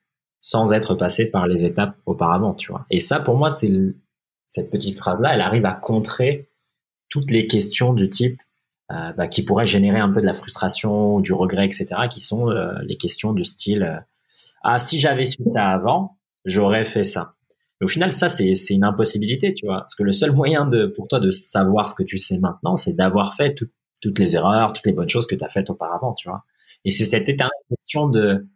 sans 0.40 0.72
être 0.72 0.94
passé 0.94 1.30
par 1.30 1.46
les 1.46 1.64
étapes 1.64 1.96
auparavant, 2.06 2.54
tu 2.54 2.72
vois. 2.72 2.86
Et 2.90 3.00
ça, 3.00 3.20
pour 3.20 3.36
moi, 3.36 3.50
c'est 3.50 3.70
cette 4.48 4.70
petite 4.70 4.98
phrase-là, 4.98 5.34
elle 5.34 5.40
arrive 5.40 5.66
à 5.66 5.74
contrer 5.74 6.48
toutes 7.08 7.30
les 7.30 7.46
questions 7.46 7.92
du 7.92 8.08
type 8.08 8.40
euh, 8.90 9.12
bah, 9.12 9.28
qui 9.28 9.44
pourraient 9.44 9.66
générer 9.66 9.98
un 9.98 10.10
peu 10.10 10.20
de 10.20 10.26
la 10.26 10.32
frustration, 10.32 11.20
du 11.20 11.32
regret, 11.32 11.66
etc., 11.66 11.86
qui 12.10 12.20
sont 12.20 12.50
euh, 12.50 12.72
les 12.82 12.96
questions 12.96 13.34
du 13.34 13.44
style 13.44 13.82
euh, 13.82 14.00
ah 14.62 14.78
si 14.78 14.98
j'avais 14.98 15.24
su 15.24 15.42
ça 15.44 15.68
avant, 15.68 16.18
j'aurais 16.44 16.84
fait 16.84 17.04
ça. 17.04 17.34
Au 17.82 17.86
final, 17.86 18.12
ça 18.12 18.28
c'est 18.28 18.54
une 18.70 18.84
impossibilité, 18.84 19.54
tu 19.54 19.66
vois, 19.66 19.80
parce 19.80 19.94
que 19.94 20.02
le 20.02 20.12
seul 20.12 20.32
moyen 20.32 20.66
de 20.66 20.86
pour 20.86 21.06
toi 21.06 21.20
de 21.20 21.30
savoir 21.30 21.88
ce 21.88 21.94
que 21.94 22.02
tu 22.02 22.18
sais 22.18 22.38
maintenant, 22.38 22.76
c'est 22.76 22.94
d'avoir 22.94 23.34
fait 23.36 23.54
toutes 24.00 24.18
les 24.18 24.34
erreurs, 24.34 24.72
toutes 24.72 24.86
les 24.86 24.92
bonnes 24.92 25.08
choses 25.08 25.26
que 25.26 25.36
tu 25.36 25.44
as 25.44 25.48
faites 25.48 25.70
auparavant, 25.70 26.14
tu 26.14 26.28
vois. 26.28 26.44
Et 26.84 26.90
c'est 26.90 27.04
cette 27.04 27.28
éternelle 27.28 27.50
question 27.68 28.08
de 28.08 28.48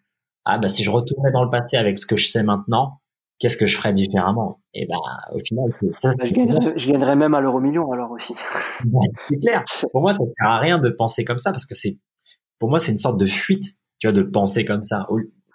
ah 0.45 0.59
bah 0.59 0.68
si 0.68 0.83
je 0.83 0.91
retournais 0.91 1.30
dans 1.30 1.45
le 1.45 1.51
passé 1.51 1.76
avec 1.76 1.99
ce 1.99 2.07
que 2.07 2.16
je 2.16 2.26
sais 2.26 2.43
maintenant, 2.43 3.02
qu'est-ce 3.43 3.57
que 3.57 3.66
je 3.66 3.76
ferais 3.76 3.93
différemment? 3.93 4.61
Et 4.72 4.86
ben 4.86 4.97
au 5.32 5.40
final, 5.40 5.68
ça, 5.99 6.12
je, 6.22 6.32
gagnerais, 6.32 7.16
même 7.16 7.34
à 7.34 7.40
l'euro 7.40 7.59
million 7.59 7.90
alors 7.90 8.12
aussi. 8.12 8.34
c'est 9.28 9.40
clair. 9.40 9.64
Pour 9.90 10.01
moi, 10.01 10.12
ça 10.12 10.22
sert 10.38 10.49
à 10.49 10.61
rien 10.61 10.78
de 10.78 10.90
penser 10.90 11.24
comme 11.24 11.38
ça 11.38 11.51
parce 11.51 11.66
que 11.66 11.74
c'est 11.74 11.99
pour 12.61 12.70
moi 12.70 12.78
c'est 12.78 12.93
une 12.93 12.99
sorte 12.99 13.18
de 13.18 13.26
fuite, 13.26 13.64
tu 13.99 14.07
vois, 14.07 14.12
de 14.12 14.22
penser 14.22 14.64
comme 14.64 14.84
ça. 14.84 15.09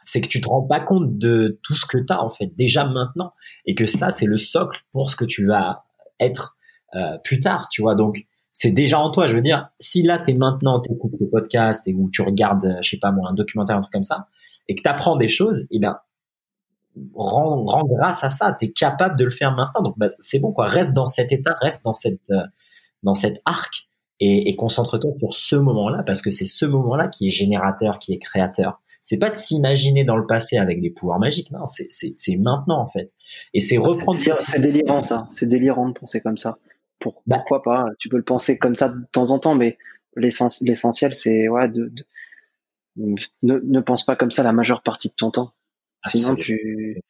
C'est 0.03 0.19
que 0.19 0.27
tu 0.27 0.41
te 0.41 0.49
rends 0.49 0.67
pas 0.67 0.81
compte 0.81 1.17
de 1.17 1.61
tout 1.63 1.75
ce 1.75 1.85
que 1.85 1.97
tu 1.97 2.11
as 2.11 2.21
en 2.21 2.29
fait 2.29 2.47
déjà 2.57 2.85
maintenant 2.85 3.31
et 3.65 3.73
que 3.73 3.85
ça 3.85 4.11
c'est 4.11 4.25
le 4.25 4.37
socle 4.37 4.81
pour 4.91 5.09
ce 5.09 5.15
que 5.15 5.25
tu 5.25 5.45
vas 5.45 5.85
être 6.19 6.57
euh, 6.93 7.17
plus 7.23 7.39
tard, 7.39 7.69
tu 7.71 7.81
vois. 7.81 7.95
Donc 7.95 8.25
c'est 8.51 8.71
déjà 8.71 8.99
en 8.99 9.11
toi. 9.11 9.27
Je 9.27 9.33
veux 9.33 9.41
dire, 9.41 9.69
si 9.79 10.03
là 10.03 10.19
tu 10.19 10.31
es 10.31 10.33
maintenant, 10.33 10.81
tu 10.81 10.91
écoutes 10.91 11.13
le 11.21 11.29
podcast 11.29 11.87
et 11.87 11.93
où 11.93 12.09
tu 12.11 12.21
regardes, 12.21 12.79
je 12.81 12.89
sais 12.89 12.99
pas 12.99 13.13
moi, 13.13 13.29
un 13.29 13.33
documentaire, 13.33 13.77
un 13.77 13.81
truc 13.81 13.93
comme 13.93 14.03
ça, 14.03 14.27
et 14.67 14.75
que 14.75 14.81
tu 14.81 14.89
apprends 14.89 15.15
des 15.15 15.29
choses, 15.29 15.61
et 15.61 15.77
eh 15.77 15.79
ben 15.79 15.97
rends, 17.15 17.83
grâce 17.85 18.23
à 18.23 18.29
ça. 18.29 18.55
Tu 18.59 18.65
es 18.65 18.71
capable 18.71 19.17
de 19.17 19.25
le 19.25 19.31
faire 19.31 19.55
maintenant. 19.55 19.81
Donc, 19.81 19.97
bah, 19.97 20.07
c'est 20.19 20.39
bon, 20.39 20.51
quoi. 20.51 20.67
Reste 20.67 20.93
dans 20.93 21.05
cet 21.05 21.31
état, 21.31 21.55
reste 21.61 21.83
dans 21.83 21.93
cette, 21.93 22.29
euh, 22.31 22.43
dans 23.03 23.15
cet 23.15 23.41
arc 23.45 23.87
et, 24.19 24.55
concentre-toi 24.55 25.11
sur 25.19 25.33
ce 25.33 25.55
moment-là 25.57 26.03
parce 26.03 26.21
que 26.21 26.31
c'est 26.31 26.47
ce 26.47 26.65
moment-là 26.65 27.07
qui 27.07 27.27
est 27.27 27.31
générateur, 27.31 27.99
qui 27.99 28.13
est 28.13 28.17
créateur. 28.17 28.81
C'est 29.01 29.19
pas 29.19 29.29
de 29.29 29.35
s'imaginer 29.35 30.03
dans 30.03 30.17
le 30.17 30.25
passé 30.25 30.57
avec 30.57 30.81
des 30.81 30.89
pouvoirs 30.89 31.19
magiques. 31.19 31.51
Non, 31.51 31.65
c'est, 31.65 31.87
c'est, 31.89 32.35
maintenant, 32.35 32.81
en 32.81 32.87
fait. 32.87 33.13
Et 33.53 33.59
c'est 33.59 33.77
reprendre. 33.77 34.19
C'est 34.41 34.61
délirant, 34.61 35.03
ça. 35.03 35.27
C'est 35.31 35.47
délirant 35.47 35.89
de 35.89 35.93
penser 35.93 36.19
comme 36.21 36.37
ça. 36.37 36.57
Pour, 36.99 37.21
bah, 37.27 37.37
pourquoi 37.37 37.61
pas? 37.61 37.85
Tu 37.99 38.09
peux 38.09 38.17
le 38.17 38.23
penser 38.23 38.57
comme 38.57 38.75
ça 38.75 38.89
de 38.89 39.05
temps 39.11 39.29
en 39.29 39.39
temps, 39.39 39.55
mais 39.55 39.77
l'essentiel, 40.15 41.15
c'est, 41.15 41.47
ouais, 41.47 41.69
de, 41.69 41.91
ne, 42.97 43.15
ne 43.43 43.79
pense 43.79 44.03
pas 44.03 44.15
comme 44.15 44.31
ça 44.31 44.43
la 44.43 44.51
majeure 44.51 44.81
partie 44.81 45.09
de 45.09 45.13
ton 45.13 45.31
temps. 45.31 45.53
Sinon, 46.05 46.35
tu. 46.35 47.03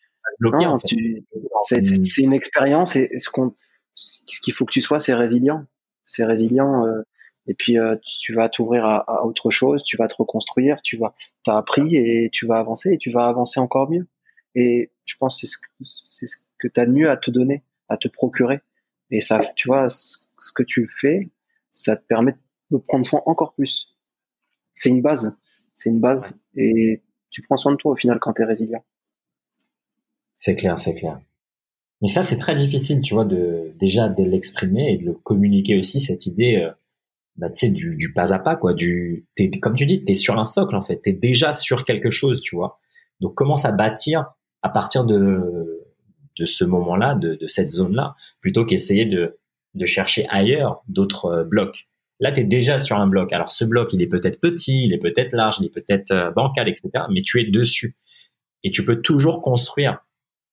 C'est 1.64 2.22
une 2.22 2.34
expérience 2.34 2.96
et 2.96 3.18
ce 3.18 3.30
qu'on, 3.30 3.56
ce 3.94 4.42
qu'il 4.42 4.54
faut 4.54 4.66
que 4.66 4.72
tu 4.72 4.82
sois, 4.82 5.00
c'est 5.00 5.14
résilient. 5.14 5.66
C'est 6.06 6.26
résilient. 6.26 6.86
Euh, 6.86 7.02
et 7.48 7.54
puis 7.54 7.80
euh, 7.80 7.96
tu 8.06 8.34
vas 8.34 8.50
t'ouvrir 8.50 8.86
à, 8.86 8.98
à, 8.98 9.24
autre 9.24 9.50
chose, 9.50 9.84
tu 9.84 9.96
vas 9.96 10.08
te 10.08 10.16
reconstruire, 10.16 10.82
tu 10.82 10.98
vas, 10.98 11.16
t'as 11.44 11.58
appris 11.58 11.96
et 11.96 12.30
tu 12.32 12.46
vas 12.46 12.60
avancer 12.60 12.94
et 12.94 12.98
tu 12.98 13.10
vas 13.10 13.26
avancer 13.28 13.60
encore 13.60 13.90
mieux. 13.90 14.08
Et 14.54 14.92
je 15.06 15.16
pense 15.18 15.36
que 15.36 15.48
c'est 15.48 15.54
ce 15.54 15.58
que 15.58 15.68
c'est 15.84 16.26
ce 16.28 16.38
que 16.60 16.68
t'as 16.68 16.86
de 16.86 16.92
mieux 16.92 17.10
à 17.10 17.18
te 17.18 17.32
donner, 17.32 17.64
à 17.88 17.98
te 17.98 18.08
procurer. 18.08 18.60
Et 19.12 19.22
ça, 19.22 19.42
tu 19.56 19.70
vois, 19.70 19.88
ce 19.90 20.52
que 20.54 20.64
tu 20.64 20.90
fais, 20.94 21.30
ça 21.72 21.96
te 21.96 22.06
permet 22.06 22.36
de 22.72 22.78
prendre 22.78 23.06
soin 23.06 23.22
encore 23.26 23.54
plus. 23.54 23.96
C'est 24.76 24.90
une 24.90 25.02
base, 25.02 25.42
c'est 25.76 25.90
une 25.90 26.02
base. 26.02 26.40
Et 26.56 27.02
tu 27.30 27.42
prends 27.42 27.58
soin 27.58 27.72
de 27.72 27.78
toi 27.78 27.92
au 27.92 27.96
final 27.96 28.20
quand 28.20 28.34
tu 28.34 28.42
es 28.42 28.46
résilient. 28.46 28.84
C'est 30.36 30.56
clair, 30.56 30.80
c'est 30.80 30.94
clair. 30.94 31.20
Mais 32.02 32.08
ça, 32.08 32.22
c'est 32.24 32.38
très 32.38 32.56
difficile, 32.56 33.02
tu 33.02 33.16
vois, 33.16 33.26
de 33.26 33.74
déjà 33.80 34.08
de 34.08 34.24
l'exprimer 34.24 34.94
et 34.94 34.98
de 34.98 35.06
le 35.06 35.14
communiquer 35.14 35.80
aussi 35.80 36.00
cette 36.00 36.28
idée, 36.28 36.58
euh, 36.58 36.72
bah, 37.38 37.50
tu 37.50 37.68
sais, 37.68 37.70
du, 37.70 38.14
pas 38.14 38.34
à 38.34 38.40
pas, 38.40 38.56
quoi. 38.56 38.74
Du, 38.74 39.26
comme 39.62 39.76
tu 39.76 39.86
dis, 39.86 40.04
t'es 40.04 40.14
sur 40.14 40.38
un 40.40 40.46
socle 40.46 40.76
en 40.76 40.84
fait. 40.84 40.98
T'es 40.98 41.14
déjà 41.14 41.54
sur 41.54 41.86
quelque 41.86 42.12
chose, 42.12 42.42
tu 42.42 42.56
vois. 42.56 42.80
Donc 43.20 43.36
commence 43.36 43.66
à 43.66 43.72
bâtir 43.72 44.32
à 44.62 44.70
partir 44.70 45.06
de 45.06 45.84
de 46.38 46.46
ce 46.46 46.64
moment-là, 46.64 47.16
de, 47.16 47.40
cette 47.48 47.72
zone-là, 47.72 48.16
plutôt 48.42 48.64
qu'essayer 48.66 49.06
de 49.06 49.40
de 49.74 49.86
chercher 49.86 50.28
ailleurs 50.30 50.84
d'autres 50.88 51.26
euh, 51.26 51.44
blocs? 51.44 51.88
Là, 52.20 52.32
tu 52.32 52.42
es 52.42 52.44
déjà 52.44 52.80
sur 52.80 52.98
un 52.98 53.08
bloc. 53.08 53.32
Alors 53.32 53.52
ce 53.52 53.64
bloc, 53.64 53.94
il 53.94 54.02
est 54.02 54.08
peut-être 54.08 54.40
petit, 54.40 54.84
il 54.86 54.94
est 54.94 54.98
peut-être 54.98 55.34
large, 55.34 55.58
il 55.60 55.66
est 55.66 55.74
peut-être 55.74 56.12
euh, 56.12 56.32
bancal, 56.32 56.68
etc. 56.68 56.90
Mais 57.12 57.22
tu 57.22 57.42
es 57.42 57.46
dessus. 57.46 57.96
Et 58.64 58.72
tu 58.72 58.84
peux 58.84 59.02
toujours 59.02 59.42
construire 59.42 60.00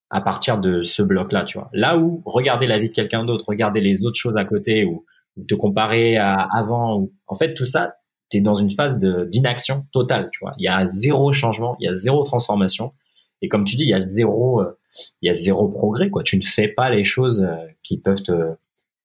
à 0.09 0.21
partir 0.21 0.59
de 0.59 0.83
ce 0.83 1.01
bloc-là, 1.01 1.43
tu 1.45 1.57
vois. 1.57 1.69
Là 1.73 1.97
où 1.97 2.21
regarder 2.25 2.67
la 2.67 2.77
vie 2.77 2.89
de 2.89 2.93
quelqu'un 2.93 3.25
d'autre, 3.25 3.45
regarder 3.47 3.81
les 3.81 4.05
autres 4.05 4.19
choses 4.19 4.37
à 4.37 4.45
côté 4.45 4.85
ou, 4.85 5.05
te 5.49 5.55
comparer 5.55 6.15
à 6.15 6.47
avant, 6.53 6.97
ou, 6.97 7.13
en 7.27 7.35
fait, 7.35 7.53
tout 7.55 7.65
ça, 7.65 7.95
tu 8.29 8.37
es 8.37 8.41
dans 8.41 8.55
une 8.55 8.71
phase 8.71 8.97
d'inaction 8.97 9.85
totale, 9.91 10.29
tu 10.31 10.39
vois. 10.41 10.53
Il 10.57 10.63
y 10.63 10.69
a 10.69 10.87
zéro 10.87 11.33
changement, 11.33 11.75
il 11.81 11.85
y 11.85 11.89
a 11.89 11.93
zéro 11.93 12.23
transformation. 12.23 12.93
Et 13.41 13.49
comme 13.49 13.65
tu 13.65 13.75
dis, 13.75 13.83
il 13.83 13.89
y 13.89 13.93
a 13.93 13.99
zéro, 13.99 14.61
euh, 14.61 14.77
il 15.21 15.27
y 15.27 15.29
a 15.29 15.33
zéro 15.33 15.67
progrès, 15.67 16.09
quoi. 16.09 16.23
Tu 16.23 16.37
ne 16.37 16.43
fais 16.43 16.69
pas 16.69 16.89
les 16.89 17.03
choses 17.03 17.43
euh, 17.43 17.67
qui 17.83 17.97
peuvent 17.97 18.23
te, 18.23 18.53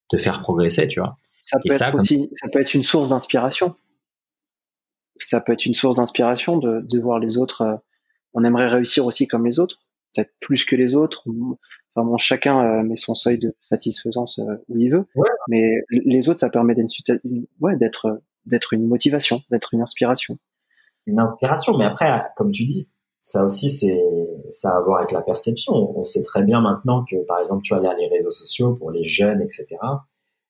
te 0.09 0.17
faire 0.17 0.41
progresser, 0.41 0.87
tu 0.87 1.01
vois. 1.01 1.17
Ça 1.51 1.59
peut 1.65 1.75
être 1.75 1.95
aussi, 1.97 2.31
ça 2.35 2.49
peut 2.53 2.61
être 2.61 2.75
une 2.75 2.85
source 2.85 3.11
d'inspiration. 3.11 3.75
Ça 5.19 5.41
peut 5.41 5.53
être 5.53 5.67
une 5.67 5.75
source 5.75 5.97
d'inspiration 5.97 6.59
de, 6.59 6.81
de 6.81 7.01
voir 7.01 7.19
les 7.19 7.39
autres. 7.39 7.63
Euh, 7.63 7.77
on 8.35 8.45
aimerait 8.45 8.69
réussir 8.69 9.05
aussi 9.05 9.27
comme 9.27 9.45
les 9.45 9.59
autres, 9.59 9.79
peut-être 10.15 10.31
plus 10.41 10.65
que 10.65 10.77
les 10.77 10.95
autres. 10.95 11.25
Enfin 11.27 12.07
bon, 12.07 12.17
chacun 12.19 12.65
euh, 12.65 12.83
met 12.85 12.97
son 12.97 13.17
seuil 13.17 13.39
de 13.39 13.57
satisfaisance 13.63 14.39
euh, 14.39 14.65
où 14.69 14.79
il 14.79 14.93
veut. 14.93 15.07
Mais 15.49 15.75
les 15.91 16.29
autres, 16.29 16.39
ça 16.39 16.51
permet 16.51 16.77
d'être, 16.77 16.89
ouais, 17.59 17.77
d'être, 17.77 18.23
d'être 18.47 18.73
une 18.73 18.87
motivation, 18.87 19.43
d'être 19.51 19.75
une 19.75 19.81
inspiration. 19.81 20.39
Une 21.07 21.19
inspiration, 21.19 21.77
mais 21.77 21.85
après, 21.85 22.27
comme 22.37 22.53
tu 22.53 22.65
dis, 22.65 22.93
ça 23.23 23.45
aussi, 23.45 23.71
c'est, 23.71 24.01
ça 24.53 24.71
a 24.71 24.77
à 24.77 24.81
voir 24.83 24.99
avec 24.99 25.11
la 25.11 25.23
perception. 25.23 25.73
On 25.73 26.05
sait 26.05 26.23
très 26.23 26.45
bien 26.45 26.61
maintenant 26.61 27.05
que, 27.05 27.17
par 27.27 27.41
exemple, 27.41 27.63
tu 27.65 27.75
as 27.75 27.81
les 27.81 28.07
réseaux 28.07 28.31
sociaux 28.31 28.77
pour 28.77 28.93
les 28.93 29.03
jeunes, 29.03 29.43
etc 29.43 29.67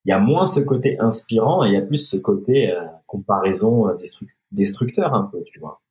il 0.05 0.11
y 0.11 0.13
a 0.13 0.19
moins 0.19 0.45
ce 0.45 0.61
côté 0.61 0.99
inspirant 0.99 1.65
et 1.65 1.69
il 1.69 1.75
y 1.75 1.77
a 1.77 1.83
plus 1.83 2.09
ce 2.09 2.17
côté 2.17 2.73
euh, 2.73 2.85
comparaison 3.07 3.89
euh, 3.89 3.97
destructeur 4.51 5.15
un 5.15 5.25
peu, 5.25 5.43
tu 5.45 5.59
vois. 5.59 5.83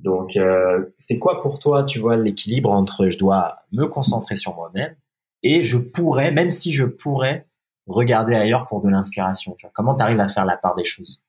Donc, 0.00 0.36
euh, 0.36 0.86
c'est 0.98 1.18
quoi 1.18 1.40
pour 1.42 1.58
toi, 1.58 1.84
tu 1.84 1.98
vois, 1.98 2.16
l'équilibre 2.16 2.70
entre 2.70 3.08
je 3.08 3.18
dois 3.18 3.58
me 3.72 3.86
concentrer 3.86 4.36
sur 4.36 4.54
moi-même 4.54 4.96
et 5.42 5.62
je 5.62 5.78
pourrais, 5.78 6.32
même 6.32 6.50
si 6.50 6.72
je 6.72 6.84
pourrais, 6.84 7.46
regarder 7.86 8.34
ailleurs 8.34 8.66
pour 8.66 8.82
de 8.82 8.88
l'inspiration. 8.88 9.54
Tu 9.58 9.66
vois, 9.66 9.72
comment 9.74 9.94
tu 9.94 10.02
arrives 10.02 10.20
à 10.20 10.28
faire 10.28 10.46
la 10.46 10.56
part 10.56 10.74
des 10.74 10.86
choses? 10.86 11.22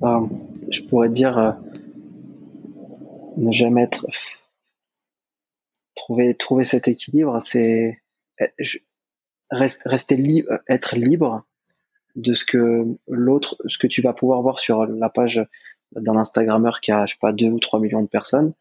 Je 0.00 0.82
pourrais 0.88 1.08
dire 1.08 1.56
ne 3.36 3.52
jamais 3.52 3.82
être 3.82 4.06
trouver 5.94 6.34
trouver 6.34 6.64
cet 6.64 6.88
équilibre, 6.88 7.40
c'est 7.40 8.02
euh, 8.40 8.46
rester 9.50 10.16
libre, 10.16 10.60
être 10.68 10.96
libre 10.96 11.46
de 12.16 12.34
ce 12.34 12.44
que 12.44 12.84
l'autre, 13.08 13.56
ce 13.66 13.78
que 13.78 13.86
tu 13.86 14.02
vas 14.02 14.12
pouvoir 14.12 14.42
voir 14.42 14.58
sur 14.60 14.86
la 14.86 15.08
page 15.08 15.44
d'un 15.92 16.16
Instagrammeur 16.16 16.80
qui 16.80 16.92
a, 16.92 17.06
je 17.06 17.12
sais 17.14 17.18
pas, 17.20 17.32
deux 17.32 17.48
ou 17.48 17.58
trois 17.58 17.80
millions 17.80 18.02
de 18.02 18.08
personnes. 18.08 18.54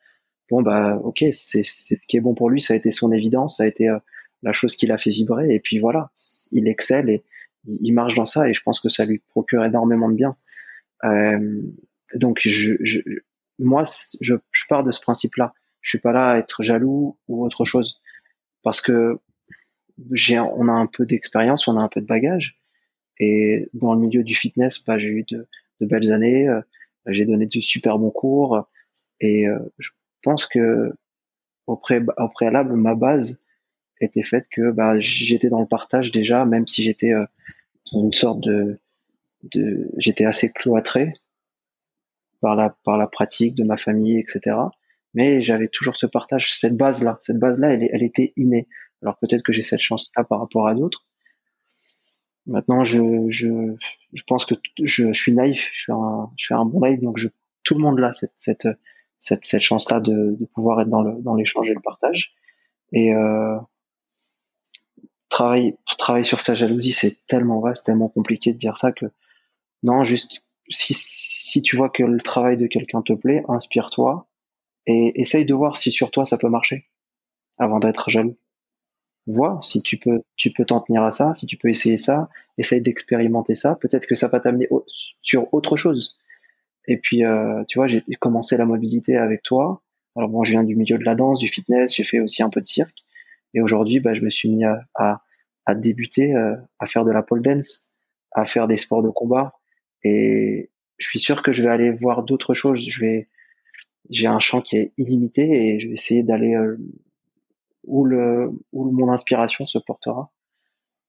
Bon, 0.50 0.62
bah, 0.62 1.00
ok, 1.04 1.24
c'est 1.32 1.64
ce 1.64 2.08
qui 2.08 2.18
est 2.18 2.22
bon 2.22 2.36
pour 2.36 2.50
lui, 2.50 2.62
ça 2.62 2.74
a 2.74 2.78
été 2.78 2.92
son 2.92 3.12
évidence, 3.12 3.58
ça 3.58 3.64
a 3.64 3.68
été 3.68 3.90
euh, 3.90 4.00
la 4.42 4.54
chose 4.54 4.76
qui 4.76 4.86
l'a 4.88 4.98
fait 4.98 5.10
vibrer, 5.10 5.54
et 5.54 5.60
puis 5.60 5.80
voilà, 5.80 6.12
il 6.52 6.68
excelle 6.68 7.10
et 7.10 7.24
il 7.66 7.94
marche 7.94 8.16
dans 8.16 8.26
ça, 8.26 8.50
et 8.50 8.54
je 8.54 8.62
pense 8.62 8.80
que 8.80 8.90
ça 8.90 9.06
lui 9.06 9.20
procure 9.30 9.64
énormément 9.64 10.10
de 10.10 10.16
bien. 10.16 10.36
Euh, 11.06 11.62
donc, 12.14 12.42
je, 12.44 12.76
je, 12.82 13.00
moi, 13.58 13.86
je, 14.22 14.36
je 14.52 14.64
pars 14.68 14.84
de 14.84 14.92
ce 14.92 15.02
principe-là. 15.02 15.54
Je 15.82 15.90
suis 15.90 16.00
pas 16.00 16.12
là 16.12 16.28
à 16.32 16.38
être 16.38 16.64
jaloux 16.64 17.18
ou 17.28 17.46
autre 17.46 17.66
chose, 17.66 18.02
parce 18.64 18.82
que 18.82 19.20
on 19.98 20.68
a 20.68 20.72
un 20.72 20.88
peu 20.88 21.06
d'expérience, 21.06 21.68
on 21.68 21.78
a 21.78 21.82
un 21.82 21.90
peu 21.90 22.02
de 22.02 22.06
bagage. 22.06 22.60
Et 23.20 23.70
dans 23.74 23.94
le 23.94 24.02
milieu 24.02 24.24
du 24.24 24.36
fitness, 24.36 24.84
bah, 24.84 24.98
j'ai 24.98 25.08
eu 25.08 25.24
de, 25.24 25.48
de, 25.80 25.86
belles 25.86 26.12
années, 26.12 26.48
euh, 26.48 26.62
j'ai 27.08 27.26
donné 27.26 27.46
de 27.46 27.62
super 27.62 28.00
bons 28.00 28.12
cours. 28.12 28.68
Et 29.20 29.48
euh, 29.48 29.60
je 29.78 29.90
pense 30.24 30.48
que 30.48 30.94
au, 31.68 31.78
pré, 31.78 32.02
au, 32.18 32.30
préalable, 32.30 32.74
ma 32.74 32.96
base 32.96 33.40
était 34.02 34.24
faite 34.24 34.48
que 34.50 34.72
bah, 34.72 35.00
j'étais 35.00 35.50
dans 35.50 35.62
le 35.62 35.68
partage 35.68 36.12
déjà, 36.12 36.46
même 36.46 36.68
si 36.68 36.84
j'étais 36.84 37.14
euh, 37.14 37.26
une 37.94 38.14
sorte 38.14 38.42
de, 38.42 38.80
de 39.44 39.90
j'étais 39.98 40.26
assez 40.26 40.52
cloîtré 40.52 41.14
par 42.42 42.56
la 42.56 42.76
par 42.84 42.98
la 42.98 43.08
pratique 43.08 43.56
de 43.56 43.64
ma 43.64 43.78
famille, 43.78 44.20
etc. 44.20 44.58
Mais 45.14 45.42
j'avais 45.42 45.68
toujours 45.68 45.96
ce 45.96 46.08
partage, 46.08 46.54
cette 46.54 46.76
base 46.76 47.04
là, 47.04 47.20
cette 47.22 47.38
base 47.38 47.60
là, 47.60 47.72
elle, 47.72 47.88
elle 47.92 48.04
était 48.04 48.34
innée. 48.36 48.68
Alors 49.04 49.18
peut-être 49.18 49.44
que 49.44 49.54
j'ai 49.54 49.62
cette 49.62 49.82
chance-là 49.82 50.24
par 50.24 50.40
rapport 50.40 50.68
à 50.68 50.74
d'autres. 50.74 51.06
Maintenant, 52.46 52.84
je, 52.84 53.30
je, 53.30 53.76
je 54.14 54.24
pense 54.24 54.46
que 54.46 54.56
je, 54.82 55.08
je, 55.08 55.14
suis 55.14 55.34
naïf, 55.34 55.70
je 55.74 55.82
suis 55.84 55.92
un, 55.92 56.30
je 56.38 56.46
suis 56.46 56.54
un 56.54 56.66
bon 56.66 56.80
naïf, 56.82 57.00
donc 57.02 57.18
je, 57.18 57.28
tout 57.64 57.76
le 57.76 57.82
monde 57.82 58.00
a 58.02 58.14
cette, 58.14 58.34
cette, 58.38 58.68
cette, 59.20 59.46
cette 59.46 59.62
chance-là 59.62 60.00
de, 60.00 60.36
de 60.40 60.46
pouvoir 60.46 60.82
être 60.82 60.90
dans 60.90 61.02
le 61.02 61.22
dans 61.22 61.36
l'échange 61.36 61.70
et 61.70 61.74
le 61.74 61.82
partage. 61.82 62.34
Et 62.92 63.14
euh, 63.14 63.58
travailler, 65.30 65.78
travailler 65.98 66.26
sur 66.26 66.42
sa 66.42 66.54
jalousie, 66.54 66.92
c'est 66.92 67.26
tellement 67.28 67.60
vaste, 67.60 67.86
tellement 67.86 68.10
compliqué 68.10 68.54
de 68.54 68.58
dire 68.58 68.78
ça 68.78 68.92
que 68.92 69.06
non, 69.84 70.04
juste 70.04 70.44
si, 70.70 70.94
si 70.96 71.62
tu 71.62 71.76
vois 71.76 71.90
que 71.90 72.04
le 72.04 72.22
travail 72.22 72.58
de 72.58 72.68
quelqu'un 72.68 73.02
te 73.02 73.14
plaît, 73.14 73.44
inspire-toi 73.48 74.28
et 74.86 75.22
essaye 75.22 75.46
de 75.46 75.54
voir 75.54 75.78
si 75.78 75.92
sur 75.92 76.12
toi 76.12 76.26
ça 76.26 76.38
peut 76.38 76.50
marcher 76.50 76.90
avant 77.58 77.80
d'être 77.80 78.10
jaloux. 78.10 78.38
Vois 79.26 79.60
si 79.64 79.82
tu 79.82 79.98
peux, 79.98 80.22
tu 80.36 80.52
peux 80.52 80.66
t'en 80.66 80.82
tenir 80.82 81.04
à 81.04 81.12
ça, 81.12 81.34
si 81.36 81.46
tu 81.46 81.58
peux 81.58 81.70
essayer 81.70 81.98
ça, 81.98 82.30
essaye 82.58 82.82
d'expérimenter 82.82 83.56
ça. 83.56 83.78
Peut-être 83.82 84.06
que 84.06 84.16
ça 84.16 84.28
va 84.28 84.40
t'amener 84.40 84.68
sur 85.22 85.54
autre 85.54 85.78
chose. 85.78 86.18
Et 86.88 86.98
puis, 86.98 87.24
euh, 87.24 87.64
tu 87.68 87.80
vois, 87.80 87.88
j'ai 87.88 88.02
commencé 88.20 88.58
la 88.58 88.66
mobilité 88.66 89.16
avec 89.18 89.42
toi. 89.44 89.82
Alors 90.16 90.30
bon, 90.30 90.44
je 90.44 90.52
viens 90.52 90.64
du 90.64 90.76
milieu 90.76 90.98
de 90.98 91.04
la 91.04 91.16
danse, 91.16 91.40
du 91.40 91.48
fitness, 91.48 91.96
j'ai 91.96 92.04
fait 92.04 92.20
aussi 92.20 92.44
un 92.44 92.50
peu 92.50 92.62
de 92.62 92.68
cirque. 92.68 93.04
Et 93.54 93.62
aujourd'hui, 93.62 94.00
bah, 94.00 94.14
je 94.14 94.22
me 94.22 94.30
suis 94.30 94.50
mis 94.50 94.66
à, 94.66 94.86
à, 94.96 95.76
débuter, 95.76 96.36
euh, 96.36 96.56
à 96.80 96.86
faire 96.86 97.06
de 97.06 97.12
la 97.12 97.24
pole 97.24 97.42
dance, 97.42 97.92
à 98.32 98.46
faire 98.46 98.68
des 98.68 98.78
sports 98.78 99.02
de 99.02 99.10
combat. 99.10 99.54
Et 100.04 100.72
je 100.98 101.08
suis 101.08 101.20
sûr 101.20 101.42
que 101.42 101.52
je 101.52 101.64
vais 101.64 101.70
aller 101.70 101.92
voir 101.92 102.24
d'autres 102.24 102.54
choses. 102.54 102.80
Je 102.88 103.00
vais, 103.00 103.30
j'ai 104.10 104.28
un 104.28 104.40
champ 104.40 104.62
qui 104.62 104.78
est 104.78 104.94
illimité 104.98 105.44
et 105.44 105.80
je 105.80 105.88
vais 105.88 105.94
essayer 105.94 106.24
d'aller 106.24 106.56
euh, 106.56 106.78
où 107.84 108.06
le 108.06 108.52
où 108.72 108.92
mon 108.92 109.12
inspiration 109.12 109.66
se 109.66 109.78
portera. 109.78 110.32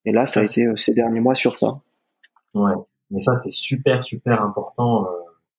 Et 0.04 0.12
là, 0.12 0.26
ça, 0.26 0.40
a 0.40 0.42
été 0.44 0.66
euh, 0.66 0.76
ces 0.76 0.92
derniers 0.92 1.20
mois 1.20 1.34
sur 1.34 1.56
ça. 1.56 1.80
Ouais, 2.54 2.74
mais 3.10 3.18
ça 3.18 3.34
c'est 3.36 3.50
super 3.50 4.04
super 4.04 4.42
important 4.42 5.04
euh, 5.04 5.08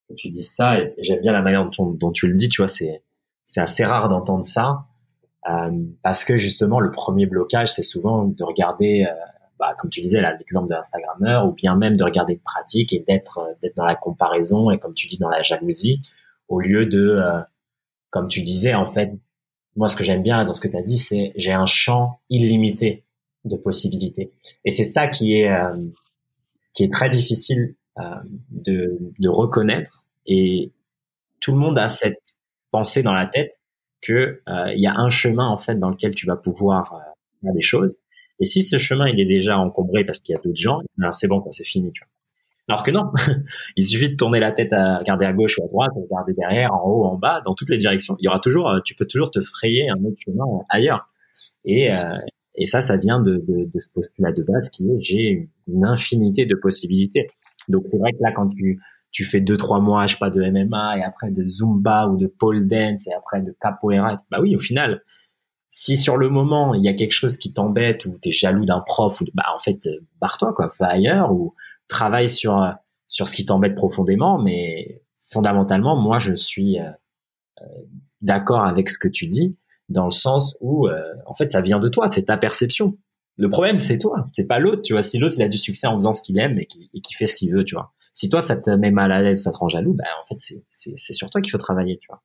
que 0.09 0.13
tu 0.13 0.30
dises 0.30 0.51
ça 0.51 0.80
et 0.80 0.93
j'aime 0.99 1.22
bien 1.22 1.34
la 1.34 1.41
manière 1.41 1.70
dont, 1.70 1.91
dont, 1.91 2.11
tu 2.11 2.28
le 2.28 2.36
dis. 2.36 2.49
Tu 2.49 2.61
vois, 2.61 2.68
c'est 2.68 3.01
assez 3.57 3.86
rare 3.86 4.09
d'entendre 4.09 4.43
ça 4.43 4.86
euh, 5.49 5.72
parce 6.03 6.24
que 6.24 6.38
justement 6.38 6.80
le 6.80 6.91
premier 6.91 7.26
blocage 7.26 7.72
c'est 7.72 7.84
souvent 7.84 8.26
de 8.26 8.43
regarder, 8.43 9.05
euh, 9.09 9.13
bah, 9.59 9.76
comme 9.78 9.89
tu 9.89 10.01
disais 10.01 10.22
l'exemple 10.22 10.70
de 10.70 10.74
l'Instagrammeur 10.74 11.47
ou 11.47 11.51
bien 11.51 11.76
même 11.76 11.97
de 11.97 12.03
regarder 12.03 12.36
de 12.36 12.41
pratique 12.41 12.93
et 12.93 13.03
d'être 13.07 13.55
d'être 13.61 13.76
dans 13.76 13.86
la 13.86 13.95
comparaison 13.95 14.72
et 14.72 14.80
comme 14.80 14.93
tu 14.93 15.07
dis 15.07 15.18
dans 15.18 15.30
la 15.30 15.41
jalousie 15.41 16.01
au 16.47 16.59
lieu 16.59 16.86
de 16.86 17.20
comme 18.09 18.28
tu 18.28 18.41
disais 18.41 18.74
en 18.74 18.86
fait 18.86 19.13
moi, 19.76 19.88
ce 19.90 19.96
que 19.96 20.04
j'aime 20.04 20.24
bien 20.24 20.44
dans 20.46 20.54
ce 20.54 20.62
que 20.62 20.68
tu 20.68 20.78
as 20.78 20.82
dit, 20.82 20.98
c'est 20.98 21.34
j'ai 21.36 21.52
un 21.52 21.66
champ 21.66 22.20
illimité 22.30 23.04
de 23.44 23.58
possibilités. 23.58 24.32
Et 24.64 24.72
c'est 24.72 24.84
ça 24.84 25.08
qui 25.08 25.36
est 25.36 25.52
euh, 25.52 25.76
qui 26.74 26.84
est 26.84 26.92
très 26.92 27.10
difficile 27.10 27.76
euh, 28.00 28.16
de, 28.50 28.98
de 29.20 29.30
reconnaître. 29.30 30.06
Et 30.26 30.72
tout 31.40 31.52
le 31.52 31.58
monde 31.58 31.78
a 31.78 31.90
cette 31.90 32.36
pensée 32.72 33.04
dans 33.04 33.14
la 33.14 33.28
tête 33.28 33.60
que 34.02 34.42
euh, 34.48 34.74
il 34.74 34.82
y 34.82 34.88
a 34.88 34.96
un 34.96 35.10
chemin 35.10 35.48
en 35.48 35.58
fait 35.58 35.76
dans 35.76 35.90
lequel 35.90 36.16
tu 36.16 36.26
vas 36.26 36.36
pouvoir 36.36 37.02
faire 37.42 37.54
des 37.54 37.62
choses. 37.62 38.00
Et 38.40 38.46
si 38.46 38.64
ce 38.64 38.78
chemin 38.78 39.08
il 39.08 39.20
est 39.20 39.26
déjà 39.26 39.58
encombré 39.58 40.04
parce 40.06 40.20
qu'il 40.20 40.36
y 40.36 40.38
a 40.38 40.42
d'autres 40.42 40.60
gens, 40.60 40.80
ben 40.98 41.12
c'est 41.12 41.28
bon, 41.28 41.44
c'est 41.52 41.64
fini. 41.64 41.92
Tu 41.94 42.02
vois. 42.02 42.14
Alors 42.68 42.84
que 42.84 42.91
non, 42.91 43.11
il 43.76 43.86
suffit 43.86 44.09
de 44.09 44.16
tourner 44.16 44.39
la 44.39 44.51
tête 44.51 44.74
à 44.74 44.97
regarder 44.97 45.26
à 45.26 45.34
gauche 45.34 45.57
ou 45.59 45.66
à 45.66 45.68
droite, 45.68 45.91
regarder 45.95 46.34
derrière, 46.34 46.74
en 46.74 46.84
haut, 46.84 47.05
en 47.05 47.18
bas, 47.18 47.41
dans 47.45 47.53
toutes 47.53 47.70
les 47.70 47.78
directions. 47.78 48.16
Il 48.20 48.26
y 48.26 48.28
aura 48.28 48.39
toujours, 48.39 48.70
euh, 48.70 48.80
tu 48.84 48.95
peux 48.95 49.05
toujours 49.05 49.32
te 49.32 49.39
frayer 49.39 49.89
un 49.89 50.03
autre 50.03 50.18
chemin 50.18 50.45
ailleurs. 50.70 51.09
Et, 51.63 51.91
euh, 51.91 52.18
et 52.55 52.66
ça, 52.66 52.82
ça 52.82 52.97
vient 52.97 53.20
de, 53.20 53.36
de, 53.36 53.70
de 53.72 53.80
ce 53.80 53.89
postulat 53.93 54.32
de 54.32 54.43
base 54.43 54.70
qui 54.70 54.89
est 54.89 54.99
j'ai 54.99 55.49
une 55.68 55.86
infinité 55.86 56.45
de 56.45 56.55
possibilités. 56.55 57.28
Donc 57.70 57.84
c'est 57.88 57.97
vrai 57.97 58.13
que 58.13 58.22
là, 58.22 58.32
quand 58.32 58.49
tu, 58.49 58.80
tu 59.11 59.24
fais 59.24 59.41
deux 59.41 59.57
trois 59.57 59.80
mois, 59.80 60.07
je 60.07 60.13
sais 60.13 60.20
pas, 60.20 60.30
de 60.30 60.41
MMA 60.41 60.99
et 60.99 61.03
après 61.03 61.32
de 61.32 61.47
Zumba 61.47 62.07
ou 62.07 62.18
de 62.18 62.28
pole 62.28 62.68
dance 62.68 63.07
et 63.07 63.13
après 63.13 63.41
de 63.41 63.55
capoeira, 63.61 64.18
bah 64.32 64.39
oui, 64.41 64.55
au 64.55 64.59
final, 64.59 65.01
si 65.70 65.97
sur 65.97 66.16
le 66.16 66.30
moment 66.30 66.74
il 66.74 66.84
y 66.84 66.88
a 66.88 66.93
quelque 66.93 67.11
chose 67.11 67.38
qui 67.38 67.51
t'embête 67.51 68.05
ou 68.05 68.18
t'es 68.22 68.32
jaloux 68.32 68.66
d'un 68.66 68.80
prof 68.80 69.20
ou 69.20 69.26
bah 69.34 69.43
en 69.53 69.59
fait 69.59 69.88
euh, 69.88 69.99
barre-toi 70.22 70.53
quoi, 70.53 70.70
fais 70.72 70.86
ailleurs 70.86 71.34
ou 71.34 71.53
travaille 71.88 72.30
sur 72.30 72.62
sur 73.08 73.28
ce 73.28 73.36
qui 73.36 73.46
t'embête 73.46 73.76
profondément, 73.76 74.40
mais 74.40 75.04
fondamentalement, 75.32 75.96
moi, 75.96 76.20
je 76.20 76.34
suis 76.36 76.80
euh, 76.80 76.90
euh, 77.62 77.66
d'accord 78.22 78.66
avec 78.66 78.90
ce 78.90 78.98
que 78.98 79.08
tu 79.08 79.28
dis, 79.28 79.58
dans 79.90 80.06
le 80.06 80.12
sens 80.12 80.58
où, 80.62 80.88
euh, 80.88 81.02
en 81.26 81.36
fait, 81.36 81.52
ça 81.52 81.62
vient 81.62 81.80
de 81.80 81.90
toi, 81.90 82.08
c'est 82.08 82.24
ta 82.24 82.38
perception. 82.38 82.98
Le 83.38 83.50
problème, 83.50 83.80
c'est 83.80 84.00
toi, 84.00 84.30
c'est 84.34 84.48
pas 84.48 84.60
l'autre, 84.60 84.82
tu 84.82 84.94
vois. 84.94 85.04
Si 85.04 85.18
l'autre, 85.18 85.36
il 85.38 85.44
a 85.44 85.50
du 85.50 85.58
succès 85.58 85.88
en 85.88 85.96
faisant 85.96 86.14
ce 86.14 86.22
qu'il 86.22 86.40
aime 86.40 86.58
et 86.58 86.66
qui, 86.66 86.90
et 86.94 87.02
qui 87.02 87.14
fait 87.14 87.28
ce 87.28 87.36
qu'il 87.36 87.52
veut, 87.54 87.66
tu 87.66 87.76
vois. 87.76 87.94
Si 88.14 88.30
toi, 88.30 88.40
ça 88.40 88.60
te 88.60 88.70
met 88.70 88.92
mal 88.92 89.12
à 89.12 89.22
l'aise, 89.22 89.44
ça 89.44 89.52
te 89.52 89.58
rend 89.58 89.68
jaloux, 89.68 89.94
bah, 89.94 90.06
en 90.24 90.28
fait, 90.28 90.40
c'est, 90.40 90.64
c'est, 90.72 91.14
sur 91.14 91.30
toi 91.30 91.42
qu'il 91.42 91.52
faut 91.52 91.58
travailler, 91.58 91.98
tu 91.98 92.08
vois. 92.10 92.24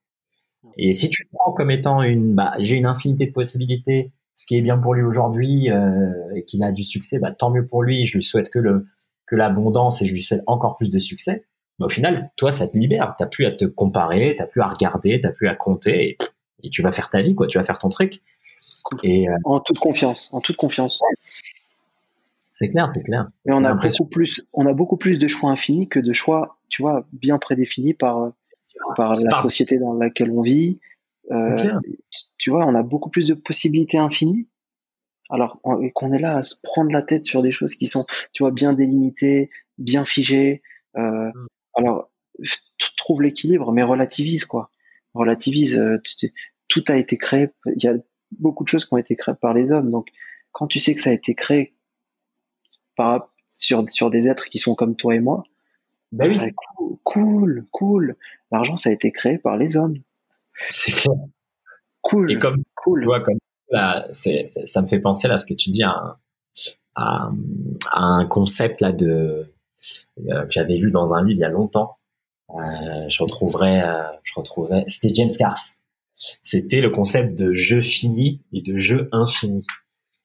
Et 0.77 0.93
si 0.93 1.09
tu 1.11 1.29
prends 1.33 1.53
comme 1.53 1.71
étant 1.71 2.03
une, 2.03 2.35
bah, 2.35 2.53
j'ai 2.61 2.77
une 2.77 2.87
infinité 2.87 3.27
de 3.27 3.33
possibilités, 3.33 4.13
ce 4.37 4.47
qui 4.47 4.57
est 4.57 4.61
bien 4.61 4.79
pour 4.79 4.95
lui 4.95 5.03
aujourd'hui, 5.03 5.69
et 6.37 6.45
qu'il 6.45 6.63
a 6.63 6.71
du 6.71 6.85
succès, 6.85 7.19
bah, 7.19 7.33
tant 7.33 7.51
mieux 7.51 7.67
pour 7.67 7.83
lui, 7.83 8.07
je 8.07 8.17
lui 8.17 8.23
souhaite 8.23 8.51
que 8.51 8.61
le, 8.61 8.87
que 9.31 9.37
l'abondance 9.37 10.03
et 10.03 10.07
je 10.07 10.13
lui 10.13 10.23
souhaite 10.23 10.43
encore 10.47 10.77
plus 10.77 10.91
de 10.91 10.99
succès. 10.99 11.45
Mais 11.79 11.87
au 11.87 11.89
final, 11.89 12.31
toi, 12.37 12.51
ça 12.51 12.67
te 12.67 12.77
libère. 12.77 13.15
T'as 13.17 13.27
plus 13.27 13.47
à 13.47 13.53
te 13.53 13.65
comparer, 13.65 14.35
t'as 14.37 14.47
plus 14.47 14.61
à 14.61 14.67
regarder, 14.67 15.21
t'as 15.21 15.31
plus 15.31 15.49
à 15.49 15.55
compter 15.55 16.19
et, 16.63 16.69
tu 16.71 16.83
vas 16.83 16.93
faire 16.93 17.09
ta 17.09 17.23
vie, 17.23 17.35
quoi. 17.35 17.47
Tu 17.47 17.57
vas 17.57 17.65
faire 17.65 17.79
ton 17.79 17.89
truc. 17.89 18.21
Et 19.03 19.29
euh, 19.29 19.37
en 19.45 19.61
toute 19.61 19.79
confiance, 19.79 20.29
en 20.35 20.41
toute 20.41 20.57
confiance. 20.57 21.01
C'est 22.53 22.69
clair, 22.69 22.91
c'est 22.91 23.03
clair. 23.03 23.29
Et 23.47 23.53
on 23.53 23.65
a 23.65 23.73
beaucoup 23.73 24.05
plus, 24.05 24.43
on 24.53 24.67
a 24.67 24.75
beaucoup 24.75 24.99
plus 24.99 25.19
de 25.19 25.27
choix 25.27 25.51
infinis 25.51 25.89
que 25.89 26.01
de 26.01 26.13
choix, 26.13 26.59
tu 26.69 26.83
vois, 26.83 27.07
bien 27.13 27.39
prédéfinis 27.39 27.95
par 27.95 28.33
par 28.97 29.15
la 29.15 29.43
société 29.43 29.79
dans 29.79 29.95
laquelle 29.95 30.31
on 30.31 30.43
vit. 30.43 30.81
Euh, 31.31 31.57
tu 32.37 32.51
vois, 32.51 32.67
on 32.67 32.75
a 32.75 32.83
beaucoup 32.83 33.09
plus 33.09 33.29
de 33.29 33.35
possibilités 33.35 33.99
infinies 33.99 34.47
alors 35.31 35.61
qu'on 35.63 36.13
est 36.13 36.19
là 36.19 36.37
à 36.37 36.43
se 36.43 36.57
prendre 36.63 36.91
la 36.91 37.03
tête 37.03 37.25
sur 37.25 37.43
des 37.43 37.51
choses 37.51 37.75
qui 37.75 37.87
sont, 37.87 38.05
tu 38.33 38.43
vois, 38.43 38.51
bien 38.51 38.73
délimitées, 38.73 39.51
bien 39.79 40.05
figées. 40.05 40.63
Euh, 40.97 41.31
mm. 41.33 41.47
Alors, 41.77 42.11
trouve 42.97 43.23
l'équilibre, 43.23 43.73
mais 43.73 43.83
relativise 43.83 44.45
quoi. 44.45 44.71
Relativise. 45.15 45.77
Euh, 45.79 46.01
tout 46.69 46.85
a 46.89 46.97
été 46.97 47.17
créé. 47.17 47.49
Il 47.67 47.83
y 47.83 47.89
a 47.89 47.95
beaucoup 48.39 48.63
de 48.63 48.69
choses 48.69 48.85
qui 48.85 48.95
ont 48.95 48.99
été 48.99 49.17
créées 49.17 49.35
par 49.41 49.55
les 49.55 49.73
hommes. 49.73 49.91
Donc, 49.91 50.09
quand 50.53 50.67
tu 50.67 50.79
sais 50.79 50.95
que 50.95 51.03
ça 51.03 51.11
a 51.11 51.13
été 51.13 51.35
créé 51.35 51.75
par 52.97 53.33
sur 53.51 53.85
sur 53.91 54.11
des 54.11 54.29
êtres 54.29 54.49
qui 54.49 54.59
sont 54.59 54.75
comme 54.75 54.95
toi 54.95 55.15
et 55.15 55.21
moi, 55.21 55.43
ben 56.13 56.29
oui. 56.29 56.39
Bah, 56.39 56.95
cool, 57.05 57.67
cool. 57.73 58.17
L'argent, 58.53 58.77
ça 58.77 58.91
a 58.91 58.93
été 58.93 59.11
créé 59.11 59.39
par 59.39 59.57
les 59.57 59.77
hommes. 59.77 59.99
C'est 60.69 60.93
clair. 60.93 61.17
Cool. 62.03 62.33
Et 62.33 62.39
comme 62.39 62.63
cool. 62.75 63.01
Tu 63.01 63.07
vois, 63.07 63.21
comme 63.21 63.39
là, 63.71 64.07
c'est, 64.11 64.47
ça 64.47 64.83
me 64.83 64.89
fait 64.89 65.01
penser 65.01 65.29
là 65.29 65.39
ce 65.39 65.47
que 65.47 65.55
tu 65.55 65.71
dis 65.71 65.83
à, 65.83 66.19
à, 66.95 67.31
un 67.93 68.27
concept 68.27 68.81
là 68.81 68.93
de 68.93 69.53
euh, 70.29 70.45
que 70.45 70.51
j'avais 70.51 70.77
lu 70.77 70.91
dans 70.91 71.15
un 71.15 71.25
livre 71.25 71.39
il 71.39 71.43
y 71.43 71.45
a 71.45 71.49
longtemps. 71.49 71.97
Euh, 72.51 73.09
je 73.09 73.23
retrouverai, 73.23 73.83
euh, 73.83 74.03
je 74.25 74.35
retrouverai. 74.37 74.85
C'était 74.87 75.15
James 75.15 75.31
Cars. 75.37 75.61
C'était 76.43 76.81
le 76.81 76.91
concept 76.91 77.39
de 77.39 77.55
jeu 77.55 77.81
fini 77.81 78.43
et 78.53 78.61
de 78.61 78.77
jeu 78.77 79.09
infini. 79.13 79.65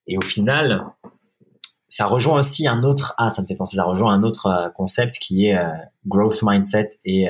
Et 0.07 0.17
au 0.17 0.21
final, 0.21 0.85
ça 1.87 2.07
rejoint 2.07 2.39
aussi 2.39 2.67
un 2.67 2.83
autre. 2.83 3.13
Ah, 3.17 3.29
ça 3.29 3.41
me 3.41 3.47
fait 3.47 3.55
penser. 3.55 3.77
Ça 3.77 3.85
rejoint 3.85 4.13
un 4.13 4.23
autre 4.23 4.47
euh, 4.47 4.69
concept 4.69 5.19
qui 5.19 5.45
est 5.45 5.57
growth 6.05 6.41
mindset 6.43 6.89
et 7.05 7.27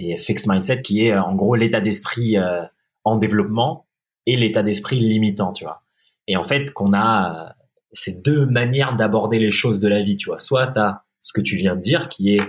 et 0.00 0.16
fixed 0.16 0.48
mindset, 0.48 0.82
qui 0.82 1.06
est 1.06 1.16
en 1.16 1.34
gros 1.34 1.56
l'état 1.56 1.80
d'esprit 1.80 2.36
en 3.04 3.16
développement 3.16 3.87
et 4.28 4.36
l'état 4.36 4.62
d'esprit 4.62 4.98
limitant, 4.98 5.52
tu 5.54 5.64
vois. 5.64 5.82
Et 6.26 6.36
en 6.36 6.44
fait, 6.44 6.72
qu'on 6.72 6.92
a 6.92 7.48
euh, 7.48 7.52
ces 7.92 8.12
deux 8.12 8.44
manières 8.44 8.94
d'aborder 8.94 9.38
les 9.38 9.50
choses 9.50 9.80
de 9.80 9.88
la 9.88 10.02
vie, 10.02 10.18
tu 10.18 10.28
vois. 10.28 10.38
Soit 10.38 10.68
tu 10.68 10.78
as 10.78 11.02
ce 11.22 11.32
que 11.32 11.40
tu 11.40 11.56
viens 11.56 11.74
de 11.74 11.80
dire, 11.80 12.10
qui 12.10 12.36
est 12.36 12.42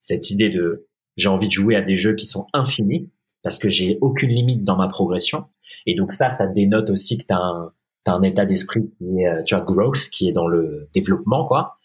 cette 0.00 0.30
idée 0.30 0.48
de 0.48 0.86
j'ai 1.16 1.28
envie 1.28 1.48
de 1.48 1.52
jouer 1.52 1.76
à 1.76 1.82
des 1.82 1.96
jeux 1.96 2.14
qui 2.14 2.26
sont 2.26 2.46
infinis, 2.54 3.10
parce 3.42 3.58
que 3.58 3.68
j'ai 3.68 3.98
aucune 4.00 4.30
limite 4.30 4.64
dans 4.64 4.76
ma 4.76 4.88
progression. 4.88 5.44
Et 5.84 5.94
donc 5.94 6.12
ça, 6.12 6.30
ça 6.30 6.46
dénote 6.46 6.88
aussi 6.90 7.18
que 7.18 7.24
tu 7.26 7.34
as 7.34 7.72
un, 8.06 8.22
état 8.22 8.46
d'esprit 8.46 8.90
qui 8.96 9.20
est, 9.20 9.28
euh, 9.28 9.42
tu 9.42 9.54
as 9.54 9.60
growth, 9.60 10.08
qui 10.10 10.28
est 10.30 10.32
dans 10.32 10.46
le 10.46 10.88
développement, 10.94 11.44
quoi. 11.44 11.76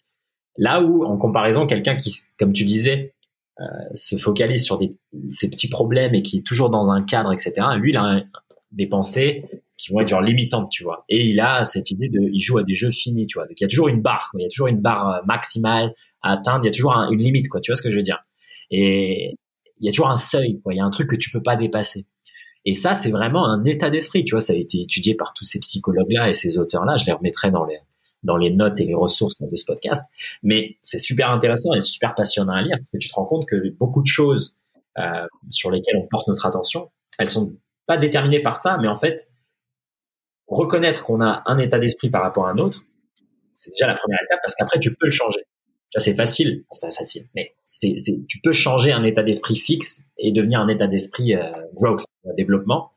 Là 0.55 0.81
où, 0.81 1.03
en 1.03 1.17
comparaison, 1.17 1.67
quelqu'un 1.67 1.97
qui, 1.97 2.13
comme 2.39 2.53
tu 2.53 2.63
disais, 2.63 3.13
euh, 3.59 3.65
se 3.93 4.15
focalise 4.15 4.63
sur 4.63 4.79
des, 4.79 4.95
ces 5.29 5.49
petits 5.49 5.69
problèmes 5.69 6.15
et 6.15 6.21
qui 6.21 6.37
est 6.37 6.41
toujours 6.41 6.69
dans 6.69 6.91
un 6.91 7.03
cadre, 7.03 7.33
etc. 7.33 7.53
Lui, 7.77 7.91
il 7.91 7.97
a 7.97 8.03
un, 8.03 8.23
des 8.73 8.87
pensées 8.87 9.45
qui 9.77 9.91
vont 9.91 9.99
être 9.99 10.07
genre 10.07 10.21
limitantes, 10.21 10.69
tu 10.69 10.83
vois. 10.83 11.05
Et 11.09 11.25
il 11.25 11.39
a 11.39 11.63
cette 11.63 11.91
idée 11.91 12.09
de, 12.09 12.19
il 12.31 12.39
joue 12.39 12.57
à 12.57 12.63
des 12.63 12.75
jeux 12.75 12.91
finis, 12.91 13.27
tu 13.27 13.37
vois. 13.37 13.47
Donc 13.47 13.59
il 13.59 13.63
y 13.63 13.65
a 13.65 13.67
toujours 13.67 13.87
une 13.87 14.01
barre, 14.01 14.29
quoi. 14.31 14.39
il 14.39 14.43
y 14.43 14.45
a 14.45 14.49
toujours 14.49 14.67
une 14.67 14.81
barre 14.81 15.09
euh, 15.09 15.21
maximale 15.25 15.93
à 16.21 16.33
atteindre, 16.33 16.63
il 16.63 16.67
y 16.67 16.69
a 16.69 16.73
toujours 16.73 16.93
une 16.93 17.19
limite, 17.19 17.49
quoi. 17.49 17.61
Tu 17.61 17.71
vois 17.71 17.75
ce 17.75 17.81
que 17.81 17.91
je 17.91 17.95
veux 17.95 18.03
dire? 18.03 18.23
Et 18.71 19.37
il 19.79 19.85
y 19.85 19.89
a 19.89 19.91
toujours 19.91 20.09
un 20.09 20.15
seuil, 20.15 20.59
quoi. 20.61 20.73
Il 20.73 20.77
y 20.77 20.79
a 20.79 20.85
un 20.85 20.89
truc 20.89 21.09
que 21.09 21.15
tu 21.15 21.29
peux 21.31 21.41
pas 21.41 21.55
dépasser. 21.55 22.05
Et 22.65 22.73
ça, 22.73 22.93
c'est 22.93 23.11
vraiment 23.11 23.45
un 23.45 23.65
état 23.65 23.89
d'esprit, 23.89 24.23
tu 24.23 24.31
vois. 24.35 24.41
Ça 24.41 24.53
a 24.53 24.55
été 24.55 24.81
étudié 24.81 25.15
par 25.15 25.33
tous 25.33 25.43
ces 25.43 25.59
psychologues-là 25.59 26.29
et 26.29 26.33
ces 26.33 26.57
auteurs-là. 26.57 26.97
Je 26.97 27.05
les 27.05 27.11
remettrai 27.11 27.51
dans 27.51 27.65
les 27.65 27.79
dans 28.23 28.37
les 28.37 28.51
notes 28.51 28.79
et 28.79 28.85
les 28.85 28.93
ressources 28.95 29.41
de 29.41 29.55
ce 29.55 29.65
podcast. 29.65 30.09
Mais 30.43 30.77
c'est 30.81 30.99
super 30.99 31.29
intéressant 31.29 31.73
et 31.73 31.81
super 31.81 32.15
passionnant 32.15 32.53
à 32.53 32.61
lire 32.61 32.77
parce 32.77 32.89
que 32.89 32.97
tu 32.97 33.09
te 33.09 33.15
rends 33.15 33.25
compte 33.25 33.45
que 33.45 33.69
beaucoup 33.77 34.01
de 34.01 34.07
choses 34.07 34.55
euh, 34.97 35.27
sur 35.49 35.71
lesquelles 35.71 35.97
on 35.97 36.07
porte 36.07 36.29
notre 36.29 36.45
attention, 36.45 36.89
elles 37.19 37.29
sont 37.29 37.53
pas 37.85 37.97
déterminé 37.97 38.41
par 38.41 38.57
ça, 38.57 38.77
mais 38.81 38.87
en 38.87 38.95
fait, 38.95 39.29
reconnaître 40.47 41.03
qu'on 41.03 41.21
a 41.21 41.43
un 41.45 41.57
état 41.57 41.79
d'esprit 41.79 42.09
par 42.09 42.21
rapport 42.21 42.47
à 42.47 42.51
un 42.51 42.57
autre, 42.57 42.83
c'est 43.53 43.71
déjà 43.71 43.87
la 43.87 43.95
première 43.95 44.19
étape 44.25 44.39
parce 44.41 44.55
qu'après 44.55 44.79
tu 44.79 44.93
peux 44.95 45.05
le 45.05 45.11
changer. 45.11 45.41
c'est 45.97 46.15
facile, 46.15 46.65
c'est 46.71 46.87
pas 46.87 46.93
facile, 46.93 47.27
mais 47.35 47.55
c'est, 47.65 47.95
tu 48.27 48.39
peux 48.41 48.51
changer 48.51 48.91
un 48.91 49.03
état 49.03 49.23
d'esprit 49.23 49.55
fixe 49.55 50.05
et 50.17 50.31
devenir 50.31 50.59
un 50.59 50.67
état 50.67 50.87
d'esprit 50.87 51.35
euh, 51.35 51.51
growth, 51.73 52.03
développement. 52.37 52.91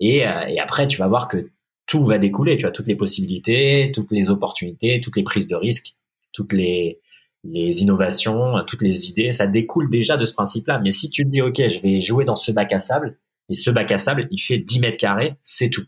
Et, 0.00 0.26
euh, 0.26 0.46
et 0.46 0.60
après, 0.60 0.86
tu 0.86 0.98
vas 0.98 1.08
voir 1.08 1.26
que 1.28 1.50
tout 1.86 2.04
va 2.04 2.18
découler. 2.18 2.56
Tu 2.56 2.66
as 2.66 2.70
toutes 2.70 2.86
les 2.86 2.94
possibilités, 2.94 3.90
toutes 3.92 4.12
les 4.12 4.30
opportunités, 4.30 5.00
toutes 5.02 5.16
les 5.16 5.24
prises 5.24 5.48
de 5.48 5.56
risques, 5.56 5.96
toutes 6.32 6.52
les, 6.52 7.00
les 7.44 7.82
innovations, 7.82 8.62
toutes 8.66 8.82
les 8.82 9.10
idées. 9.10 9.32
Ça 9.32 9.46
découle 9.46 9.90
déjà 9.90 10.16
de 10.16 10.24
ce 10.24 10.34
principe-là. 10.34 10.78
Mais 10.78 10.92
si 10.92 11.10
tu 11.10 11.24
te 11.24 11.28
dis, 11.28 11.42
OK, 11.42 11.56
je 11.56 11.80
vais 11.80 12.00
jouer 12.00 12.24
dans 12.24 12.36
ce 12.36 12.52
bac 12.52 12.72
à 12.72 12.78
sable, 12.78 13.18
et 13.48 13.54
ce 13.54 13.70
bac 13.70 13.90
à 13.92 13.98
sable, 13.98 14.28
il 14.30 14.38
fait 14.38 14.58
10 14.58 14.80
mètres 14.80 14.98
carrés, 14.98 15.36
c'est 15.42 15.70
tout. 15.70 15.84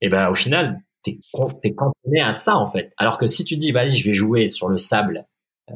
Et 0.00 0.08
ben, 0.08 0.28
au 0.28 0.34
final, 0.34 0.80
t'es 1.02 1.18
es 1.62 1.74
cantonné 1.74 2.20
à 2.20 2.32
ça, 2.32 2.56
en 2.56 2.66
fait. 2.66 2.92
Alors 2.96 3.18
que 3.18 3.26
si 3.26 3.44
tu 3.44 3.56
dis, 3.56 3.72
vas-y, 3.72 3.96
je 3.96 4.04
vais 4.04 4.12
jouer 4.12 4.48
sur 4.48 4.68
le 4.68 4.78
sable, 4.78 5.26
euh, 5.70 5.74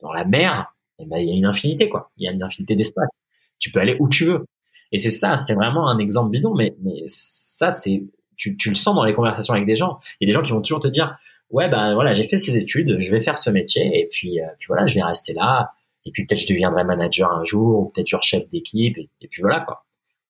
dans 0.00 0.12
la 0.12 0.24
mer, 0.24 0.74
et 0.98 1.06
ben, 1.06 1.18
il 1.18 1.28
y 1.28 1.32
a 1.32 1.34
une 1.34 1.46
infinité, 1.46 1.88
quoi. 1.88 2.10
Il 2.16 2.24
y 2.24 2.28
a 2.28 2.32
une 2.32 2.42
infinité 2.42 2.76
d'espace. 2.76 3.10
Tu 3.58 3.70
peux 3.70 3.80
aller 3.80 3.96
où 4.00 4.08
tu 4.08 4.24
veux. 4.24 4.44
Et 4.92 4.98
c'est 4.98 5.10
ça, 5.10 5.36
c'est 5.36 5.54
vraiment 5.54 5.88
un 5.88 5.98
exemple 5.98 6.30
bidon, 6.30 6.54
mais, 6.54 6.74
ça, 7.06 7.70
c'est 7.70 8.02
tu, 8.36 8.56
tu, 8.56 8.68
le 8.68 8.76
sens 8.76 8.94
dans 8.94 9.04
les 9.04 9.12
conversations 9.12 9.52
avec 9.54 9.66
des 9.66 9.74
gens. 9.74 9.98
Il 10.20 10.28
y 10.28 10.30
a 10.30 10.32
des 10.32 10.34
gens 10.34 10.42
qui 10.42 10.52
vont 10.52 10.62
toujours 10.62 10.80
te 10.80 10.88
dire, 10.88 11.18
ouais, 11.50 11.68
ben 11.68 11.94
voilà, 11.94 12.12
j'ai 12.12 12.24
fait 12.24 12.38
ces 12.38 12.56
études, 12.56 12.98
je 13.00 13.10
vais 13.10 13.20
faire 13.20 13.38
ce 13.38 13.50
métier, 13.50 14.00
et 14.00 14.06
puis, 14.06 14.40
euh, 14.40 14.46
puis 14.58 14.66
voilà, 14.68 14.86
je 14.86 14.94
vais 14.94 15.02
rester 15.02 15.32
là, 15.32 15.72
et 16.04 16.10
puis 16.10 16.24
peut-être 16.24 16.40
je 16.40 16.46
deviendrai 16.46 16.84
manager 16.84 17.32
un 17.32 17.44
jour, 17.44 17.80
ou 17.80 17.84
peut-être 17.86 18.06
genre 18.06 18.22
chef 18.22 18.48
d'équipe, 18.48 18.96
et, 18.98 19.28
puis 19.28 19.42
voilà 19.42 19.60
quoi. 19.60 19.84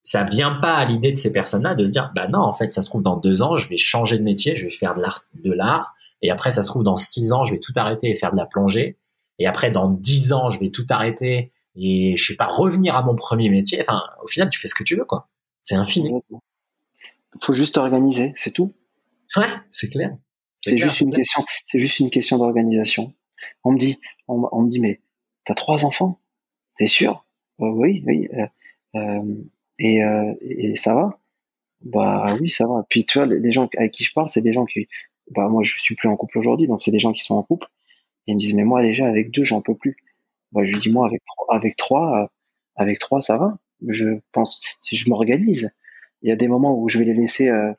Ça 0.08 0.24
vient 0.24 0.54
pas 0.54 0.74
à 0.74 0.84
l'idée 0.86 1.12
de 1.12 1.16
ces 1.16 1.32
personnes-là 1.32 1.74
de 1.74 1.84
se 1.84 1.90
dire, 1.90 2.12
bah 2.14 2.28
non, 2.28 2.38
en 2.38 2.54
fait, 2.54 2.72
ça 2.72 2.80
se 2.80 2.88
trouve 2.88 3.02
dans 3.02 3.16
deux 3.16 3.42
ans, 3.42 3.56
je 3.56 3.68
vais 3.68 3.76
changer 3.76 4.16
de 4.16 4.22
métier, 4.22 4.56
je 4.56 4.64
vais 4.64 4.70
faire 4.70 4.94
de 4.94 5.02
l'art, 5.02 5.24
de 5.34 5.52
l'art, 5.52 5.94
et 6.22 6.30
après, 6.30 6.50
ça 6.50 6.62
se 6.62 6.68
trouve 6.68 6.82
dans 6.82 6.96
six 6.96 7.32
ans, 7.32 7.44
je 7.44 7.54
vais 7.54 7.60
tout 7.60 7.74
arrêter 7.76 8.08
et 8.08 8.14
faire 8.14 8.30
de 8.30 8.36
la 8.36 8.46
plongée, 8.46 8.96
et 9.38 9.46
après, 9.46 9.70
dans 9.70 9.90
dix 9.90 10.32
ans, 10.32 10.48
je 10.48 10.58
vais 10.60 10.70
tout 10.70 10.86
arrêter 10.88 11.52
et 11.76 12.16
je 12.16 12.26
sais 12.26 12.36
pas 12.36 12.46
revenir 12.46 12.96
à 12.96 13.02
mon 13.02 13.14
premier 13.14 13.50
métier. 13.50 13.78
Enfin, 13.82 14.02
au 14.24 14.26
final, 14.26 14.48
tu 14.48 14.58
fais 14.58 14.66
ce 14.66 14.74
que 14.74 14.82
tu 14.82 14.96
veux, 14.96 15.04
quoi. 15.04 15.28
C'est 15.62 15.74
infini 15.74 16.10
faut 17.42 17.52
juste 17.52 17.76
organiser, 17.76 18.32
c'est 18.36 18.52
tout. 18.52 18.74
Ouais, 19.36 19.48
c'est 19.70 19.88
clair. 19.90 20.16
C'est 20.60 20.78
juste 20.78 21.00
une 21.00 21.12
question, 21.12 21.44
c'est 21.68 21.78
juste 21.78 22.00
une 22.00 22.10
question 22.10 22.38
d'organisation. 22.38 23.14
On 23.64 23.72
me 23.72 23.78
dit, 23.78 23.98
on, 24.26 24.62
me 24.62 24.68
dit, 24.68 24.80
mais 24.80 25.00
t'as 25.44 25.54
trois 25.54 25.84
enfants, 25.84 26.20
t'es 26.78 26.86
sûr? 26.86 27.24
Euh, 27.60 27.68
Oui, 27.68 28.02
oui. 28.06 28.28
Euh, 28.32 28.46
euh, 28.96 29.34
et, 29.78 30.00
et, 30.40 30.76
ça 30.76 30.94
va 30.94 31.18
Bah 31.82 32.36
oui, 32.40 32.50
ça 32.50 32.66
va. 32.66 32.84
Puis 32.88 33.04
tu 33.06 33.18
vois, 33.18 33.26
les 33.26 33.52
gens 33.52 33.68
avec 33.76 33.92
qui 33.92 34.04
je 34.04 34.12
parle, 34.12 34.28
c'est 34.28 34.42
des 34.42 34.52
gens 34.52 34.66
qui, 34.66 34.88
bah 35.30 35.48
moi 35.48 35.62
je 35.64 35.78
suis 35.78 35.94
plus 35.94 36.08
en 36.08 36.16
couple 36.16 36.38
aujourd'hui, 36.38 36.66
donc 36.66 36.82
c'est 36.82 36.90
des 36.90 36.98
gens 36.98 37.12
qui 37.12 37.24
sont 37.24 37.34
en 37.34 37.42
couple. 37.42 37.66
Et 38.26 38.32
ils 38.32 38.34
me 38.34 38.40
disent, 38.40 38.54
mais 38.54 38.64
moi 38.64 38.82
déjà 38.82 39.06
avec 39.06 39.30
deux, 39.30 39.44
j'en 39.44 39.62
peux 39.62 39.74
plus. 39.74 39.96
Bah, 40.52 40.62
je 40.64 40.72
lui 40.72 40.80
dis, 40.80 40.90
moi 40.90 41.06
avec 41.50 41.76
trois, 41.76 42.30
avec 42.76 42.98
trois, 42.98 43.20
ça 43.20 43.38
va. 43.38 43.58
Je 43.86 44.18
pense, 44.32 44.64
si 44.80 44.96
je 44.96 45.08
m'organise, 45.08 45.76
il 46.22 46.28
y 46.28 46.32
a 46.32 46.36
des 46.36 46.48
moments 46.48 46.78
où 46.78 46.88
je 46.88 46.98
vais 46.98 47.04
les 47.04 47.14
laisser, 47.14 47.48
euh, 47.48 47.72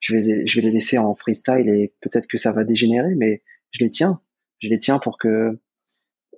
je 0.00 0.16
vais, 0.16 0.46
je 0.46 0.60
vais 0.60 0.66
les 0.66 0.72
laisser 0.72 0.98
en 0.98 1.14
freestyle 1.14 1.68
et 1.68 1.92
peut-être 2.00 2.26
que 2.26 2.38
ça 2.38 2.52
va 2.52 2.64
dégénérer, 2.64 3.14
mais 3.16 3.42
je 3.72 3.84
les 3.84 3.90
tiens, 3.90 4.20
je 4.60 4.68
les 4.68 4.78
tiens 4.78 4.98
pour 4.98 5.18
que 5.18 5.58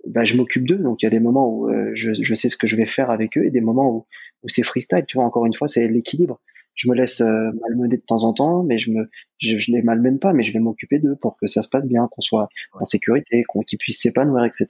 bah, 0.07 0.25
je 0.25 0.37
m'occupe 0.37 0.67
d'eux. 0.67 0.79
Donc 0.79 1.03
il 1.03 1.07
y 1.07 1.09
a 1.09 1.11
des 1.11 1.21
moments 1.21 1.49
où 1.49 1.69
euh, 1.69 1.91
je, 1.95 2.13
je, 2.19 2.35
sais 2.35 2.49
ce 2.49 2.57
que 2.57 2.67
je 2.67 2.77
vais 2.77 2.87
faire 2.87 3.11
avec 3.11 3.37
eux 3.39 3.45
et 3.45 3.51
des 3.51 3.61
moments 3.61 3.91
où, 3.91 4.07
où 4.43 4.49
c'est 4.49 4.63
freestyle. 4.63 5.05
Tu 5.07 5.17
vois, 5.17 5.25
encore 5.25 5.47
une 5.47 5.55
fois, 5.55 5.69
c'est 5.69 5.89
l'équilibre. 5.89 6.41
Je 6.75 6.89
me 6.89 6.95
laisse 6.95 7.21
euh, 7.21 7.51
malmener 7.61 7.97
de 7.97 8.03
temps 8.03 8.25
en 8.25 8.33
temps, 8.33 8.65
mais 8.65 8.79
je 8.79 8.91
me, 8.91 9.09
je, 9.39 9.59
je 9.59 9.71
les 9.71 9.83
malmène 9.83 10.19
pas, 10.19 10.33
mais 10.33 10.43
je 10.43 10.53
vais 10.53 10.59
m'occuper 10.59 10.99
d'eux 10.99 11.17
pour 11.17 11.37
que 11.37 11.47
ça 11.47 11.63
se 11.63 11.69
passe 11.69 11.87
bien, 11.87 12.09
qu'on 12.11 12.23
soit 12.23 12.49
en 12.73 12.85
sécurité, 12.85 13.45
qu'on 13.45 13.63
qu'ils 13.63 13.79
puissent 13.79 14.03
s'épanouir, 14.03 14.45
etc. 14.45 14.69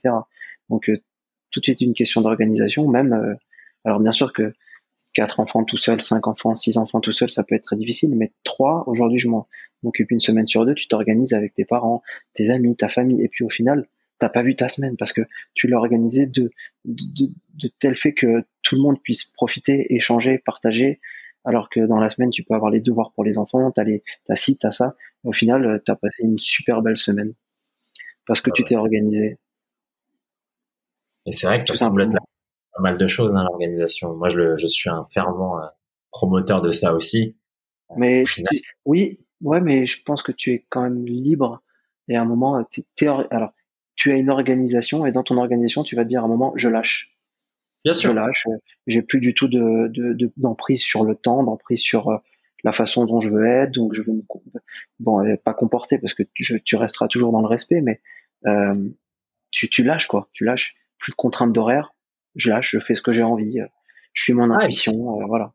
Donc 0.69 0.91
tout 1.51 1.61
est 1.69 1.81
une 1.81 1.93
question 1.93 2.21
d'organisation, 2.21 2.87
même. 2.87 3.37
alors 3.85 3.99
bien 3.99 4.11
sûr 4.11 4.33
que 4.33 4.53
quatre 5.15 5.39
enfants 5.39 5.63
tout 5.63 5.77
seul, 5.77 6.01
cinq 6.01 6.27
enfants, 6.27 6.53
six 6.53 6.77
enfants 6.77 6.99
tout 6.99 7.13
seul, 7.13 7.29
ça 7.29 7.43
peut 7.43 7.55
être 7.55 7.63
très 7.63 7.77
difficile, 7.77 8.15
mais 8.15 8.33
trois, 8.43 8.83
aujourd'hui, 8.87 9.17
je 9.17 9.27
m'en 9.27 9.47
occupe 9.83 10.11
une 10.11 10.19
semaine 10.19 10.45
sur 10.45 10.65
deux, 10.65 10.75
tu 10.75 10.87
t'organises 10.87 11.33
avec 11.33 11.55
tes 11.55 11.65
parents, 11.65 12.03
tes 12.35 12.49
amis, 12.49 12.75
ta 12.75 12.87
famille, 12.87 13.23
et 13.23 13.29
puis 13.29 13.43
au 13.43 13.49
final, 13.49 13.87
t'as 14.19 14.29
pas 14.29 14.41
vu 14.41 14.55
ta 14.55 14.69
semaine 14.69 14.97
parce 14.97 15.13
que 15.13 15.21
tu 15.53 15.67
l'as 15.67 15.77
organisé 15.77 16.25
de, 16.25 16.51
de, 16.85 17.27
de, 17.55 17.69
tel 17.79 17.95
fait 17.95 18.13
que 18.13 18.45
tout 18.61 18.75
le 18.75 18.81
monde 18.81 19.01
puisse 19.01 19.25
profiter, 19.25 19.93
échanger, 19.93 20.37
partager, 20.37 20.99
alors 21.43 21.69
que 21.69 21.79
dans 21.79 21.99
la 21.99 22.09
semaine, 22.09 22.31
tu 22.31 22.43
peux 22.43 22.53
avoir 22.53 22.71
les 22.71 22.81
devoirs 22.81 23.11
pour 23.13 23.23
les 23.23 23.37
enfants, 23.37 23.71
t'as 23.71 23.83
les, 23.83 24.03
t'as 24.25 24.35
ci, 24.35 24.57
t'as 24.57 24.71
ça. 24.71 24.93
au 25.23 25.33
final, 25.33 25.81
t'as 25.85 25.95
passé 25.95 26.23
une 26.23 26.39
super 26.39 26.81
belle 26.81 26.97
semaine 26.97 27.33
parce 28.25 28.41
que 28.41 28.49
ah 28.49 28.53
tu 28.53 28.63
t'es 28.63 28.75
organisé. 28.75 29.37
Et 31.25 31.31
c'est 31.31 31.47
vrai 31.47 31.59
que 31.59 31.65
ça 31.65 31.75
semble 31.75 32.03
être 32.03 32.11
pas 32.11 32.81
mal 32.81 32.97
de 32.97 33.07
choses, 33.07 33.35
hein, 33.35 33.43
l'organisation. 33.43 34.15
Moi, 34.15 34.29
je, 34.29 34.57
je, 34.57 34.67
suis 34.67 34.89
un 34.89 35.05
fervent 35.05 35.59
euh, 35.59 35.67
promoteur 36.11 36.61
de 36.61 36.71
ça 36.71 36.93
aussi. 36.93 37.35
Mais 37.95 38.23
oui, 38.85 39.19
ouais, 39.41 39.61
mais 39.61 39.85
je 39.85 40.01
pense 40.03 40.23
que 40.23 40.31
tu 40.31 40.53
es 40.53 40.65
quand 40.69 40.81
même 40.81 41.05
libre. 41.05 41.61
Et 42.07 42.15
à 42.15 42.21
un 42.21 42.25
moment, 42.25 42.63
alors, 43.31 43.51
tu 43.95 44.11
as 44.11 44.15
une 44.15 44.29
organisation 44.29 45.05
et 45.05 45.11
dans 45.11 45.23
ton 45.23 45.37
organisation, 45.37 45.83
tu 45.83 45.95
vas 45.95 46.03
te 46.03 46.09
dire 46.09 46.21
à 46.21 46.25
un 46.25 46.27
moment, 46.27 46.53
je 46.55 46.69
lâche. 46.69 47.17
Bien 47.83 47.93
sûr. 47.93 48.11
Je 48.11 48.15
lâche. 48.15 48.47
J'ai 48.87 49.01
plus 49.01 49.19
du 49.19 49.33
tout 49.33 49.47
de, 49.47 49.91
d'emprise 50.37 50.79
de, 50.79 50.83
sur 50.83 51.03
le 51.03 51.15
temps, 51.15 51.43
d'emprise 51.43 51.81
sur 51.81 52.09
euh, 52.09 52.17
la 52.63 52.71
façon 52.71 53.05
dont 53.05 53.19
je 53.19 53.29
veux 53.29 53.45
être. 53.45 53.71
Donc, 53.71 53.93
je 53.93 54.01
veux 54.01 54.13
me, 54.13 54.23
bon, 54.99 55.37
pas 55.43 55.53
comporter 55.53 55.97
parce 55.99 56.13
que 56.13 56.23
tu, 56.33 56.61
tu 56.63 56.75
resteras 56.75 57.07
toujours 57.07 57.31
dans 57.31 57.41
le 57.41 57.47
respect, 57.47 57.81
mais 57.81 58.01
euh, 58.47 58.75
tu, 59.51 59.69
tu 59.69 59.83
lâches 59.83 60.07
quoi. 60.07 60.29
Tu 60.33 60.43
lâches. 60.43 60.75
Plus 60.97 61.11
de 61.11 61.15
contraintes 61.15 61.53
d'horaire, 61.53 61.93
je 62.35 62.49
lâche, 62.49 62.71
je 62.71 62.79
fais 62.79 62.95
ce 62.95 63.01
que 63.01 63.11
j'ai 63.11 63.23
envie, 63.23 63.59
euh, 63.59 63.67
je 64.13 64.23
suis 64.23 64.33
mon 64.33 64.49
intuition, 64.51 64.93
euh, 64.93 65.25
voilà. 65.27 65.53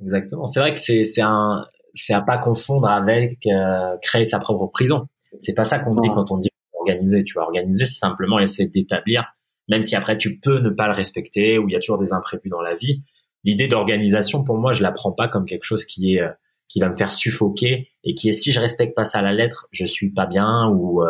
Exactement. 0.00 0.46
C'est 0.46 0.60
vrai 0.60 0.74
que 0.74 0.80
c'est 0.80 1.04
c'est 1.04 1.22
un 1.22 1.66
c'est 1.94 2.14
à 2.14 2.22
pas 2.22 2.38
confondre 2.38 2.88
avec 2.88 3.46
euh, 3.46 3.96
créer 4.02 4.24
sa 4.24 4.38
propre 4.38 4.66
prison. 4.68 5.08
C'est 5.40 5.54
pas 5.54 5.64
ça 5.64 5.78
qu'on 5.78 5.94
dit 5.94 6.08
quand 6.08 6.30
on 6.30 6.38
dit 6.38 6.49
organiser. 6.90 7.24
Tu 7.24 7.34
vois, 7.34 7.44
organiser, 7.44 7.86
c'est 7.86 7.98
simplement 7.98 8.38
essayer 8.38 8.68
d'établir, 8.68 9.24
même 9.68 9.82
si 9.82 9.96
après 9.96 10.18
tu 10.18 10.38
peux 10.38 10.58
ne 10.58 10.70
pas 10.70 10.86
le 10.86 10.94
respecter 10.94 11.58
ou 11.58 11.68
il 11.68 11.72
y 11.72 11.76
a 11.76 11.80
toujours 11.80 11.98
des 11.98 12.12
imprévus 12.12 12.48
dans 12.48 12.62
la 12.62 12.74
vie. 12.74 13.02
L'idée 13.44 13.68
d'organisation, 13.68 14.44
pour 14.44 14.58
moi, 14.58 14.72
je 14.72 14.82
la 14.82 14.92
prends 14.92 15.12
pas 15.12 15.28
comme 15.28 15.46
quelque 15.46 15.64
chose 15.64 15.84
qui 15.84 16.16
est 16.16 16.22
qui 16.68 16.78
va 16.78 16.88
me 16.88 16.96
faire 16.96 17.10
suffoquer 17.10 17.88
et 18.04 18.14
qui 18.14 18.28
est 18.28 18.32
si 18.32 18.52
je 18.52 18.60
respecte 18.60 18.94
pas 18.94 19.04
ça 19.04 19.18
à 19.18 19.22
la 19.22 19.32
lettre, 19.32 19.66
je 19.72 19.84
suis 19.86 20.10
pas 20.10 20.26
bien 20.26 20.68
ou 20.68 21.02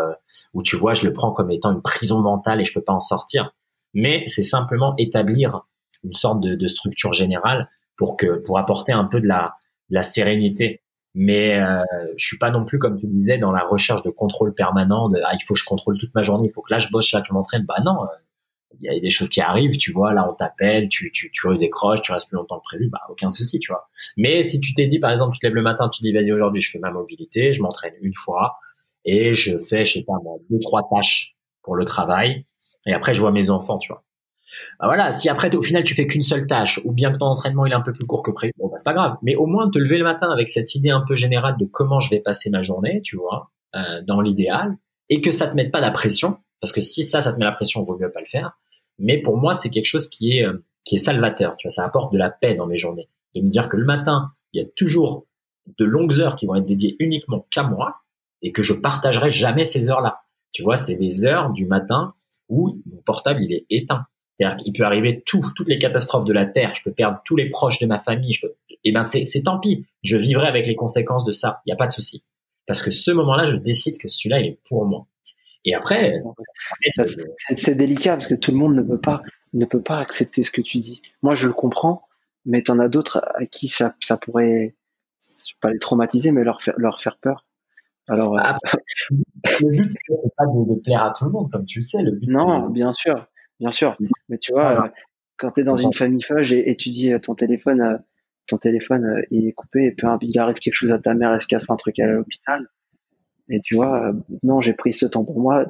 ou 0.54 0.62
tu 0.62 0.76
vois, 0.76 0.94
je 0.94 1.06
le 1.06 1.12
prends 1.12 1.32
comme 1.32 1.50
étant 1.50 1.72
une 1.72 1.82
prison 1.82 2.20
mentale 2.20 2.60
et 2.60 2.64
je 2.64 2.72
peux 2.72 2.82
pas 2.82 2.94
en 2.94 3.00
sortir 3.00 3.52
mais 3.94 4.24
c'est 4.26 4.42
simplement 4.42 4.94
établir 4.98 5.62
une 6.04 6.14
sorte 6.14 6.40
de, 6.40 6.54
de, 6.54 6.66
structure 6.66 7.12
générale 7.12 7.68
pour 7.96 8.16
que 8.16 8.38
pour 8.44 8.58
apporter 8.58 8.92
un 8.92 9.04
peu 9.04 9.20
de 9.20 9.26
la, 9.26 9.54
de 9.90 9.96
la 9.96 10.02
sérénité. 10.02 10.82
Mais 11.14 11.60
euh, 11.60 11.82
je 12.16 12.24
suis 12.24 12.38
pas 12.38 12.50
non 12.50 12.64
plus 12.64 12.78
comme 12.78 12.98
tu 12.98 13.06
disais 13.06 13.38
dans 13.38 13.52
la 13.52 13.64
recherche 13.64 14.02
de 14.02 14.10
contrôle 14.10 14.54
permanent. 14.54 15.08
De, 15.08 15.20
ah, 15.24 15.34
il 15.34 15.42
faut 15.44 15.54
que 15.54 15.60
je 15.60 15.64
contrôle 15.64 15.98
toute 15.98 16.14
ma 16.14 16.22
journée, 16.22 16.48
il 16.48 16.52
faut 16.52 16.62
que 16.62 16.72
là 16.72 16.78
je 16.78 16.88
bosse, 16.90 17.12
là 17.12 17.22
je 17.26 17.32
m'entraîne. 17.32 17.64
Bah 17.66 17.82
non, 17.84 18.04
euh, 18.04 18.06
il 18.80 18.92
y 18.92 18.96
a 18.96 19.00
des 19.00 19.10
choses 19.10 19.28
qui 19.28 19.40
arrivent, 19.40 19.76
tu 19.76 19.92
vois. 19.92 20.12
Là 20.14 20.28
on 20.30 20.34
t'appelle, 20.34 20.88
tu 20.88 21.10
tu 21.12 21.30
tu 21.32 21.48
redécroches, 21.48 22.02
tu 22.02 22.12
restes 22.12 22.28
plus 22.28 22.36
longtemps 22.36 22.58
que 22.58 22.64
prévu, 22.64 22.88
bah 22.88 23.00
aucun 23.08 23.30
souci, 23.30 23.58
tu 23.58 23.72
vois. 23.72 23.88
Mais 24.16 24.42
si 24.42 24.60
tu 24.60 24.74
t'es 24.74 24.86
dit 24.86 25.00
par 25.00 25.10
exemple, 25.10 25.34
tu 25.34 25.40
te 25.40 25.46
lèves 25.46 25.56
le 25.56 25.62
matin, 25.62 25.88
tu 25.88 26.02
dis 26.02 26.12
vas-y 26.12 26.32
aujourd'hui 26.32 26.62
je 26.62 26.70
fais 26.70 26.78
ma 26.78 26.90
mobilité, 26.90 27.52
je 27.54 27.62
m'entraîne 27.62 27.94
une 28.02 28.14
fois 28.14 28.56
et 29.04 29.34
je 29.34 29.58
fais 29.58 29.84
je 29.84 29.94
sais 29.94 30.04
pas 30.04 30.14
moi 30.22 30.36
deux 30.50 30.60
trois 30.60 30.88
tâches 30.90 31.34
pour 31.62 31.74
le 31.76 31.84
travail 31.84 32.44
et 32.86 32.92
après, 32.92 33.14
je 33.14 33.20
vois 33.20 33.32
mes 33.32 33.50
enfants, 33.50 33.78
tu 33.78 33.92
vois. 33.92 34.04
Bah 34.78 34.86
voilà, 34.86 35.12
si 35.12 35.28
après 35.28 35.54
au 35.54 35.62
final 35.62 35.84
tu 35.84 35.94
fais 35.94 36.06
qu'une 36.06 36.22
seule 36.22 36.46
tâche, 36.46 36.80
ou 36.84 36.92
bien 36.92 37.12
que 37.12 37.18
ton 37.18 37.26
entraînement 37.26 37.66
il 37.66 37.72
est 37.72 37.76
un 37.76 37.80
peu 37.80 37.92
plus 37.92 38.06
court 38.06 38.22
que 38.22 38.30
prévu, 38.30 38.52
bon 38.58 38.68
bah 38.68 38.74
c'est 38.78 38.84
pas 38.84 38.94
grave. 38.94 39.16
Mais 39.22 39.36
au 39.36 39.46
moins 39.46 39.70
te 39.70 39.78
lever 39.78 39.98
le 39.98 40.04
matin 40.04 40.30
avec 40.30 40.50
cette 40.50 40.74
idée 40.74 40.90
un 40.90 41.02
peu 41.06 41.14
générale 41.14 41.56
de 41.58 41.64
comment 41.64 42.00
je 42.00 42.10
vais 42.10 42.20
passer 42.20 42.50
ma 42.50 42.62
journée, 42.62 43.00
tu 43.02 43.16
vois, 43.16 43.50
euh, 43.74 44.02
dans 44.06 44.20
l'idéal, 44.20 44.76
et 45.08 45.20
que 45.20 45.30
ça 45.30 45.48
te 45.48 45.54
mette 45.54 45.70
pas 45.70 45.80
la 45.80 45.90
pression, 45.90 46.38
parce 46.60 46.72
que 46.72 46.80
si 46.80 47.02
ça, 47.02 47.20
ça 47.20 47.32
te 47.32 47.38
met 47.38 47.44
la 47.44 47.52
pression, 47.52 47.82
vaut 47.82 47.98
mieux 47.98 48.10
pas 48.10 48.20
le 48.20 48.26
faire. 48.26 48.58
Mais 48.98 49.18
pour 49.18 49.36
moi, 49.36 49.54
c'est 49.54 49.70
quelque 49.70 49.86
chose 49.86 50.08
qui 50.08 50.38
est 50.38 50.44
euh, 50.44 50.64
qui 50.84 50.94
est 50.96 50.98
salvateur, 50.98 51.56
tu 51.56 51.66
vois, 51.66 51.70
ça 51.70 51.84
apporte 51.84 52.12
de 52.12 52.18
la 52.18 52.30
paix 52.30 52.54
dans 52.54 52.66
mes 52.66 52.76
journées. 52.76 53.08
De 53.34 53.42
me 53.42 53.48
dire 53.48 53.68
que 53.68 53.76
le 53.76 53.84
matin, 53.84 54.32
il 54.52 54.62
y 54.62 54.64
a 54.64 54.68
toujours 54.76 55.26
de 55.78 55.84
longues 55.84 56.20
heures 56.20 56.36
qui 56.36 56.46
vont 56.46 56.56
être 56.56 56.64
dédiées 56.64 56.96
uniquement 56.98 57.46
qu'à 57.50 57.62
moi, 57.62 58.00
et 58.42 58.52
que 58.52 58.62
je 58.62 58.72
partagerai 58.72 59.30
jamais 59.30 59.64
ces 59.64 59.90
heures-là. 59.90 60.20
Tu 60.52 60.62
vois, 60.62 60.76
c'est 60.76 60.96
des 60.96 61.24
heures 61.24 61.50
du 61.52 61.66
matin 61.66 62.14
où 62.48 62.80
mon 62.86 63.00
portable 63.02 63.42
il 63.42 63.52
est 63.52 63.66
éteint. 63.70 64.06
C'est-à-dire 64.40 64.56
qu'il 64.56 64.72
peut 64.72 64.84
arriver 64.84 65.22
tout, 65.26 65.44
toutes 65.54 65.68
les 65.68 65.78
catastrophes 65.78 66.24
de 66.24 66.32
la 66.32 66.46
Terre, 66.46 66.74
je 66.74 66.82
peux 66.82 66.92
perdre 66.92 67.20
tous 67.26 67.36
les 67.36 67.50
proches 67.50 67.78
de 67.78 67.86
ma 67.86 67.98
famille, 67.98 68.32
je 68.32 68.46
peux, 68.46 68.54
eh 68.84 68.92
ben 68.92 69.02
c'est, 69.02 69.42
tant 69.44 69.60
pis, 69.60 69.84
je 70.02 70.16
vivrai 70.16 70.48
avec 70.48 70.66
les 70.66 70.74
conséquences 70.74 71.24
de 71.26 71.32
ça, 71.32 71.60
il 71.66 71.68
n'y 71.68 71.72
a 71.74 71.76
pas 71.76 71.86
de 71.86 71.92
souci. 71.92 72.24
Parce 72.66 72.80
que 72.80 72.90
ce 72.90 73.10
moment-là, 73.10 73.46
je 73.46 73.56
décide 73.56 73.98
que 73.98 74.08
celui-là, 74.08 74.40
il 74.40 74.46
est 74.46 74.58
pour 74.66 74.86
moi. 74.86 75.06
Et 75.66 75.74
après, 75.74 76.22
c'est, 77.54 77.74
délicat 77.74 78.14
parce 78.14 78.28
que 78.28 78.34
tout 78.34 78.50
le 78.50 78.56
monde 78.56 78.74
ne 78.74 78.82
peut 78.82 79.00
pas 79.00 79.22
ne 79.52 79.66
peut 79.66 79.82
pas 79.82 79.98
accepter 79.98 80.42
ce 80.42 80.50
que 80.50 80.62
tu 80.62 80.78
dis. 80.78 81.02
Moi, 81.22 81.34
je 81.34 81.46
le 81.46 81.52
comprends, 81.52 82.08
mais 82.46 82.62
tu 82.62 82.70
en 82.70 82.78
as 82.78 82.88
d'autres 82.88 83.22
à 83.34 83.44
qui 83.44 83.68
ça, 83.68 83.92
ça 84.00 84.16
pourrait 84.16 84.74
pas 85.60 85.70
les 85.70 85.78
traumatiser, 85.78 86.32
mais 86.32 86.44
leur 86.44 86.62
faire, 86.62 86.74
leur 86.78 87.02
faire 87.02 87.18
peur. 87.18 87.44
Alors, 88.08 88.38
euh, 88.38 88.42
le 89.60 89.70
but, 89.70 89.92
c'est 89.92 90.34
pas 90.36 90.46
de, 90.46 90.80
plaire 90.80 91.04
à 91.04 91.12
tout 91.12 91.24
le 91.24 91.30
monde, 91.30 91.50
comme 91.50 91.66
tu 91.66 91.80
le 91.80 91.82
sais. 91.82 92.02
Le 92.02 92.12
but, 92.12 92.28
non, 92.28 92.70
bien 92.70 92.92
sûr, 92.92 93.26
bien 93.60 93.70
sûr. 93.70 93.96
Mais 94.28 94.38
tu 94.38 94.52
vois, 94.52 94.84
euh, 94.84 94.88
quand 95.38 95.52
tu 95.52 95.60
es 95.60 95.64
dans 95.64 95.76
une 95.76 95.92
famille 95.92 96.22
fage 96.22 96.52
et, 96.52 96.76
tu 96.76 96.90
dis 96.90 97.12
ton 97.20 97.34
téléphone, 97.34 98.02
ton 98.46 98.58
téléphone 98.58 99.22
il 99.30 99.46
est 99.46 99.52
coupé 99.52 99.84
et 99.84 99.92
puis 99.92 100.06
il 100.22 100.38
arrive 100.38 100.56
quelque 100.56 100.74
chose 100.74 100.92
à 100.92 100.98
ta 100.98 101.14
mère, 101.14 101.32
elle 101.32 101.40
se 101.40 101.46
casse 101.46 101.70
un 101.70 101.76
truc 101.76 101.98
à 101.98 102.06
l'hôpital. 102.06 102.66
Et 103.48 103.60
tu 103.60 103.74
vois, 103.74 104.12
non, 104.42 104.60
j'ai 104.60 104.74
pris 104.74 104.92
ce 104.92 105.06
temps 105.06 105.24
pour 105.24 105.40
moi. 105.40 105.66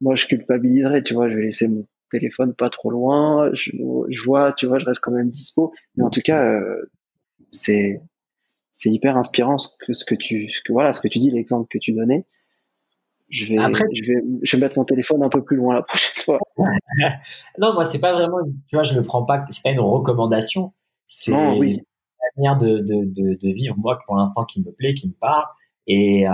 Moi, 0.00 0.16
je 0.16 0.26
culpabiliserai, 0.26 1.02
tu 1.02 1.14
vois, 1.14 1.28
je 1.28 1.36
vais 1.36 1.42
laisser 1.42 1.68
mon 1.68 1.86
téléphone 2.10 2.54
pas 2.54 2.68
trop 2.68 2.90
loin. 2.90 3.50
Je, 3.54 3.70
vois, 4.24 4.52
tu 4.52 4.66
vois, 4.66 4.78
je 4.78 4.84
reste 4.84 5.00
quand 5.00 5.12
même 5.12 5.30
dispo. 5.30 5.72
Mais 5.96 6.04
en 6.04 6.10
tout 6.10 6.20
cas, 6.22 6.60
c'est 7.52 8.00
c'est 8.72 8.90
hyper 8.90 9.16
inspirant 9.16 9.56
ce 9.58 9.68
que, 9.80 9.92
ce 9.94 10.04
que 10.04 10.14
tu 10.14 10.50
ce 10.50 10.60
que 10.62 10.72
voilà 10.72 10.92
ce 10.92 11.00
que 11.00 11.08
tu 11.08 11.18
dis 11.18 11.30
l'exemple 11.30 11.66
que 11.70 11.78
tu 11.78 11.92
donnais 11.92 12.26
je 13.28 13.46
vais 13.46 13.56
je 13.56 14.04
vais 14.04 14.22
je 14.42 14.56
vais 14.56 14.60
mettre 14.60 14.78
mon 14.78 14.84
téléphone 14.84 15.22
un 15.22 15.28
peu 15.28 15.42
plus 15.42 15.56
loin 15.56 15.74
la 15.74 15.82
prochaine 15.82 16.22
fois. 16.22 16.38
Non 17.58 17.74
moi 17.74 17.84
c'est 17.84 18.00
pas 18.00 18.12
vraiment 18.12 18.38
tu 18.68 18.76
vois 18.76 18.84
je 18.84 18.94
le 18.94 19.02
prends 19.02 19.24
pas 19.24 19.44
c'est 19.50 19.62
pas 19.62 19.70
une 19.70 19.80
recommandation. 19.80 20.72
C'est 21.06 21.32
oui. 21.32 21.74
une 21.74 21.82
manière 22.36 22.58
de, 22.58 22.78
de, 22.78 23.04
de, 23.04 23.38
de, 23.40 23.52
vivre 23.52 23.76
moi 23.78 23.98
pour 24.06 24.16
l'instant 24.16 24.44
qui 24.44 24.60
me 24.60 24.72
plaît 24.72 24.94
qui 24.94 25.08
me 25.08 25.14
parle. 25.14 25.44
Et, 25.86 26.28
euh, 26.28 26.32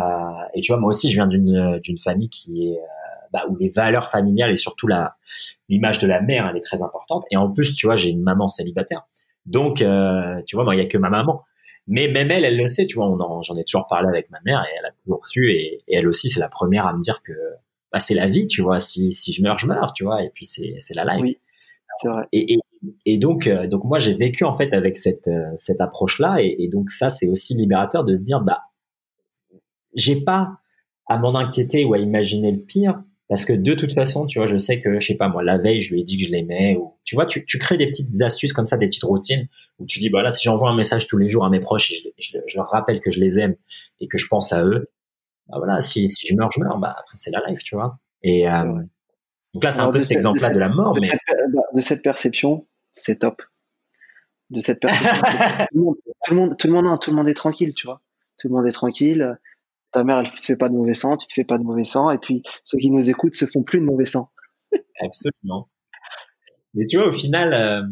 et 0.54 0.60
tu 0.60 0.72
vois 0.72 0.80
moi 0.80 0.90
aussi 0.90 1.10
je 1.10 1.14
viens 1.14 1.26
d'une 1.26 1.78
d'une 1.82 1.98
famille 1.98 2.30
qui 2.30 2.68
est 2.68 2.78
euh, 2.78 3.26
bah, 3.32 3.44
où 3.48 3.56
les 3.56 3.68
valeurs 3.68 4.10
familiales 4.10 4.50
et 4.50 4.56
surtout 4.56 4.86
la 4.86 5.16
l'image 5.68 5.98
de 5.98 6.06
la 6.06 6.20
mère 6.20 6.48
elle 6.48 6.56
est 6.56 6.64
très 6.64 6.82
importante. 6.82 7.24
Et 7.30 7.36
en 7.36 7.50
plus 7.50 7.74
tu 7.74 7.86
vois 7.86 7.96
j'ai 7.96 8.10
une 8.10 8.22
maman 8.22 8.48
célibataire. 8.48 9.02
Donc 9.46 9.82
euh, 9.82 10.40
tu 10.46 10.56
vois 10.56 10.64
moi 10.64 10.74
il 10.74 10.78
y 10.78 10.82
a 10.82 10.86
que 10.86 10.98
ma 10.98 11.10
maman 11.10 11.42
mais 11.86 12.08
même 12.08 12.30
elle, 12.30 12.44
elle 12.44 12.56
le 12.56 12.68
sait, 12.68 12.86
tu 12.86 12.96
vois. 12.96 13.16
J'en 13.42 13.56
ai 13.56 13.64
toujours 13.64 13.86
parlé 13.86 14.08
avec 14.08 14.30
ma 14.30 14.38
mère 14.44 14.64
et 14.64 14.76
elle 14.78 14.86
a 14.86 14.92
toujours 15.02 15.26
su. 15.26 15.52
Et, 15.52 15.82
elle 15.88 16.06
aussi, 16.06 16.30
c'est 16.30 16.40
la 16.40 16.48
première 16.48 16.86
à 16.86 16.92
me 16.92 17.00
dire 17.00 17.22
que 17.22 17.32
bah, 17.92 17.98
c'est 17.98 18.14
la 18.14 18.26
vie, 18.26 18.46
tu 18.46 18.62
vois. 18.62 18.78
Si, 18.78 19.12
si 19.12 19.32
je 19.32 19.42
meurs, 19.42 19.58
je 19.58 19.66
meurs, 19.66 19.92
tu 19.92 20.04
vois. 20.04 20.22
Et 20.22 20.30
puis 20.30 20.46
c'est 20.46 20.94
la 20.94 21.04
life. 21.04 21.22
Oui, 21.22 21.38
c'est 22.00 22.08
vrai. 22.08 22.26
Et, 22.32 22.54
et, 22.54 22.58
et 23.04 23.18
donc, 23.18 23.46
euh, 23.46 23.66
donc 23.66 23.84
moi, 23.84 23.98
j'ai 23.98 24.14
vécu 24.14 24.44
en 24.44 24.56
fait 24.56 24.72
avec 24.72 24.96
cette 24.96 25.28
euh, 25.28 25.50
cette 25.56 25.80
approche-là. 25.80 26.38
Et, 26.40 26.56
et, 26.58 26.68
donc 26.68 26.90
ça, 26.90 27.10
c'est 27.10 27.28
aussi 27.28 27.54
libérateur 27.54 28.04
de 28.04 28.14
se 28.14 28.22
dire, 28.22 28.40
bah, 28.40 28.62
j'ai 29.94 30.20
pas 30.22 30.58
à 31.06 31.18
m'en 31.18 31.34
inquiéter 31.34 31.84
ou 31.84 31.94
à 31.94 31.98
imaginer 31.98 32.52
le 32.52 32.60
pire 32.60 33.02
parce 33.32 33.46
que 33.46 33.54
de 33.54 33.72
toute 33.72 33.94
façon, 33.94 34.26
tu 34.26 34.38
vois, 34.38 34.46
je 34.46 34.58
sais 34.58 34.82
que, 34.82 35.00
je 35.00 35.06
sais 35.06 35.14
pas 35.14 35.28
moi, 35.28 35.42
la 35.42 35.56
veille, 35.56 35.80
je 35.80 35.94
lui 35.94 36.02
ai 36.02 36.04
dit 36.04 36.18
que 36.18 36.24
je 36.26 36.30
l'aimais. 36.30 36.76
Ou 36.76 36.92
tu 37.02 37.14
vois, 37.14 37.24
tu, 37.24 37.46
tu 37.46 37.56
crées 37.56 37.78
des 37.78 37.86
petites 37.86 38.20
astuces 38.20 38.52
comme 38.52 38.66
ça, 38.66 38.76
des 38.76 38.88
petites 38.88 39.04
routines 39.04 39.48
où 39.78 39.86
tu 39.86 40.00
dis, 40.00 40.10
bah 40.10 40.20
là, 40.20 40.30
si 40.30 40.44
j'envoie 40.44 40.68
un 40.68 40.76
message 40.76 41.06
tous 41.06 41.16
les 41.16 41.30
jours 41.30 41.42
à 41.42 41.48
mes 41.48 41.58
proches 41.58 41.92
et 41.92 42.12
je, 42.18 42.36
je, 42.46 42.56
leur 42.58 42.68
rappelle 42.68 43.00
que 43.00 43.10
je 43.10 43.20
les 43.20 43.40
aime 43.40 43.56
et 44.00 44.06
que 44.06 44.18
je 44.18 44.28
pense 44.28 44.52
à 44.52 44.62
eux, 44.66 44.90
bah 45.48 45.56
voilà, 45.56 45.80
si, 45.80 46.10
si 46.10 46.26
je 46.26 46.34
meurs, 46.34 46.50
je 46.52 46.60
meurs. 46.60 46.76
Bah 46.76 46.94
après, 46.98 47.14
c'est 47.16 47.30
la 47.30 47.40
life, 47.48 47.62
tu 47.64 47.74
vois. 47.74 47.98
Et 48.22 48.50
euh, 48.50 48.82
donc 49.54 49.64
là, 49.64 49.70
c'est 49.70 49.80
un 49.80 49.90
peu 49.90 49.98
cet 49.98 50.12
exemple-là 50.12 50.52
de, 50.52 50.58
la 50.58 50.68
mort. 50.68 50.92
De, 50.92 51.00
mais... 51.00 51.06
cette, 51.06 51.20
bah, 51.54 51.62
de 51.74 51.80
cette 51.80 52.02
perception, 52.02 52.66
c'est 52.92 53.20
top. 53.20 53.40
De 54.50 54.60
cette 54.60 54.82
perception, 54.82 55.66
tout, 55.72 56.34
le 56.34 56.36
monde, 56.36 56.58
tout 56.58 56.66
le 56.66 56.74
monde, 56.74 57.00
tout 57.00 57.10
le 57.10 57.16
monde 57.16 57.28
est 57.30 57.34
tranquille, 57.34 57.72
tu 57.72 57.86
vois. 57.86 58.02
Tout 58.36 58.48
le 58.48 58.54
monde 58.56 58.66
est 58.66 58.72
tranquille 58.72 59.38
ta 59.92 60.04
mère, 60.04 60.18
elle 60.18 60.26
se 60.26 60.46
fait 60.46 60.56
pas 60.56 60.68
de 60.68 60.74
mauvais 60.74 60.94
sang, 60.94 61.16
tu 61.16 61.26
te 61.26 61.32
fais 61.32 61.44
pas 61.44 61.58
de 61.58 61.64
mauvais 61.64 61.84
sang, 61.84 62.10
et 62.10 62.18
puis 62.18 62.42
ceux 62.64 62.78
qui 62.78 62.90
nous 62.90 63.08
écoutent 63.10 63.34
se 63.34 63.46
font 63.46 63.62
plus 63.62 63.80
de 63.80 63.84
mauvais 63.84 64.04
sang. 64.04 64.26
Absolument. 65.00 65.68
Mais 66.74 66.86
tu 66.86 66.96
vois, 66.96 67.08
au 67.08 67.12
final, 67.12 67.52
euh, 67.52 67.82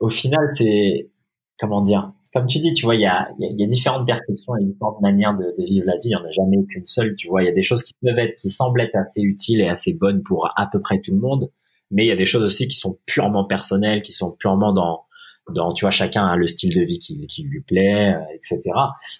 au 0.00 0.08
final, 0.08 0.48
c'est 0.54 1.10
comment 1.58 1.82
dire 1.82 2.12
Comme 2.32 2.46
tu 2.46 2.58
dis, 2.60 2.72
tu 2.74 2.84
vois, 2.84 2.94
il 2.94 3.00
y 3.00 3.06
a, 3.06 3.28
y 3.38 3.64
a, 3.64 3.66
différentes 3.66 4.06
perceptions 4.06 4.54
et 4.56 4.64
différentes 4.64 5.00
manières 5.00 5.34
de, 5.34 5.52
vivre 5.64 5.86
la 5.86 5.94
vie. 5.94 6.04
Il 6.04 6.08
n'y 6.10 6.16
en 6.16 6.24
a 6.24 6.30
jamais 6.30 6.56
qu'une 6.68 6.86
seule. 6.86 7.16
Tu 7.16 7.28
vois, 7.28 7.42
il 7.42 7.46
y 7.46 7.50
a 7.50 7.52
des 7.52 7.64
choses 7.64 7.82
qui 7.82 7.94
peuvent 8.00 8.18
être, 8.18 8.36
qui 8.36 8.50
semblent 8.50 8.80
être 8.80 8.94
assez 8.94 9.22
utiles 9.22 9.60
et 9.60 9.68
assez 9.68 9.94
bonnes 9.94 10.22
pour 10.22 10.48
à 10.56 10.68
peu 10.70 10.80
près 10.80 11.00
tout 11.00 11.12
le 11.12 11.18
monde, 11.18 11.50
mais 11.90 12.04
il 12.04 12.08
y 12.08 12.12
a 12.12 12.16
des 12.16 12.26
choses 12.26 12.44
aussi 12.44 12.68
qui 12.68 12.76
sont 12.76 12.98
purement 13.06 13.44
personnelles, 13.44 14.02
qui 14.02 14.12
sont 14.12 14.30
purement 14.30 14.72
dans 14.72 15.04
dans 15.50 15.72
tu 15.72 15.84
vois 15.84 15.90
chacun 15.90 16.26
a 16.26 16.36
le 16.36 16.46
style 16.46 16.74
de 16.74 16.82
vie 16.82 16.98
qui, 16.98 17.26
qui 17.26 17.42
lui 17.42 17.62
plaît, 17.62 18.14
euh, 18.14 18.34
etc. 18.34 18.60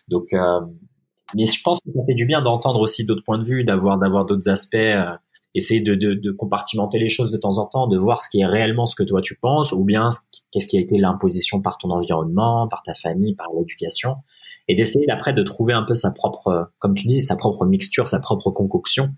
Donc 0.09 0.33
euh, 0.33 0.61
mais 1.35 1.47
je 1.47 1.63
pense 1.63 1.81
que 1.81 1.91
ça 1.95 2.01
fait 2.07 2.15
du 2.15 2.25
bien 2.25 2.43
d'entendre 2.43 2.81
aussi 2.81 3.05
d'autres 3.05 3.25
points 3.25 3.39
de 3.39 3.45
vue, 3.45 3.65
d'avoir 3.65 3.99
d'avoir 3.99 4.25
d'autres 4.25 4.49
aspects, 4.49 4.77
euh, 4.77 5.15
essayer 5.55 5.81
de, 5.81 5.95
de, 5.95 6.15
de, 6.15 6.31
compartimenter 6.31 6.99
les 6.99 7.09
choses 7.09 7.31
de 7.31 7.37
temps 7.37 7.59
en 7.59 7.67
temps, 7.67 7.87
de 7.87 7.97
voir 7.97 8.21
ce 8.21 8.29
qui 8.29 8.41
est 8.41 8.47
réellement 8.47 8.87
ce 8.87 8.95
que 8.95 9.03
toi 9.03 9.21
tu 9.21 9.37
penses, 9.37 9.73
ou 9.73 9.85
bien 9.85 10.11
qu'est-ce 10.53 10.69
qui 10.69 10.79
a 10.79 10.81
été 10.81 10.99
l'imposition 10.99 11.61
par 11.61 11.79
ton 11.79 11.91
environnement, 11.91 12.69
par 12.69 12.83
ta 12.83 12.95
famille, 12.95 13.35
par 13.35 13.49
l'éducation, 13.57 14.17
et 14.69 14.75
d'essayer 14.75 15.11
après 15.11 15.33
de 15.33 15.43
trouver 15.43 15.73
un 15.73 15.83
peu 15.83 15.95
sa 15.95 16.13
propre, 16.13 16.71
comme 16.79 16.95
tu 16.95 17.07
dis, 17.07 17.23
sa 17.23 17.37
propre 17.37 17.65
mixture, 17.67 18.09
sa 18.09 18.21
propre 18.21 18.51
concoction. 18.51 19.11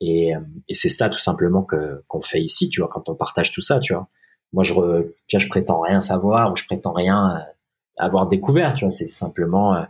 Et, 0.00 0.34
euh, 0.34 0.40
et 0.68 0.74
c'est 0.74 0.88
ça 0.88 1.08
tout 1.10 1.18
simplement 1.18 1.62
que 1.62 2.02
qu'on 2.08 2.22
fait 2.22 2.40
ici, 2.42 2.68
tu 2.70 2.80
vois, 2.80 2.88
quand 2.88 3.08
on 3.08 3.14
partage 3.14 3.52
tout 3.52 3.60
ça, 3.60 3.80
tu 3.80 3.92
vois. 3.92 4.08
Moi, 4.52 4.64
je, 4.64 4.74
re, 4.74 5.04
je 5.28 5.48
prétends 5.48 5.80
rien 5.80 6.00
savoir 6.00 6.52
ou 6.52 6.56
je 6.56 6.64
prétends 6.64 6.92
rien 6.92 7.36
euh, 7.36 7.40
avoir 7.98 8.26
découvert, 8.28 8.74
tu 8.74 8.84
vois. 8.84 8.90
C'est 8.90 9.08
simplement 9.08 9.84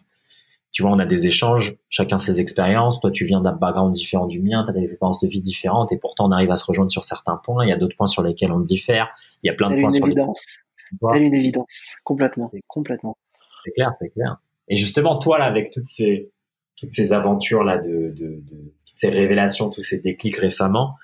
tu 0.73 0.83
vois, 0.83 0.91
on 0.93 0.99
a 0.99 1.07
des 1.07 1.27
échanges, 1.27 1.77
chacun 1.89 2.17
ses 2.17 2.41
expériences. 2.41 3.01
Toi, 3.01 3.11
tu 3.11 3.25
viens 3.25 3.41
d'un 3.41 3.53
background 3.53 3.93
différent 3.93 4.27
du 4.27 4.41
mien, 4.41 4.63
tu 4.65 4.71
as 4.71 4.73
des 4.73 4.85
expériences 4.85 5.21
de 5.21 5.29
vie 5.29 5.41
différentes, 5.41 5.93
et 5.93 5.99
pourtant 5.99 6.29
on 6.29 6.33
arrive 6.33 6.51
à 6.51 6.57
se 6.57 6.65
rejoindre 6.65 6.91
sur 6.91 7.05
certains 7.05 7.37
points. 7.37 7.65
Il 7.65 7.71
y 7.71 7.73
a 7.73 7.77
d'autres 7.77 7.97
points 7.97 8.07
sur 8.07 8.23
lesquels 8.23 8.53
on 8.53 8.61
diffère. 8.61 9.09
Il 9.43 9.49
y 9.49 9.51
a 9.51 9.55
plein 9.55 9.71
de 9.71 9.81
points 9.81 9.91
une 9.91 9.97
sur 9.97 10.07
évidence. 10.07 10.45
lesquels. 10.93 11.23
une 11.23 11.35
évidence, 11.35 11.97
complètement, 12.05 12.53
complètement. 12.69 13.17
C'est 13.65 13.73
clair, 13.73 13.91
c'est 13.99 14.11
clair. 14.11 14.37
Et 14.69 14.77
justement, 14.77 15.19
toi 15.19 15.39
là, 15.39 15.47
avec 15.47 15.71
toutes 15.73 15.87
ces 15.87 16.31
toutes 16.77 16.91
ces 16.91 17.13
aventures 17.13 17.63
là, 17.63 17.77
de, 17.77 18.15
de, 18.17 18.41
de 18.43 18.75
toutes 18.87 18.95
ces 18.95 19.11
révélations, 19.11 19.69
tous 19.69 19.83
ces 19.83 20.01
déclics 20.01 20.37
récemment, 20.37 20.95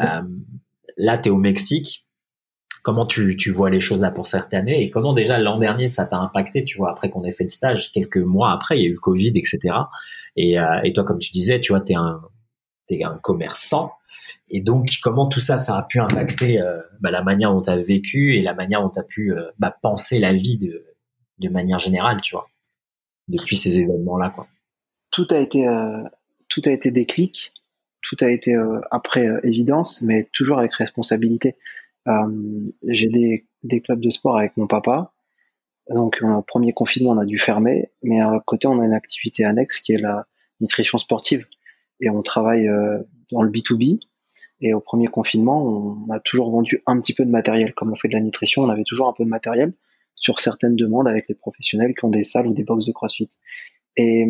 euh, 0.00 0.22
là, 0.96 1.18
tu 1.18 1.28
es 1.28 1.30
au 1.30 1.36
Mexique 1.36 2.05
comment 2.86 3.04
tu, 3.04 3.36
tu 3.36 3.50
vois 3.50 3.68
les 3.68 3.80
choses 3.80 4.00
là 4.00 4.12
pour 4.12 4.28
cette 4.28 4.54
année 4.54 4.80
et 4.80 4.90
comment 4.90 5.12
déjà 5.12 5.40
l'an 5.40 5.58
dernier 5.58 5.88
ça 5.88 6.06
t'a 6.06 6.18
impacté, 6.18 6.62
tu 6.62 6.78
vois, 6.78 6.92
après 6.92 7.10
qu'on 7.10 7.24
ait 7.24 7.32
fait 7.32 7.42
le 7.42 7.50
stage, 7.50 7.90
quelques 7.90 8.16
mois 8.16 8.52
après, 8.52 8.78
il 8.78 8.82
y 8.82 8.86
a 8.86 8.88
eu 8.88 8.92
le 8.92 9.00
Covid, 9.00 9.32
etc. 9.34 9.74
Et, 10.36 10.60
euh, 10.60 10.80
et 10.84 10.92
toi, 10.92 11.02
comme 11.02 11.18
tu 11.18 11.32
disais, 11.32 11.60
tu 11.60 11.72
vois, 11.72 11.80
t'es 11.80 11.96
un, 11.96 12.22
un 12.92 13.18
commerçant. 13.18 13.90
Et 14.50 14.60
donc, 14.60 14.88
comment 15.02 15.26
tout 15.26 15.40
ça, 15.40 15.56
ça 15.56 15.76
a 15.76 15.82
pu 15.82 15.98
impacter 15.98 16.60
euh, 16.60 16.78
bah, 17.00 17.10
la 17.10 17.24
manière 17.24 17.52
dont 17.52 17.60
tu 17.60 17.70
as 17.70 17.76
vécu 17.76 18.38
et 18.38 18.42
la 18.44 18.54
manière 18.54 18.82
dont 18.82 18.90
tu 18.90 19.00
as 19.00 19.02
pu 19.02 19.32
euh, 19.32 19.50
bah, 19.58 19.76
penser 19.82 20.20
la 20.20 20.32
vie 20.32 20.56
de, 20.56 20.84
de 21.40 21.48
manière 21.48 21.80
générale, 21.80 22.20
tu 22.22 22.36
vois, 22.36 22.48
depuis 23.26 23.56
ces 23.56 23.80
événements-là, 23.80 24.30
quoi. 24.30 24.46
Tout 25.10 25.26
a 25.30 25.38
été, 25.38 25.66
tout 26.48 26.60
a 26.66 26.70
été 26.70 26.92
déclic, 26.92 27.52
tout 28.02 28.16
a 28.20 28.30
été 28.30 28.54
après 28.90 29.26
évidence, 29.42 30.02
mais 30.02 30.28
toujours 30.32 30.58
avec 30.58 30.74
responsabilité. 30.74 31.56
Euh, 32.08 32.64
j'ai 32.84 33.08
des, 33.08 33.46
des, 33.62 33.80
clubs 33.80 34.00
de 34.00 34.10
sport 34.10 34.38
avec 34.38 34.56
mon 34.56 34.66
papa. 34.66 35.12
Donc, 35.88 36.18
au 36.22 36.42
premier 36.42 36.72
confinement, 36.72 37.12
on 37.12 37.18
a 37.18 37.24
dû 37.24 37.38
fermer, 37.38 37.90
mais 38.02 38.20
à 38.20 38.42
côté, 38.44 38.66
on 38.66 38.80
a 38.80 38.84
une 38.84 38.92
activité 38.92 39.44
annexe 39.44 39.80
qui 39.80 39.92
est 39.92 39.98
la 39.98 40.26
nutrition 40.60 40.98
sportive. 40.98 41.46
Et 42.00 42.10
on 42.10 42.22
travaille 42.22 42.68
euh, 42.68 42.98
dans 43.30 43.42
le 43.42 43.50
B2B. 43.50 44.00
Et 44.60 44.72
au 44.72 44.80
premier 44.80 45.06
confinement, 45.06 45.64
on 45.64 46.10
a 46.10 46.18
toujours 46.18 46.50
vendu 46.50 46.82
un 46.86 47.00
petit 47.00 47.12
peu 47.12 47.24
de 47.24 47.30
matériel. 47.30 47.74
Comme 47.74 47.92
on 47.92 47.96
fait 47.96 48.08
de 48.08 48.14
la 48.14 48.20
nutrition, 48.20 48.62
on 48.62 48.68
avait 48.68 48.84
toujours 48.84 49.08
un 49.08 49.12
peu 49.12 49.24
de 49.24 49.28
matériel 49.28 49.74
sur 50.14 50.40
certaines 50.40 50.76
demandes 50.76 51.06
avec 51.06 51.28
les 51.28 51.34
professionnels 51.34 51.94
qui 51.94 52.04
ont 52.04 52.10
des 52.10 52.24
salles 52.24 52.46
ou 52.46 52.54
des 52.54 52.64
box 52.64 52.86
de 52.86 52.92
CrossFit. 52.92 53.30
Et 53.96 54.26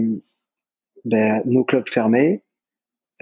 ben, 1.05 1.43
nos 1.45 1.65
clubs 1.65 1.89
fermés, 1.89 2.43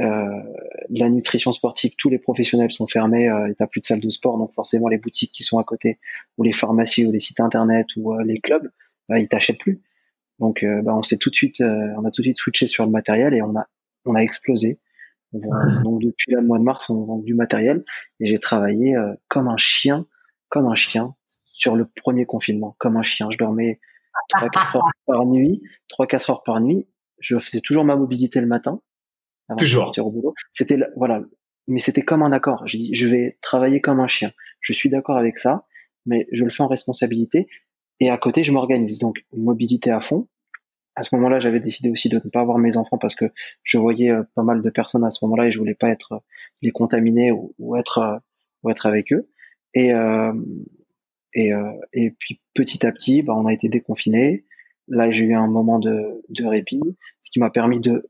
euh, 0.00 0.42
la 0.90 1.08
nutrition 1.08 1.52
sportive, 1.52 1.92
tous 1.96 2.10
les 2.10 2.18
professionnels 2.18 2.72
sont 2.72 2.86
fermés, 2.86 3.28
euh, 3.28 3.52
t'as 3.56 3.66
plus 3.66 3.80
de 3.80 3.86
salles 3.86 4.00
de 4.00 4.10
sport, 4.10 4.38
donc 4.38 4.52
forcément 4.52 4.88
les 4.88 4.98
boutiques 4.98 5.32
qui 5.32 5.44
sont 5.44 5.58
à 5.58 5.64
côté, 5.64 5.98
ou 6.36 6.42
les 6.42 6.52
pharmacies, 6.52 7.06
ou 7.06 7.12
les 7.12 7.20
sites 7.20 7.40
internet, 7.40 7.86
ou 7.96 8.12
euh, 8.12 8.24
les 8.24 8.40
clubs, 8.40 8.68
bah, 9.08 9.18
ils 9.18 9.28
t'achètent 9.28 9.60
plus. 9.60 9.82
Donc 10.40 10.62
euh, 10.64 10.82
bah, 10.82 10.94
on 10.96 11.02
s'est 11.02 11.16
tout 11.16 11.30
de 11.30 11.36
suite, 11.36 11.60
on 11.60 12.04
a 12.04 12.10
tout 12.10 12.22
de 12.22 12.26
suite 12.26 12.38
switché 12.38 12.66
sur 12.66 12.84
le 12.84 12.90
matériel 12.90 13.34
et 13.34 13.42
on 13.42 13.54
a, 13.56 13.66
on 14.04 14.14
a 14.14 14.20
explosé. 14.20 14.80
donc 15.32 16.02
depuis 16.02 16.32
le 16.32 16.42
mois 16.42 16.58
de 16.58 16.64
mars, 16.64 16.90
on 16.90 17.04
vend 17.04 17.18
du 17.18 17.34
matériel 17.34 17.84
et 18.20 18.26
j'ai 18.26 18.38
travaillé 18.38 18.96
comme 19.28 19.46
un 19.48 19.56
chien, 19.56 20.06
comme 20.48 20.66
un 20.66 20.74
chien 20.74 21.14
sur 21.52 21.76
le 21.76 21.86
premier 21.86 22.26
confinement, 22.26 22.74
comme 22.78 22.96
un 22.96 23.04
chien. 23.04 23.28
Je 23.30 23.38
dormais 23.38 23.78
3-4 24.34 24.76
heures 24.76 24.90
par 25.06 25.24
nuit, 25.26 25.62
3-4 25.96 26.32
heures 26.32 26.42
par 26.42 26.60
nuit. 26.60 26.88
Je 27.20 27.38
faisais 27.38 27.60
toujours 27.60 27.84
ma 27.84 27.96
mobilité 27.96 28.40
le 28.40 28.48
matin 28.48 28.80
Toujours. 29.58 29.92
au 29.98 30.10
boulot. 30.10 30.34
C'était 30.52 30.78
voilà, 30.96 31.22
mais 31.68 31.78
c'était 31.78 32.02
comme 32.02 32.22
un 32.22 32.32
accord. 32.32 32.62
J'ai 32.66 32.78
dit, 32.78 32.94
je 32.94 33.06
vais 33.06 33.38
travailler 33.40 33.80
comme 33.80 34.00
un 34.00 34.08
chien. 34.08 34.32
Je 34.60 34.72
suis 34.72 34.88
d'accord 34.88 35.16
avec 35.16 35.38
ça, 35.38 35.66
mais 36.06 36.26
je 36.32 36.44
le 36.44 36.50
fais 36.50 36.62
en 36.62 36.68
responsabilité. 36.68 37.46
Et 38.00 38.10
à 38.10 38.18
côté, 38.18 38.44
je 38.44 38.52
m'organise. 38.52 38.98
Donc 38.98 39.24
mobilité 39.32 39.90
à 39.90 40.00
fond. 40.00 40.28
À 40.96 41.02
ce 41.02 41.14
moment-là, 41.16 41.40
j'avais 41.40 41.60
décidé 41.60 41.90
aussi 41.90 42.08
de 42.08 42.20
ne 42.24 42.30
pas 42.30 42.40
avoir 42.40 42.58
mes 42.58 42.76
enfants 42.76 42.98
parce 42.98 43.16
que 43.16 43.24
je 43.64 43.78
voyais 43.78 44.10
euh, 44.10 44.22
pas 44.34 44.44
mal 44.44 44.62
de 44.62 44.70
personnes 44.70 45.04
à 45.04 45.10
ce 45.10 45.24
moment-là 45.24 45.48
et 45.48 45.52
je 45.52 45.58
voulais 45.58 45.74
pas 45.74 45.88
être 45.88 46.12
euh, 46.12 46.18
les 46.62 46.70
contaminer 46.70 47.32
ou, 47.32 47.76
être 47.76 47.98
euh, 47.98 48.16
ou 48.62 48.70
être 48.70 48.86
avec 48.86 49.12
eux. 49.12 49.28
Et 49.74 49.92
et, 51.36 51.50
et 51.92 52.12
puis 52.12 52.40
petit 52.54 52.86
à 52.86 52.92
petit, 52.92 53.22
bah, 53.22 53.34
on 53.36 53.46
a 53.46 53.52
été 53.52 53.68
déconfinés. 53.68 54.44
là, 54.86 55.10
j'ai 55.10 55.24
eu 55.24 55.34
un 55.34 55.48
moment 55.48 55.80
de, 55.80 56.22
de 56.28 56.44
répit, 56.44 56.80
ce 57.24 57.30
qui 57.32 57.40
m'a 57.40 57.50
permis 57.50 57.80
de, 57.80 58.08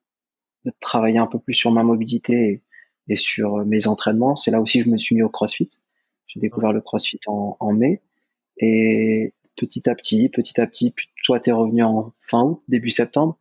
de, 0.64 0.72
travailler 0.80 1.18
un 1.18 1.26
peu 1.26 1.38
plus 1.38 1.54
sur 1.54 1.70
ma 1.70 1.82
mobilité 1.82 2.62
et, 3.08 3.16
sur 3.16 3.64
mes 3.64 3.86
entraînements. 3.86 4.36
C'est 4.36 4.50
là 4.50 4.60
aussi 4.60 4.78
que 4.78 4.84
je 4.86 4.90
me 4.90 4.98
suis 4.98 5.14
mis 5.14 5.22
au 5.22 5.28
CrossFit. 5.28 5.68
J'ai 6.26 6.40
découvert 6.40 6.72
le 6.72 6.80
CrossFit 6.80 7.20
en, 7.26 7.72
mai. 7.72 8.02
Et 8.58 9.34
petit 9.56 9.88
à 9.88 9.94
petit, 9.94 10.28
petit 10.28 10.60
à 10.60 10.66
petit, 10.66 10.90
puis 10.90 11.08
toi, 11.24 11.40
t'es 11.40 11.52
revenu 11.52 11.82
en 11.82 12.12
fin 12.20 12.42
août, 12.42 12.62
début 12.68 12.90
septembre. 12.90 13.38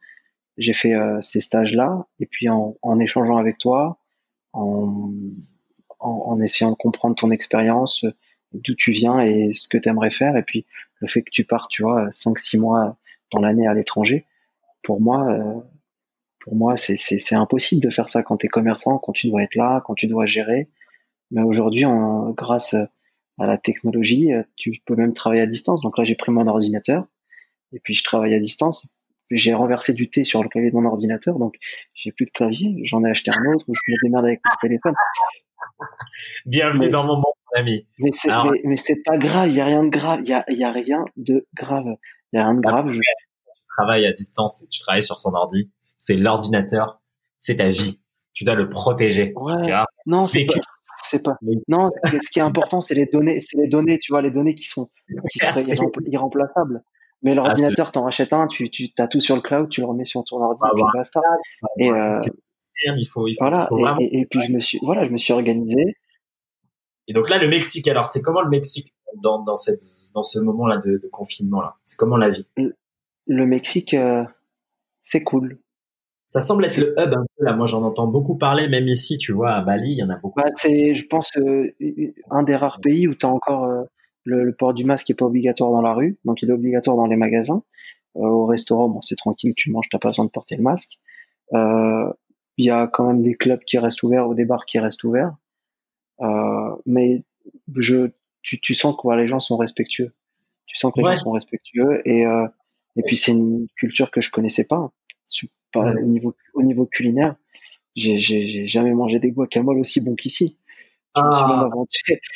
J'ai 0.58 0.74
fait 0.74 0.94
euh, 0.94 1.20
ces 1.22 1.42
stages-là, 1.42 2.08
et 2.20 2.28
puis 2.28 2.50
en, 2.50 2.78
en, 2.82 3.00
échangeant 3.00 3.38
avec 3.38 3.58
toi, 3.58 3.98
en, 4.54 5.12
en, 6.00 6.40
essayant 6.42 6.72
de 6.72 6.76
comprendre 6.76 7.16
ton 7.16 7.32
expérience, 7.32 8.06
d'où 8.52 8.76
tu 8.76 8.92
viens 8.92 9.20
et 9.20 9.54
ce 9.56 9.68
que 9.68 9.78
tu 9.78 9.90
aimerais 9.90 10.12
faire, 10.12 10.38
et 10.38 10.44
puis 10.44 10.66
le 11.00 11.08
fait 11.08 11.24
que 11.24 11.32
tu 11.32 11.44
pars, 11.44 11.68
tu 11.70 11.82
vois, 11.82 12.10
5-6 12.10 12.60
mois 12.60 12.98
dans 13.32 13.40
l'année 13.40 13.68
à 13.68 13.74
l'étranger, 13.74 14.26
pour 14.84 15.02
moi, 15.02 15.28
euh, 15.32 15.60
pour 16.44 16.56
moi, 16.58 16.76
c'est 16.76 17.36
impossible 17.36 17.82
de 17.82 17.90
faire 17.90 18.10
ça 18.10 18.22
quand 18.22 18.38
tu 18.38 18.48
es 18.48 18.50
commerçant, 18.50 19.00
quand 19.00 19.14
tu 19.14 19.30
dois 19.30 19.44
être 19.44 19.56
là, 19.56 19.82
quand 19.86 19.96
tu 19.96 20.08
dois 20.08 20.26
gérer. 20.26 20.70
Mais 21.32 21.42
aujourd'hui, 21.42 21.86
grâce 22.36 22.74
à 22.74 23.48
la 23.48 23.58
technologie, 23.58 24.30
tu 24.58 24.74
peux 24.86 24.96
même 24.96 25.14
travailler 25.14 25.42
à 25.42 25.48
distance. 25.48 25.82
Donc 25.82 25.98
là, 25.98 26.04
j'ai 26.04 26.16
pris 26.16 26.32
mon 26.32 26.46
ordinateur 26.48 27.06
et 27.72 27.80
puis 27.80 27.94
je 27.94 28.04
travaille 28.04 28.36
à 28.36 28.40
distance. 28.40 28.98
J'ai 29.32 29.54
renversé 29.54 29.94
du 29.94 30.10
thé 30.10 30.26
sur 30.26 30.44
le 30.44 30.50
clavier 30.50 30.70
de 30.70 30.76
mon 30.76 30.86
ordinateur, 30.86 31.40
donc 31.40 31.56
j'ai 31.96 32.12
plus 32.12 32.26
de 32.26 32.32
clavier. 32.32 32.82
J'en 32.84 33.06
ai 33.06 33.10
acheté 33.10 33.32
un 33.32 33.54
autre 33.54 33.64
où 33.70 33.74
je 33.74 33.80
me 33.88 33.96
démerde 34.04 34.26
avec 34.26 34.42
mon 34.46 34.56
téléphone. 34.62 34.94
Bienvenue 36.46 36.90
dans 36.90 37.04
mon 37.04 37.16
monde, 37.16 37.34
mon 37.54 37.60
ami. 37.60 37.88
Mais 38.00 38.12
c'est 38.12 39.02
pas 39.06 39.18
grave, 39.18 39.48
il 39.48 39.56
y 39.56 39.62
a 39.62 39.66
rien 39.66 39.86
de 39.86 39.90
grave, 39.90 40.20
il 40.24 40.30
y 40.30 40.34
a, 40.34 40.44
y 40.50 40.64
a 40.64 40.72
rien 40.72 41.06
de 41.16 41.48
grave. 41.56 41.96
Il 42.34 42.38
y 42.38 42.40
a 42.40 42.46
rien 42.46 42.56
de 42.56 42.62
grave. 42.62 42.92
Je... 42.92 43.00
Tu 43.00 43.66
travailles 43.78 44.06
à 44.06 44.12
distance 44.12 44.62
et 44.62 44.68
tu 44.68 44.82
travailles 44.82 45.04
sur 45.04 45.22
son 45.22 45.34
ordi. 45.34 45.72
C'est 46.04 46.16
l'ordinateur, 46.16 47.02
c'est 47.40 47.56
ta 47.56 47.70
vie. 47.70 48.02
Tu 48.34 48.44
dois 48.44 48.56
le 48.56 48.68
protéger. 48.68 49.34
non, 50.06 50.28
c'est 50.28 51.24
pas. 51.24 51.38
Non, 51.70 51.90
ce 52.06 52.30
qui 52.30 52.40
est 52.40 52.44
important, 52.44 52.82
c'est 52.82 52.94
les 52.94 53.06
données, 53.06 53.40
c'est 53.40 53.58
les 53.58 53.70
données, 53.70 54.00
tu 54.00 54.12
vois, 54.12 54.22
les 54.22 54.32
données 54.32 54.54
qui 54.54 54.68
sont, 54.68 54.86
qui 55.32 55.40
seraient 55.40 55.64
irremplaçables. 56.08 56.84
Mais 57.22 57.32
ah, 57.32 57.36
l'ordinateur, 57.36 57.94
t'en 57.94 58.04
rachètes 58.04 58.34
un, 58.34 58.48
tu, 58.48 58.70
tu 58.70 58.90
as 58.98 59.08
tout 59.08 59.22
sur 59.22 59.36
le 59.36 59.42
cloud, 59.42 59.70
tu 59.70 59.80
le 59.80 59.88
remets 59.88 60.04
sur 60.04 60.26
ton 60.26 60.42
ordi, 60.42 60.62
puis 60.74 60.84
basta. 60.94 61.22
Et, 61.80 61.90
euh, 61.90 62.20
il 62.98 63.06
faut, 63.06 63.30
il 63.30 63.36
faut, 63.36 63.46
voilà. 63.46 63.96
et, 64.02 64.20
et, 64.20 64.26
puis 64.26 64.42
je 64.42 64.52
me 64.52 64.60
suis, 64.60 64.80
voilà, 64.82 65.06
je 65.06 65.10
me 65.10 65.18
suis 65.18 65.32
organisé. 65.32 65.96
Et 67.08 67.14
donc 67.14 67.30
là, 67.30 67.38
le 67.38 67.48
Mexique, 67.48 67.88
alors 67.88 68.08
c'est 68.08 68.22
comment 68.22 68.42
le 68.42 68.50
Mexique 68.50 68.94
dans, 69.22 69.42
dans 69.42 69.56
cette, 69.56 69.84
dans 70.14 70.24
ce 70.24 70.40
moment-là 70.40 70.80
de, 70.80 70.98
de 70.98 71.08
confinement 71.08 71.62
là 71.62 71.78
C'est 71.86 71.96
comment 71.96 72.18
la 72.18 72.30
vie? 72.30 72.46
Le, 73.26 73.46
Mexique, 73.46 73.94
euh, 73.94 74.26
c'est 75.04 75.24
cool. 75.24 75.60
Ça 76.34 76.42
semble 76.42 76.66
être 76.66 76.78
le 76.78 76.96
hub 76.98 77.14
un 77.14 77.26
peu 77.38 77.46
là. 77.46 77.54
Moi, 77.54 77.68
j'en 77.68 77.84
entends 77.84 78.08
beaucoup 78.08 78.36
parler, 78.36 78.68
même 78.68 78.88
ici, 78.88 79.20
tu 79.20 79.34
vois, 79.34 79.52
à 79.52 79.62
Bali, 79.62 79.92
il 79.92 80.00
y 80.00 80.04
en 80.04 80.10
a 80.10 80.16
beaucoup. 80.16 80.40
Bah, 80.42 80.50
c'est, 80.56 80.96
je 80.96 81.06
pense, 81.06 81.30
euh, 81.38 81.72
un 82.32 82.42
des 82.42 82.56
rares 82.56 82.80
pays 82.82 83.08
où 83.08 83.14
tu 83.14 83.24
as 83.24 83.30
encore 83.30 83.66
euh, 83.66 83.84
le, 84.24 84.52
port 84.52 84.74
du 84.74 84.84
masque 84.84 85.06
qui 85.06 85.12
est 85.12 85.16
pas 85.16 85.26
obligatoire 85.26 85.70
dans 85.70 85.84
la 85.84 85.94
rue, 85.94 86.18
donc 86.26 86.42
il 86.42 86.50
est 86.50 86.54
obligatoire 86.54 86.98
dans 86.98 87.06
les 87.06 87.18
magasins. 87.18 87.62
au 88.16 88.48
restaurant, 88.48 88.90
bon, 88.90 89.00
c'est 89.04 89.16
tranquille, 89.16 89.54
tu 89.56 89.70
manges, 89.70 89.86
t'as 89.92 90.00
pas 90.00 90.10
besoin 90.10 90.26
de 90.26 90.32
porter 90.32 90.56
le 90.56 90.64
masque. 90.64 90.94
Il 91.52 92.66
y 92.66 92.72
a 92.72 92.88
quand 92.88 93.06
même 93.06 93.22
des 93.22 93.36
clubs 93.36 93.64
qui 93.64 93.78
restent 93.78 94.02
ouverts 94.02 94.28
ou 94.28 94.34
des 94.34 94.46
bars 94.46 94.66
qui 94.66 94.80
restent 94.80 95.04
ouverts. 95.04 95.36
mais 96.88 97.24
je, 97.76 98.10
tu, 98.42 98.60
tu 98.60 98.74
sens 98.74 98.96
que 99.00 99.08
les 99.16 99.28
gens 99.28 99.40
sont 99.40 99.58
respectueux. 99.58 100.16
Tu 100.66 100.78
sens 100.78 100.92
que 100.92 101.00
les 101.00 101.14
gens 101.14 101.20
sont 101.20 101.32
respectueux 101.32 102.02
et 102.06 102.26
euh, 102.26 102.48
et 102.96 103.04
puis 103.04 103.18
c'est 103.18 103.34
une 103.34 103.68
culture 103.76 104.10
que 104.10 104.22
je 104.22 104.32
connaissais 104.32 104.66
pas. 104.68 104.92
Au 105.82 106.06
niveau 106.06 106.36
au 106.54 106.64
niveau 106.64 106.86
culinaire, 106.86 107.36
j'ai 107.96 108.68
jamais 108.68 108.94
mangé 108.94 109.20
des 109.20 109.32
guacamoles 109.32 109.80
aussi 109.80 110.02
bons 110.02 110.16
qu'ici. 110.16 110.60
Ah. 111.16 111.70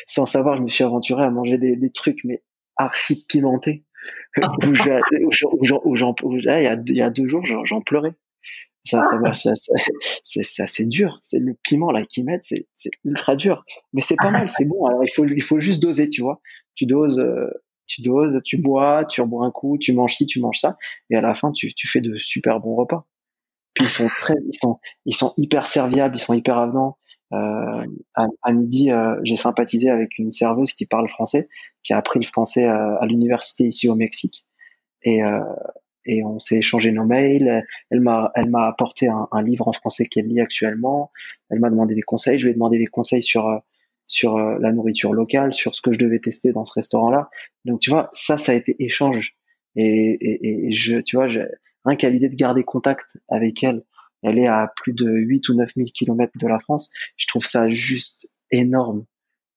sans 0.08 0.28
savoir, 0.28 0.56
je 0.58 0.62
me 0.62 0.68
suis 0.68 0.84
aventuré 0.84 1.24
à 1.24 1.32
manger 1.32 1.58
des, 1.58 1.76
des 1.76 1.90
trucs 1.90 2.24
mais 2.24 2.44
archi 2.76 3.26
pimentés. 3.28 3.84
Ah. 4.42 4.52
où, 4.64 4.74
il 4.76 4.86
y 6.96 7.02
a, 7.02 7.10
deux 7.10 7.26
jours, 7.26 7.44
j'en 7.46 7.82
pleurais. 7.82 8.14
Ça, 8.86 9.02
ça, 9.34 9.54
ça, 10.44 10.68
c'est 10.68 10.88
dur. 10.88 11.20
C'est 11.24 11.40
le 11.40 11.56
piment 11.62 11.92
là 11.92 12.06
qu'ils 12.06 12.24
mettent, 12.24 12.46
c'est 12.46 12.68
ultra 13.04 13.36
dur. 13.36 13.66
Mais 13.94 14.02
c'est 14.02 14.16
pas 14.16 14.30
mal, 14.30 14.50
c'est 14.50 14.70
bon. 14.70 14.86
Alors 14.86 15.04
il 15.04 15.10
faut, 15.10 15.26
il 15.26 15.44
faut 15.44 15.60
juste 15.60 15.82
doser, 15.82 16.10
tu 16.10 16.22
vois. 16.22 16.40
Tu 16.76 16.86
doses, 16.86 17.20
euh, 17.20 17.50
tu 17.88 18.02
doses, 18.02 18.42
tu 18.46 18.58
bois, 18.58 19.06
tu 19.06 19.22
rebois 19.22 19.46
un 19.46 19.52
coup, 19.52 19.78
tu 19.78 19.94
manges 19.94 20.16
ci, 20.16 20.26
tu 20.26 20.40
manges 20.40 20.60
ça, 20.60 20.78
et 21.10 21.16
à 21.16 21.22
la 21.22 21.34
fin 21.34 21.52
tu, 21.52 21.74
tu 21.74 21.88
fais 21.88 22.02
de 22.02 22.18
super 22.18 22.60
bons 22.60 22.76
repas. 22.76 23.08
Puis 23.78 23.86
ils 23.86 23.90
sont 23.90 24.08
très, 24.08 24.34
ils 24.48 24.58
sont, 24.58 24.80
ils 25.06 25.16
sont 25.16 25.34
hyper 25.38 25.68
serviables, 25.68 26.16
ils 26.16 26.20
sont 26.20 26.34
hyper 26.34 26.58
avenants. 26.58 26.98
Euh, 27.32 27.86
à, 28.16 28.52
midi, 28.52 28.92
euh, 28.92 29.20
j'ai 29.24 29.36
sympathisé 29.36 29.90
avec 29.90 30.18
une 30.18 30.32
serveuse 30.32 30.74
qui 30.74 30.88
parle 30.88 31.08
français, 31.08 31.48
qui 31.84 31.94
a 31.94 31.98
appris 31.98 32.20
le 32.20 32.26
français 32.26 32.66
à, 32.66 32.96
à 32.96 33.06
l'université 33.06 33.66
ici 33.66 33.88
au 33.88 33.96
Mexique. 33.96 34.46
Et, 35.04 35.22
euh, 35.24 35.42
et 36.08 36.24
on 36.24 36.40
s'est 36.40 36.58
échangé 36.58 36.92
nos 36.92 37.06
mails. 37.06 37.64
Elle 37.92 38.00
m'a, 38.00 38.32
elle 38.34 38.50
m'a 38.50 38.66
apporté 38.66 39.08
un, 39.08 39.42
livre 39.44 39.68
en 39.68 39.74
français 39.74 40.08
qu'elle 40.08 40.28
lit 40.28 40.40
actuellement. 40.40 41.12
Elle 41.50 41.60
m'a 41.60 41.70
demandé 41.70 41.94
des 41.94 42.02
conseils. 42.02 42.40
Je 42.40 42.46
lui 42.46 42.52
ai 42.52 42.54
demandé 42.56 42.80
des 42.80 42.88
conseils 42.88 43.22
sur 43.22 43.48
euh, 43.48 43.58
sur 44.08 44.38
euh, 44.38 44.58
la 44.62 44.72
nourriture 44.72 45.14
locale, 45.14 45.54
sur 45.54 45.76
ce 45.76 45.82
que 45.82 45.92
je 45.92 46.00
devais 46.00 46.20
tester 46.20 46.54
dans 46.54 46.64
ce 46.66 46.74
restaurant-là. 46.76 47.30
Donc 47.66 47.82
tu 47.82 47.90
vois, 47.90 48.10
ça, 48.14 48.38
ça 48.38 48.54
a 48.54 48.56
été 48.56 48.76
échange. 48.80 49.36
Et, 49.76 50.18
et, 50.22 50.68
et 50.68 50.72
je, 50.72 51.00
tu 51.00 51.18
vois, 51.18 51.28
rien 51.88 51.96
qu'à 51.96 52.10
l'idée 52.10 52.30
de 52.30 52.36
garder 52.36 52.64
contact 52.64 53.18
avec 53.30 53.64
elle, 53.64 53.84
elle 54.24 54.38
est 54.40 54.48
à 54.48 54.72
plus 54.76 54.94
de 54.94 55.10
8 55.10 55.50
ou 55.50 55.56
9 55.56 55.72
000 55.76 55.90
kilomètres 55.94 56.38
de 56.38 56.48
la 56.48 56.60
France. 56.60 56.92
Je 57.18 57.28
trouve 57.28 57.46
ça 57.46 57.70
juste 57.70 58.30
énorme, 58.52 59.06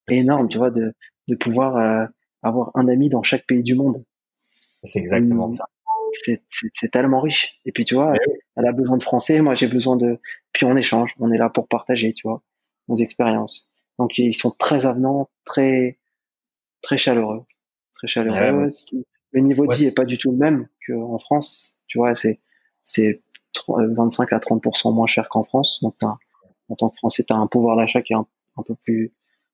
énorme, 0.09 0.48
tu 0.48 0.59
vois, 0.59 0.70
de 0.70 0.94
de 1.28 1.36
pouvoir 1.36 1.77
euh, 1.77 2.07
avoir 2.43 2.70
un 2.74 2.89
ami 2.89 3.09
dans 3.09 3.23
chaque 3.23 3.47
pays 3.47 3.62
du 3.62 3.74
monde. 3.74 4.05
C'est 4.82 4.98
exactement 4.98 5.47
hum, 5.47 5.55
ça 5.55 5.66
c'est 6.74 6.90
tellement 6.90 7.20
riche. 7.20 7.61
Et 7.65 7.73
puis 7.73 7.85
tu 7.85 7.94
vois, 7.94 8.15
elle 8.57 8.66
a 8.66 8.73
besoin 8.73 8.97
de 8.97 9.02
français, 9.02 9.40
moi 9.40 9.55
j'ai 9.55 9.69
besoin 9.69 9.97
de. 9.97 10.19
Puis 10.52 10.65
on 10.66 10.77
échange, 10.77 11.15
on 11.19 11.32
est 11.32 11.39
là 11.39 11.51
pour 11.51 11.69
partager, 11.69 12.12
tu 12.12 12.27
vois, 12.27 12.43
nos 12.89 12.97
expériences. 12.97 13.73
Donc 13.98 14.19
ils 14.19 14.35
sont 14.35 14.51
très 14.51 14.86
avenants, 14.86 15.31
très 15.44 15.98
très 16.82 16.98
chaleureux, 16.98 17.44
très 17.94 18.09
chaleureux. 18.09 18.69
Le 19.32 19.40
niveau 19.40 19.66
de 19.66 19.74
vie 19.74 19.86
est 19.86 19.93
pas 19.94 20.05
du 20.05 20.19
tout 20.19 20.32
le 20.32 20.39
même 20.39 20.66
qu'en 20.86 21.19
France, 21.19 21.78
tu 21.91 21.99
vois, 21.99 22.15
c'est 22.15 22.41
c'est 22.85 23.23
25 23.69 24.33
à 24.33 24.39
30% 24.39 24.95
moins 24.95 25.07
cher 25.07 25.29
qu'en 25.29 25.45
France. 25.45 25.81
Donc 25.83 25.97
en 26.03 26.75
tant 26.77 26.89
que 26.89 26.97
Français, 26.97 27.25
tu 27.25 27.33
as 27.33 27.37
un 27.37 27.47
pouvoir 27.47 27.77
d'achat 27.77 28.01
qui 28.01 28.15
est 28.15 28.17
un, 28.17 28.27
peu 28.67 28.75
plus 28.75 29.12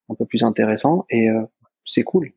un 0.08 0.14
peu 0.14 0.26
plus 0.26 0.42
intéressant 0.42 1.06
et 1.10 1.28
euh, 1.28 1.42
c'est 1.84 2.04
cool 2.04 2.32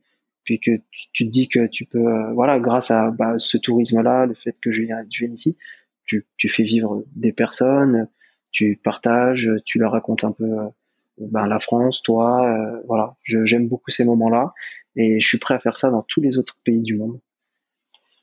puis 0.50 0.60
que 0.60 0.82
tu 1.14 1.28
te 1.28 1.30
dis 1.30 1.48
que 1.48 1.68
tu 1.68 1.86
peux, 1.86 2.08
euh, 2.08 2.34
voilà, 2.34 2.60
grâce 2.60 2.90
à 2.90 3.12
bah, 3.12 3.36
ce 3.38 3.58
tourisme-là, 3.58 4.26
le 4.26 4.34
fait 4.34 4.56
que 4.60 4.72
je 4.72 4.82
viens, 4.82 5.06
je 5.12 5.26
viens 5.26 5.34
ici, 5.34 5.58
tu, 6.06 6.26
tu, 6.38 6.50
fais 6.50 6.64
vivre 6.64 7.04
des 7.16 7.32
personnes, 7.32 8.08
tu 8.50 8.80
partages, 8.84 9.52
tu 9.66 9.78
leur 9.78 9.92
racontes 9.92 10.24
un 10.24 10.32
peu 10.32 10.46
euh, 10.46 10.68
ben, 11.20 11.46
la 11.46 11.60
France, 11.60 12.02
toi, 12.02 12.50
euh, 12.50 12.82
voilà. 12.88 13.16
J'aime 13.24 13.68
beaucoup 13.68 13.92
ces 13.92 14.06
moments-là 14.06 14.54
et 14.96 15.20
je 15.20 15.28
suis 15.28 15.38
prêt 15.38 15.54
à 15.54 15.60
faire 15.60 15.78
ça 15.78 15.92
dans 15.92 16.02
tous 16.02 16.20
les 16.20 16.40
autres 16.40 16.58
pays 16.64 16.82
du 16.82 16.96
monde. 16.98 17.20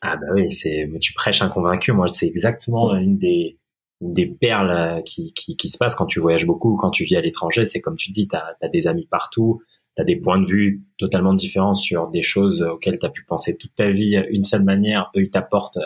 Ah 0.02 0.16
bah 0.16 0.26
oui, 0.34 0.50
c'est 0.50 0.88
tu 1.00 1.12
prêches 1.14 1.42
un 1.42 1.48
convaincu. 1.48 1.92
Moi, 1.92 2.08
c'est 2.08 2.26
exactement 2.26 2.94
une 2.96 3.18
des 3.18 3.58
des 4.02 4.26
perles 4.26 5.02
qui, 5.04 5.32
qui, 5.32 5.56
qui, 5.56 5.70
se 5.70 5.78
passent 5.78 5.94
quand 5.94 6.04
tu 6.04 6.20
voyages 6.20 6.44
beaucoup, 6.44 6.76
quand 6.76 6.90
tu 6.90 7.04
vis 7.04 7.16
à 7.16 7.22
l'étranger. 7.22 7.64
C'est 7.64 7.80
comme 7.80 7.96
tu 7.96 8.10
dis, 8.10 8.28
tu 8.28 8.36
as, 8.36 8.54
as, 8.60 8.68
des 8.68 8.88
amis 8.88 9.06
partout, 9.10 9.62
tu 9.96 10.02
as 10.02 10.04
des 10.04 10.16
points 10.16 10.38
de 10.38 10.46
vue 10.46 10.82
totalement 10.98 11.32
différents 11.32 11.74
sur 11.74 12.08
des 12.08 12.20
choses 12.20 12.60
auxquelles 12.60 12.98
tu 12.98 13.06
as 13.06 13.08
pu 13.08 13.24
penser 13.24 13.56
toute 13.56 13.74
ta 13.74 13.90
vie 13.90 14.22
une 14.28 14.44
seule 14.44 14.64
manière. 14.64 15.10
Eux, 15.16 15.22
ils 15.22 15.30
t'apportent 15.30 15.78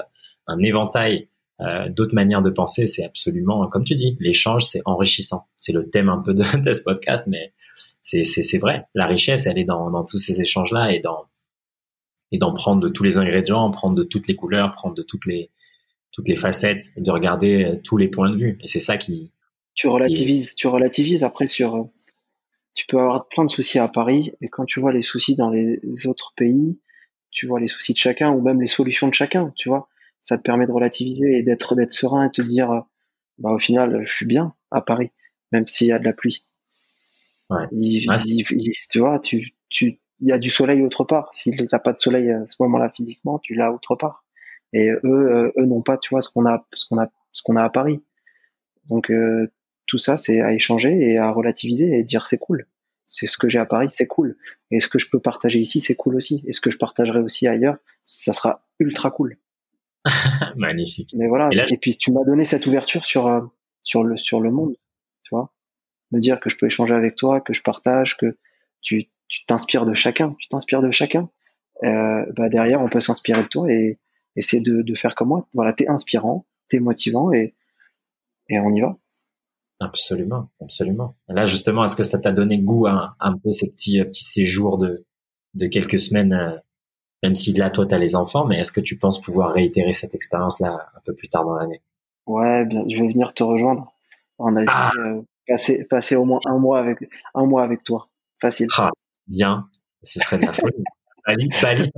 un 0.49 0.59
éventail 0.59 1.28
euh, 1.61 1.89
d'autres 1.91 2.15
manières 2.15 2.43
de 2.43 2.51
penser. 2.51 2.87
C'est 2.87 3.05
absolument, 3.05 3.66
comme 3.69 3.85
tu 3.85 3.95
dis, 3.95 4.16
l'échange, 4.19 4.65
c'est 4.65 4.81
enrichissant. 4.87 5.47
C'est 5.59 5.73
le 5.73 5.89
thème 5.89 6.09
un 6.09 6.19
peu 6.19 6.32
de, 6.32 6.43
de 6.65 6.73
ce 6.73 6.82
podcast, 6.82 7.24
mais 7.27 7.53
c'est 8.03 8.59
vrai. 8.59 8.87
La 8.95 9.07
richesse, 9.07 9.47
elle 9.47 9.59
est 9.59 9.65
dans, 9.65 9.91
dans 9.91 10.05
tous 10.05 10.16
ces 10.16 10.41
échanges-là 10.41 10.93
et 10.93 11.01
dans 11.01 11.27
et 12.32 12.39
d'en 12.39 12.52
prendre 12.52 12.81
de 12.81 12.89
tous 12.89 13.02
les 13.02 13.19
ingrédients, 13.19 13.70
prendre 13.70 13.94
de 13.94 14.05
toutes 14.05 14.28
les 14.28 14.36
couleurs, 14.36 14.74
prendre 14.74 14.94
de 14.94 15.02
toutes 15.02 15.27
les 15.27 15.51
toutes 16.12 16.28
les 16.28 16.36
facettes, 16.36 16.90
et 16.97 17.01
de 17.02 17.11
regarder 17.11 17.81
tous 17.85 17.97
les 17.97 18.09
points 18.09 18.31
de 18.31 18.36
vue. 18.36 18.59
Et 18.62 18.66
c'est 18.66 18.81
ça 18.81 18.97
qui 18.97 19.32
tu 19.74 19.86
relativises, 19.89 20.57
tu 20.57 20.66
relativises 20.66 21.23
après 21.23 21.47
sur 21.47 21.89
tu 22.74 22.86
peux 22.86 22.98
avoir 22.98 23.28
plein 23.28 23.44
de 23.44 23.51
soucis 23.51 23.78
à 23.78 23.89
Paris, 23.89 24.32
et 24.40 24.48
quand 24.48 24.65
tu 24.65 24.81
vois 24.81 24.93
les 24.93 25.02
soucis 25.02 25.36
dans 25.36 25.51
les 25.51 25.81
autres 26.07 26.32
pays, 26.36 26.78
tu 27.31 27.47
vois 27.47 27.61
les 27.61 27.69
soucis 27.69 27.93
de 27.93 27.98
chacun, 27.98 28.32
ou 28.32 28.43
même 28.43 28.61
les 28.61 28.66
solutions 28.66 29.09
de 29.09 29.15
chacun, 29.15 29.52
tu 29.57 29.69
vois, 29.69 29.89
ça 30.23 30.36
te 30.39 30.43
permet 30.43 30.66
de 30.66 30.73
relativiser 30.73 31.39
et 31.39 31.43
d'être 31.43 31.74
d'être 31.74 31.93
serein 31.93 32.27
et 32.27 32.31
te 32.31 32.43
dire, 32.43 32.85
bah 33.39 33.51
au 33.51 33.59
final, 33.59 34.05
je 34.07 34.15
suis 34.15 34.27
bien 34.27 34.55
à 34.70 34.81
Paris, 34.81 35.11
même 35.52 35.66
s'il 35.66 35.89
y 35.89 35.93
a 35.93 35.98
de 35.98 36.05
la 36.05 36.12
pluie. 36.12 36.44
Ouais. 37.48 37.66
tu 38.89 38.98
vois, 38.98 39.19
tu, 39.19 39.55
tu, 39.69 39.99
il 40.20 40.28
y 40.28 40.32
a 40.32 40.38
du 40.38 40.51
soleil 40.51 40.82
autre 40.82 41.05
part. 41.05 41.30
Si 41.34 41.51
t'as 41.68 41.78
pas 41.78 41.92
de 41.92 41.98
soleil 41.98 42.30
à 42.30 42.47
ce 42.48 42.56
moment-là 42.60 42.90
physiquement, 42.94 43.38
tu 43.38 43.55
l'as 43.55 43.72
autre 43.72 43.97
part. 43.97 44.24
Et 44.72 44.90
eux, 44.90 44.98
euh, 45.05 45.52
eux 45.56 45.66
n'ont 45.66 45.82
pas, 45.82 45.98
tu 45.98 46.10
vois, 46.10 46.22
ce 46.22 46.30
qu'on 46.30 46.47
a, 46.47 46.66
ce 46.74 46.84
qu'on 46.86 46.98
a, 46.98 47.09
ce 47.32 47.42
qu'on 47.42 47.56
a 47.56 47.62
à 47.62 47.70
Paris. 47.70 48.02
Donc 48.88 49.10
euh, 49.10 49.51
tout 49.86 49.98
ça, 49.98 50.18
c'est 50.18 50.40
à 50.40 50.52
échanger 50.52 50.97
et 51.01 51.18
à 51.18 51.30
relativiser 51.30 51.98
et 51.98 52.05
dire 52.05 52.26
c'est 52.26 52.38
cool. 52.38 52.66
C'est 53.06 53.26
ce 53.26 53.38
que 53.38 53.48
j'ai 53.48 53.59
à 53.59 53.66
Paris, 53.66 53.88
c'est 53.90 54.06
cool. 54.06 54.36
Et 54.70 54.78
ce 54.78 54.86
que 54.86 54.98
je 54.98 55.10
peux 55.10 55.18
partager 55.18 55.59
ici, 55.59 55.80
c'est 55.80 55.97
cool 55.97 56.14
aussi. 56.14 56.44
Et 56.47 56.52
ce 56.52 56.60
que 56.60 56.70
je 56.70 56.78
partagerai 56.78 57.18
aussi 57.18 57.48
ailleurs, 57.48 57.76
ça 58.05 58.32
sera 58.32 58.62
ultra 58.78 59.10
cool. 59.10 59.36
Magnifique. 60.56 61.12
Mais 61.16 61.26
voilà. 61.26 61.51
Et, 61.52 61.76
puis 61.76 61.97
tu 61.97 62.12
m'as 62.12 62.24
donné 62.24 62.44
cette 62.44 62.66
ouverture 62.66 63.05
sur 63.05 63.26
euh, 63.26 63.40
sur 63.82 64.05
le 64.05 64.16
sur 64.16 64.40
le 64.40 64.51
monde, 64.51 64.76
tu 65.24 65.34
vois. 65.34 65.52
Me 66.12 66.20
dire 66.20 66.40
que 66.40 66.51
je 66.51 66.56
peux 66.56 66.66
échanger 66.66 66.94
avec 66.94 67.16
toi, 67.16 67.40
que 67.40 67.52
je 67.52 67.62
partage, 67.62 68.16
que 68.16 68.36
tu 68.80 69.09
tu 69.31 69.47
t'inspires 69.47 69.86
de 69.86 69.94
chacun, 69.94 70.35
tu 70.39 70.48
t'inspires 70.48 70.82
de 70.82 70.90
chacun. 70.90 71.31
Euh, 71.82 72.27
bah 72.36 72.51
derrière, 72.51 72.82
on 72.82 72.89
peut 72.90 73.01
s'inspirer 73.01 73.43
de 73.43 73.48
toi 73.48 73.73
et 73.73 73.98
essayer 74.36 74.62
de, 74.62 74.82
de 74.82 74.94
faire 74.94 75.15
comme 75.15 75.28
moi. 75.28 75.48
Voilà, 75.55 75.73
t'es 75.73 75.89
inspirant, 75.89 76.47
t'es 76.69 76.81
motivant 76.81 77.32
et 77.32 77.55
et 78.51 78.59
on 78.59 78.74
y 78.74 78.81
va. 78.81 78.97
Absolument, 79.78 80.51
absolument. 80.61 81.16
là, 81.28 81.47
justement, 81.47 81.85
est-ce 81.85 81.97
que 81.97 82.02
ça 82.02 82.19
t'a 82.19 82.32
donné 82.32 82.59
goût 82.59 82.86
à, 82.86 83.16
un 83.19 83.39
peu 83.39 83.51
ces 83.51 83.70
petits, 83.70 84.02
petits 84.05 84.24
séjours 84.24 84.77
de, 84.77 85.07
de 85.55 85.66
quelques 85.69 85.98
semaines, 85.98 86.35
euh, 86.35 86.59
même 87.23 87.35
si 87.35 87.55
là, 87.55 87.70
toi, 87.70 87.86
tu 87.86 87.94
as 87.94 87.98
les 87.98 88.15
enfants, 88.15 88.44
mais 88.44 88.59
est-ce 88.59 88.73
que 88.73 88.81
tu 88.81 88.98
penses 88.98 89.20
pouvoir 89.23 89.55
réitérer 89.55 89.94
cette 89.94 90.15
expérience-là 90.15 90.90
un 90.94 91.01
peu 91.07 91.15
plus 91.15 91.31
tard 91.31 91.44
dans 91.44 91.55
l'année? 91.55 91.81
Ouais, 92.27 92.66
bien, 92.66 92.85
je 92.89 92.97
vais 92.98 93.09
venir 93.09 93.32
te 93.32 93.43
rejoindre 93.43 93.90
On 94.39 94.55
a 94.57 94.65
ah. 94.69 94.90
euh, 94.98 95.23
passer, 95.48 95.86
passer 95.89 96.16
au 96.16 96.27
moins 96.27 96.40
un 96.44 96.59
mois 96.59 96.78
avec, 96.78 96.98
un 97.35 97.47
mois 97.47 97.62
avec 97.62 97.82
toi. 97.82 98.09
Facile. 98.40 98.69
Ah, 98.77 98.90
bien, 99.31 99.69
ce 100.02 100.20
serait 100.20 100.39
de 100.39 100.47
la 100.47 100.52
folie. 100.52 100.85
Bali, 101.27 101.48
Bali, 101.62 101.90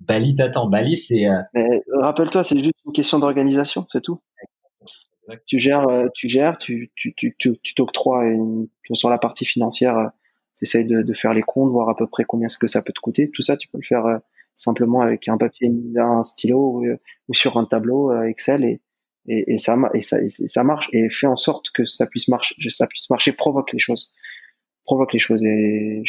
Bali 0.00 0.34
t'attend. 0.34 0.68
Bali, 0.68 0.96
c'est. 0.96 1.26
Euh, 1.26 1.42
rappelle-toi, 1.92 2.42
c'est 2.44 2.58
juste 2.58 2.74
une 2.86 2.92
question 2.92 3.18
d'organisation, 3.18 3.86
c'est 3.90 4.02
tout. 4.02 4.20
Tu 5.46 5.58
gères, 5.58 5.86
euh, 5.88 6.06
tu 6.14 6.28
gères, 6.28 6.58
tu 6.58 6.90
tu 6.96 7.14
tu 7.14 7.36
tu 7.38 7.74
t'octroies 7.74 8.24
sur 8.92 9.08
la 9.08 9.18
partie 9.18 9.44
financière, 9.44 9.96
euh, 9.96 10.08
tu 10.56 10.64
essayes 10.64 10.86
de, 10.86 11.02
de, 11.02 11.14
faire 11.14 11.32
les 11.32 11.42
comptes, 11.42 11.70
voir 11.70 11.88
à 11.88 11.96
peu 11.96 12.06
près 12.06 12.24
combien 12.24 12.48
ce 12.48 12.58
que 12.58 12.66
ça 12.68 12.82
peut 12.82 12.92
te 12.92 13.00
coûter. 13.00 13.30
Tout 13.30 13.42
ça, 13.42 13.56
tu 13.56 13.68
peux 13.68 13.78
le 13.78 13.86
faire 13.86 14.04
euh, 14.06 14.18
simplement 14.56 15.00
avec 15.00 15.28
un 15.28 15.38
papier, 15.38 15.70
un 15.96 16.24
stylo 16.24 16.82
ou, 17.28 17.34
sur 17.34 17.56
un 17.56 17.64
tableau 17.64 18.12
Excel 18.24 18.64
et, 18.64 18.82
et, 19.26 19.54
et, 19.54 19.58
ça 19.58 19.76
et 19.94 20.02
ça 20.02 20.18
ça 20.28 20.64
marche 20.64 20.90
et 20.92 21.08
fait 21.08 21.28
en 21.28 21.36
sorte 21.36 21.70
que 21.70 21.84
ça 21.84 22.06
puisse 22.06 22.28
marcher, 22.28 22.56
ça 22.68 22.86
puisse 22.88 23.08
marcher, 23.08 23.32
provoque 23.32 23.72
les 23.72 23.78
choses, 23.78 24.12
provoque 24.84 25.12
les 25.12 25.20
choses 25.20 25.42
et 25.44 26.02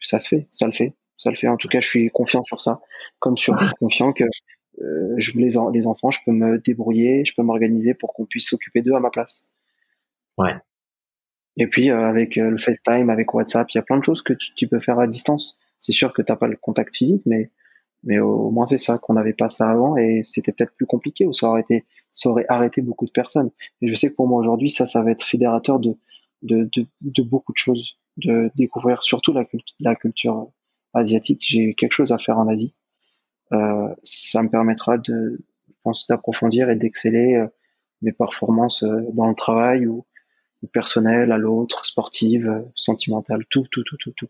ça 0.00 0.20
se 0.20 0.28
fait, 0.28 0.48
ça 0.52 0.66
le 0.66 0.72
fait, 0.72 0.94
ça 1.18 1.30
le 1.30 1.36
fait. 1.36 1.48
En 1.48 1.56
tout 1.56 1.68
cas, 1.68 1.80
je 1.80 1.88
suis 1.88 2.10
confiant 2.10 2.42
sur 2.42 2.60
ça, 2.60 2.80
comme 3.18 3.36
sur 3.36 3.56
confiant 3.80 4.12
que 4.12 4.24
euh, 4.82 5.14
je 5.16 5.38
les, 5.38 5.54
les 5.72 5.86
enfants, 5.86 6.10
je 6.10 6.20
peux 6.24 6.32
me 6.32 6.58
débrouiller, 6.58 7.24
je 7.24 7.34
peux 7.34 7.42
m'organiser 7.42 7.94
pour 7.94 8.12
qu'on 8.12 8.26
puisse 8.26 8.48
s'occuper 8.48 8.82
d'eux 8.82 8.94
à 8.94 9.00
ma 9.00 9.10
place. 9.10 9.54
Ouais. 10.36 10.54
Et 11.56 11.66
puis 11.66 11.90
euh, 11.90 12.06
avec 12.06 12.36
euh, 12.36 12.50
le 12.50 12.58
FaceTime, 12.58 13.08
avec 13.10 13.32
WhatsApp, 13.32 13.66
il 13.70 13.78
y 13.78 13.80
a 13.80 13.82
plein 13.82 13.98
de 13.98 14.04
choses 14.04 14.22
que 14.22 14.34
tu, 14.34 14.68
peux 14.68 14.80
faire 14.80 14.98
à 14.98 15.06
distance. 15.06 15.60
C'est 15.80 15.92
sûr 15.92 16.12
que 16.12 16.22
t'as 16.22 16.36
pas 16.36 16.48
le 16.48 16.56
contact 16.56 16.94
physique, 16.96 17.22
mais 17.26 17.50
mais 18.04 18.18
au, 18.18 18.50
moins 18.50 18.66
c'est 18.66 18.78
ça 18.78 18.98
qu'on 18.98 19.14
n'avait 19.14 19.32
pas 19.32 19.48
ça 19.50 19.70
avant 19.70 19.96
et 19.96 20.22
c'était 20.26 20.52
peut-être 20.52 20.76
plus 20.76 20.86
compliqué 20.86 21.26
ou 21.26 21.32
ça 21.32 21.48
aurait 21.48 21.62
été 21.62 21.86
ça 22.12 22.30
aurait 22.30 22.44
arrêté 22.48 22.82
beaucoup 22.82 23.06
de 23.06 23.10
personnes. 23.10 23.50
Et 23.80 23.88
je 23.88 23.94
sais 23.94 24.10
que 24.10 24.14
pour 24.14 24.28
moi 24.28 24.40
aujourd'hui 24.40 24.70
ça 24.70 24.86
ça 24.86 25.02
va 25.02 25.10
être 25.10 25.24
fédérateur 25.24 25.80
de 25.80 25.96
de, 26.42 26.68
de, 26.72 26.86
de 27.00 27.22
beaucoup 27.22 27.52
de 27.52 27.58
choses, 27.58 27.96
de 28.16 28.50
découvrir 28.56 29.02
surtout 29.02 29.32
la, 29.80 29.94
culture 29.94 30.50
asiatique. 30.94 31.42
J'ai 31.46 31.74
quelque 31.74 31.92
chose 31.92 32.12
à 32.12 32.18
faire 32.18 32.38
en 32.38 32.48
Asie 32.48 32.74
euh, 33.52 33.94
ça 34.02 34.42
me 34.42 34.50
permettra 34.50 34.98
de, 34.98 35.38
je 35.68 35.74
pense, 35.82 36.06
d'approfondir 36.06 36.68
et 36.70 36.76
d'exceller 36.76 37.36
euh, 37.36 37.46
mes 38.02 38.12
performances 38.12 38.82
euh, 38.82 39.02
dans 39.12 39.28
le 39.28 39.34
travail 39.34 39.86
ou, 39.86 40.04
personnel 40.72 41.30
à 41.30 41.38
l'autre, 41.38 41.86
sportive, 41.86 42.64
sentimentale, 42.74 43.44
tout, 43.50 43.68
tout, 43.70 43.84
tout, 43.84 43.96
tout, 43.98 44.12
tout. 44.16 44.26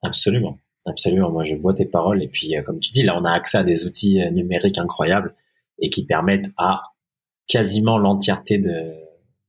Absolument. 0.00 0.58
Absolument. 0.86 1.30
Moi, 1.30 1.44
je 1.44 1.56
bois 1.56 1.74
tes 1.74 1.84
paroles. 1.84 2.22
Et 2.22 2.28
puis, 2.28 2.54
comme 2.64 2.80
tu 2.80 2.90
dis, 2.90 3.02
là, 3.02 3.18
on 3.20 3.24
a 3.26 3.32
accès 3.32 3.58
à 3.58 3.62
des 3.62 3.84
outils 3.84 4.18
numériques 4.32 4.78
incroyables 4.78 5.34
et 5.78 5.90
qui 5.90 6.06
permettent 6.06 6.52
à 6.56 6.84
quasiment 7.48 7.98
l'entièreté 7.98 8.56
de, 8.56 8.94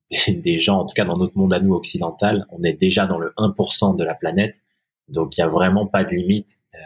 des 0.27 0.59
gens, 0.59 0.79
en 0.79 0.85
tout 0.85 0.93
cas 0.93 1.05
dans 1.05 1.17
notre 1.17 1.38
monde 1.38 1.53
à 1.53 1.59
nous 1.59 1.73
occidental, 1.73 2.45
on 2.51 2.63
est 2.63 2.73
déjà 2.73 3.07
dans 3.07 3.19
le 3.19 3.34
1% 3.38 3.95
de 3.95 4.03
la 4.03 4.15
planète. 4.15 4.61
Donc, 5.07 5.38
il 5.38 5.41
n'y 5.41 5.45
a 5.45 5.49
vraiment 5.49 5.85
pas 5.85 6.03
de 6.03 6.11
limite 6.11 6.57
euh, 6.75 6.77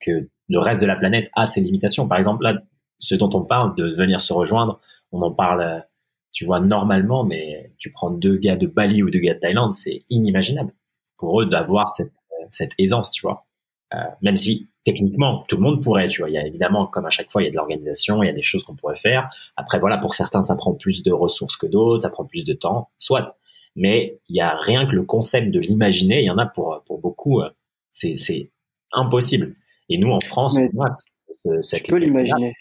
que 0.00 0.28
le 0.48 0.58
reste 0.58 0.80
de 0.80 0.86
la 0.86 0.96
planète 0.96 1.30
a 1.34 1.46
ses 1.46 1.60
limitations. 1.60 2.08
Par 2.08 2.18
exemple, 2.18 2.44
là, 2.44 2.60
ce 2.98 3.14
dont 3.14 3.30
on 3.34 3.42
parle, 3.42 3.74
de 3.76 3.94
venir 3.94 4.20
se 4.20 4.32
rejoindre, 4.32 4.80
on 5.12 5.22
en 5.22 5.30
parle, 5.30 5.84
tu 6.32 6.44
vois, 6.44 6.60
normalement, 6.60 7.24
mais 7.24 7.72
tu 7.78 7.90
prends 7.90 8.10
deux 8.10 8.36
gars 8.36 8.56
de 8.56 8.66
Bali 8.66 9.02
ou 9.02 9.10
deux 9.10 9.20
gars 9.20 9.34
de 9.34 9.40
Thaïlande, 9.40 9.74
c'est 9.74 10.04
inimaginable 10.08 10.72
pour 11.16 11.40
eux 11.40 11.46
d'avoir 11.46 11.90
cette, 11.90 12.12
cette 12.50 12.72
aisance, 12.78 13.10
tu 13.10 13.22
vois. 13.22 13.47
Euh, 13.94 13.98
même 14.22 14.36
si 14.36 14.68
techniquement 14.84 15.44
tout 15.48 15.56
le 15.56 15.62
monde 15.62 15.82
pourrait, 15.82 16.08
tu 16.08 16.20
vois. 16.20 16.30
Il 16.30 16.34
y 16.34 16.38
a 16.38 16.46
évidemment, 16.46 16.86
comme 16.86 17.06
à 17.06 17.10
chaque 17.10 17.30
fois, 17.30 17.42
il 17.42 17.46
y 17.46 17.48
a 17.48 17.50
de 17.50 17.56
l'organisation, 17.56 18.22
il 18.22 18.26
y 18.26 18.30
a 18.30 18.34
des 18.34 18.42
choses 18.42 18.62
qu'on 18.62 18.74
pourrait 18.74 18.96
faire. 18.96 19.30
Après, 19.56 19.78
voilà, 19.78 19.98
pour 19.98 20.14
certains, 20.14 20.42
ça 20.42 20.56
prend 20.56 20.74
plus 20.74 21.02
de 21.02 21.12
ressources 21.12 21.56
que 21.56 21.66
d'autres, 21.66 22.02
ça 22.02 22.10
prend 22.10 22.24
plus 22.24 22.44
de 22.44 22.52
temps, 22.52 22.90
soit. 22.98 23.36
Mais 23.76 24.18
il 24.28 24.36
y 24.36 24.40
a 24.40 24.56
rien 24.56 24.86
que 24.86 24.92
le 24.92 25.04
concept 25.04 25.50
de 25.50 25.60
l'imaginer. 25.60 26.20
Il 26.20 26.26
y 26.26 26.30
en 26.30 26.38
a 26.38 26.46
pour 26.46 26.82
pour 26.86 26.98
beaucoup, 27.00 27.40
euh, 27.40 27.50
c'est 27.92 28.16
c'est 28.16 28.50
impossible. 28.92 29.54
Et 29.88 29.98
nous, 29.98 30.10
en 30.10 30.20
France, 30.20 30.58
tu 30.58 31.82
peux 31.88 31.96
l'imaginer. 31.96 32.54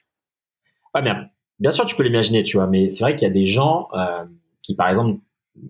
Ouais, 0.96 1.02
bien, 1.02 1.30
bien 1.60 1.72
sûr, 1.72 1.86
tu 1.86 1.96
peux 1.96 2.04
l'imaginer, 2.04 2.44
tu 2.44 2.58
vois, 2.58 2.68
mais 2.68 2.90
c'est 2.90 3.04
vrai 3.04 3.16
qu'il 3.16 3.28
y 3.28 3.32
a 3.32 3.34
des 3.34 3.48
gens 3.48 3.90
euh, 3.94 4.24
qui, 4.62 4.76
par 4.76 4.90
exemple, 4.90 5.20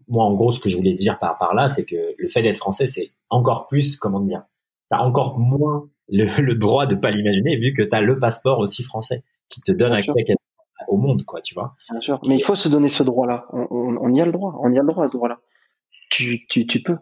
moi, 0.08 0.26
en 0.26 0.34
gros, 0.34 0.52
ce 0.52 0.60
que 0.60 0.70
je 0.70 0.78
voulais 0.78 0.94
dire 0.94 1.18
par, 1.20 1.38
par 1.38 1.54
là, 1.54 1.70
c'est 1.70 1.86
que 1.86 2.16
le 2.18 2.28
fait 2.28 2.42
d'être 2.42 2.58
français, 2.58 2.88
c'est 2.88 3.12
encore 3.30 3.68
plus, 3.68 3.98
comment 3.98 4.20
dire, 4.20 4.44
t'as 4.90 5.00
encore 5.00 5.40
moins 5.40 5.90
le, 6.10 6.54
droit 6.54 6.86
de 6.86 6.96
pas 6.96 7.12
l'imaginer, 7.12 7.58
vu 7.58 7.74
que 7.74 7.82
tu 7.82 7.94
as 7.96 8.02
le 8.02 8.20
passeport 8.20 8.60
aussi 8.60 8.84
français 8.84 9.24
qui 9.50 9.62
te 9.62 9.72
donne 9.72 9.94
accès 9.94 10.12
au 10.88 10.98
monde, 10.98 11.24
quoi, 11.24 11.42
tu 11.42 11.54
vois. 11.54 11.76
Bien 11.90 12.02
sûr. 12.02 12.20
Mais 12.28 12.36
il 12.36 12.44
faut 12.44 12.56
se 12.56 12.70
donner 12.70 12.90
ce 12.90 13.04
droit-là. 13.04 13.46
On, 13.52 13.98
on, 14.00 14.14
y 14.14 14.22
a 14.22 14.26
le 14.26 14.32
droit. 14.32 14.56
On 14.62 14.72
y 14.72 14.78
a 14.78 14.82
le 14.82 14.88
droit 14.88 15.04
à 15.04 15.08
ce 15.08 15.18
droit-là. 15.18 15.40
Tu, 16.10 16.48
tu, 16.48 16.66
tu 16.66 16.82
peux 16.82 16.98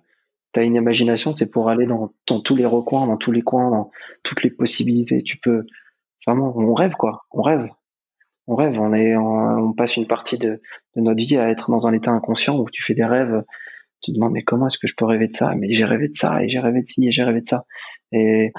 t'as 0.56 0.64
une 0.64 0.76
imagination, 0.76 1.34
c'est 1.34 1.52
pour 1.52 1.68
aller 1.68 1.86
dans, 1.86 2.14
dans, 2.28 2.40
tous 2.40 2.56
les 2.56 2.66
recoins, 2.66 3.08
dans 3.08 3.18
tous 3.18 3.34
les 3.34 3.42
coins, 3.42 3.70
dans 3.72 3.92
toutes 4.24 4.42
les 4.42 4.50
possibilités. 4.50 5.22
Tu 5.22 5.38
peux 5.38 5.66
vraiment, 6.26 6.54
on 6.56 6.74
rêve 6.74 6.94
quoi, 6.94 7.26
on 7.32 7.42
rêve, 7.42 7.68
on 8.48 8.56
rêve. 8.56 8.80
On 8.80 8.94
est, 8.94 9.18
on, 9.18 9.74
passe 9.74 9.98
une 9.98 10.08
partie 10.08 10.38
de, 10.40 10.62
de, 10.96 11.02
notre 11.02 11.18
vie 11.18 11.36
à 11.36 11.50
être 11.50 11.70
dans 11.70 11.88
un 11.88 11.94
état 11.94 12.12
inconscient 12.12 12.58
où 12.58 12.70
tu 12.70 12.84
fais 12.84 12.94
des 12.94 13.04
rêves. 13.04 13.44
Tu 14.02 14.12
te 14.12 14.16
demandes 14.16 14.34
mais 14.34 14.44
comment 14.44 14.68
est-ce 14.68 14.78
que 14.78 14.88
je 14.88 14.96
peux 14.96 15.06
rêver 15.06 15.28
de 15.28 15.34
ça? 15.34 15.56
Mais 15.56 15.74
j'ai 15.74 15.86
rêvé 15.86 16.08
de 16.08 16.16
ça 16.16 16.44
et 16.44 16.50
j'ai 16.50 16.60
rêvé 16.60 16.82
de 16.82 16.88
ci 16.88 17.08
et 17.08 17.12
j'ai 17.12 17.24
rêvé 17.24 17.42
de 17.42 17.48
ça. 17.48 17.64
Et 18.12 18.52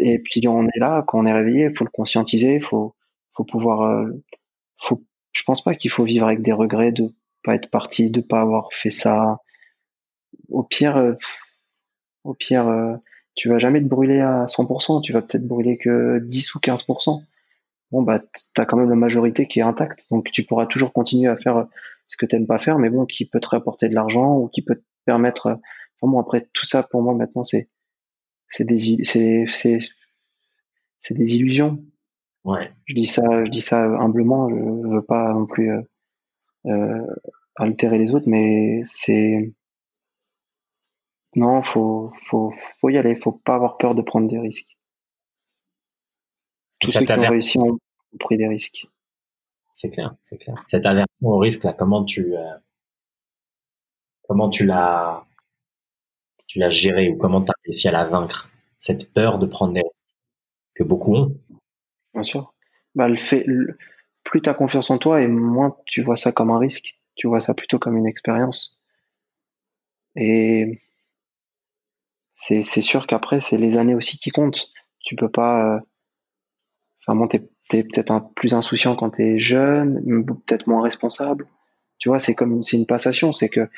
et 0.00 0.18
puis 0.18 0.46
on 0.48 0.64
est 0.66 0.78
là, 0.78 1.04
quand 1.06 1.20
on 1.20 1.26
est 1.26 1.32
réveillé, 1.32 1.68
il 1.70 1.76
faut 1.76 1.84
le 1.84 1.90
conscientiser, 1.90 2.60
faut 2.60 2.94
faut 3.34 3.44
pouvoir, 3.44 3.82
euh, 3.82 4.10
faut. 4.78 5.02
Je 5.32 5.42
pense 5.44 5.62
pas 5.62 5.74
qu'il 5.74 5.90
faut 5.90 6.04
vivre 6.04 6.26
avec 6.26 6.42
des 6.42 6.52
regrets 6.52 6.92
de 6.92 7.10
pas 7.42 7.54
être 7.54 7.70
parti, 7.70 8.10
de 8.10 8.20
pas 8.20 8.40
avoir 8.42 8.72
fait 8.72 8.90
ça, 8.90 9.38
au 10.50 10.62
pire, 10.62 10.96
euh, 10.96 11.14
au 12.24 12.34
pire, 12.34 12.68
euh, 12.68 12.94
tu 13.34 13.48
vas 13.48 13.58
jamais 13.58 13.80
te 13.80 13.86
brûler 13.86 14.20
à 14.20 14.46
100%, 14.46 15.00
tu 15.02 15.12
vas 15.12 15.22
peut-être 15.22 15.46
brûler 15.46 15.78
que 15.78 16.18
10 16.20 16.54
ou 16.54 16.60
15%. 16.60 17.22
Bon, 17.90 18.02
bah, 18.02 18.20
t'as 18.54 18.64
quand 18.66 18.76
même 18.76 18.90
la 18.90 18.96
majorité 18.96 19.46
qui 19.46 19.60
est 19.60 19.62
intacte, 19.62 20.06
donc 20.10 20.30
tu 20.32 20.44
pourras 20.44 20.66
toujours 20.66 20.92
continuer 20.92 21.28
à 21.28 21.36
faire 21.36 21.66
ce 22.12 22.18
que 22.18 22.26
t'aimes 22.26 22.46
pas 22.46 22.58
faire, 22.58 22.78
mais 22.78 22.90
bon, 22.90 23.06
qui 23.06 23.24
peut 23.24 23.40
te 23.40 23.48
rapporter 23.48 23.88
de 23.88 23.94
l'argent 23.94 24.36
ou 24.36 24.48
qui 24.48 24.60
peut 24.60 24.76
te 24.76 24.84
permettre. 25.06 25.58
Vraiment, 26.02 26.20
après 26.20 26.46
tout 26.52 26.66
ça, 26.66 26.86
pour 26.90 27.00
moi 27.00 27.14
maintenant, 27.14 27.42
c'est 27.42 27.70
c'est 28.50 28.64
des 28.64 29.02
c'est 29.02 29.46
c'est 29.50 29.78
c'est 31.00 31.14
des 31.14 31.36
illusions. 31.36 31.82
Ouais. 32.44 32.70
Je 32.84 32.94
dis 32.94 33.06
ça, 33.06 33.44
je 33.46 33.50
dis 33.50 33.62
ça 33.62 33.82
humblement. 33.82 34.50
Je 34.50 34.94
veux 34.94 35.02
pas 35.02 35.32
non 35.32 35.46
plus 35.46 35.72
euh, 35.72 35.82
euh 36.66 37.06
altérer 37.56 37.98
les 37.98 38.14
autres, 38.14 38.28
mais 38.28 38.82
c'est 38.84 39.54
non, 41.34 41.62
faut, 41.62 42.12
faut, 42.14 42.52
faut 42.78 42.90
y 42.90 42.98
aller. 42.98 43.14
Faut 43.14 43.32
pas 43.32 43.54
avoir 43.54 43.78
peur 43.78 43.94
de 43.94 44.02
prendre 44.02 44.28
des 44.28 44.38
risques. 44.38 44.76
Tous 46.78 46.90
ceux 46.90 47.06
qui 47.06 47.12
ont 47.12 47.20
réussi 47.20 47.58
ont 47.58 47.78
pris 48.18 48.36
des 48.36 48.48
risques. 48.48 48.86
C'est 49.72 49.90
clair, 49.90 50.14
c'est 50.22 50.38
clair. 50.38 50.62
Cette 50.66 50.86
aversion 50.86 51.08
au 51.20 51.38
risque, 51.38 51.64
là, 51.64 51.72
comment 51.72 52.04
tu, 52.04 52.36
euh, 52.36 52.56
comment 54.22 54.50
tu 54.50 54.64
l'as, 54.64 55.24
tu 56.46 56.58
l'as 56.58 56.70
géré 56.70 57.08
ou 57.08 57.16
comment 57.16 57.42
tu 57.42 57.50
as 57.50 57.54
réussi 57.64 57.88
à 57.88 57.92
la 57.92 58.04
vaincre? 58.04 58.50
Cette 58.78 59.12
peur 59.12 59.38
de 59.38 59.46
prendre 59.46 59.72
des 59.74 59.80
risques 59.80 60.04
que 60.74 60.84
beaucoup 60.84 61.16
ont. 61.16 61.36
Bien 62.14 62.22
sûr. 62.22 62.54
Bah, 62.94 63.08
plus 64.24 64.42
tu 64.42 64.48
as 64.48 64.54
confiance 64.54 64.90
en 64.90 64.98
toi 64.98 65.22
et 65.22 65.28
moins 65.28 65.76
tu 65.86 66.02
vois 66.02 66.16
ça 66.16 66.32
comme 66.32 66.50
un 66.50 66.58
risque. 66.58 66.98
Tu 67.14 67.26
vois 67.26 67.40
ça 67.40 67.54
plutôt 67.54 67.78
comme 67.78 67.96
une 67.96 68.06
expérience. 68.06 68.82
Et 70.16 70.78
c'est 72.34 72.64
sûr 72.64 73.06
qu'après 73.06 73.40
c'est 73.40 73.56
les 73.56 73.78
années 73.78 73.94
aussi 73.94 74.18
qui 74.18 74.28
comptent. 74.30 74.70
Tu 75.00 75.16
peux 75.16 75.30
pas, 75.30 75.76
euh, 75.76 75.80
Enfin 77.06 77.16
bon, 77.18 77.28
t'es 77.28 77.48
es, 77.72 77.82
peut-être 77.82 78.32
plus 78.34 78.54
insouciant 78.54 78.96
quand 78.96 79.10
t'es 79.10 79.38
jeune, 79.38 80.02
peut-être 80.26 80.66
moins 80.66 80.82
responsable. 80.82 81.46
Tu 81.98 82.08
vois, 82.08 82.18
c'est 82.18 82.34
comme 82.34 82.62
c'est 82.64 82.76
une 82.76 82.86
passation, 82.86 83.32
c'est 83.32 83.48
que 83.48 83.68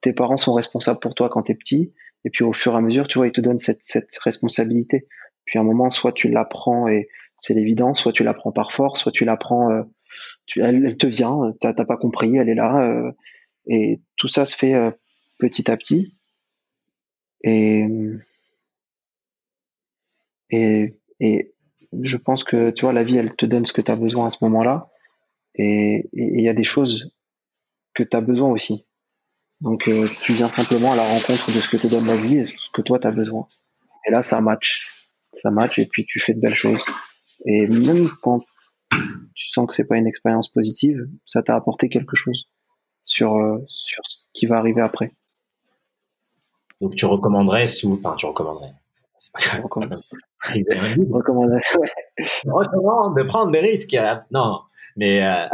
tes 0.00 0.12
parents 0.12 0.36
sont 0.36 0.54
responsables 0.54 1.00
pour 1.00 1.14
toi 1.14 1.28
quand 1.28 1.42
t'es 1.42 1.54
petit, 1.54 1.94
et 2.24 2.30
puis 2.30 2.44
au 2.44 2.52
fur 2.52 2.74
et 2.74 2.76
à 2.76 2.80
mesure, 2.80 3.08
tu 3.08 3.18
vois, 3.18 3.26
ils 3.26 3.32
te 3.32 3.40
donnent 3.40 3.58
cette, 3.58 3.80
cette 3.82 4.16
responsabilité. 4.18 5.08
Puis 5.44 5.58
à 5.58 5.62
un 5.62 5.64
moment, 5.64 5.90
soit 5.90 6.12
tu 6.12 6.30
l'apprends 6.30 6.88
et 6.88 7.08
c'est 7.36 7.54
l'évidence, 7.54 8.00
soit 8.00 8.12
tu 8.12 8.24
l'apprends 8.24 8.52
par 8.52 8.72
force, 8.72 9.00
soit 9.00 9.12
tu 9.12 9.24
l'apprends, 9.24 9.70
euh, 9.70 9.82
elle, 10.56 10.96
te 10.96 11.06
vient, 11.06 11.54
t'as 11.60 11.72
pas 11.72 11.96
compris, 11.96 12.36
elle 12.36 12.48
est 12.48 12.54
là, 12.54 12.82
euh, 12.82 13.12
et 13.66 14.00
tout 14.16 14.28
ça 14.28 14.44
se 14.44 14.56
fait 14.56 14.74
euh, 14.74 14.90
petit 15.38 15.70
à 15.70 15.76
petit. 15.76 16.14
Et, 17.44 17.86
et, 20.50 20.98
et 21.20 21.54
je 22.02 22.16
pense 22.16 22.44
que 22.44 22.70
tu 22.70 22.84
vois, 22.84 22.92
la 22.92 23.04
vie, 23.04 23.16
elle 23.16 23.34
te 23.34 23.46
donne 23.46 23.66
ce 23.66 23.72
que 23.72 23.80
tu 23.80 23.90
as 23.90 23.96
besoin 23.96 24.26
à 24.26 24.30
ce 24.30 24.38
moment-là. 24.42 24.90
Et 25.54 26.08
il 26.12 26.40
y 26.40 26.48
a 26.48 26.54
des 26.54 26.64
choses 26.64 27.10
que 27.94 28.02
tu 28.02 28.16
as 28.16 28.20
besoin 28.20 28.50
aussi. 28.50 28.86
Donc 29.60 29.88
euh, 29.88 30.06
tu 30.22 30.34
viens 30.34 30.48
simplement 30.48 30.92
à 30.92 30.96
la 30.96 31.02
rencontre 31.02 31.52
de 31.52 31.60
ce 31.60 31.68
que 31.68 31.76
te 31.76 31.88
donne 31.88 32.06
la 32.06 32.16
vie 32.16 32.38
et 32.38 32.44
ce 32.44 32.70
que 32.70 32.82
toi 32.82 32.98
tu 32.98 33.06
as 33.06 33.12
besoin. 33.12 33.48
Et 34.06 34.10
là, 34.10 34.22
ça 34.22 34.40
match. 34.40 35.10
Ça 35.42 35.50
match 35.50 35.78
et 35.78 35.86
puis 35.86 36.04
tu 36.06 36.20
fais 36.20 36.34
de 36.34 36.40
belles 36.40 36.54
choses. 36.54 36.84
Et 37.46 37.66
même 37.66 38.08
quand 38.22 38.38
tu 39.34 39.48
sens 39.48 39.66
que 39.66 39.74
c'est 39.74 39.86
pas 39.86 39.98
une 39.98 40.06
expérience 40.06 40.48
positive, 40.48 41.08
ça 41.24 41.42
t'a 41.42 41.54
apporté 41.54 41.88
quelque 41.88 42.16
chose 42.16 42.48
sur, 43.04 43.36
euh, 43.36 43.64
sur 43.68 44.02
ce 44.06 44.18
qui 44.34 44.46
va 44.46 44.58
arriver 44.58 44.80
après. 44.80 45.12
Donc 46.80 46.94
tu 46.94 47.06
recommanderais 47.06 47.66
sous, 47.66 47.94
enfin 47.94 48.14
tu 48.16 48.26
recommanderais. 48.26 48.72
C'est 49.18 49.32
pas 49.32 49.40
grave. 49.40 50.00
Recommande. 51.10 51.50
Recommande 52.44 53.16
de 53.16 53.22
prendre 53.24 53.52
des 53.52 53.60
risques. 53.60 53.96
Non, 54.30 54.60
mais 54.96 55.24
euh, 55.24 55.46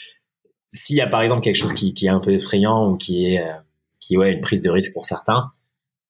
s'il 0.70 0.96
y 0.96 1.00
a 1.00 1.06
par 1.06 1.22
exemple 1.22 1.42
quelque 1.42 1.56
chose 1.56 1.72
qui, 1.72 1.94
qui, 1.94 2.06
est 2.06 2.10
un 2.10 2.20
peu 2.20 2.32
effrayant 2.32 2.90
ou 2.90 2.96
qui 2.96 3.26
est 3.26 3.40
euh, 3.40 3.52
qui 4.00 4.16
ouais 4.16 4.32
une 4.32 4.40
prise 4.40 4.62
de 4.62 4.70
risque 4.70 4.92
pour 4.92 5.06
certains, 5.06 5.52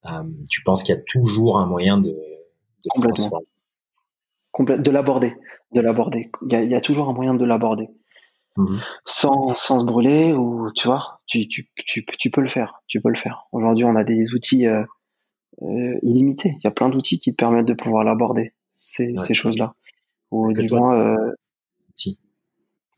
euh, 0.07 0.25
tu 0.51 0.63
penses 0.63 0.83
qu'il 0.83 0.95
y 0.95 0.99
a 0.99 1.03
toujours 1.07 1.59
un 1.59 1.67
moyen 1.67 1.99
de, 1.99 2.11
de 2.11 2.89
complètement 2.89 3.41
de 4.59 4.91
l'aborder, 4.91 5.35
de 5.75 5.81
l'aborder. 5.81 6.31
Il 6.47 6.53
y 6.53 6.57
a, 6.57 6.63
y 6.63 6.75
a, 6.75 6.81
toujours 6.81 7.09
un 7.09 7.15
moyen 7.15 7.35
de 7.35 7.45
l'aborder. 7.45 7.89
Mmh 8.57 8.81
sans, 9.07 9.55
sans 9.55 9.81
se 9.81 9.87
brûler 9.87 10.35
ou 10.35 10.71
tu 10.75 10.87
vois, 10.87 11.21
tu, 11.27 11.49
tu, 11.49 11.71
tu, 11.75 12.05
tu, 12.05 12.31
peux 12.31 12.43
le 12.43 12.51
faire, 12.51 12.83
tu 12.87 13.01
peux 13.01 13.09
le 13.09 13.17
faire. 13.17 13.45
Aujourd'hui, 13.53 13.85
on 13.85 13.97
a 13.97 14.05
des 14.05 14.35
outils 14.35 14.67
euh, 14.67 14.85
euh, 15.61 15.99
illimités. 16.03 16.55
Il 16.59 16.65
y 16.65 16.67
a 16.67 16.71
plein 16.71 16.89
d'outils 16.89 17.21
qui 17.21 17.33
te 17.33 17.37
permettent 17.37 17.67
de 17.67 17.75
pouvoir 17.75 18.05
l'aborder 18.05 18.53
ces, 18.75 19.15
ces 19.27 19.35
choses-là. 19.35 19.75
Ou 20.31 20.51
du 20.53 20.69
moins, 20.69 20.99
euh... 20.99 21.33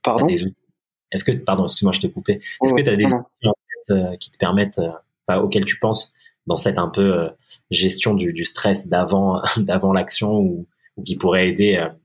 pardon. 0.02 0.28
Est-ce 0.28 1.24
que, 1.24 1.32
pardon, 1.32 1.64
excuse-moi, 1.64 1.92
je 1.92 2.00
t'ai 2.00 2.10
coupé. 2.10 2.40
Est-ce 2.62 2.74
que 2.74 2.82
tu 2.82 2.88
as 2.88 2.96
des 2.96 3.06
outils 3.06 3.48
en 3.48 3.52
fait, 3.52 3.94
euh, 3.94 4.16
qui 4.16 4.30
te 4.30 4.38
permettent, 4.38 4.78
euh, 4.78 5.40
auxquels 5.40 5.64
tu 5.64 5.78
penses 5.78 6.12
dans 6.46 6.56
cette 6.56 6.78
un 6.78 6.88
peu 6.88 7.30
gestion 7.70 8.14
du, 8.14 8.32
du 8.32 8.44
stress 8.44 8.88
d'avant, 8.88 9.42
d'avant 9.56 9.92
l'action 9.92 10.38
ou, 10.38 10.66
ou, 10.96 11.02
qui 11.02 11.16
pourrait 11.16 11.48
aider 11.48 11.76
à 11.76 11.96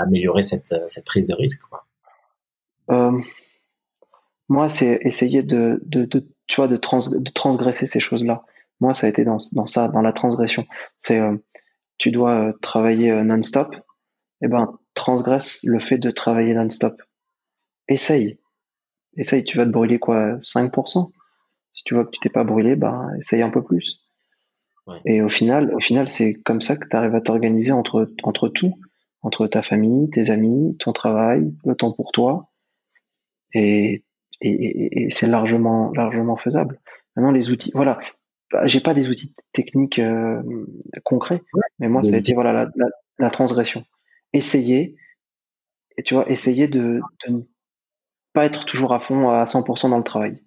améliorer 0.00 0.42
cette, 0.42 0.74
cette 0.86 1.04
prise 1.04 1.26
de 1.26 1.34
risque, 1.34 1.62
quoi? 1.68 1.86
Moi, 4.48 4.68
c'est 4.68 4.98
essayer 5.02 5.42
de, 5.42 5.80
de, 5.84 6.04
de, 6.04 6.24
tu 6.46 6.56
vois, 6.56 6.68
de, 6.68 6.76
trans, 6.76 6.98
de 6.98 7.30
transgresser 7.30 7.86
ces 7.86 8.00
choses-là. 8.00 8.44
Moi, 8.80 8.94
ça 8.94 9.06
a 9.06 9.10
été 9.10 9.24
dans, 9.24 9.38
dans 9.52 9.66
ça, 9.66 9.88
dans 9.88 10.02
la 10.02 10.12
transgression. 10.12 10.66
C'est, 10.98 11.20
tu 11.98 12.10
dois 12.10 12.52
travailler 12.60 13.12
non-stop. 13.22 13.74
Eh 14.42 14.48
ben, 14.48 14.78
transgresse 14.94 15.64
le 15.64 15.80
fait 15.80 15.98
de 15.98 16.10
travailler 16.10 16.54
non-stop 16.54 16.94
essaye. 17.88 18.38
Essaye, 19.16 19.44
tu 19.44 19.56
vas 19.56 19.64
te 19.64 19.70
brûler 19.70 19.98
quoi 19.98 20.36
5% 20.38 21.10
Si 21.72 21.84
tu 21.84 21.94
vois 21.94 22.04
que 22.04 22.10
tu 22.10 22.20
t'es 22.20 22.28
pas 22.28 22.44
brûlé, 22.44 22.76
bah 22.76 23.06
essaye 23.18 23.42
un 23.42 23.50
peu 23.50 23.62
plus. 23.62 24.02
Et 25.04 25.20
au 25.20 25.28
final, 25.28 25.74
au 25.74 25.80
final, 25.80 26.08
c'est 26.08 26.34
comme 26.34 26.60
ça 26.60 26.76
que 26.76 26.86
tu 26.88 26.94
arrives 26.94 27.14
à 27.14 27.20
t'organiser 27.20 27.72
entre, 27.72 28.12
entre 28.22 28.48
tout, 28.48 28.74
entre 29.22 29.48
ta 29.48 29.60
famille, 29.60 30.08
tes 30.10 30.30
amis, 30.30 30.76
ton 30.78 30.92
travail, 30.92 31.52
le 31.64 31.74
temps 31.74 31.92
pour 31.92 32.12
toi. 32.12 32.50
Et, 33.52 34.04
et, 34.40 35.06
et, 35.06 35.10
c'est 35.10 35.26
largement, 35.26 35.90
largement 35.92 36.36
faisable. 36.36 36.78
Maintenant, 37.16 37.32
les 37.32 37.50
outils, 37.50 37.72
voilà, 37.74 37.98
bah, 38.52 38.66
j'ai 38.66 38.80
pas 38.80 38.94
des 38.94 39.08
outils 39.08 39.34
techniques 39.52 39.98
euh, 39.98 40.42
concrets, 41.04 41.42
mais 41.78 41.88
moi, 41.88 42.02
ça 42.02 42.14
a 42.14 42.18
été 42.18 42.34
voilà 42.34 42.52
la, 42.52 42.70
la, 42.76 42.86
la, 43.18 43.30
transgression. 43.30 43.84
Essayer, 44.32 44.96
et 45.96 46.02
tu 46.02 46.14
vois, 46.14 46.30
essayer 46.30 46.68
de, 46.68 47.00
de 47.26 47.46
pas 48.32 48.44
être 48.44 48.64
toujours 48.64 48.92
à 48.92 49.00
fond 49.00 49.30
à 49.30 49.44
100% 49.44 49.90
dans 49.90 49.98
le 49.98 50.04
travail. 50.04 50.42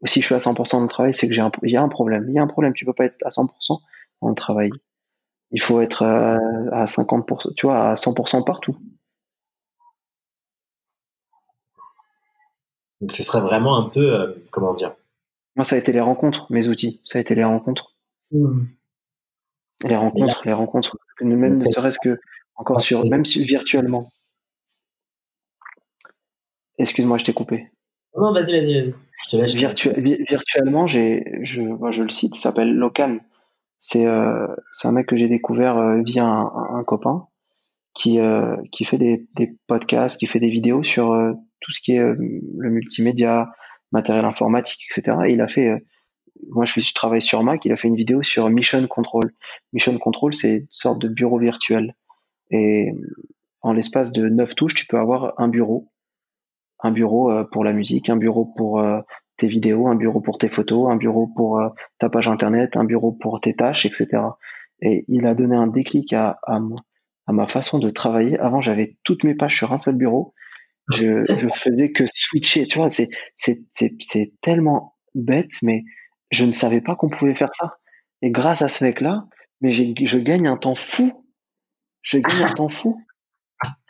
Ou 0.00 0.06
si 0.06 0.20
je 0.20 0.26
suis 0.26 0.34
à 0.34 0.38
100% 0.38 0.72
dans 0.72 0.80
le 0.82 0.88
travail, 0.88 1.14
c'est 1.14 1.28
que 1.28 1.34
j'ai 1.34 1.42
un, 1.42 1.50
y 1.62 1.76
a 1.76 1.82
un 1.82 1.88
problème. 1.88 2.24
Il 2.28 2.34
y 2.34 2.38
a 2.38 2.42
un 2.42 2.46
problème. 2.46 2.72
Tu 2.72 2.86
peux 2.86 2.94
pas 2.94 3.04
être 3.04 3.18
à 3.24 3.28
100% 3.28 3.80
dans 4.22 4.28
le 4.28 4.34
travail. 4.34 4.70
Il 5.50 5.60
faut 5.60 5.80
être 5.80 6.04
à, 6.04 6.36
à 6.72 6.84
50%, 6.86 7.54
tu 7.54 7.66
vois, 7.66 7.90
à 7.90 7.94
100% 7.94 8.44
partout. 8.44 8.76
Donc 13.00 13.12
ce 13.12 13.22
serait 13.22 13.40
vraiment 13.40 13.76
un 13.76 13.88
peu, 13.88 14.14
euh, 14.14 14.32
comment 14.50 14.74
dire 14.74 14.94
Moi, 15.60 15.66
ça 15.66 15.76
a 15.76 15.78
été 15.78 15.92
les 15.92 16.00
rencontres, 16.00 16.46
mes 16.48 16.68
outils. 16.68 17.02
Ça 17.04 17.18
a 17.18 17.20
été 17.20 17.34
les 17.34 17.44
rencontres. 17.44 17.94
Mmh. 18.30 18.62
Les 19.84 19.94
rencontres, 19.94 20.40
les 20.46 20.54
rencontres. 20.54 20.96
Même 21.20 21.58
ne 21.58 21.66
serait-ce 21.66 21.98
que, 22.02 22.18
encore 22.54 22.80
sur, 22.80 23.04
même 23.10 23.24
virtuellement. 23.26 24.08
Excuse-moi, 26.78 27.18
je 27.18 27.26
t'ai 27.26 27.34
coupé. 27.34 27.68
Non, 28.16 28.32
vas-y, 28.32 28.52
vas-y, 28.52 28.72
vas-y. 28.80 28.94
Je 29.22 29.28
te 29.28 29.36
laisse. 29.36 29.54
virtuellement, 29.54 30.86
j'ai, 30.86 31.24
je, 31.42 31.60
je 31.90 32.02
le 32.02 32.08
cite, 32.08 32.34
il 32.34 32.40
s'appelle 32.40 32.74
Locan. 32.74 33.18
C'est, 33.80 34.06
euh, 34.06 34.46
c'est 34.72 34.88
un 34.88 34.92
mec 34.92 35.08
que 35.08 35.16
j'ai 35.18 35.28
découvert 35.28 35.76
euh, 35.76 36.00
via 36.00 36.24
un, 36.24 36.84
copain 36.84 37.26
qui, 37.94 38.18
euh, 38.18 38.56
qui 38.72 38.86
fait 38.86 38.96
des, 38.96 39.28
des, 39.36 39.58
podcasts, 39.66 40.18
qui 40.18 40.26
fait 40.26 40.40
des 40.40 40.48
vidéos 40.48 40.82
sur 40.82 41.12
euh, 41.12 41.34
tout 41.60 41.70
ce 41.70 41.82
qui 41.82 41.92
est 41.92 41.98
le 41.98 42.70
multimédia, 42.70 43.52
matériel 43.92 44.24
informatique, 44.24 44.86
etc. 44.90 45.18
Et 45.26 45.32
il 45.32 45.40
a 45.40 45.48
fait, 45.48 45.84
moi 46.48 46.64
je, 46.64 46.80
je 46.80 46.94
travaille 46.94 47.22
sur 47.22 47.42
Mac, 47.42 47.64
il 47.64 47.72
a 47.72 47.76
fait 47.76 47.88
une 47.88 47.96
vidéo 47.96 48.22
sur 48.22 48.48
Mission 48.48 48.86
Control. 48.86 49.32
Mission 49.72 49.96
Control, 49.98 50.34
c'est 50.34 50.58
une 50.58 50.66
sorte 50.70 51.00
de 51.00 51.08
bureau 51.08 51.38
virtuel. 51.38 51.94
Et 52.50 52.92
en 53.62 53.72
l'espace 53.72 54.12
de 54.12 54.28
neuf 54.28 54.54
touches, 54.54 54.74
tu 54.74 54.86
peux 54.86 54.98
avoir 54.98 55.34
un 55.38 55.48
bureau 55.48 55.90
un 56.82 56.92
bureau 56.92 57.30
euh, 57.30 57.44
pour 57.44 57.64
la 57.64 57.72
musique, 57.72 58.08
un 58.08 58.16
bureau 58.16 58.44
pour 58.44 58.80
euh, 58.80 59.00
tes 59.36 59.46
vidéos, 59.46 59.86
un 59.86 59.96
bureau 59.96 60.20
pour 60.20 60.38
tes 60.38 60.48
photos, 60.48 60.90
un 60.90 60.96
bureau 60.96 61.26
pour 61.26 61.58
euh, 61.58 61.68
ta 61.98 62.08
page 62.08 62.28
internet, 62.28 62.76
un 62.76 62.84
bureau 62.84 63.12
pour 63.12 63.40
tes 63.40 63.54
tâches, 63.54 63.86
etc. 63.86 64.22
Et 64.80 65.04
il 65.08 65.26
a 65.26 65.34
donné 65.34 65.56
un 65.56 65.66
déclic 65.66 66.12
à, 66.12 66.38
à, 66.46 66.60
ma 67.28 67.46
façon 67.46 67.78
de 67.78 67.90
travailler. 67.90 68.38
Avant, 68.38 68.60
j'avais 68.60 68.96
toutes 69.04 69.24
mes 69.24 69.34
pages 69.34 69.56
sur 69.56 69.72
un 69.72 69.78
seul 69.78 69.96
bureau. 69.96 70.34
Je, 70.92 71.24
je 71.24 71.48
faisais 71.54 71.92
que 71.92 72.04
switcher. 72.12 72.66
Tu 72.66 72.78
vois, 72.78 72.90
c'est, 72.90 73.08
c'est, 73.36 73.58
c'est, 73.74 73.94
c'est 74.00 74.32
tellement 74.40 74.96
bête, 75.14 75.52
mais 75.62 75.84
je 76.30 76.44
ne 76.44 76.52
savais 76.52 76.80
pas 76.80 76.96
qu'on 76.96 77.08
pouvait 77.08 77.34
faire 77.34 77.54
ça. 77.54 77.76
Et 78.22 78.30
grâce 78.30 78.62
à 78.62 78.68
ce 78.68 78.84
mec-là, 78.84 79.26
mais 79.60 79.72
je 79.72 80.18
gagne 80.18 80.46
un 80.46 80.56
temps 80.56 80.74
fou. 80.74 81.26
Je 82.02 82.18
gagne 82.18 82.42
un 82.42 82.52
temps 82.52 82.68
fou. 82.68 83.02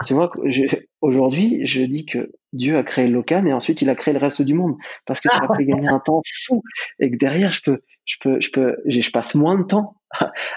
Tu 0.05 0.15
vois, 0.15 0.33
aujourd'hui, 1.01 1.61
je 1.65 1.83
dis 1.83 2.05
que 2.05 2.33
Dieu 2.53 2.77
a 2.77 2.83
créé 2.83 3.07
Locan 3.07 3.47
et 3.47 3.53
ensuite 3.53 3.83
il 3.83 3.91
a 3.91 3.95
créé 3.95 4.13
le 4.13 4.19
reste 4.19 4.43
du 4.43 4.55
monde 4.55 4.77
parce 5.07 5.21
que 5.21 5.29
ça 5.31 5.39
a 5.49 5.57
fait 5.57 5.65
gagner 5.65 5.89
un 5.89 6.01
temps 6.01 6.23
fou 6.47 6.63
et 6.99 7.11
que 7.11 7.17
derrière, 7.17 7.53
je 7.53 7.63
peux, 7.63 7.81
je 8.05 8.17
peux, 8.21 8.41
je 8.41 8.51
peux, 8.51 8.77
je 8.87 9.11
passe 9.11 9.35
moins 9.35 9.59
de 9.59 9.65
temps 9.65 9.97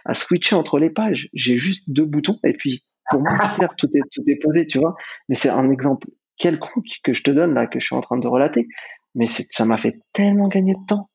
à, 0.06 0.16
switcher 0.16 0.56
entre 0.56 0.80
les 0.80 0.90
pages. 0.90 1.30
J'ai 1.34 1.58
juste 1.58 1.90
deux 1.90 2.06
boutons 2.06 2.40
et 2.44 2.54
puis 2.58 2.84
pour 3.12 3.22
moi, 3.22 3.34
c'est 3.36 3.56
clair, 3.56 3.74
tout 3.78 3.90
est, 3.94 4.02
tout 4.12 4.24
est 4.28 4.42
posé, 4.42 4.66
tu 4.66 4.80
vois. 4.80 4.96
Mais 5.30 5.36
c'est 5.36 5.50
un 5.50 5.70
exemple 5.70 6.08
quelconque 6.38 6.86
que 7.04 7.14
je 7.14 7.24
te 7.24 7.32
donne 7.32 7.54
là, 7.54 7.68
que 7.68 7.80
je 7.80 7.86
suis 7.86 7.96
en 7.96 8.02
train 8.02 8.18
de 8.18 8.28
relater. 8.28 8.68
Mais 9.16 9.28
ça 9.28 9.66
m'a 9.66 9.78
fait 9.78 10.00
tellement 10.14 10.48
gagner 10.48 10.74
de 10.74 10.86
temps. 10.88 11.10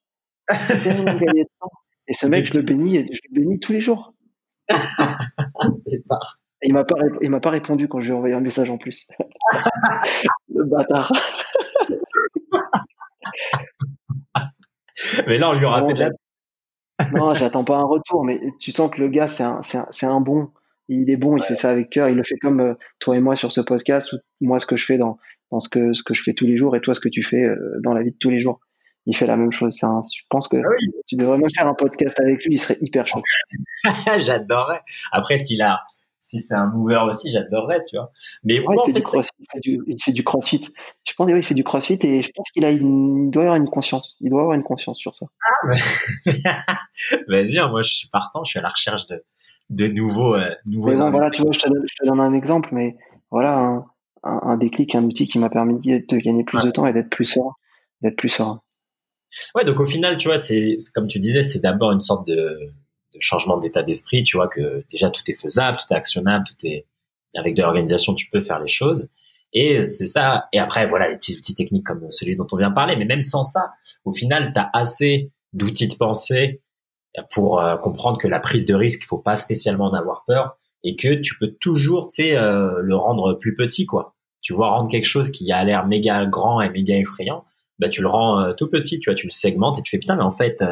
tellement 0.83 1.15
gagner 1.15 1.45
de 1.45 1.51
temps. 1.61 1.71
Et 2.07 2.15
ce 2.15 2.27
mec, 2.27 2.53
je 2.53 2.59
le 2.59 2.65
bénis, 2.65 3.07
je 3.13 3.21
le 3.31 3.41
bénis 3.41 3.61
tous 3.61 3.73
les 3.73 3.81
jours. 3.81 4.15
pas 4.69 4.79
il 6.63 6.73
m'a 6.73 6.85
pas, 6.85 6.97
il 7.23 7.31
m'a 7.31 7.41
pas 7.41 7.51
répondu 7.51 7.89
quand 7.89 8.01
je 8.01 8.07
lui 8.07 8.13
ai 8.13 8.15
envoyé 8.15 8.35
un 8.35 8.41
message 8.41 8.71
en 8.71 8.79
plus. 8.79 9.09
le 10.49 10.65
bâtard. 10.65 11.13
mais 15.27 15.39
là, 15.39 15.51
on 15.51 15.55
lui 15.55 15.65
aura 15.65 15.87
fait 15.87 15.95
de 15.95 16.01
la. 16.01 16.11
non, 17.15 17.35
j'attends 17.35 17.65
pas 17.65 17.77
un 17.77 17.85
retour, 17.85 18.25
mais 18.25 18.41
tu 18.59 18.73
sens 18.73 18.91
que 18.91 19.01
le 19.01 19.09
gars, 19.09 19.29
c'est 19.29 19.45
un, 19.45 19.63
c'est 19.63 19.79
un, 19.79 19.87
c'est 19.91 20.07
un 20.07 20.21
bon. 20.21 20.51
Il 20.89 21.11
est 21.11 21.17
bon, 21.17 21.37
il 21.37 21.43
fait 21.43 21.57
ça 21.57 21.71
avec 21.71 21.91
cœur. 21.91 22.09
Il 22.09 22.17
le 22.17 22.25
fait 22.25 22.39
comme 22.39 22.61
euh, 22.61 22.75
toi 22.99 23.17
et 23.17 23.21
moi 23.21 23.37
sur 23.37 23.53
ce 23.53 23.61
podcast, 23.61 24.13
ou 24.13 24.19
moi 24.41 24.59
ce 24.59 24.67
que 24.67 24.77
je 24.77 24.85
fais 24.85 24.99
dans, 24.99 25.19
dans 25.51 25.61
ce 25.61 25.69
que, 25.69 25.93
ce 25.93 26.03
que 26.03 26.15
je 26.15 26.23
fais 26.23 26.35
tous 26.35 26.47
les 26.47 26.57
jours, 26.57 26.77
et 26.77 26.81
toi 26.81 26.95
ce 26.95 27.01
que 27.01 27.09
tu 27.09 27.23
fais 27.23 27.43
euh, 27.43 27.81
dans 27.83 27.95
la 27.95 28.03
vie 28.03 28.13
de 28.13 28.17
tous 28.19 28.31
les 28.31 28.41
jours. 28.41 28.61
Il 29.07 29.17
fait 29.17 29.27
la 29.27 29.37
même 29.37 29.53
chose. 29.53 29.83
Un, 29.85 30.03
je 30.03 30.23
pense 30.29 30.49
que 30.49 30.59
ah 30.59 30.69
tu 31.07 31.17
devrais 31.17 31.39
même 31.39 31.49
faire 31.55 31.67
un 31.67 31.75
podcast 31.75 32.21
avec 32.21 32.45
lui. 32.45 32.55
Il 32.55 32.59
serait 32.59 32.77
hyper 32.83 33.07
chaud. 33.07 33.23
J'adorerais. 34.19 34.83
Après, 35.13 35.39
s'il 35.39 35.63
a, 35.63 35.81
si 36.29 36.41
c'est 36.41 36.55
un 36.55 36.67
mover 36.67 37.01
aussi, 37.09 37.33
j'adorerais, 37.33 37.83
tu 37.85 37.97
vois. 37.97 38.13
Mais 38.45 38.57
il, 38.57 38.63
fait 38.85 38.93
du 38.93 39.01
crossfit, 39.01 39.33
il, 39.65 39.97
fait 40.03 40.13
du, 40.13 40.25
crossfit. 40.25 40.69
Je 41.09 41.15
pense 41.15 41.31
qu'il 41.31 41.43
fait 41.43 41.55
du 41.55 41.65
crossfit 41.65 41.99
et 42.03 42.21
je 42.21 42.31
pense 42.35 42.51
qu'il 42.51 42.67
a 42.67 42.71
une, 42.71 43.29
il 43.29 43.31
doit 43.31 43.45
avoir 43.45 43.57
une 43.57 43.71
conscience. 43.71 44.19
Il 44.21 44.29
doit 44.29 44.43
avoir 44.43 44.55
une 44.55 44.63
conscience 44.63 44.99
sur 44.99 45.15
ça. 45.15 45.27
Ah, 45.65 45.69
vas-y, 47.29 47.59
hein, 47.59 47.69
moi 47.69 47.81
je 47.81 47.95
suis 47.95 48.09
partant, 48.09 48.45
je 48.45 48.51
suis 48.51 48.59
à 48.59 48.63
la 48.63 48.69
recherche 48.69 49.07
de, 49.07 49.25
de 49.71 49.87
nouveaux, 49.87 50.35
euh, 50.35 50.51
nouveaux. 50.67 50.91
Mais 50.91 50.97
bon, 50.97 51.11
voilà, 51.11 51.31
tu 51.31 51.43
vois, 51.43 51.53
je 51.53 51.61
te, 51.61 52.07
donne, 52.07 52.21
un 52.21 52.35
exemple, 52.35 52.71
mais 52.73 52.97
voilà, 53.31 53.59
un, 53.59 53.85
un, 54.23 54.57
déclic, 54.57 54.95
un 54.95 55.05
outil 55.05 55.27
qui 55.29 55.39
m'a 55.39 55.51
permis 55.51 55.79
de 55.79 56.17
gagner 56.19 56.45
plus 56.45 56.63
de 56.65 56.71
temps 56.71 56.87
et 56.87 56.93
d'être 56.93 57.11
plus 57.11 57.27
serein, 57.27 57.53
d'être 58.03 58.17
plus 58.17 58.31
serein. 58.31 58.63
Ouais, 59.55 59.65
donc 59.65 59.79
au 59.81 59.87
final, 59.87 60.17
tu 60.17 60.29
vois, 60.29 60.39
c'est 60.39 60.77
comme 60.95 61.07
tu 61.07 61.19
disais, 61.19 61.43
c'est 61.43 61.61
d'abord 61.61 61.93
une 61.93 62.01
sorte 62.01 62.27
de, 62.27 62.73
de 63.15 63.21
changement 63.21 63.59
d'état 63.59 63.83
d'esprit. 63.83 64.23
Tu 64.23 64.37
vois 64.37 64.49
que 64.49 64.85
déjà 64.91 65.11
tout 65.11 65.23
est 65.29 65.35
faisable, 65.35 65.79
tout 65.79 65.93
est 65.93 65.97
actionnable, 65.97 66.45
tout 66.47 66.67
est 66.67 66.87
avec 67.37 67.55
de 67.55 67.63
l'organisation, 67.63 68.15
tu 68.15 68.29
peux 68.31 68.41
faire 68.41 68.61
les 68.61 68.69
choses. 68.69 69.09
Et 69.53 69.83
c'est 69.83 70.07
ça. 70.07 70.49
Et 70.53 70.59
après, 70.59 70.87
voilà, 70.87 71.09
les 71.09 71.17
petits 71.17 71.37
outils 71.37 71.55
techniques 71.55 71.87
comme 71.87 72.11
celui 72.11 72.37
dont 72.37 72.47
on 72.53 72.57
vient 72.57 72.71
parler. 72.71 72.97
Mais 72.97 73.05
même 73.05 73.23
sans 73.23 73.45
ça, 73.45 73.73
au 74.05 74.13
final, 74.13 74.53
tu 74.53 74.61
as 74.61 74.71
assez 74.73 75.31
d'outils 75.53 75.89
de 75.89 75.95
pensée 75.95 76.63
pour 77.31 77.61
euh, 77.61 77.77
comprendre 77.77 78.19
que 78.19 78.29
la 78.29 78.41
prise 78.41 78.67
de 78.67 78.75
risque, 78.75 79.01
il 79.03 79.07
faut 79.07 79.19
pas 79.19 79.37
spécialement 79.37 79.87
en 79.87 79.95
avoir 79.95 80.25
peur 80.27 80.57
et 80.85 80.97
que 80.97 81.15
tu 81.15 81.39
peux 81.39 81.53
toujours, 81.61 82.09
tu 82.09 82.23
sais, 82.23 82.37
euh, 82.37 82.81
le 82.81 82.97
rendre 82.97 83.35
plus 83.35 83.55
petit, 83.55 83.87
quoi. 83.87 84.15
Tu 84.41 84.53
vois, 84.53 84.71
rendre 84.71 84.91
quelque 84.91 85.07
chose 85.07 85.31
qui 85.31 85.51
a 85.51 85.65
l'air 85.65 85.87
méga 85.87 86.25
grand 86.27 86.61
et 86.61 86.71
méga 86.71 86.97
effrayant, 86.97 87.45
bah 87.79 87.89
tu 87.89 88.03
le 88.03 88.09
rends 88.09 88.41
euh, 88.41 88.53
tout 88.53 88.69
petit, 88.69 89.01
tu 89.01 89.11
vois, 89.11 89.17
tu 89.17 89.27
le 89.27 89.33
segmentes 89.33 89.79
et 89.79 89.83
tu 89.83 89.91
fais 89.91 89.99
putain, 89.99 90.17
mais 90.17 90.23
en 90.23 90.33
fait, 90.33 90.65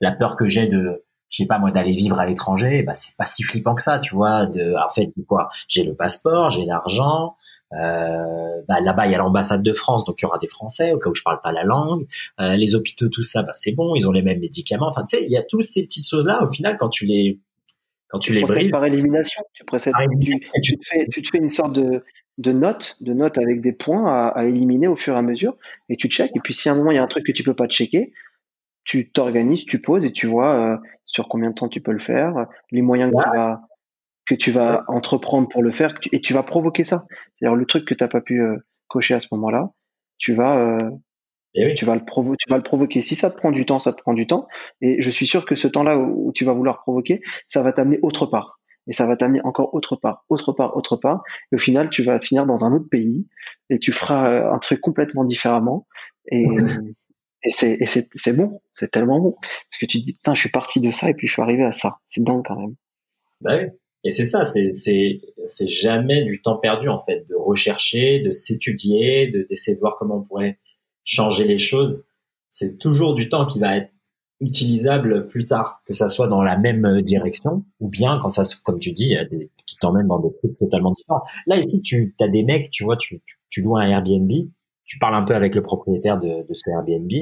la 0.00 0.12
peur 0.12 0.36
que 0.36 0.46
j'ai 0.46 0.66
de, 0.66 1.02
je 1.28 1.38
sais 1.38 1.46
pas 1.46 1.58
moi, 1.58 1.70
d'aller 1.70 1.92
vivre 1.92 2.20
à 2.20 2.26
l'étranger, 2.26 2.82
bah 2.82 2.94
c'est 2.94 3.16
pas 3.16 3.24
si 3.24 3.42
flippant 3.42 3.74
que 3.74 3.82
ça, 3.82 3.98
tu 3.98 4.14
vois. 4.14 4.46
De, 4.46 4.74
en 4.76 4.90
fait, 4.90 5.12
quoi, 5.26 5.50
j'ai 5.66 5.82
le 5.82 5.94
passeport, 5.94 6.50
j'ai 6.50 6.64
l'argent, 6.64 7.26
euh, 7.26 7.28
bah, 7.72 8.80
là-bas, 8.80 9.06
il 9.06 9.12
y 9.12 9.14
a 9.14 9.18
l'ambassade 9.18 9.62
de 9.62 9.72
France, 9.72 10.04
donc 10.04 10.20
il 10.20 10.24
y 10.24 10.26
aura 10.26 10.38
des 10.38 10.46
Français 10.46 10.92
au 10.92 10.98
cas 10.98 11.10
où 11.10 11.14
je 11.14 11.22
parle 11.22 11.40
pas 11.42 11.52
la 11.52 11.64
langue. 11.64 12.06
Euh, 12.40 12.56
les 12.56 12.74
hôpitaux, 12.74 13.08
tout 13.08 13.22
ça, 13.22 13.42
bah, 13.42 13.52
c'est 13.52 13.72
bon, 13.72 13.94
ils 13.94 14.08
ont 14.08 14.12
les 14.12 14.22
mêmes 14.22 14.40
médicaments. 14.40 14.88
Enfin, 14.88 15.04
tu 15.04 15.16
sais, 15.16 15.24
il 15.24 15.30
y 15.30 15.36
a 15.36 15.42
toutes 15.42 15.62
ces 15.62 15.84
petites 15.84 16.08
choses-là. 16.08 16.42
Au 16.42 16.48
final, 16.48 16.76
quand 16.78 16.88
tu 16.88 17.06
les, 17.06 17.40
quand 18.08 18.18
tu, 18.18 18.34
les 18.34 18.42
brises 18.42 18.70
par 18.70 18.84
élimination, 18.84 19.42
tu 19.52 19.64
précèdes, 19.64 19.94
tu, 20.20 20.38
tu, 20.62 20.76
te 20.76 20.86
fais, 20.86 21.06
tu 21.10 21.22
te 21.22 21.28
fais 21.28 21.38
une 21.38 21.50
sorte 21.50 21.72
de, 21.72 22.04
de 22.38 22.52
notes, 22.52 22.96
de 23.00 23.12
notes 23.12 23.38
avec 23.38 23.60
des 23.60 23.72
points 23.72 24.06
à, 24.06 24.28
à, 24.28 24.44
éliminer 24.44 24.88
au 24.88 24.96
fur 24.96 25.14
et 25.14 25.18
à 25.18 25.22
mesure, 25.22 25.56
et 25.88 25.96
tu 25.96 26.08
checkes. 26.08 26.36
Et 26.36 26.40
puis, 26.40 26.54
si 26.54 26.68
à 26.68 26.72
un 26.72 26.74
moment 26.76 26.90
il 26.90 26.96
y 26.96 26.98
a 26.98 27.02
un 27.02 27.08
truc 27.08 27.26
que 27.26 27.32
tu 27.32 27.42
peux 27.42 27.54
pas 27.54 27.66
checker, 27.66 28.12
tu 28.84 29.10
t'organises, 29.10 29.64
tu 29.64 29.80
poses 29.80 30.04
et 30.04 30.12
tu 30.12 30.26
vois 30.26 30.54
euh, 30.54 30.76
sur 31.04 31.28
combien 31.28 31.50
de 31.50 31.54
temps 31.54 31.68
tu 31.68 31.80
peux 31.80 31.92
le 31.92 32.00
faire, 32.00 32.46
les 32.70 32.82
moyens 32.82 33.12
que 33.12 33.22
tu 33.22 33.36
vas 33.36 33.62
que 34.26 34.34
tu 34.34 34.50
vas 34.50 34.84
entreprendre 34.88 35.48
pour 35.48 35.62
le 35.62 35.72
faire 35.72 35.94
et 36.12 36.20
tu 36.20 36.32
vas 36.32 36.42
provoquer 36.42 36.84
ça. 36.84 37.02
C'est-à-dire 37.36 37.56
le 37.56 37.66
truc 37.66 37.86
que 37.86 37.94
tu 37.94 38.02
n'as 38.02 38.08
pas 38.08 38.20
pu 38.20 38.40
euh, 38.40 38.56
cocher 38.88 39.14
à 39.14 39.20
ce 39.20 39.28
moment-là, 39.32 39.70
tu 40.18 40.34
vas 40.34 40.56
euh, 40.56 40.90
eh 41.54 41.74
tu 41.74 41.84
vas 41.84 41.94
le 41.94 42.04
provo 42.04 42.36
tu 42.36 42.48
vas 42.48 42.56
le 42.56 42.62
provoquer. 42.62 43.02
Si 43.02 43.14
ça 43.14 43.30
te 43.30 43.36
prend 43.36 43.52
du 43.52 43.66
temps, 43.66 43.78
ça 43.78 43.92
te 43.92 44.00
prend 44.00 44.14
du 44.14 44.26
temps 44.26 44.46
et 44.80 45.00
je 45.00 45.10
suis 45.10 45.26
sûr 45.26 45.44
que 45.44 45.54
ce 45.56 45.68
temps-là 45.68 45.98
où, 45.98 46.32
tu 46.32 46.44
vas 46.44 46.52
vouloir 46.52 46.80
provoquer, 46.82 47.20
ça 47.46 47.62
va 47.62 47.72
t'amener 47.72 47.98
autre 48.02 48.26
part 48.26 48.60
et 48.88 48.92
ça 48.92 49.06
va 49.06 49.16
t'amener 49.16 49.40
encore 49.44 49.74
autre 49.74 49.96
part, 49.96 50.24
autre 50.28 50.52
part, 50.52 50.76
autre 50.76 50.96
part 50.96 51.22
et 51.50 51.56
au 51.56 51.58
final, 51.58 51.90
tu 51.90 52.02
vas 52.02 52.20
finir 52.20 52.46
dans 52.46 52.64
un 52.64 52.72
autre 52.72 52.88
pays 52.90 53.26
et 53.70 53.78
tu 53.78 53.92
feras 53.92 54.30
euh, 54.30 54.52
un 54.52 54.58
truc 54.58 54.80
complètement 54.80 55.24
différemment 55.24 55.86
et 56.30 56.46
et 57.44 57.50
c'est 57.50 57.76
et 57.80 57.86
c'est 57.86 58.36
bon, 58.36 58.62
c'est 58.72 58.90
tellement 58.90 59.20
bon 59.20 59.32
parce 59.40 59.80
que 59.80 59.86
tu 59.86 59.98
te 59.98 60.04
dis 60.04 60.14
putain, 60.14 60.34
je 60.34 60.40
suis 60.40 60.50
parti 60.50 60.80
de 60.80 60.92
ça 60.92 61.10
et 61.10 61.14
puis 61.14 61.26
je 61.26 61.32
suis 61.32 61.42
arrivé 61.42 61.64
à 61.64 61.72
ça. 61.72 61.96
C'est 62.04 62.22
dingue 62.24 62.44
quand 62.46 62.56
même. 62.56 62.74
Bah 63.40 63.56
oui. 63.56 63.66
Et 64.04 64.10
c'est 64.10 64.24
ça, 64.24 64.42
c'est 64.44 65.68
jamais 65.68 66.24
du 66.24 66.42
temps 66.42 66.56
perdu 66.56 66.88
en 66.88 67.00
fait 67.00 67.24
de 67.28 67.36
rechercher, 67.36 68.20
de 68.20 68.30
s'étudier, 68.30 69.28
de 69.28 69.46
d'essayer 69.48 69.76
de 69.76 69.80
voir 69.80 69.96
comment 69.96 70.16
on 70.16 70.22
pourrait 70.22 70.58
changer 71.04 71.44
les 71.44 71.58
choses. 71.58 72.04
C'est 72.50 72.78
toujours 72.78 73.14
du 73.14 73.28
temps 73.28 73.46
qui 73.46 73.60
va 73.60 73.76
être 73.76 73.90
utilisable 74.40 75.28
plus 75.28 75.46
tard, 75.46 75.82
que 75.86 75.92
ça 75.92 76.08
soit 76.08 76.26
dans 76.26 76.42
la 76.42 76.58
même 76.58 77.00
direction 77.02 77.64
ou 77.78 77.88
bien 77.88 78.18
quand 78.20 78.28
ça, 78.28 78.42
comme 78.64 78.80
tu 78.80 78.90
dis, 78.90 79.14
des, 79.30 79.50
qui 79.66 79.76
t'emmènent 79.76 80.08
dans 80.08 80.18
des 80.18 80.34
trucs 80.34 80.58
totalement 80.58 80.90
différents. 80.90 81.22
Là 81.46 81.58
ici, 81.58 81.80
tu 81.80 82.14
as 82.20 82.28
des 82.28 82.42
mecs, 82.42 82.70
tu 82.70 82.82
vois, 82.82 82.96
tu, 82.96 83.22
tu, 83.24 83.38
tu 83.50 83.62
loues 83.62 83.76
un 83.76 83.88
Airbnb, 83.88 84.30
tu 84.84 84.98
parles 84.98 85.14
un 85.14 85.22
peu 85.22 85.36
avec 85.36 85.54
le 85.54 85.62
propriétaire 85.62 86.18
de, 86.18 86.44
de 86.46 86.54
ce 86.54 86.68
Airbnb 86.70 87.12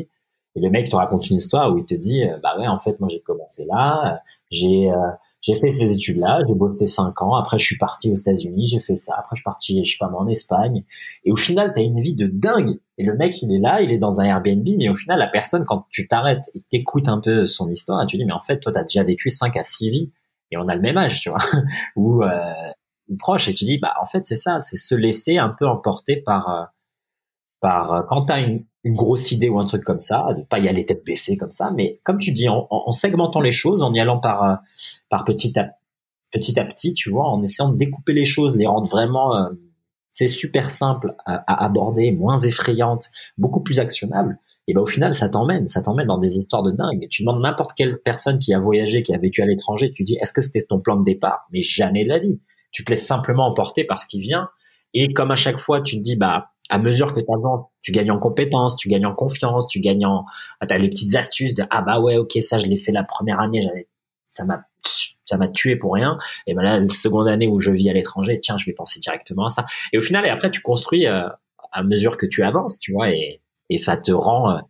et 0.57 0.61
le 0.61 0.70
mec 0.70 0.89
te 0.89 0.97
raconte 0.97 1.28
une 1.31 1.36
histoire 1.36 1.73
où 1.73 1.78
il 1.78 1.85
te 1.85 1.94
dit, 1.94 2.24
bah 2.43 2.59
ouais, 2.59 2.66
en 2.66 2.78
fait, 2.78 2.98
moi 3.01 3.09
j'ai 3.09 3.20
commencé 3.20 3.65
là, 3.66 4.20
j'ai 4.51 4.90
euh, 4.90 4.97
j'ai 5.43 5.55
fait 5.55 5.71
ces 5.71 5.93
études-là, 5.93 6.41
j'ai 6.47 6.55
bossé 6.55 6.87
cinq 6.87 7.23
ans. 7.23 7.35
Après, 7.35 7.59
je 7.59 7.65
suis 7.65 7.79
parti 7.79 8.12
aux 8.12 8.15
États-Unis, 8.15 8.67
j'ai 8.67 8.81
fait 8.81 8.97
ça. 8.97 9.15
Après, 9.19 9.37
je 9.37 9.41
suis 9.41 9.45
parti, 9.45 9.85
je 9.85 9.93
sais 9.93 9.97
pas 9.99 10.11
en 10.15 10.29
Espagne. 10.29 10.85
Et 11.25 11.33
au 11.33 11.37
final, 11.37 11.73
t'as 11.75 11.83
une 11.83 12.01
vie 12.01 12.15
de 12.15 12.27
dingue. 12.27 12.79
Et 12.99 13.05
le 13.05 13.17
mec, 13.17 13.41
il 13.41 13.53
est 13.55 13.59
là, 13.59 13.81
il 13.81 13.91
est 13.91 13.99
dans 13.99 14.21
un 14.21 14.25
Airbnb, 14.25 14.69
mais 14.77 14.91
au 14.91 14.95
final, 14.95 15.19
la 15.19 15.29
personne, 15.29 15.65
quand 15.65 15.87
tu 15.89 16.07
t'arrêtes 16.07 16.51
et 16.55 16.62
t'écoutes 16.71 17.09
un 17.09 17.21
peu 17.21 17.47
son 17.47 17.71
histoire, 17.71 18.07
tu 18.07 18.19
dis, 18.19 18.27
mais 18.27 18.35
en 18.35 18.41
fait, 18.41 18.61
toi, 18.61 18.73
t'as 18.73 18.83
déjà 18.83 19.03
vécu 19.03 19.31
cinq 19.31 19.57
à 19.57 19.65
six 19.65 19.89
vies 19.89 20.12
et 20.51 20.57
on 20.59 20.69
a 20.69 20.75
le 20.75 20.83
même 20.83 20.99
âge, 20.99 21.21
tu 21.21 21.31
vois, 21.31 21.39
ou, 21.97 22.23
euh, 22.23 22.53
proche. 23.19 23.49
Et 23.49 23.55
tu 23.55 23.65
dis, 23.65 23.79
bah, 23.79 23.95
en 24.03 24.07
fait, 24.07 24.27
c'est 24.27 24.37
ça, 24.37 24.61
c'est 24.61 24.77
se 24.77 24.95
laisser 24.95 25.39
un 25.39 25.49
peu 25.49 25.67
emporter 25.67 26.17
par, 26.19 26.49
euh, 26.51 26.65
par, 27.61 27.93
euh, 27.93 28.03
quand 28.09 28.27
t'as 28.27 28.41
une, 28.41 28.65
une 28.85 28.94
grosse 28.94 29.31
idée 29.32 29.48
ou 29.48 29.59
un 29.59 29.65
truc 29.65 29.85
comme 29.85 30.01
ça, 30.01 30.27
de 30.36 30.43
pas 30.43 30.59
y 30.59 30.69
aller 30.69 30.86
tête 30.86 31.05
baissée 31.05 31.36
comme 31.36 31.52
ça, 31.52 31.70
mais 31.74 32.01
comme 32.02 32.19
tu 32.19 32.32
dis, 32.32 32.48
en, 32.48 32.66
en, 32.70 32.93
segmentant 32.93 33.40
les 33.40 33.52
choses, 33.52 33.82
en 33.82 33.93
y 33.93 34.01
allant 34.01 34.19
par 34.19 34.43
euh, 34.43 34.55
par 35.09 35.24
petit 35.24 35.59
à 35.59 35.73
petit 36.32 36.59
à 36.59 36.65
petit, 36.65 36.94
tu 36.94 37.11
vois, 37.11 37.28
en 37.28 37.43
essayant 37.43 37.70
de 37.70 37.77
découper 37.77 38.12
les 38.12 38.24
choses, 38.24 38.57
les 38.57 38.66
rendre 38.66 38.89
vraiment 38.89 39.36
euh, 39.36 39.51
c'est 40.11 40.28
super 40.28 40.70
simple 40.70 41.15
à, 41.24 41.65
aborder, 41.65 42.11
moins 42.12 42.39
effrayantes, 42.39 43.07
beaucoup 43.39 43.61
plus 43.61 43.81
actionnables. 43.81 44.39
Et 44.66 44.74
ben 44.74 44.82
au 44.82 44.86
final, 44.86 45.15
ça 45.15 45.28
t'emmène, 45.28 45.66
ça 45.69 45.82
t'emmène 45.82 46.09
dans 46.09 46.19
des 46.19 46.36
histoires 46.36 46.62
de 46.62 46.73
dingue. 46.73 47.07
Tu 47.11 47.23
demandes 47.23 47.43
n'importe 47.43 47.73
quelle 47.74 47.98
personne 48.01 48.39
qui 48.39 48.52
a 48.52 48.59
voyagé, 48.59 49.02
qui 49.02 49.15
a 49.15 49.19
vécu 49.19 49.40
à 49.43 49.47
l'étranger, 49.47 49.93
tu 49.93 50.05
dis 50.05 50.16
est-ce 50.20 50.32
que 50.32 50.43
c'était 50.43 50.65
ton 50.66 50.81
plan 50.81 50.97
de 50.97 51.05
départ? 51.05 51.47
Mais 51.52 51.61
jamais 51.61 52.05
de 52.05 52.11
la 52.11 52.19
vie. 52.19 52.40
Tu 52.70 52.85
te 52.85 52.90
laisses 52.90 53.07
simplement 53.07 53.47
emporter 53.47 53.85
par 53.85 54.01
ce 54.01 54.07
qui 54.07 54.20
vient. 54.20 54.48
Et 54.94 55.12
comme 55.12 55.31
à 55.31 55.36
chaque 55.36 55.59
fois, 55.59 55.81
tu 55.81 55.97
te 55.97 56.02
dis 56.02 56.16
bah 56.16 56.51
à 56.71 56.79
mesure 56.79 57.13
que 57.13 57.21
tu 57.21 57.27
avances, 57.35 57.67
tu 57.83 57.93
gagnes 57.93 58.13
en 58.13 58.19
compétences, 58.19 58.77
tu 58.77 58.89
gagnes 58.89 59.07
en 59.07 59.15
confiance, 59.15 59.67
tu 59.67 59.81
gagnes 59.81 60.07
en, 60.07 60.25
ah, 60.61 60.67
t'as 60.67 60.79
les 60.79 60.89
petites 60.89 61.17
astuces 61.17 61.55
de 61.55 61.65
ah 61.69 61.83
bah 61.83 62.01
ouais 62.01 62.17
ok 62.17 62.39
ça 62.41 62.59
je 62.59 62.67
l'ai 62.67 62.77
fait 62.77 62.93
la 62.93 63.03
première 63.03 63.41
année, 63.41 63.61
j'avais 63.61 63.89
ça 64.27 64.45
m'a 64.45 64.63
ça 65.25 65.37
m'a 65.37 65.49
tué 65.49 65.77
pour 65.77 65.95
rien. 65.95 66.19
Et 66.47 66.55
ben 66.55 66.63
là 66.63 66.79
la 66.79 66.89
seconde 66.89 67.29
année 67.29 67.49
où 67.49 67.61
je 67.61 67.73
vis 67.73 67.91
à 67.91 67.93
l'étranger, 67.93 68.39
tiens 68.41 68.57
je 68.57 68.67
vais 68.67 68.73
penser 68.73 69.01
directement 69.01 69.47
à 69.47 69.51
ça. 69.51 69.67
Et 69.93 69.99
au 69.99 70.03
final 70.03 70.25
et 70.25 70.29
après 70.29 70.51
tu 70.51 70.63
construis 70.63 71.07
euh, 71.07 71.29
à 71.73 71.83
mesure 71.83 72.17
que 72.17 72.27
tu 72.27 72.45
avances, 72.45 72.79
tu 72.79 72.93
vois 72.93 73.11
et 73.11 73.43
et 73.69 73.79
ça 73.79 73.97
te 73.97 74.13
rend 74.13 74.53
euh, 74.53 74.61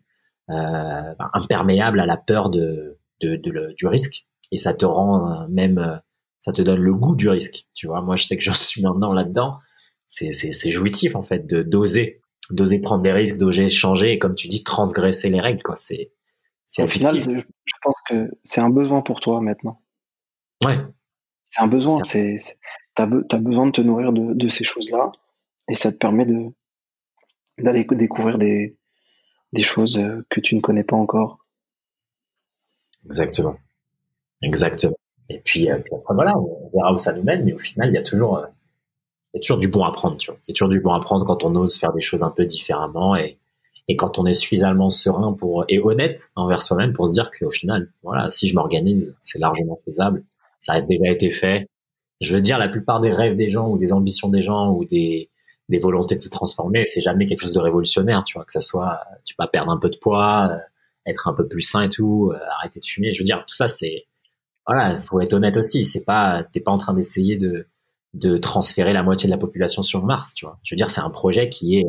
euh 0.51 1.15
imperméable 1.35 2.01
à 2.01 2.07
la 2.07 2.17
peur 2.17 2.49
de, 2.49 2.99
de, 3.21 3.37
de 3.37 3.75
du 3.77 3.87
risque 3.87 4.27
et 4.53 4.59
ça 4.59 4.73
te 4.73 4.87
rend 4.87 5.43
euh, 5.43 5.47
même 5.49 6.01
ça 6.41 6.53
te 6.53 6.63
donne 6.63 6.81
le 6.81 6.95
goût 6.95 7.15
du 7.15 7.29
risque. 7.29 7.67
Tu 7.75 7.87
vois 7.87 8.01
moi 8.01 8.17
je 8.17 8.25
sais 8.25 8.39
que 8.39 8.43
j'en 8.43 8.55
suis 8.55 8.83
maintenant 8.83 9.13
là-dedans 9.13 9.59
c'est 10.11 10.73
jouissif 10.73 11.15
en 11.15 11.23
fait 11.23 11.47
de 11.47 11.62
d'oser 11.62 12.20
d'oser 12.51 12.81
prendre 12.81 13.03
des 13.03 13.12
risques 13.12 13.39
d'oser 13.39 13.69
changer 13.69 14.12
et 14.12 14.19
comme 14.19 14.35
tu 14.35 14.49
dis 14.49 14.65
transgresser 14.65 15.31
les 15.31 15.41
règles 15.41 15.62
quoi. 15.62 15.77
C'est 15.77 16.12
c'est 16.66 16.82
au 16.82 16.89
final 16.89 17.16
je 17.20 17.74
pense 17.82 17.97
que 18.09 18.31
c'est 18.45 18.61
un 18.61 18.70
besoin 18.70 19.03
pour 19.03 19.20
toi 19.20 19.41
maintenant. 19.41 19.81
Ouais. 20.65 20.78
C'est 21.45 21.62
un 21.62 21.69
besoin 21.69 22.03
c'est 22.05 22.41
t'as 22.95 23.05
as 23.05 23.39
besoin 23.39 23.66
de 23.66 23.73
te 23.73 23.81
nourrir 23.81 24.12
de, 24.12 24.35
de 24.35 24.49
ces 24.49 24.65
choses 24.65 24.91
là 24.91 25.12
et 25.69 25.77
ça 25.77 25.93
te 25.93 25.97
permet 25.97 26.27
de 26.27 26.53
d'aller 27.59 27.85
découvrir 27.85 28.39
des 28.39 28.77
des 29.53 29.62
choses 29.62 29.97
euh, 29.97 30.24
que 30.31 30.41
tu 30.41 30.55
ne 30.55 30.61
connais 30.61 30.85
pas 30.85 30.97
encore. 30.97 31.45
Exactement. 33.07 33.57
Exactement. 34.43 34.97
Et 35.28 35.41
puis, 35.41 35.70
euh, 35.70 35.78
puis 35.78 35.95
après, 35.95 36.15
voilà 36.15 36.37
on 36.37 36.70
verra 36.74 36.93
où 36.93 36.99
ça 36.99 37.12
nous 37.12 37.23
mène 37.23 37.45
mais 37.45 37.53
au 37.53 37.59
final 37.59 37.91
il 37.91 37.95
y 37.95 37.99
a 37.99 38.03
toujours 38.03 38.39
euh, 38.39 38.47
y 39.35 39.39
a 39.39 39.40
toujours 39.40 39.59
du 39.59 39.69
bon 39.69 39.85
à 39.85 39.93
prendre, 39.93 40.16
tu 40.16 40.31
vois. 40.31 40.40
Il 40.44 40.51
y 40.51 40.52
a 40.52 40.55
toujours 40.55 40.69
du 40.69 40.81
bon 40.81 40.93
à 40.93 41.01
prendre 41.01 41.24
quand 41.24 41.44
on 41.44 41.55
ose 41.57 41.78
faire 41.78 41.93
des 41.93 42.01
choses 42.01 42.23
un 42.23 42.31
peu 42.31 42.44
différemment 42.44 43.16
et, 43.16 43.39
et 43.89 43.97
quand 43.97 44.19
on 44.19 44.27
est 44.27 44.35
suffisamment 44.35 44.90
serein 44.90 45.32
pour, 45.32 45.65
et 45.69 45.81
honnête 45.81 46.31
envers 46.36 46.62
soi-même 46.62 46.93
pour 46.93 47.09
se 47.09 47.15
dire 47.15 47.31
qu'au 47.31 47.51
final, 47.51 47.90
voilà, 48.02 48.31
si 48.31 48.48
je 48.48 48.55
m'organise, 48.55 49.15
c'est 49.23 49.39
largement 49.39 49.78
faisable. 49.85 50.24
Ça 50.61 50.74
a 50.74 50.81
déjà 50.81 51.11
été 51.11 51.31
fait. 51.31 51.66
Je 52.20 52.35
veux 52.35 52.40
dire, 52.40 52.59
la 52.59 52.69
plupart 52.69 53.01
des 53.01 53.12
rêves 53.12 53.36
des 53.36 53.51
gens 53.51 53.69
ou 53.69 53.78
des 53.78 53.93
ambitions 53.93 54.28
des 54.28 54.43
gens 54.43 54.70
ou 54.70 54.85
des, 54.85 55.31
des 55.69 55.78
volontés 55.78 56.16
de 56.16 56.20
se 56.20 56.28
transformer, 56.28 56.85
c'est 56.86 57.01
jamais 57.01 57.27
quelque 57.27 57.40
chose 57.40 57.52
de 57.55 57.61
révolutionnaire, 57.61 58.24
tu 58.24 58.35
vois, 58.36 58.44
que 58.44 58.52
ça 58.52 58.61
soit, 58.61 59.01
tu 59.24 59.35
vas 59.39 59.47
perdre 59.47 59.73
un 59.73 59.78
peu 59.78 59.89
de 59.89 59.97
poids, 59.97 60.51
euh, 60.52 60.59
être 61.07 61.28
un 61.28 61.35
peu 61.35 61.48
plus 61.48 61.62
sain 61.62 61.82
et 61.82 61.89
tout, 61.89 62.32
euh, 62.35 62.39
arrêter 62.59 62.81
de 62.81 62.85
fumer. 62.85 63.15
Je 63.15 63.20
veux 63.20 63.24
dire, 63.24 63.44
tout 63.47 63.55
ça, 63.55 63.69
c'est, 63.69 64.07
voilà, 64.66 64.94
il 64.94 65.01
faut 65.01 65.20
être 65.20 65.32
honnête 65.32 65.57
aussi. 65.57 65.85
C'est 65.85 66.05
pas, 66.05 66.44
t'es 66.52 66.61
pas 66.61 66.73
en 66.73 66.78
train 66.78 66.94
d'essayer 66.94 67.36
de, 67.36 67.66
de 68.15 68.37
transférer 68.37 68.93
la 68.93 69.03
moitié 69.03 69.28
de 69.28 69.31
la 69.31 69.39
population 69.39 69.82
sur 69.82 70.05
Mars, 70.05 70.35
tu 70.35 70.45
vois. 70.45 70.59
Je 70.62 70.74
veux 70.74 70.77
dire, 70.77 70.91
c'est 70.91 71.01
un 71.01 71.11
projet 71.11 71.49
qui 71.49 71.78
est, 71.78 71.87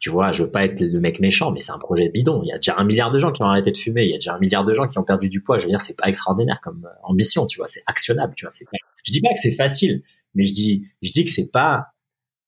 tu 0.00 0.08
vois, 0.08 0.32
je 0.32 0.44
veux 0.44 0.50
pas 0.50 0.64
être 0.64 0.80
le 0.80 1.00
mec 1.00 1.20
méchant, 1.20 1.50
mais 1.50 1.60
c'est 1.60 1.72
un 1.72 1.78
projet 1.78 2.08
bidon. 2.08 2.42
Il 2.44 2.48
y 2.48 2.52
a 2.52 2.56
déjà 2.56 2.76
un 2.78 2.84
milliard 2.84 3.10
de 3.10 3.18
gens 3.18 3.32
qui 3.32 3.42
ont 3.42 3.46
arrêté 3.46 3.72
de 3.72 3.76
fumer. 3.76 4.04
Il 4.04 4.10
y 4.10 4.14
a 4.14 4.16
déjà 4.16 4.34
un 4.34 4.38
milliard 4.38 4.64
de 4.64 4.72
gens 4.72 4.88
qui 4.88 4.98
ont 4.98 5.02
perdu 5.02 5.28
du 5.28 5.42
poids. 5.42 5.58
Je 5.58 5.64
veux 5.64 5.70
dire, 5.70 5.80
c'est 5.80 5.98
pas 5.98 6.08
extraordinaire 6.08 6.60
comme 6.62 6.86
euh, 6.86 6.94
ambition, 7.02 7.46
tu 7.46 7.58
vois. 7.58 7.68
C'est 7.68 7.82
actionnable, 7.86 8.34
tu 8.36 8.44
vois. 8.46 8.52
C'est 8.52 8.64
Je 9.04 9.12
dis 9.12 9.20
pas 9.20 9.30
que 9.34 9.40
c'est 9.40 9.52
facile, 9.52 10.02
mais 10.34 10.46
je 10.46 10.54
dis, 10.54 10.86
je 11.02 11.12
dis 11.12 11.24
que 11.24 11.30
c'est 11.30 11.50
pas, 11.50 11.88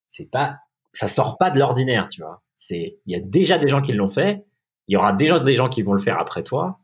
c'est 0.09 0.31
pas, 0.31 0.59
ça 0.93 1.09
sort 1.09 1.37
pas 1.39 1.51
de 1.51 1.59
l'ordinaire, 1.59 2.09
tu 2.09 2.23
vois. 2.23 2.43
C'est, 2.57 2.99
il 3.07 3.13
y 3.13 3.17
a 3.17 3.21
déjà 3.21 3.59
des 3.59 3.69
gens 3.69 3.83
qui 3.83 3.93
l'ont 3.93 4.09
fait, 4.09 4.45
il 4.89 4.95
y 4.95 4.97
aura 4.97 5.13
déjà 5.13 5.41
des 5.41 5.57
gens 5.57 5.69
qui 5.69 5.83
vont 5.83 5.95
le 5.95 6.01
faire 6.01 6.19
après 6.19 6.43
toi, 6.43 6.79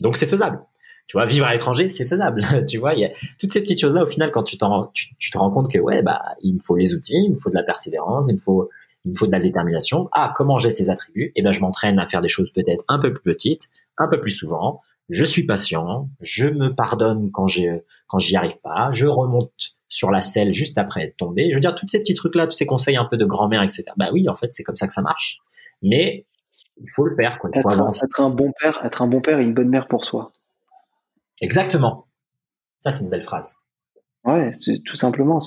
donc 0.00 0.16
c'est 0.16 0.26
faisable. 0.26 0.60
Tu 1.06 1.16
vois, 1.16 1.26
vivre 1.26 1.46
à 1.46 1.52
l'étranger, 1.52 1.88
c'est 1.88 2.06
faisable. 2.06 2.42
tu 2.68 2.78
vois, 2.78 2.94
il 2.94 3.00
y 3.00 3.04
a 3.04 3.10
toutes 3.38 3.52
ces 3.52 3.60
petites 3.60 3.80
choses-là. 3.80 4.02
Au 4.02 4.06
final, 4.06 4.30
quand 4.30 4.42
tu, 4.42 4.56
tu, 4.92 5.14
tu 5.18 5.30
te 5.30 5.38
rends 5.38 5.50
compte 5.50 5.70
que 5.70 5.78
ouais, 5.78 6.02
bah, 6.02 6.22
il 6.40 6.54
me 6.54 6.60
faut 6.60 6.76
les 6.76 6.94
outils, 6.94 7.22
il 7.24 7.32
me 7.32 7.38
faut 7.38 7.50
de 7.50 7.54
la 7.54 7.62
persévérance, 7.62 8.26
il 8.28 8.34
me 8.34 8.40
faut, 8.40 8.70
il 9.04 9.12
me 9.12 9.16
faut 9.16 9.26
de 9.26 9.32
la 9.32 9.40
détermination. 9.40 10.08
Ah, 10.12 10.32
comment 10.34 10.58
j'ai 10.58 10.70
ces 10.70 10.90
attributs? 10.90 11.26
Et 11.26 11.32
eh 11.36 11.42
ben, 11.42 11.52
je 11.52 11.60
m'entraîne 11.60 11.98
à 11.98 12.06
faire 12.06 12.22
des 12.22 12.28
choses 12.28 12.50
peut-être 12.50 12.84
un 12.88 12.98
peu 12.98 13.12
plus 13.12 13.22
petites, 13.22 13.68
un 13.98 14.08
peu 14.08 14.20
plus 14.20 14.30
souvent. 14.30 14.80
Je 15.10 15.24
suis 15.24 15.44
patient, 15.44 16.08
je 16.20 16.46
me 16.46 16.70
pardonne 16.70 17.30
quand 17.30 17.46
j'ai, 17.46 17.82
quand 18.06 18.18
j'y 18.18 18.36
arrive 18.36 18.58
pas, 18.62 18.90
je 18.92 19.06
remonte 19.06 19.74
sur 19.90 20.10
la 20.10 20.22
selle 20.22 20.54
juste 20.54 20.78
après 20.78 21.04
être 21.04 21.16
tombé. 21.18 21.50
Je 21.50 21.54
veux 21.54 21.60
dire, 21.60 21.74
tous 21.74 21.86
ces 21.86 22.00
petits 22.00 22.14
trucs-là, 22.14 22.46
tous 22.46 22.54
ces 22.54 22.66
conseils 22.66 22.96
un 22.96 23.04
peu 23.04 23.18
de 23.18 23.26
grand-mère, 23.26 23.62
etc. 23.62 23.84
Bah 23.96 24.08
oui, 24.12 24.28
en 24.28 24.34
fait, 24.34 24.48
c'est 24.52 24.62
comme 24.62 24.76
ça 24.76 24.86
que 24.86 24.94
ça 24.94 25.02
marche. 25.02 25.40
Mais 25.82 26.24
il 26.80 26.90
faut 26.90 27.04
le 27.04 27.14
faire. 27.14 27.38
Quoi. 27.38 27.50
Être, 27.52 28.04
être, 28.04 28.20
un 28.20 28.30
bon 28.30 28.52
père, 28.58 28.80
être 28.84 29.02
un 29.02 29.06
bon 29.06 29.20
père 29.20 29.38
et 29.38 29.44
une 29.44 29.54
bonne 29.54 29.68
mère 29.68 29.86
pour 29.86 30.04
soi. 30.04 30.32
Exactement. 31.44 32.06
Ça, 32.80 32.90
c'est 32.90 33.04
une 33.04 33.10
belle 33.10 33.22
phrase. 33.22 33.56
Ouais, 34.24 34.52
c'est 34.54 34.82
tout 34.82 34.96
simplement. 34.96 35.38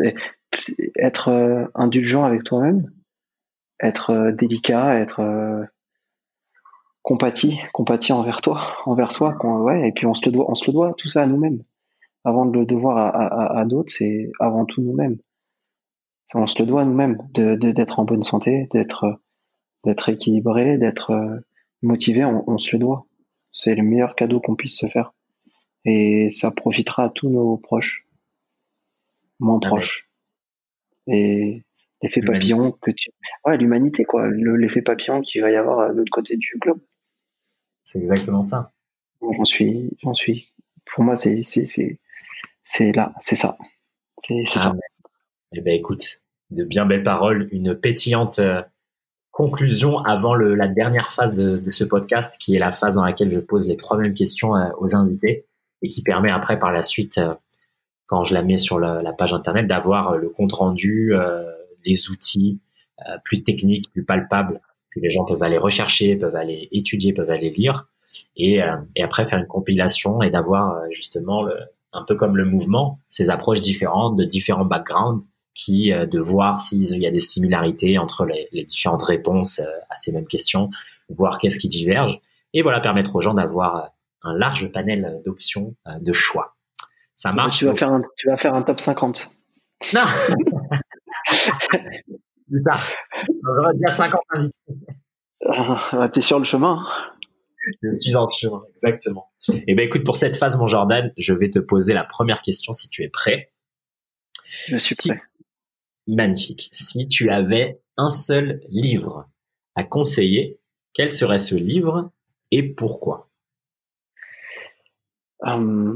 Être 0.96 1.30
euh, 1.30 1.66
indulgent 1.74 2.24
avec 2.24 2.44
toi-même, 2.44 2.92
être 3.80 4.12
euh, 4.12 4.32
délicat, 4.32 5.00
être 5.00 5.22
euh, 5.22 5.64
compati, 7.02 7.60
compati 7.74 8.14
envers 8.14 8.42
toi, 8.42 8.62
envers 8.86 9.12
soi. 9.12 9.36
ouais, 9.44 9.90
et 9.90 9.92
puis 9.92 10.06
on 10.06 10.14
se 10.14 10.24
le 10.28 10.32
doit, 10.32 10.46
on 10.52 10.54
se 10.54 10.68
le 10.68 10.74
doit 10.74 10.94
tout 10.98 11.10
ça 11.10 11.24
à 11.24 11.26
nous-mêmes. 11.26 11.64
Avant 12.24 12.46
de 12.46 12.60
le 12.60 12.66
devoir 12.66 12.98
à, 12.98 13.66
d'autres, 13.66 13.92
c'est 13.92 14.32
avant 14.40 14.66
tout 14.66 14.82
nous-mêmes. 14.82 15.18
On 16.36 16.46
se 16.46 16.60
le 16.60 16.68
doit 16.68 16.82
à 16.82 16.86
nous-mêmes 16.86 17.18
de 17.34 17.56
d'être 17.56 18.00
en 18.00 18.04
bonne 18.04 18.24
santé, 18.24 18.68
d'être 18.72 19.22
d'être 19.86 20.10
équilibré, 20.10 20.78
d'être 20.78 21.42
motivé. 21.82 22.26
On 22.26 22.58
se 22.58 22.76
le 22.76 22.80
doit. 22.80 23.06
C'est 23.54 23.76
le 23.76 23.84
meilleur 23.84 24.16
cadeau 24.16 24.42
qu'on 24.42 24.56
puisse 24.56 24.78
se 24.78 24.88
faire 24.88 25.14
et 25.88 26.30
ça 26.32 26.52
profitera 26.52 27.06
à 27.06 27.10
tous 27.10 27.30
nos 27.30 27.56
proches, 27.56 28.06
moins 29.40 29.60
ah 29.64 29.68
proches. 29.68 30.12
Et 31.08 31.64
l'effet 32.02 32.22
papillon 32.22 32.74
que 32.74 32.92
tu, 32.92 33.10
ouais, 33.46 33.58
l'humanité 33.58 34.04
quoi, 34.04 34.30
l'effet 34.30 34.82
papillon 34.82 35.22
qu'il 35.22 35.42
va 35.42 35.50
y 35.50 35.56
avoir 35.56 35.80
à 35.80 35.88
l'autre 35.88 36.12
côté 36.12 36.36
du 36.36 36.58
globe. 36.60 36.82
C'est 37.86 38.00
exactement 38.00 38.44
ça. 38.44 38.74
J'en 39.22 39.46
suis, 39.46 39.90
j'en 40.04 40.14
suis. 40.14 40.52
Pour 40.84 41.06
moi, 41.06 41.16
c'est, 41.16 41.42
c'est, 41.42 41.66
c'est, 41.66 42.00
c'est 42.66 42.92
là, 42.92 43.14
c'est 43.22 43.38
ça. 43.38 43.56
C'est, 44.18 44.44
c'est 44.46 44.60
ça. 44.60 44.74
Ah, 44.76 45.10
eh 45.54 45.62
ben, 45.62 45.74
écoute, 45.74 46.22
de 46.50 46.66
bien 46.66 46.86
belles 46.86 47.04
paroles, 47.04 47.48
une 47.54 47.76
pétillante 47.76 48.40
euh, 48.40 48.62
conclusion 49.32 50.00
avant 50.00 50.36
le, 50.36 50.54
la 50.54 50.68
dernière 50.68 51.14
phase 51.14 51.34
de, 51.34 51.58
de, 51.58 51.72
ce 51.72 51.86
podcast, 51.86 52.36
qui 52.42 52.56
est 52.58 52.60
la 52.60 52.72
phase 52.72 52.96
dans 52.96 53.06
laquelle 53.06 53.34
je 53.34 53.40
pose 53.40 53.70
les 53.70 53.78
trois 53.78 53.98
mêmes 53.98 54.14
questions 54.14 54.54
euh, 54.58 54.70
aux 54.80 54.94
invités 54.94 55.48
et 55.82 55.90
qui 55.90 56.02
permet 56.02 56.32
après 56.32 56.60
par 56.60 56.72
la 56.72 56.84
suite, 56.84 57.18
euh, 57.18 57.34
quand 58.06 58.24
je 58.24 58.34
la 58.34 58.42
mets 58.42 58.58
sur 58.58 58.80
la, 58.80 59.14
page 59.14 59.34
internet, 59.34 59.68
d'avoir 59.68 60.14
euh, 60.14 60.18
le 60.18 60.30
compte 60.30 60.54
rendu, 60.54 61.14
euh, 61.14 61.44
les 61.86 62.10
outils 62.10 62.60
plus 63.24 63.44
techniques, 63.44 63.92
plus 63.92 64.04
palpables 64.04 64.60
que 64.90 65.00
les 65.00 65.12
gens 65.12 65.24
peuvent 65.24 65.44
aller 65.44 65.60
rechercher, 65.60 66.16
peuvent 66.16 66.36
aller 66.36 66.68
étudier, 66.72 67.14
peuvent 67.14 67.30
aller 67.30 67.52
lire, 67.52 67.88
et, 68.36 68.60
et 68.96 69.04
après 69.04 69.28
faire 69.28 69.38
une 69.38 69.46
compilation 69.46 70.24
et 70.24 70.32
d'avoir 70.32 70.82
justement 70.90 71.44
le, 71.44 71.54
un 71.94 72.04
peu 72.04 72.16
comme 72.16 72.36
le 72.36 72.44
mouvement, 72.44 73.00
ces 73.08 73.30
approches 73.30 73.62
différentes 73.62 74.18
de 74.18 74.24
différents 74.24 74.66
backgrounds 74.66 75.24
qui 75.54 75.92
de 75.92 76.20
voir 76.20 76.60
s'il 76.60 76.98
y 76.98 77.06
a 77.06 77.12
des 77.12 77.20
similarités 77.20 78.00
entre 78.00 78.26
les, 78.26 78.48
les, 78.52 78.66
différentes 78.66 79.04
réponses 79.04 79.62
à 79.92 79.96
ces 79.96 80.12
mêmes 80.12 80.28
questions, 80.28 80.72
voir 81.08 81.38
qu'est-ce 81.38 81.60
qui 81.60 81.68
diverge, 81.68 82.20
et 82.56 82.64
voilà 82.64 82.80
permettre 82.80 83.16
aux 83.16 83.22
gens 83.22 83.36
d'avoir 83.36 83.92
un 84.24 84.34
large 84.38 84.72
panel 84.72 85.22
d'options 85.26 85.76
euh, 85.88 86.00
de 86.00 86.14
choix. 86.14 86.56
Ça 87.16 87.32
marche. 87.32 87.58
Tu 87.60 87.66
vas, 87.66 87.76
faire 87.76 87.92
un, 87.92 88.02
tu 88.16 88.30
vas 88.30 88.38
faire 88.38 88.54
un 88.54 88.62
top 88.62 88.80
50. 88.80 89.32
Non 89.94 90.02
Plus 92.48 92.64
tard. 92.64 92.84
J'aurais 93.44 93.74
déjà 93.76 93.92
50 93.92 94.22
invités. 94.34 94.58
Ah, 95.46 96.10
T'es 96.14 96.22
sur 96.22 96.40
le 96.40 96.46
chemin. 96.46 96.86
Je 97.82 97.94
suis 97.94 98.16
en 98.16 98.30
chemin, 98.30 98.64
exactement. 98.72 99.30
Eh 99.50 99.76
ben 99.76 99.86
écoute, 99.86 100.06
pour 100.06 100.16
cette 100.16 100.38
phase, 100.38 100.58
mon 100.58 100.68
Jordan, 100.68 101.12
je 101.18 101.34
vais 101.34 101.50
te 101.50 101.60
poser 101.60 101.94
la 101.94 102.06
première 102.06 102.42
question 102.42 102.72
si 102.72 102.90
tu 102.90 103.04
es 103.04 103.10
prêt. 103.10 103.52
Je 104.68 104.78
suis 104.78 104.96
prêt. 104.96 105.22
Magnifique. 106.08 106.70
Si 106.72 107.08
tu 107.08 107.30
avais 107.30 107.82
un 107.98 108.10
seul 108.10 108.62
livre 108.70 109.30
à 109.76 109.84
conseiller, 109.84 110.60
quel 110.94 111.12
serait 111.12 111.38
ce 111.38 111.56
livre 111.56 112.12
et 112.52 112.64
pourquoi? 112.64 113.27
Euh, 115.46 115.96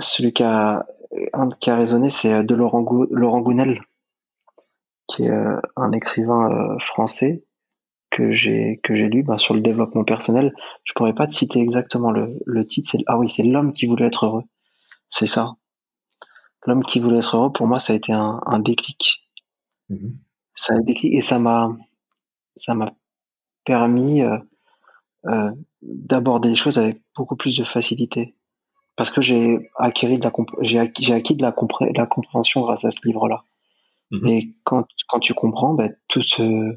celui 0.00 0.32
qui 0.32 0.42
a, 0.42 0.86
un 1.32 1.50
qui 1.50 1.70
a 1.70 1.76
résonné, 1.76 2.10
c'est 2.10 2.32
euh, 2.32 2.42
de 2.42 2.54
Laurent, 2.54 2.84
Laurent 3.10 3.40
Gounel, 3.40 3.82
qui 5.06 5.24
est 5.24 5.30
euh, 5.30 5.60
un 5.76 5.92
écrivain 5.92 6.76
français 6.78 7.44
que 8.10 8.30
j'ai 8.30 8.80
que 8.82 8.94
j'ai 8.94 9.08
lu 9.08 9.22
bah, 9.22 9.38
sur 9.38 9.54
le 9.54 9.60
développement 9.60 10.04
personnel. 10.04 10.54
Je 10.84 10.92
pourrais 10.94 11.14
pas 11.14 11.26
te 11.26 11.34
citer 11.34 11.60
exactement 11.60 12.10
le, 12.10 12.38
le 12.46 12.66
titre. 12.66 12.90
C'est 12.90 13.04
ah 13.06 13.18
oui, 13.18 13.30
c'est 13.30 13.42
l'homme 13.42 13.72
qui 13.72 13.86
voulait 13.86 14.06
être 14.06 14.26
heureux. 14.26 14.44
C'est 15.10 15.26
ça. 15.26 15.54
L'homme 16.66 16.84
qui 16.84 17.00
voulait 17.00 17.18
être 17.18 17.36
heureux. 17.36 17.52
Pour 17.52 17.66
moi, 17.66 17.78
ça 17.78 17.92
a 17.92 17.96
été 17.96 18.12
un, 18.12 18.40
un 18.46 18.58
déclic. 18.58 19.28
Mm-hmm. 19.90 20.12
Ça 20.54 20.74
a 20.74 20.78
déclic 20.80 21.14
et 21.14 21.22
ça 21.22 21.38
m'a 21.38 21.68
ça 22.56 22.74
m'a 22.74 22.92
permis 23.64 24.22
euh, 25.26 25.50
d'aborder 25.82 26.48
les 26.48 26.56
choses 26.56 26.78
avec 26.78 27.00
beaucoup 27.16 27.36
plus 27.36 27.56
de 27.56 27.64
facilité 27.64 28.34
parce 28.98 29.12
que 29.12 29.20
j'ai 29.20 29.70
acquis 29.76 30.18
de 30.18 30.24
la 30.24 30.32
j'ai 30.60 30.80
acquis, 30.80 31.12
acquis 31.12 31.36
de 31.36 31.42
la, 31.42 31.54
la, 31.94 32.06
compréhension 32.06 32.62
grâce 32.62 32.84
à 32.84 32.90
ce 32.90 33.06
livre-là. 33.06 33.44
Mhm. 34.10 34.26
Et 34.26 34.56
quand, 34.64 34.86
quand 35.08 35.20
tu 35.20 35.34
comprends, 35.34 35.74
ben, 35.74 35.94
tout 36.08 36.20
ce 36.20 36.76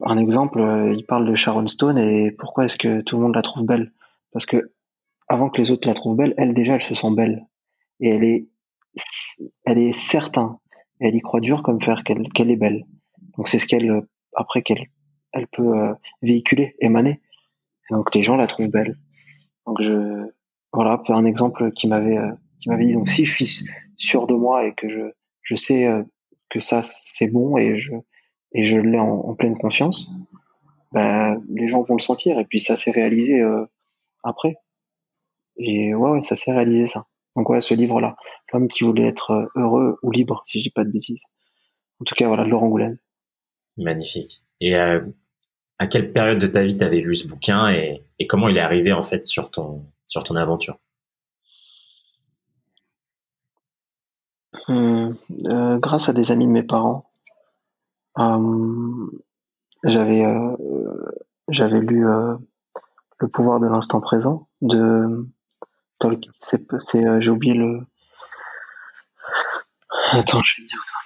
un 0.00 0.16
exemple, 0.16 0.60
euh, 0.60 0.94
il 0.94 1.04
parle 1.04 1.28
de 1.28 1.34
Sharon 1.34 1.66
Stone 1.66 1.98
et 1.98 2.30
pourquoi 2.30 2.64
est-ce 2.64 2.78
que 2.78 3.02
tout 3.02 3.16
le 3.16 3.22
monde 3.24 3.34
la 3.34 3.42
trouve 3.42 3.66
belle? 3.66 3.92
Parce 4.32 4.46
que 4.46 4.72
avant 5.28 5.50
que 5.50 5.60
les 5.60 5.70
autres 5.70 5.86
la 5.86 5.92
trouvent 5.92 6.16
belle, 6.16 6.32
elle 6.38 6.54
déjà 6.54 6.76
elle 6.76 6.82
se 6.82 6.94
sent 6.94 7.14
belle 7.14 7.46
et 8.00 8.08
elle 8.08 8.24
est 8.24 8.48
elle 9.66 9.78
est 9.78 9.92
certain, 9.92 10.60
elle 10.98 11.14
y 11.14 11.20
croit 11.20 11.40
dur 11.40 11.62
comme 11.62 11.82
faire 11.82 12.04
qu'elle 12.04 12.26
qu'elle 12.32 12.50
est 12.50 12.56
belle. 12.56 12.86
Donc 13.36 13.48
c'est 13.48 13.58
ce 13.58 13.66
qu'elle 13.66 14.02
après 14.34 14.62
qu'elle 14.62 14.86
elle 15.32 15.46
peut 15.48 15.76
euh, 15.76 15.92
véhiculer, 16.22 16.74
émaner. 16.80 17.20
donc 17.90 18.14
les 18.14 18.22
gens 18.22 18.38
la 18.38 18.46
trouvent 18.46 18.68
belle. 18.68 18.96
Donc 19.66 19.82
je 19.82 20.30
voilà, 20.72 21.02
un 21.08 21.24
exemple 21.24 21.72
qui 21.72 21.88
m'avait 21.88 22.18
euh, 22.18 22.32
qui 22.60 22.68
m'avait 22.68 22.86
dit 22.86 22.92
donc 22.92 23.08
si 23.08 23.24
je 23.24 23.32
suis 23.32 23.66
sûr 23.96 24.26
de 24.26 24.34
moi 24.34 24.66
et 24.66 24.74
que 24.74 24.88
je 24.88 25.12
je 25.42 25.54
sais 25.54 25.86
euh, 25.86 26.02
que 26.50 26.60
ça 26.60 26.82
c'est 26.82 27.32
bon 27.32 27.56
et 27.56 27.78
je 27.78 27.92
et 28.52 28.64
je 28.64 28.78
l'ai 28.78 28.98
en, 28.98 29.34
pleine 29.34 29.58
conscience, 29.58 30.10
ben 30.92 31.42
les 31.50 31.68
gens 31.68 31.82
vont 31.82 31.96
le 31.96 32.00
sentir 32.00 32.38
et 32.38 32.46
puis 32.46 32.60
ça 32.60 32.76
s'est 32.76 32.90
réalisé 32.90 33.40
euh, 33.40 33.66
après. 34.22 34.56
Et 35.58 35.94
ouais, 35.94 36.22
ça 36.22 36.34
s'est 36.34 36.52
réalisé 36.52 36.86
ça. 36.86 37.06
Donc 37.36 37.50
ouais, 37.50 37.60
ce 37.60 37.74
livre-là, 37.74 38.16
l'homme 38.52 38.68
qui 38.68 38.84
voulait 38.84 39.06
être 39.06 39.50
heureux 39.54 39.98
ou 40.02 40.10
libre, 40.10 40.40
si 40.46 40.60
je 40.60 40.64
dis 40.64 40.70
pas 40.70 40.84
de 40.84 40.90
bêtises. 40.90 41.20
En 42.00 42.04
tout 42.04 42.14
cas, 42.14 42.26
voilà, 42.26 42.44
Laurent 42.44 42.68
Goulaine. 42.68 42.98
Magnifique. 43.76 44.42
Et 44.60 44.76
à 44.76 45.86
quelle 45.90 46.12
période 46.12 46.38
de 46.38 46.46
ta 46.46 46.62
vie 46.62 46.76
t'avais 46.76 47.00
lu 47.00 47.14
ce 47.16 47.28
bouquin 47.28 47.70
et, 47.70 48.02
et 48.18 48.26
comment 48.26 48.48
il 48.48 48.56
est 48.56 48.60
arrivé 48.60 48.92
en 48.92 49.02
fait 49.02 49.26
sur 49.26 49.50
ton 49.50 49.84
sur 50.08 50.24
ton 50.24 50.36
aventure 50.36 50.78
hum, 54.68 55.16
euh, 55.46 55.78
Grâce 55.78 56.08
à 56.08 56.12
des 56.12 56.30
amis 56.32 56.46
de 56.46 56.52
mes 56.52 56.62
parents, 56.62 57.10
j'avais 59.84 60.24
euh, 60.24 60.56
j'avais 61.48 61.80
lu 61.80 62.06
euh, 62.06 62.36
Le 63.18 63.28
pouvoir 63.28 63.60
de 63.60 63.66
l'instant 63.66 64.00
présent 64.00 64.48
de 64.60 65.26
C'est 66.40 67.20
j'ai 67.20 67.30
oublié 67.30 67.54
le. 67.54 67.86
Attends, 70.10 70.42
je 70.42 70.62
vais 70.62 70.66
dire 70.66 70.84
ça. 70.84 70.96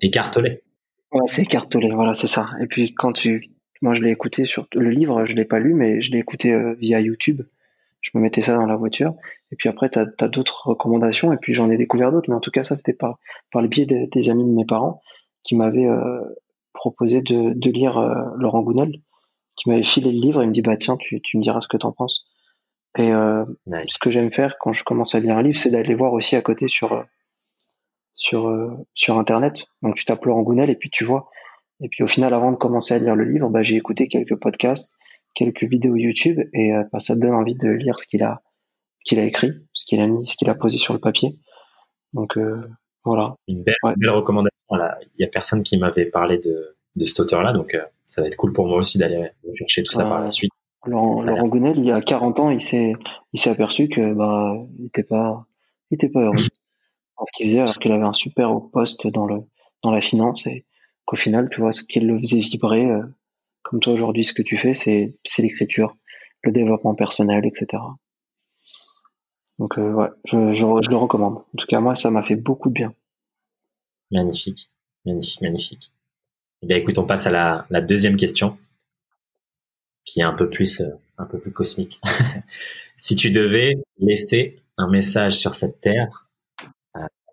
Écartelé. 0.00 0.64
Ouais, 1.12 1.26
c'est 1.26 1.42
écartelé, 1.42 1.90
voilà, 1.90 2.14
c'est 2.14 2.26
ça. 2.26 2.50
Et 2.60 2.66
puis 2.66 2.94
quand 2.94 3.12
tu 3.12 3.52
moi, 3.82 3.94
je 3.94 4.00
l'ai 4.00 4.10
écouté 4.10 4.46
sur 4.46 4.68
le 4.72 4.90
livre, 4.90 5.26
je 5.26 5.34
l'ai 5.34 5.44
pas 5.44 5.58
lu, 5.58 5.74
mais 5.74 6.00
je 6.02 6.12
l'ai 6.12 6.18
écouté 6.18 6.52
euh, 6.52 6.74
via 6.74 7.00
YouTube. 7.00 7.42
Je 8.00 8.10
me 8.14 8.20
mettais 8.20 8.40
ça 8.40 8.54
dans 8.54 8.66
la 8.66 8.76
voiture. 8.76 9.14
Et 9.50 9.56
puis 9.56 9.68
après, 9.68 9.90
tu 9.90 9.98
as, 9.98 10.28
d'autres 10.28 10.68
recommandations. 10.68 11.32
Et 11.32 11.36
puis 11.36 11.52
j'en 11.52 11.68
ai 11.68 11.76
découvert 11.76 12.12
d'autres. 12.12 12.30
Mais 12.30 12.36
en 12.36 12.40
tout 12.40 12.52
cas, 12.52 12.62
ça, 12.62 12.76
c'était 12.76 12.92
par, 12.92 13.18
par 13.50 13.60
le 13.60 13.68
biais 13.68 13.86
des 13.86 14.30
amis 14.30 14.44
de 14.44 14.56
mes 14.56 14.64
parents 14.64 15.02
qui 15.42 15.56
m'avaient 15.56 15.86
euh, 15.86 16.20
proposé 16.72 17.22
de, 17.22 17.52
de 17.54 17.70
lire 17.70 17.98
euh, 17.98 18.14
Laurent 18.36 18.62
Gounel, 18.62 18.92
qui 19.56 19.68
m'avait 19.68 19.82
filé 19.82 20.12
le 20.12 20.18
livre. 20.18 20.42
Il 20.42 20.48
me 20.48 20.52
dit, 20.52 20.62
bah 20.62 20.76
tiens, 20.76 20.96
tu, 20.96 21.20
tu 21.20 21.36
me 21.36 21.42
diras 21.42 21.60
ce 21.60 21.68
que 21.68 21.76
t'en 21.76 21.92
penses. 21.92 22.24
Et 22.98 23.10
ce 23.10 23.98
que 24.02 24.10
j'aime 24.10 24.30
faire 24.30 24.56
quand 24.60 24.74
je 24.74 24.84
commence 24.84 25.14
à 25.14 25.20
lire 25.20 25.38
un 25.38 25.42
livre, 25.42 25.58
c'est 25.58 25.70
d'aller 25.70 25.94
voir 25.94 26.12
aussi 26.12 26.36
à 26.36 26.42
côté 26.42 26.68
sur 26.68 27.02
sur 28.14 28.54
sur 28.92 29.16
internet. 29.16 29.54
Donc 29.80 29.94
tu 29.94 30.04
tapes 30.04 30.26
Laurent 30.26 30.42
Gounel 30.42 30.68
et 30.68 30.76
puis 30.76 30.90
tu 30.90 31.02
vois. 31.02 31.30
Et 31.82 31.88
puis 31.88 32.02
au 32.02 32.08
final, 32.08 32.32
avant 32.32 32.52
de 32.52 32.56
commencer 32.56 32.94
à 32.94 32.98
lire 32.98 33.16
le 33.16 33.24
livre, 33.24 33.48
bah, 33.50 33.62
j'ai 33.62 33.76
écouté 33.76 34.08
quelques 34.08 34.36
podcasts, 34.36 34.96
quelques 35.34 35.64
vidéos 35.64 35.96
YouTube 35.96 36.40
et 36.52 36.72
bah, 36.92 37.00
ça 37.00 37.14
te 37.14 37.20
donne 37.20 37.34
envie 37.34 37.54
de 37.54 37.68
lire 37.68 37.98
ce 38.00 38.06
qu'il 38.06 38.22
a 38.22 38.42
qu'il 39.04 39.18
a 39.18 39.24
écrit, 39.24 39.50
ce 39.72 39.84
qu'il 39.84 40.00
a 40.00 40.06
mis, 40.06 40.28
ce 40.28 40.36
qu'il 40.36 40.48
a 40.48 40.54
posé 40.54 40.78
sur 40.78 40.94
le 40.94 41.00
papier. 41.00 41.38
Donc 42.12 42.38
voilà. 43.04 43.34
Une 43.48 43.64
belle, 43.64 43.74
recommandation. 44.10 44.52
Il 44.70 45.22
y 45.22 45.24
a 45.24 45.28
personne 45.28 45.62
qui 45.62 45.76
m'avait 45.76 46.04
parlé 46.04 46.38
de, 46.38 46.76
de 46.96 47.04
cet 47.04 47.20
auteur-là, 47.20 47.52
donc 47.52 47.74
euh, 47.74 47.82
ça 48.06 48.22
va 48.22 48.28
être 48.28 48.36
cool 48.36 48.52
pour 48.52 48.66
moi 48.66 48.78
aussi 48.78 48.98
d'aller 48.98 49.30
chercher 49.54 49.82
tout 49.82 49.92
ça 49.92 50.04
par 50.04 50.20
la 50.20 50.30
suite. 50.30 50.50
Laurent, 50.84 51.22
Laurent 51.24 51.46
Gounel, 51.46 51.78
il 51.78 51.84
y 51.84 51.92
a 51.92 52.00
40 52.00 52.40
ans, 52.40 52.50
il 52.50 52.60
s'est, 52.60 52.92
il 53.32 53.40
s'est 53.40 53.50
aperçu 53.50 53.88
que 53.88 54.14
bah, 54.14 54.54
il 54.78 54.86
était 54.86 55.04
pas, 55.04 55.46
il 55.90 55.94
était 55.94 56.08
pas 56.08 56.20
heureux 56.20 56.34
dans 57.18 57.24
ce 57.24 57.32
qu'il 57.36 57.46
faisait, 57.46 57.62
parce 57.62 57.78
qu'il 57.78 57.92
avait 57.92 58.04
un 58.04 58.14
super 58.14 58.50
haut 58.50 58.60
poste 58.60 59.06
dans 59.06 59.26
le, 59.26 59.40
dans 59.82 59.92
la 59.92 60.00
finance 60.00 60.46
et 60.46 60.66
qu'au 61.12 61.16
final, 61.16 61.50
tu 61.50 61.60
vois, 61.60 61.72
ce 61.72 61.84
qui 61.84 62.00
le 62.00 62.18
faisait 62.18 62.40
vibrer, 62.40 62.90
euh, 62.90 63.02
comme 63.62 63.80
toi 63.80 63.92
aujourd'hui, 63.92 64.24
ce 64.24 64.32
que 64.32 64.40
tu 64.40 64.56
fais, 64.56 64.72
c'est, 64.72 65.14
l'écriture, 65.38 65.94
le 66.42 66.52
développement 66.52 66.94
personnel, 66.94 67.44
etc. 67.44 67.82
Donc 69.58 69.78
euh, 69.78 69.92
ouais, 69.92 70.08
je, 70.24 70.36
le 70.36 70.96
recommande. 70.96 71.36
En 71.36 71.56
tout 71.58 71.66
cas, 71.66 71.80
moi, 71.80 71.94
ça 71.96 72.10
m'a 72.10 72.22
fait 72.22 72.36
beaucoup 72.36 72.70
de 72.70 72.74
bien. 72.74 72.94
Magnifique, 74.10 74.70
magnifique, 75.04 75.42
magnifique. 75.42 75.92
Eh 76.62 76.66
bien, 76.66 76.78
écoute, 76.78 76.96
on 76.96 77.04
passe 77.04 77.26
à 77.26 77.66
la, 77.68 77.80
deuxième 77.82 78.16
question, 78.16 78.56
qui 80.06 80.20
est 80.20 80.24
un 80.24 80.32
peu 80.32 80.48
plus, 80.48 80.80
euh, 80.80 80.94
un 81.18 81.26
peu 81.26 81.38
plus 81.38 81.52
cosmique. 81.52 82.00
si 82.96 83.16
tu 83.16 83.30
devais 83.30 83.74
laisser 83.98 84.62
un 84.78 84.88
message 84.88 85.34
sur 85.34 85.54
cette 85.54 85.82
terre 85.82 86.30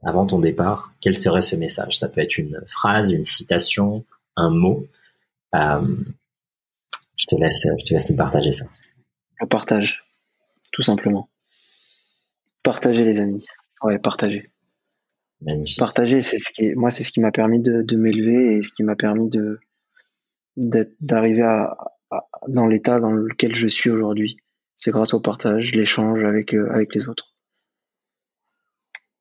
avant 0.03 0.25
ton 0.25 0.39
départ, 0.39 0.93
quel 1.01 1.17
serait 1.17 1.41
ce 1.41 1.55
message? 1.55 1.97
Ça 1.97 2.07
peut 2.07 2.21
être 2.21 2.37
une 2.37 2.61
phrase, 2.67 3.11
une 3.11 3.25
citation, 3.25 4.05
un 4.35 4.49
mot. 4.49 4.87
je 5.53 7.25
te 7.27 7.35
laisse, 7.35 7.67
je 7.79 7.85
te 7.85 7.93
laisse 7.93 8.09
nous 8.09 8.15
partager 8.15 8.51
ça. 8.51 8.65
Le 9.41 9.47
partage, 9.47 10.05
tout 10.71 10.81
simplement. 10.81 11.29
Partager 12.63 13.03
les 13.03 13.19
amis. 13.19 13.45
Ouais, 13.81 13.99
partager. 13.99 14.49
Magnifique. 15.41 15.79
Partager, 15.79 16.21
c'est 16.21 16.39
ce 16.39 16.51
qui, 16.51 16.73
moi, 16.75 16.91
c'est 16.91 17.03
ce 17.03 17.11
qui 17.11 17.21
m'a 17.21 17.31
permis 17.31 17.61
de, 17.61 17.81
de 17.81 17.95
m'élever 17.95 18.57
et 18.57 18.63
ce 18.63 18.73
qui 18.73 18.83
m'a 18.83 18.95
permis 18.95 19.29
de 19.29 19.59
d'arriver 20.57 21.43
à, 21.43 21.77
dans 22.49 22.67
l'état 22.67 22.99
dans 22.99 23.11
lequel 23.11 23.55
je 23.55 23.67
suis 23.67 23.89
aujourd'hui. 23.89 24.37
C'est 24.75 24.91
grâce 24.91 25.13
au 25.13 25.21
partage, 25.21 25.73
l'échange 25.73 26.23
avec 26.23 26.53
euh, 26.53 26.69
avec 26.71 26.93
les 26.95 27.07
autres. 27.07 27.33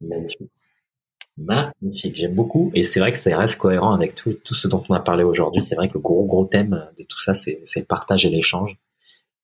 Magnifique. 0.01 0.51
Magnifique, 1.39 2.17
j'aime 2.17 2.35
beaucoup. 2.35 2.71
Et 2.75 2.83
c'est 2.83 3.01
vrai 3.01 3.13
que 3.13 3.19
ça 3.19 3.37
reste 3.37 3.59
cohérent 3.59 3.95
avec 3.95 4.15
tout, 4.15 4.33
tout 4.45 4.55
ce 4.55 4.67
dont 4.67 4.83
on 4.89 4.95
a 4.95 5.01
parlé 5.01 5.23
aujourd'hui. 5.23 5.63
C'est 5.63 5.77
vrai 5.77 5.89
que 5.89 5.95
le 5.95 6.01
gros, 6.01 6.25
gros 6.25 6.45
thème 6.47 6.87
de 6.99 7.05
tout 7.05 7.21
ça, 7.21 7.35
c'est 7.35 7.63
le 7.77 7.85
partage 7.85 8.27
et 8.27 8.31
l'échange. 8.31 8.77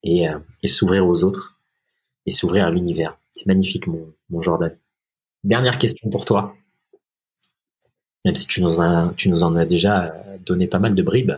Et, 0.03 0.29
euh, 0.29 0.37
et 0.61 0.67
s'ouvrir 0.67 1.07
aux 1.07 1.23
autres 1.23 1.57
et 2.25 2.31
s'ouvrir 2.31 2.65
à 2.65 2.69
l'univers. 2.69 3.17
C'est 3.33 3.47
magnifique, 3.47 3.87
mon, 3.87 4.13
mon 4.29 4.41
Jordan. 4.41 4.75
Dernière 5.43 5.79
question 5.79 6.09
pour 6.09 6.25
toi. 6.25 6.55
Même 8.23 8.35
si 8.35 8.47
tu 8.47 8.61
nous, 8.61 8.81
as, 8.81 9.13
tu 9.17 9.29
nous 9.29 9.43
en 9.43 9.55
as 9.55 9.65
déjà 9.65 10.15
donné 10.45 10.67
pas 10.67 10.79
mal 10.79 10.95
de 10.95 11.01
bribes. 11.01 11.33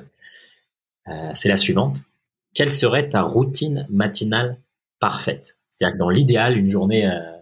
Euh, 1.08 1.32
c'est 1.34 1.50
la 1.50 1.58
suivante. 1.58 2.02
Quelle 2.54 2.72
serait 2.72 3.10
ta 3.10 3.22
routine 3.22 3.86
matinale 3.90 4.58
parfaite? 5.00 5.58
C'est-à-dire 5.72 5.96
que 5.96 6.00
dans 6.00 6.10
l'idéal, 6.10 6.58
une 6.58 6.70
journée, 6.70 7.08
euh, 7.08 7.37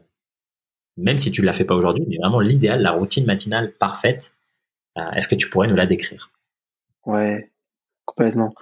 même 0.97 1.17
si 1.17 1.31
tu 1.31 1.41
ne 1.41 1.45
la 1.45 1.53
fais 1.53 1.65
pas 1.65 1.75
aujourd'hui, 1.75 2.05
mais 2.07 2.17
vraiment 2.17 2.39
l'idéal, 2.39 2.81
la 2.81 2.91
routine 2.91 3.25
matinale 3.25 3.73
parfaite, 3.73 4.33
euh, 4.97 5.11
est-ce 5.11 5.27
que 5.27 5.35
tu 5.35 5.49
pourrais 5.49 5.67
nous 5.67 5.75
la 5.75 5.85
décrire? 5.85 6.31
Ouais, 7.05 7.51
complètement. 8.05 8.53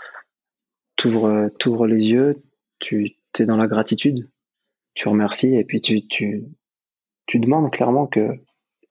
T'ouvres, 0.95 1.49
t'ouvres 1.59 1.87
les 1.87 2.05
yeux, 2.05 2.43
tu 2.79 3.15
es 3.37 3.45
dans 3.45 3.57
la 3.57 3.67
gratitude, 3.67 4.29
tu 4.93 5.07
remercies 5.09 5.55
et 5.55 5.63
puis 5.63 5.81
tu, 5.81 6.07
tu, 6.07 6.45
tu 7.25 7.39
demandes 7.39 7.71
clairement 7.71 8.07
que 8.07 8.39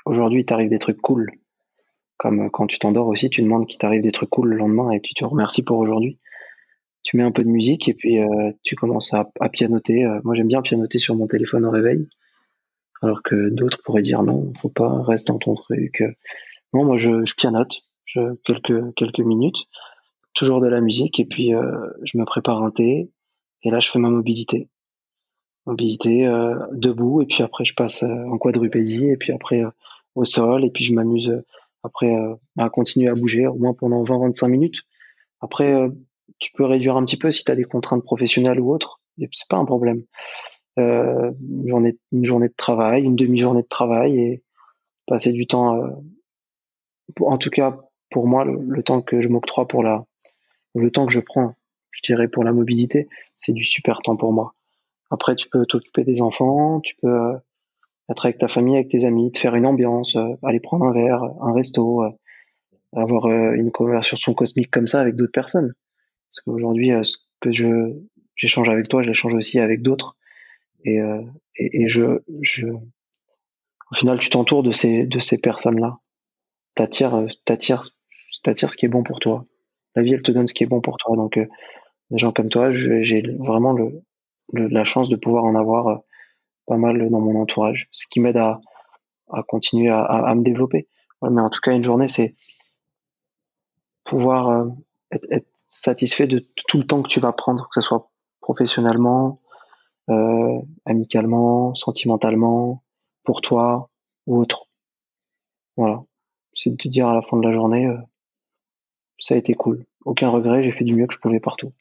aujourd'hui 0.05 0.45
t'arrive 0.45 0.71
des 0.71 0.79
trucs 0.79 1.01
cool. 1.01 1.31
Comme 2.17 2.51
quand 2.51 2.67
tu 2.67 2.79
t'endors 2.79 3.09
aussi, 3.09 3.31
tu 3.31 3.43
demandes 3.43 3.67
qu'il 3.67 3.79
t'arrive 3.79 4.03
des 4.03 4.13
trucs 4.13 4.31
cool 4.31 4.51
le 4.51 4.57
lendemain 4.57 4.91
et 4.93 5.01
tu 5.01 5.15
te 5.15 5.25
remercies 5.25 5.65
pour 5.65 5.79
aujourd'hui. 5.79 6.19
Tu 7.03 7.17
mets 7.17 7.25
un 7.25 7.33
peu 7.33 7.43
de 7.43 7.49
musique 7.49 7.89
et 7.89 7.95
puis 7.95 8.21
euh, 8.21 8.53
tu 8.63 8.77
commences 8.77 9.13
à, 9.13 9.29
pianoter. 9.49 10.05
Euh, 10.05 10.21
moi 10.23 10.35
j'aime 10.35 10.47
bien 10.47 10.63
pianoter 10.63 10.99
sur 10.99 11.17
mon 11.17 11.27
téléphone 11.27 11.65
au 11.65 11.71
réveil, 11.71 12.09
alors 13.03 13.23
que 13.23 13.51
d'autres 13.51 13.83
pourraient 13.83 14.03
dire 14.03 14.23
non, 14.23 14.53
faut 14.61 14.69
pas, 14.69 15.03
reste 15.03 15.29
dans 15.29 15.39
ton 15.39 15.55
truc. 15.55 16.03
Non, 16.73 16.85
moi 16.85 16.97
je, 16.97 17.25
pianote, 17.37 17.83
quelques 18.45 18.95
quelques 18.95 19.19
minutes, 19.21 19.67
toujours 20.35 20.61
de 20.61 20.69
la 20.69 20.81
musique 20.81 21.21
et 21.21 21.25
puis 21.25 21.55
euh, 21.55 21.89
je 22.05 22.19
me 22.19 22.25
prépare 22.25 22.63
un 22.63 22.71
thé 22.71 23.11
et 23.63 23.71
là 23.71 23.81
je 23.81 23.91
fais 23.91 23.99
ma 23.99 24.09
mobilité 24.09 24.69
mobilité 25.67 26.27
euh, 26.27 26.57
debout 26.73 27.23
et 27.23 27.27
puis 27.27 27.43
après 27.43 27.65
je 27.65 27.75
passe 27.75 28.03
euh, 28.03 28.25
en 28.31 28.39
quadrupédie 28.39 29.09
et 29.09 29.17
puis 29.17 29.33
après 29.33 29.63
au 30.15 30.25
sol 30.25 30.65
et 30.65 30.71
puis 30.71 30.85
je 30.85 30.93
m'amuse 30.93 31.43
après 31.83 32.15
à 32.59 32.71
continuer 32.71 33.09
à 33.09 33.15
bouger 33.15 33.47
au 33.47 33.55
moins 33.55 33.75
pendant 33.75 34.03
20-25 34.05 34.49
minutes. 34.49 34.77
Après 35.41 35.89
tu 36.39 36.53
peux 36.53 36.65
réduire 36.65 36.97
un 36.97 37.05
petit 37.05 37.17
peu 37.17 37.31
si 37.31 37.45
tu 37.45 37.51
as 37.51 37.57
des 37.57 37.65
contraintes 37.65 38.05
professionnelles 38.05 38.61
ou 38.61 38.73
autres, 38.73 39.01
c'est 39.19 39.49
pas 39.49 39.57
un 39.57 39.65
problème. 39.65 40.03
Euh, 40.79 41.33
une 41.41 41.69
journée 41.69 41.99
une 42.13 42.25
journée 42.25 42.49
de 42.49 42.55
travail, 42.55 43.03
une 43.03 43.17
demi-journée 43.17 43.63
de 43.63 43.69
travail 43.69 44.19
et 44.19 44.43
passer 45.07 45.33
du 45.33 45.47
temps 45.47 45.83
en 47.21 47.37
tout 47.37 47.51
cas 47.51 47.79
pour 48.11 48.27
moi 48.27 48.47
le, 48.47 48.83
temps 48.83 49.03
que 49.03 49.21
je 49.21 49.29
m'octroie 49.29 49.69
pour 49.69 49.83
la 49.83 50.07
le 50.75 50.91
temps 50.91 51.05
que 51.05 51.13
je 51.13 51.21
prends, 51.21 51.55
je 51.91 52.01
dirais 52.03 52.29
pour 52.29 52.43
la 52.43 52.55
mobilité, 52.55 53.09
c'est 53.37 53.53
du 53.53 53.65
super 53.65 53.99
temps 53.99 54.17
pour 54.17 54.33
moi 54.33 54.55
après, 55.13 55.37
tu 55.37 55.47
peux 55.51 55.67
t'occuper 55.67 56.05
des 56.05 56.23
enfants, 56.23 56.81
tu 56.81 56.97
peux 56.97 57.07
euh, 57.07 57.37
être 58.09 58.25
avec 58.25 58.39
ta 58.39 58.49
famille, 58.49 58.77
avec 58.77 58.89
tes 58.89 59.05
amis, 59.05 59.31
te 59.31 59.39
faire 59.39 59.55
une 59.55 59.67
ambiance, 59.67 60.17
euh, 60.17 60.27
aller 60.43 60.59
prendre 60.59 60.87
un 60.87 60.93
verre, 60.93 61.23
un 61.43 61.53
resto, 61.53 62.03
euh, 62.03 62.11
avoir 62.97 63.27
une 63.27 63.71
conversation 63.71 64.33
cosmique 64.33 64.71
comme 64.71 64.87
ça 64.87 65.03
avec 65.03 65.15
d'autres 65.15 65.33
personnes. 65.33 65.75
Parce 66.31 66.41
qu'aujourd'hui, 66.45 66.93
ce 67.03 67.19
que 67.41 67.53
je 67.53 67.93
j'échange 68.37 68.71
avec 68.71 68.89
toi, 68.89 69.03
je 69.03 69.09
l'échange 69.09 69.35
aussi 69.35 69.59
avec 69.61 69.83
d'autres. 69.83 70.17
Et, 70.85 70.99
et, 71.57 71.83
et, 71.83 71.89
je, 71.89 72.21
je, 72.41 72.67
au 72.67 73.95
final, 73.95 74.19
tu 74.19 74.31
t'entoures 74.31 74.63
de 74.63 74.73
ces 74.73 75.05
de 75.05 75.21
ces 75.21 75.39
personnes-là. 75.39 75.99
T'attires, 76.75 77.27
t'attires, 77.45 77.83
t'attires 78.43 78.71
ce 78.71 78.77
qui 78.77 78.87
est 78.87 78.89
bon 78.89 79.03
pour 79.03 79.21
toi. 79.21 79.47
La 79.95 80.03
vie, 80.03 80.15
elle 80.15 80.23
te 80.23 80.33
donne 80.33 80.49
ce 80.49 80.55
qui 80.55 80.65
est 80.65 80.67
bon 80.67 80.81
pour 80.81 80.97
toi. 80.97 81.17
Donc, 81.17 81.39
des 82.13 82.19
gens 82.19 82.33
comme 82.33 82.49
toi, 82.49 82.73
j'ai 82.73 83.23
vraiment 83.39 83.73
le, 83.73 84.03
la 84.53 84.85
chance 84.85 85.09
de 85.09 85.17
pouvoir 85.17 85.45
en 85.45 85.55
avoir 85.55 85.89
euh, 85.89 85.97
pas 86.67 86.77
mal 86.77 87.09
dans 87.11 87.21
mon 87.21 87.41
entourage, 87.41 87.89
ce 87.91 88.07
qui 88.07 88.21
m'aide 88.21 88.37
à, 88.37 88.61
à 89.33 89.43
continuer 89.43 89.89
à, 89.89 90.03
à, 90.03 90.35
me 90.35 90.43
développer. 90.43 90.89
mais 91.23 91.41
en 91.41 91.51
tout 91.51 91.61
cas, 91.61 91.73
une 91.73 91.83
journée, 91.83 92.09
c'est 92.09 92.37
pouvoir 94.05 94.49
euh, 94.49 94.69
être, 95.11 95.27
être, 95.31 95.49
satisfait 95.75 96.27
de 96.27 96.47
tout 96.69 96.77
le 96.77 96.87
temps 96.87 97.03
que 97.03 97.09
tu 97.09 97.19
vas 97.19 97.33
prendre, 97.33 97.67
que 97.73 97.81
ce 97.81 97.87
soit 97.89 98.11
professionnellement, 98.43 99.41
euh, 100.11 100.61
amicalement, 100.85 101.75
sentimentalement, 101.75 102.83
pour 103.25 103.41
toi 103.41 103.91
ou 104.27 104.41
autre. 104.41 104.69
Voilà. 105.77 106.03
C'est 106.53 106.71
de 106.71 106.77
te 106.77 106.89
dire 106.89 107.09
à 107.09 107.15
la 107.15 107.23
fin 107.23 107.39
de 107.39 107.47
la 107.47 107.53
journée, 107.53 107.87
euh, 107.87 107.99
ça 109.19 109.35
a 109.35 109.39
été 109.39 109.55
cool. 109.55 109.85
Aucun 110.05 110.29
regret, 110.29 110.63
j'ai 110.63 110.73
fait 110.73 110.85
du 110.85 110.95
mieux 110.95 111.07
que 111.07 111.15
je 111.15 111.21
pouvais 111.21 111.41
partout. 111.41 111.73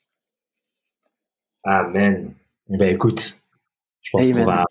Amen. 1.64 2.34
Eh 2.70 2.78
ben 2.78 2.94
écoute, 2.94 3.40
je 4.02 4.12
pense 4.12 4.32
qu'on 4.32 4.44
va 4.44 4.66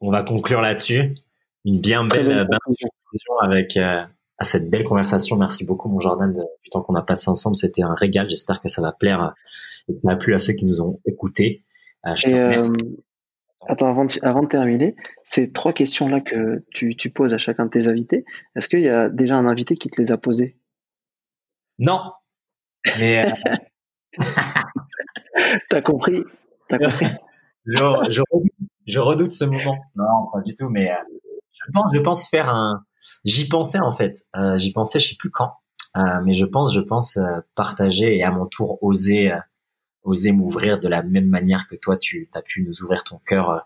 on 0.00 0.10
va 0.10 0.22
conclure 0.22 0.60
là-dessus. 0.60 1.14
Une 1.64 1.80
bien 1.80 2.06
belle, 2.06 2.46
conclusion 2.64 3.38
avec 3.42 3.76
euh, 3.76 4.04
à 4.38 4.44
cette 4.44 4.70
belle 4.70 4.84
conversation. 4.84 5.36
Merci 5.36 5.64
beaucoup 5.64 5.88
mon 5.88 6.00
Jordan 6.00 6.32
du 6.32 6.70
temps 6.70 6.82
qu'on 6.82 6.94
a 6.94 7.02
passé 7.02 7.28
ensemble. 7.28 7.56
C'était 7.56 7.82
un 7.82 7.94
régal. 7.94 8.28
J'espère 8.30 8.60
que 8.60 8.68
ça 8.68 8.82
va 8.82 8.92
plaire 8.92 9.34
et 9.88 9.94
que 9.94 10.00
ça 10.00 10.10
a 10.12 10.16
plu 10.16 10.34
à 10.34 10.38
ceux 10.38 10.52
qui 10.52 10.64
nous 10.64 10.80
ont 10.80 11.00
écoutés. 11.06 11.64
Euh, 12.06 12.14
euh, 12.28 12.62
attends, 13.68 13.88
avant 13.88 14.04
de, 14.04 14.12
avant 14.22 14.42
de 14.42 14.48
terminer, 14.48 14.96
ces 15.24 15.52
trois 15.52 15.72
questions-là 15.72 16.20
que 16.20 16.64
tu, 16.72 16.96
tu 16.96 17.10
poses 17.10 17.34
à 17.34 17.38
chacun 17.38 17.66
de 17.66 17.70
tes 17.70 17.88
invités, 17.88 18.24
est-ce 18.54 18.68
qu'il 18.68 18.80
y 18.80 18.88
a 18.88 19.08
déjà 19.08 19.36
un 19.36 19.46
invité 19.46 19.76
qui 19.76 19.90
te 19.90 20.00
les 20.00 20.12
a 20.12 20.18
posées? 20.18 20.58
Non. 21.78 22.00
Mais 22.98 23.26
t'as 25.68 25.82
compris 25.82 26.24
je, 27.66 28.20
je, 28.86 28.98
redoute, 28.98 29.32
ce 29.32 29.44
moment. 29.44 29.76
Non, 29.94 30.30
pas 30.32 30.40
du 30.40 30.54
tout, 30.54 30.68
mais 30.68 30.90
euh, 30.90 30.94
je 31.52 31.72
pense, 31.72 31.94
je 31.94 32.00
pense 32.00 32.28
faire 32.28 32.48
un. 32.48 32.84
J'y 33.24 33.48
pensais 33.48 33.78
en 33.78 33.92
fait. 33.92 34.16
Euh, 34.36 34.58
j'y 34.58 34.72
pensais, 34.72 34.98
je 34.98 35.10
sais 35.10 35.16
plus 35.16 35.30
quand, 35.30 35.52
euh, 35.96 36.20
mais 36.24 36.34
je 36.34 36.44
pense, 36.44 36.74
je 36.74 36.80
pense 36.80 37.18
partager 37.54 38.16
et 38.16 38.24
à 38.24 38.32
mon 38.32 38.46
tour 38.46 38.82
oser, 38.82 39.32
osé 40.06 40.32
m'ouvrir 40.32 40.78
de 40.78 40.88
la 40.88 41.02
même 41.02 41.26
manière 41.26 41.66
que 41.68 41.74
toi, 41.74 41.96
tu 41.96 42.30
as 42.32 42.40
pu 42.40 42.62
nous 42.62 42.82
ouvrir 42.82 43.04
ton 43.04 43.18
cœur 43.18 43.50
euh, 43.50 43.58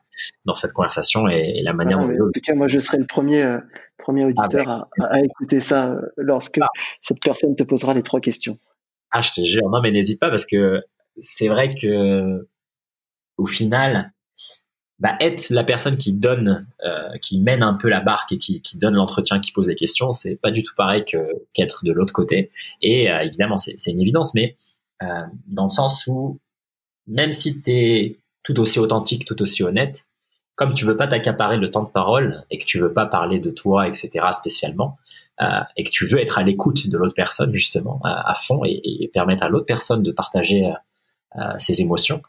dans 0.46 0.54
cette 0.54 0.72
conversation 0.72 1.28
et, 1.28 1.60
la 1.62 1.72
manière 1.72 1.98
dont. 1.98 2.06
En 2.06 2.32
tout 2.32 2.40
cas, 2.42 2.54
moi, 2.54 2.66
je 2.66 2.80
serai 2.80 2.98
le 2.98 3.06
premier, 3.06 3.42
euh, 3.42 3.58
premier 3.98 4.24
auditeur 4.24 4.68
ah, 4.68 4.88
ben. 4.98 5.04
à, 5.10 5.20
écouter 5.20 5.60
ça 5.60 5.90
euh, 5.90 6.00
lorsque 6.16 6.58
ah. 6.60 6.68
cette 7.02 7.22
personne 7.22 7.54
te 7.54 7.62
posera 7.62 7.94
les 7.94 8.02
trois 8.02 8.20
questions. 8.20 8.58
Ah, 9.10 9.20
je 9.20 9.32
te 9.32 9.44
jure, 9.44 9.68
non, 9.70 9.80
mais 9.82 9.92
n'hésite 9.92 10.18
pas 10.18 10.30
parce 10.30 10.46
que 10.46 10.82
c'est 11.18 11.48
vrai 11.48 11.74
que 11.74 12.48
au 13.36 13.46
final, 13.46 14.12
bah, 14.98 15.16
être 15.20 15.50
la 15.50 15.64
personne 15.64 15.96
qui 15.96 16.12
donne, 16.12 16.66
qui 17.20 17.40
mène 17.40 17.62
un 17.62 17.74
peu 17.74 17.88
la 17.88 18.00
barque 18.00 18.32
et 18.32 18.38
qui, 18.38 18.62
qui 18.62 18.78
donne 18.78 18.94
l'entretien, 18.94 19.40
qui 19.40 19.50
pose 19.50 19.66
les 19.66 19.74
questions, 19.74 20.12
c'est 20.12 20.36
pas 20.36 20.52
du 20.52 20.62
tout 20.62 20.74
pareil 20.76 21.04
que 21.04 21.18
qu'être 21.54 21.84
de 21.84 21.92
l'autre 21.92 22.12
côté. 22.12 22.52
Et 22.82 23.06
évidemment, 23.06 23.56
c'est 23.56 23.90
une 23.90 24.00
évidence, 24.00 24.34
mais 24.34 24.56
euh, 25.02 25.24
dans 25.46 25.64
le 25.64 25.70
sens 25.70 26.06
où 26.06 26.38
même 27.06 27.32
si 27.32 27.62
tu 27.62 27.70
es 27.70 28.16
tout 28.42 28.58
aussi 28.60 28.78
authentique, 28.78 29.24
tout 29.24 29.40
aussi 29.42 29.62
honnête, 29.62 30.06
comme 30.54 30.74
tu 30.74 30.84
veux 30.84 30.96
pas 30.96 31.08
t'accaparer 31.08 31.56
le 31.56 31.70
temps 31.70 31.82
de 31.82 31.88
parole 31.88 32.44
et 32.50 32.58
que 32.58 32.64
tu 32.64 32.78
veux 32.78 32.92
pas 32.92 33.06
parler 33.06 33.38
de 33.38 33.50
toi, 33.50 33.88
etc. 33.88 34.10
spécialement, 34.32 34.98
euh, 35.40 35.60
et 35.76 35.84
que 35.84 35.90
tu 35.90 36.06
veux 36.06 36.20
être 36.20 36.38
à 36.38 36.42
l'écoute 36.42 36.88
de 36.88 36.98
l'autre 36.98 37.14
personne 37.14 37.54
justement 37.54 38.00
à, 38.04 38.34
fond 38.34 38.60
et, 38.64 39.10
permettre 39.12 39.42
à 39.42 39.48
l'autre 39.48 39.64
personne 39.64 40.02
de 40.02 40.12
partager 40.12 40.70
euh, 41.36 41.40
ses 41.56 41.80
émotions, 41.80 42.22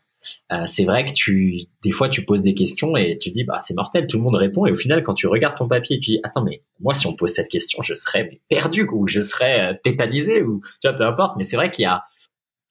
c'est 0.68 0.86
vrai 0.86 1.04
que 1.04 1.14
tu 1.14 1.66
des 1.84 1.90
fois 1.90 2.08
tu 2.08 2.24
poses 2.24 2.44
des 2.44 2.54
questions 2.54 2.96
et 2.96 3.18
tu 3.18 3.32
dis 3.32 3.44
bah 3.44 3.58
c'est 3.58 3.74
mortel, 3.74 4.06
tout 4.06 4.18
le 4.18 4.24
monde 4.24 4.36
répond 4.36 4.68
et 4.68 4.72
au 4.72 4.76
final 4.76 5.02
quand 5.02 5.16
tu 5.16 5.26
regardes 5.26 5.58
ton 5.58 5.68
papier 5.68 6.00
tu 6.00 6.12
dis 6.12 6.20
attends 6.22 6.44
mais 6.44 6.62
moi 6.80 6.94
si 6.94 7.08
on 7.08 7.16
pose 7.16 7.32
cette 7.32 7.50
question 7.50 7.82
je 7.82 7.96
serais 7.96 8.40
perdu 8.48 8.88
ou 8.92 9.08
je 9.08 9.20
serais 9.20 9.80
tétanisé 9.84 10.44
ou 10.44 10.62
tu 10.80 10.88
vois 10.88 10.96
peu 10.96 11.08
importe 11.08 11.38
mais 11.38 11.44
c'est 11.44 11.56
vrai 11.56 11.72
qu'il 11.72 11.84
y 11.84 11.88
a 11.88 12.04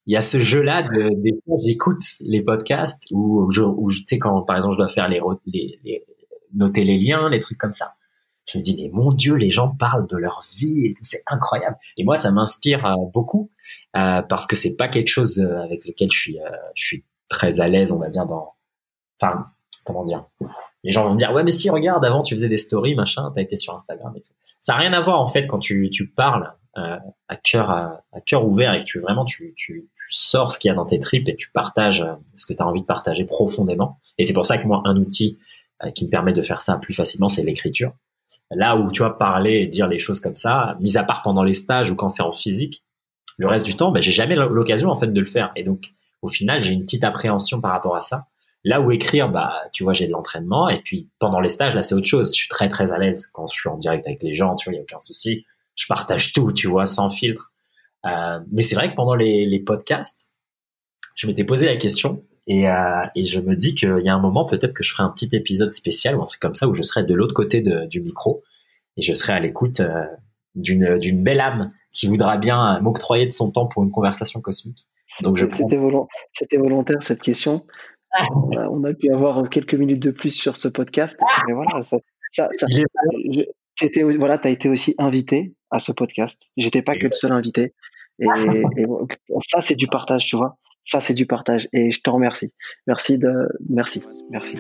il 0.07 0.15
y 0.15 0.17
a 0.17 0.21
ce 0.21 0.39
jeu-là 0.39 0.83
de, 0.83 1.11
des 1.23 1.35
fois, 1.45 1.57
j'écoute 1.65 2.03
les 2.21 2.43
podcasts 2.43 3.05
ou, 3.11 3.49
ou, 3.49 3.91
tu 3.93 4.03
sais, 4.07 4.19
quand, 4.19 4.43
par 4.43 4.57
exemple, 4.57 4.75
je 4.75 4.79
dois 4.79 4.89
faire 4.89 5.09
les, 5.09 5.21
les, 5.47 6.05
noter 6.55 6.85
les 6.85 6.97
liens, 6.97 7.29
les 7.29 7.41
trucs 7.41 7.59
comme 7.59 7.73
ça. 7.73 7.95
Je 8.47 8.59
me 8.59 8.63
dis, 8.63 8.77
mais 8.77 8.91
mon 8.93 9.13
Dieu, 9.13 9.35
les 9.35 9.51
gens 9.51 9.69
parlent 9.69 10.09
de 10.09 10.17
leur 10.17 10.45
vie 10.57 10.87
et 10.87 10.95
tout, 10.95 11.05
c'est 11.05 11.23
incroyable. 11.29 11.77
Et 11.97 12.05
moi, 12.05 12.17
ça 12.17 12.31
m'inspire 12.31 12.85
euh, 12.85 12.95
beaucoup, 13.13 13.51
euh, 13.97 14.23
parce 14.23 14.47
que 14.47 14.57
c'est 14.57 14.77
pas 14.77 14.89
quelque 14.89 15.09
chose 15.09 15.39
euh, 15.39 15.63
avec 15.63 15.87
lequel 15.87 16.11
je 16.11 16.19
suis, 16.19 16.39
je 16.75 16.85
suis 16.85 17.05
très 17.29 17.61
à 17.61 17.69
l'aise, 17.69 17.93
on 17.93 17.99
va 17.99 18.09
dire, 18.09 18.27
dans, 18.27 18.55
enfin, 19.21 19.47
comment 19.85 20.05
dire. 20.05 20.25
Les 20.83 20.91
gens 20.91 21.05
vont 21.05 21.13
me 21.13 21.19
dire, 21.19 21.33
ouais, 21.33 21.45
mais 21.45 21.53
si, 21.53 21.71
regarde, 21.71 22.05
avant, 22.05 22.23
tu 22.23 22.35
faisais 22.35 22.49
des 22.49 22.57
stories, 22.57 22.95
machin, 22.95 23.31
t'as 23.35 23.43
été 23.43 23.55
sur 23.55 23.75
Instagram 23.75 24.13
et 24.17 24.21
tout. 24.21 24.33
Ça 24.61 24.73
n'a 24.73 24.81
rien 24.81 24.93
à 24.95 25.01
voir, 25.01 25.21
en 25.21 25.27
fait, 25.27 25.47
quand 25.47 25.59
tu, 25.59 25.91
tu 25.91 26.09
parles, 26.09 26.53
à 26.75 27.37
cœur 27.37 27.71
à, 27.71 28.03
cœur 28.27 28.47
ouvert 28.47 28.75
et 28.75 28.81
que 28.81 28.85
tu 28.85 29.01
vraiment 29.01 29.25
tu, 29.25 29.55
sors 30.11 30.53
ce 30.53 30.59
qu'il 30.59 30.69
y 30.69 30.73
a 30.73 30.75
dans 30.75 30.85
tes 30.85 30.99
tripes 30.99 31.29
et 31.29 31.37
tu 31.37 31.51
partages 31.51 32.03
euh, 32.03 32.15
ce 32.37 32.45
que 32.45 32.53
tu 32.53 32.61
as 32.61 32.67
envie 32.67 32.81
de 32.81 32.87
partager 32.87 33.25
profondément. 33.25 34.01
Et 34.19 34.25
c'est 34.25 34.33
pour 34.33 34.45
ça 34.45 34.59
que 34.59 34.67
moi, 34.67 34.83
un 34.85 34.97
outil 34.97 35.39
euh, 35.85 35.91
qui 35.91 36.05
me 36.05 36.11
permet 36.11 36.33
de 36.33 36.43
faire 36.43 36.63
ça 36.63 36.77
plus 36.79 36.93
facilement, 36.93 37.29
c'est 37.29 37.45
l'écriture. 37.45 37.93
Là 38.51 38.77
où 38.77 38.91
tu 38.91 39.03
vas 39.03 39.11
parler 39.11 39.61
et 39.61 39.67
dire 39.67 39.87
les 39.87 40.01
choses 40.01 40.19
comme 40.19 40.37
ça, 40.37 40.77
mis 40.81 40.97
à 40.97 41.05
part 41.05 41.23
pendant 41.23 41.45
les 41.45 41.55
stages 41.55 41.91
ou 41.91 41.97
quand 41.97 42.09
c'est 42.09 42.23
en 42.23 42.33
physique, 42.33 42.83
le 43.39 43.47
reste 43.47 43.65
du 43.65 43.77
temps, 43.77 43.93
ben, 43.93 44.03
j'ai 44.03 44.13
jamais 44.13 44.35
l'occasion 44.35 44.91
en 44.91 44.99
fait 44.99 45.07
de 45.07 45.21
le 45.21 45.27
faire. 45.27 45.53
Et 45.55 45.63
donc, 45.63 45.93
au 46.23 46.29
final, 46.29 46.63
j'ai 46.63 46.73
une 46.73 46.83
petite 46.83 47.05
appréhension 47.05 47.61
par 47.61 47.71
rapport 47.71 47.95
à 47.95 48.01
ça. 48.01 48.27
Là 48.65 48.81
où 48.81 48.91
écrire, 48.91 49.31
bah, 49.31 49.55
tu 49.73 49.85
vois, 49.85 49.95
j'ai 49.95 50.07
de 50.07 50.13
l'entraînement. 50.13 50.69
Et 50.69 50.81
puis 50.83 51.09
pendant 51.19 51.41
les 51.41 51.49
stages, 51.49 51.75
là, 51.75 51.83
c'est 51.83 51.95
autre 51.95 52.07
chose. 52.07 52.35
Je 52.35 52.41
suis 52.41 52.49
très 52.49 52.69
très 52.69 52.93
à 52.93 52.99
l'aise 52.99 53.29
quand 53.33 53.47
je 53.47 53.55
suis 53.55 53.69
en 53.69 53.77
direct 53.77 54.07
avec 54.07 54.23
les 54.23 54.35
gens. 54.35 54.55
Tu 54.57 54.69
vois, 54.69 54.75
il 54.75 54.77
y 54.77 54.81
a 54.81 54.83
aucun 54.83 54.99
souci. 54.99 55.47
Je 55.81 55.87
partage 55.87 56.35
tout, 56.35 56.53
tu 56.53 56.69
vois, 56.69 56.85
sans 56.85 57.09
filtre. 57.09 57.53
Euh, 58.05 58.39
mais 58.53 58.63
c'est 58.63 58.75
vrai 58.75 58.91
que 58.91 58.97
pendant 58.97 59.15
les, 59.15 59.47
les 59.47 59.61
podcasts, 59.61 60.31
je 61.17 61.27
m'étais 61.27 61.45
posé 61.45 61.67
la 61.67 61.77
question 61.77 62.23
et, 62.47 62.69
euh, 62.69 63.07
et 63.15 63.25
je 63.25 63.41
me 63.41 63.57
dis 63.57 63.75
qu'il 63.75 64.01
y 64.03 64.09
a 64.11 64.15
un 64.15 64.21
moment 64.21 64.45
peut-être 64.45 64.75
que 64.75 64.85
je 64.85 64.93
ferai 64.93 65.03
un 65.03 65.11
petit 65.11 65.35
épisode 65.35 65.71
spécial 65.71 66.17
ou 66.17 66.23
un 66.23 66.27
truc 66.27 66.41
comme 66.41 66.55
ça 66.55 66.69
où 66.69 66.75
je 66.75 66.83
serai 66.83 67.05
de 67.05 67.15
l'autre 67.15 67.35
côté 67.35 67.63
de, 67.63 67.87
du 67.87 68.01
micro 68.01 68.43
et 68.97 69.03
je 69.03 69.13
serai 69.15 69.33
à 69.33 69.41
l'écoute 69.41 69.81
euh, 69.81 70.05
d'une 70.55 70.99
d'une 70.99 71.23
belle 71.23 71.41
âme 71.41 71.73
qui 71.93 72.07
voudra 72.07 72.37
bien 72.37 72.79
m'octroyer 72.81 73.27
de 73.27 73.33
son 73.33 73.51
temps 73.51 73.67
pour 73.67 73.83
une 73.83 73.91
conversation 73.91 74.41
cosmique. 74.41 74.87
Donc 75.23 75.37
je 75.37 75.47
c'était 75.51 75.81
c'était 76.33 76.57
volontaire 76.59 77.03
cette 77.03 77.23
question. 77.23 77.67
Ah. 78.13 78.27
On, 78.35 78.85
a, 78.85 78.93
pu 78.93 79.13
avoir 79.13 79.49
quelques 79.49 79.75
minutes 79.75 80.03
de 80.03 80.11
plus 80.11 80.33
sur 80.33 80.57
ce 80.57 80.69
podcast. 80.69 81.23
Mais 81.47 81.53
voilà, 81.53 81.83
ça, 81.83 81.99
ça, 82.31 82.49
ça 82.59 82.67
voilà, 84.19 84.39
tu 84.39 84.49
as 84.49 84.51
été 84.51 84.69
aussi 84.69 84.95
invité 84.99 85.55
à 85.71 85.79
ce 85.79 85.93
podcast. 85.93 86.51
J'étais 86.57 86.83
pas 86.83 86.97
que 86.97 87.07
le 87.07 87.13
seul 87.13 87.33
invité. 87.33 87.75
Et, 88.21 88.27
ça, 89.41 89.61
c'est 89.63 89.77
du 89.77 89.87
partage, 89.87 90.27
tu 90.27 90.37
vois. 90.37 90.59
Ça, 90.83 91.01
c'est 91.01 91.15
du 91.15 91.27
partage. 91.27 91.69
Et 91.73 91.91
je 91.91 92.01
te 92.01 92.11
remercie. 92.11 92.53
Merci 92.87 93.19
de, 93.19 93.33
merci, 93.69 94.03
merci. 94.31 94.57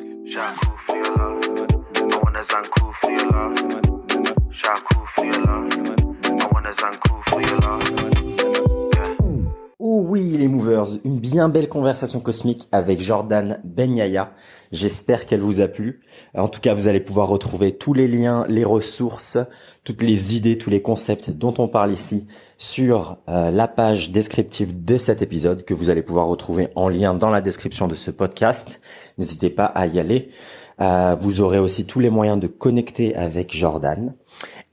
Oh 9.83 10.05
oui, 10.07 10.37
les 10.37 10.47
movers, 10.47 10.89
une 11.07 11.19
bien 11.19 11.49
belle 11.49 11.71
conversation 11.71 12.21
cosmique 12.21 12.69
avec 12.71 13.01
Jordan 13.01 13.63
Benyaya. 13.65 14.35
J'espère 14.73 15.25
qu'elle 15.25 15.41
vous 15.41 15.63
a 15.63 15.69
plu. 15.69 16.03
En 16.37 16.49
tout 16.49 16.61
cas, 16.61 16.75
vous 16.75 16.87
allez 16.87 17.01
pouvoir 17.01 17.29
retrouver 17.29 17.79
tous 17.79 17.95
les 17.95 18.07
liens, 18.07 18.45
les 18.47 18.63
ressources, 18.63 19.39
toutes 19.83 20.03
les 20.03 20.37
idées, 20.37 20.59
tous 20.59 20.69
les 20.69 20.83
concepts 20.83 21.31
dont 21.31 21.55
on 21.57 21.67
parle 21.67 21.93
ici 21.93 22.27
sur 22.59 23.17
euh, 23.31 23.51
la 23.51 23.69
page 23.69 24.11
descriptive 24.11 24.85
de 24.85 24.99
cet 24.99 25.23
épisode 25.23 25.65
que 25.65 25.73
vous 25.73 25.89
allez 25.89 26.03
pouvoir 26.03 26.27
retrouver 26.27 26.69
en 26.75 26.91
lien 26.91 27.15
dans 27.15 27.31
la 27.31 27.41
description 27.41 27.89
de 27.89 27.95
ce 27.95 28.11
podcast. 28.11 28.83
N'hésitez 29.17 29.49
pas 29.49 29.65
à 29.65 29.87
y 29.87 29.99
aller. 29.99 30.29
Euh, 30.83 31.17
vous 31.19 31.41
aurez 31.41 31.59
aussi 31.59 31.87
tous 31.87 32.01
les 32.01 32.11
moyens 32.11 32.39
de 32.39 32.49
connecter 32.49 33.17
avec 33.17 33.57
Jordan 33.57 34.15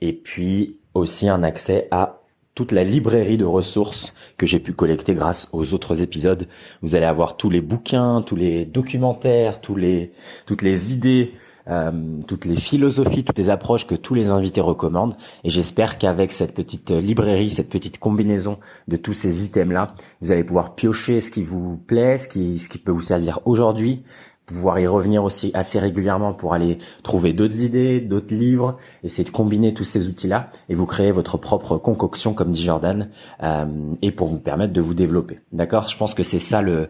et 0.01 0.11
puis 0.11 0.81
aussi 0.93 1.29
un 1.29 1.43
accès 1.43 1.87
à 1.91 2.23
toute 2.57 2.71
la 2.71 2.83
librairie 2.83 3.37
de 3.37 3.45
ressources 3.45 4.13
que 4.35 4.47
j'ai 4.47 4.57
pu 4.57 4.73
collecter 4.73 5.13
grâce 5.13 5.47
aux 5.53 5.75
autres 5.75 6.01
épisodes. 6.01 6.47
Vous 6.81 6.95
allez 6.95 7.05
avoir 7.05 7.37
tous 7.37 7.51
les 7.51 7.61
bouquins, 7.61 8.23
tous 8.25 8.35
les 8.35 8.65
documentaires, 8.65 9.61
toutes 9.61 9.77
les 9.77 10.91
idées, 10.91 11.33
euh, 11.67 11.91
toutes 12.25 12.45
les 12.45 12.55
philosophies, 12.55 13.23
toutes 13.23 13.37
les 13.37 13.51
approches 13.51 13.85
que 13.85 13.93
tous 13.93 14.15
les 14.15 14.31
invités 14.31 14.61
recommandent. 14.61 15.15
Et 15.43 15.51
j'espère 15.51 15.99
qu'avec 15.99 16.33
cette 16.33 16.55
petite 16.55 16.89
librairie, 16.89 17.51
cette 17.51 17.69
petite 17.69 17.99
combinaison 17.99 18.57
de 18.87 18.97
tous 18.97 19.13
ces 19.13 19.45
items-là, 19.45 19.93
vous 20.21 20.31
allez 20.31 20.43
pouvoir 20.43 20.73
piocher 20.73 21.21
ce 21.21 21.29
qui 21.29 21.43
vous 21.43 21.77
plaît, 21.77 22.17
ce 22.17 22.27
qui 22.27 22.77
peut 22.79 22.91
vous 22.91 23.01
servir 23.01 23.39
aujourd'hui, 23.45 24.01
pouvoir 24.47 24.79
y 24.79 24.87
revenir 24.87 25.23
aussi 25.25 25.51
assez 25.53 25.77
régulièrement 25.77 26.33
pour 26.33 26.53
aller 26.53 26.79
trouver 27.03 27.33
d'autres 27.33 27.61
idées, 27.61 27.99
d'autres 27.99 28.33
livres, 28.33 28.77
essayer 29.03 29.25
de 29.25 29.29
combiner 29.29 29.73
tous 29.73 29.83
ces 29.83 30.07
outils-là 30.07 30.49
et 30.69 30.73
vous 30.73 30.85
créer 30.85 31.11
votre 31.11 31.37
propre 31.37 31.77
concoction, 31.77 32.33
comme 32.33 32.51
dit 32.51 32.63
Jordan, 32.63 33.09
euh, 33.43 33.65
et 34.01 34.11
pour 34.11 34.27
vous 34.27 34.39
permettre 34.39 34.71
de 34.71 34.81
vous 34.81 34.93
développer. 34.93 35.41
D'accord? 35.51 35.89
Je 35.89 35.97
pense 35.97 36.13
que 36.13 36.23
c'est 36.23 36.39
ça 36.39 36.61
le 36.61 36.89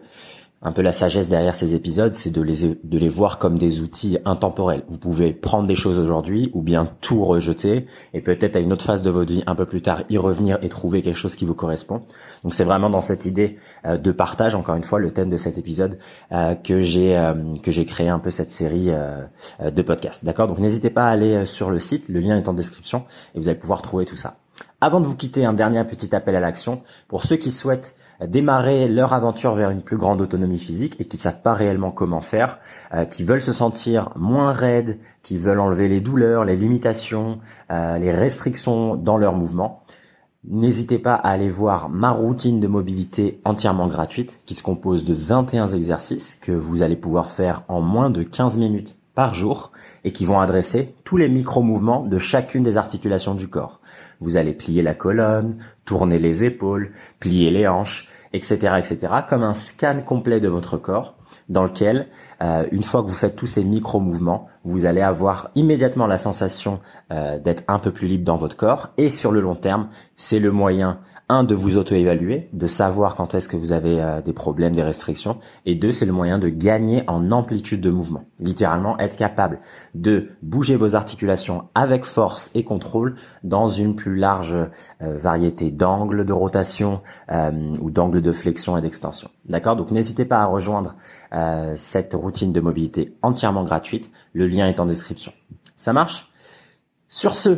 un 0.60 0.72
peu 0.72 0.82
la 0.82 0.92
sagesse 0.92 1.28
derrière 1.28 1.54
ces 1.54 1.74
épisodes, 1.74 2.14
c'est 2.14 2.30
de 2.30 2.42
les, 2.42 2.74
de 2.82 2.98
les 2.98 3.08
voir 3.08 3.38
comme 3.38 3.58
des 3.58 3.80
outils 3.80 4.18
intemporels. 4.24 4.82
Vous 4.88 4.98
pouvez 4.98 5.32
prendre 5.32 5.68
des 5.68 5.76
choses 5.76 5.98
aujourd'hui 5.98 6.50
ou 6.52 6.62
bien 6.62 6.86
tout 7.00 7.24
rejeter 7.24 7.86
et 8.12 8.20
peut-être 8.20 8.56
à 8.56 8.58
une 8.58 8.72
autre 8.72 8.84
phase 8.84 9.02
de 9.02 9.10
votre 9.10 9.32
vie 9.32 9.44
un 9.46 9.54
peu 9.54 9.66
plus 9.66 9.82
tard 9.82 10.02
y 10.08 10.18
revenir 10.18 10.58
et 10.62 10.68
trouver 10.68 11.02
quelque 11.02 11.16
chose 11.16 11.36
qui 11.36 11.44
vous 11.44 11.54
correspond. 11.54 12.02
Donc 12.42 12.54
c'est 12.54 12.64
vraiment 12.64 12.90
dans 12.90 13.00
cette 13.00 13.24
idée 13.24 13.56
euh, 13.84 13.98
de 13.98 14.10
partage, 14.10 14.56
encore 14.56 14.74
une 14.74 14.84
fois, 14.84 14.98
le 14.98 15.12
thème 15.12 15.30
de 15.30 15.36
cet 15.36 15.58
épisode 15.58 15.98
euh, 16.32 16.56
que 16.56 16.80
j'ai 16.80 17.16
euh, 17.16 17.34
que 17.62 17.70
j'ai 17.70 17.84
créé 17.84 18.08
un 18.08 18.18
peu 18.18 18.30
cette 18.30 18.50
série 18.50 18.90
de 19.60 19.82
podcasts. 19.82 20.24
D'accord? 20.24 20.48
Donc 20.48 20.58
n'hésitez 20.58 20.90
pas 20.90 21.06
à 21.06 21.10
aller 21.10 21.46
sur 21.46 21.70
le 21.70 21.78
site, 21.78 22.08
le 22.08 22.20
lien 22.20 22.36
est 22.36 22.48
en 22.48 22.54
description 22.54 23.04
et 23.34 23.38
vous 23.38 23.48
allez 23.48 23.58
pouvoir 23.58 23.82
trouver 23.82 24.04
tout 24.04 24.16
ça. 24.16 24.36
Avant 24.80 25.00
de 25.00 25.06
vous 25.06 25.16
quitter, 25.16 25.44
un 25.44 25.52
dernier 25.52 25.82
petit 25.84 26.14
appel 26.14 26.36
à 26.36 26.40
l'action 26.40 26.82
pour 27.08 27.24
ceux 27.24 27.36
qui 27.36 27.50
souhaitent 27.50 27.94
démarrer 28.26 28.88
leur 28.88 29.12
aventure 29.12 29.54
vers 29.54 29.70
une 29.70 29.82
plus 29.82 29.96
grande 29.96 30.20
autonomie 30.20 30.58
physique 30.58 30.96
et 31.00 31.06
qui 31.06 31.16
savent 31.16 31.42
pas 31.42 31.54
réellement 31.54 31.90
comment 31.90 32.20
faire, 32.20 32.58
euh, 32.94 33.04
qui 33.04 33.24
veulent 33.24 33.40
se 33.40 33.52
sentir 33.52 34.10
moins 34.16 34.52
raides, 34.52 34.98
qui 35.22 35.38
veulent 35.38 35.60
enlever 35.60 35.88
les 35.88 36.00
douleurs, 36.00 36.44
les 36.44 36.56
limitations, 36.56 37.38
euh, 37.70 37.98
les 37.98 38.12
restrictions 38.12 38.96
dans 38.96 39.16
leur 39.16 39.34
mouvement. 39.34 39.84
N'hésitez 40.44 40.98
pas 40.98 41.14
à 41.14 41.30
aller 41.30 41.48
voir 41.48 41.88
ma 41.88 42.10
routine 42.10 42.60
de 42.60 42.68
mobilité 42.68 43.40
entièrement 43.44 43.88
gratuite 43.88 44.38
qui 44.46 44.54
se 44.54 44.62
compose 44.62 45.04
de 45.04 45.12
21 45.12 45.68
exercices 45.68 46.36
que 46.40 46.52
vous 46.52 46.82
allez 46.82 46.96
pouvoir 46.96 47.30
faire 47.30 47.62
en 47.68 47.80
moins 47.80 48.08
de 48.08 48.22
15 48.22 48.56
minutes 48.56 48.96
par 49.14 49.34
jour 49.34 49.72
et 50.04 50.12
qui 50.12 50.24
vont 50.24 50.38
adresser 50.38 50.94
tous 51.04 51.16
les 51.16 51.28
micro-mouvements 51.28 52.04
de 52.04 52.18
chacune 52.18 52.62
des 52.62 52.76
articulations 52.76 53.34
du 53.34 53.48
corps. 53.48 53.77
Vous 54.20 54.36
allez 54.36 54.52
plier 54.52 54.82
la 54.82 54.94
colonne, 54.94 55.58
tourner 55.84 56.18
les 56.18 56.44
épaules, 56.44 56.92
plier 57.20 57.50
les 57.50 57.66
hanches, 57.68 58.08
etc., 58.32 58.74
etc., 58.78 59.12
comme 59.28 59.42
un 59.42 59.54
scan 59.54 60.02
complet 60.04 60.40
de 60.40 60.48
votre 60.48 60.76
corps 60.76 61.14
dans 61.48 61.64
lequel, 61.64 62.08
euh, 62.42 62.66
une 62.72 62.82
fois 62.82 63.02
que 63.02 63.08
vous 63.08 63.14
faites 63.14 63.36
tous 63.36 63.46
ces 63.46 63.64
micro-mouvements, 63.64 64.48
vous 64.64 64.86
allez 64.86 65.00
avoir 65.00 65.50
immédiatement 65.54 66.06
la 66.06 66.18
sensation 66.18 66.80
euh, 67.12 67.38
d'être 67.38 67.64
un 67.68 67.78
peu 67.78 67.90
plus 67.90 68.06
libre 68.06 68.24
dans 68.24 68.36
votre 68.36 68.56
corps 68.56 68.90
et 68.96 69.10
sur 69.10 69.32
le 69.32 69.40
long 69.40 69.54
terme, 69.54 69.88
c'est 70.16 70.40
le 70.40 70.52
moyen 70.52 71.00
un 71.28 71.44
de 71.44 71.54
vous 71.54 71.76
auto-évaluer, 71.76 72.48
de 72.52 72.66
savoir 72.66 73.14
quand 73.14 73.34
est-ce 73.34 73.48
que 73.48 73.56
vous 73.56 73.72
avez 73.72 74.00
euh, 74.00 74.22
des 74.22 74.32
problèmes, 74.32 74.74
des 74.74 74.82
restrictions 74.82 75.38
et 75.66 75.74
deux, 75.74 75.92
c'est 75.92 76.06
le 76.06 76.12
moyen 76.12 76.38
de 76.38 76.48
gagner 76.48 77.02
en 77.06 77.30
amplitude 77.32 77.80
de 77.80 77.90
mouvement. 77.90 78.24
Littéralement 78.38 78.98
être 78.98 79.16
capable 79.16 79.60
de 79.94 80.28
bouger 80.42 80.76
vos 80.76 80.94
articulations 80.94 81.68
avec 81.74 82.04
force 82.04 82.50
et 82.54 82.64
contrôle 82.64 83.14
dans 83.44 83.68
une 83.68 83.94
plus 83.94 84.16
large 84.16 84.54
euh, 84.54 84.68
variété 85.00 85.70
d'angles 85.70 86.24
de 86.24 86.32
rotation 86.32 87.02
ou 87.80 87.90
d'angles 87.90 88.20
de 88.20 88.32
flexion 88.32 88.76
et 88.76 88.80
d'extension. 88.80 89.30
D'accord? 89.44 89.76
Donc 89.76 89.90
n'hésitez 89.90 90.24
pas 90.24 90.40
à 90.40 90.46
rejoindre 90.46 90.96
cette 91.76 92.14
routine 92.14 92.52
de 92.52 92.60
mobilité 92.60 93.16
entièrement 93.22 93.64
gratuite. 93.64 94.10
Le 94.32 94.46
lien 94.46 94.66
est 94.66 94.80
en 94.80 94.86
description. 94.86 95.32
Ça 95.76 95.92
marche? 95.92 96.30
Sur 97.08 97.34
ce, 97.34 97.50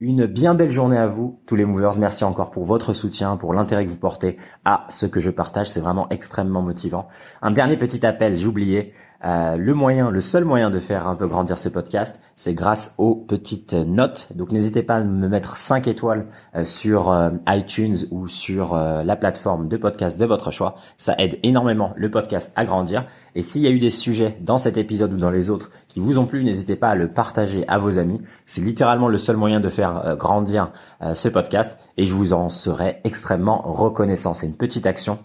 une 0.00 0.26
bien 0.26 0.54
belle 0.54 0.70
journée 0.70 0.98
à 0.98 1.06
vous, 1.06 1.40
tous 1.46 1.56
les 1.56 1.64
movers. 1.64 1.98
Merci 1.98 2.24
encore 2.24 2.50
pour 2.50 2.64
votre 2.64 2.92
soutien, 2.92 3.36
pour 3.36 3.54
l'intérêt 3.54 3.84
que 3.84 3.90
vous 3.90 3.96
portez 3.96 4.36
à 4.64 4.86
ce 4.88 5.06
que 5.06 5.20
je 5.20 5.30
partage. 5.30 5.68
C'est 5.68 5.80
vraiment 5.80 6.08
extrêmement 6.10 6.62
motivant. 6.62 7.08
Un 7.42 7.52
dernier 7.52 7.76
petit 7.76 8.04
appel, 8.04 8.36
j'ai 8.36 8.46
oublié. 8.46 8.92
Euh, 9.24 9.56
le 9.56 9.72
moyen, 9.72 10.10
le 10.10 10.20
seul 10.20 10.44
moyen 10.44 10.68
de 10.68 10.78
faire 10.78 11.06
un 11.06 11.14
peu 11.14 11.26
grandir 11.26 11.56
ce 11.56 11.70
podcast, 11.70 12.20
c'est 12.36 12.52
grâce 12.52 12.94
aux 12.98 13.14
petites 13.14 13.72
notes. 13.72 14.28
Donc 14.34 14.52
n'hésitez 14.52 14.82
pas 14.82 14.96
à 14.96 15.02
me 15.02 15.28
mettre 15.28 15.56
5 15.56 15.86
étoiles 15.86 16.26
euh, 16.54 16.64
sur 16.66 17.10
euh, 17.10 17.30
iTunes 17.48 17.96
ou 18.10 18.28
sur 18.28 18.74
la 18.74 19.16
plateforme 19.16 19.68
de 19.68 19.76
podcast 19.76 20.18
de 20.18 20.26
votre 20.26 20.50
choix. 20.50 20.74
Ça 20.98 21.14
aide 21.18 21.38
énormément 21.42 21.94
le 21.96 22.10
podcast 22.10 22.52
à 22.56 22.64
grandir. 22.64 23.06
Et 23.34 23.42
s'il 23.42 23.62
y 23.62 23.66
a 23.66 23.70
eu 23.70 23.78
des 23.78 23.90
sujets 23.90 24.36
dans 24.40 24.58
cet 24.58 24.76
épisode 24.76 25.12
ou 25.14 25.16
dans 25.16 25.30
les 25.30 25.48
autres 25.48 25.70
qui 25.88 26.00
vous 26.00 26.18
ont 26.18 26.26
plu, 26.26 26.44
n'hésitez 26.44 26.76
pas 26.76 26.90
à 26.90 26.94
le 26.94 27.08
partager 27.08 27.64
à 27.68 27.78
vos 27.78 27.98
amis. 27.98 28.20
C'est 28.46 28.60
littéralement 28.60 29.08
le 29.08 29.18
seul 29.18 29.36
moyen 29.36 29.60
de 29.60 29.68
faire 29.68 30.16
grandir 30.18 30.70
ce 31.14 31.28
podcast 31.28 31.78
et 31.96 32.04
je 32.04 32.14
vous 32.14 32.32
en 32.32 32.48
serai 32.48 33.00
extrêmement 33.04 33.62
reconnaissant. 33.64 34.34
C'est 34.34 34.46
une 34.46 34.56
petite 34.56 34.86
action 34.86 35.18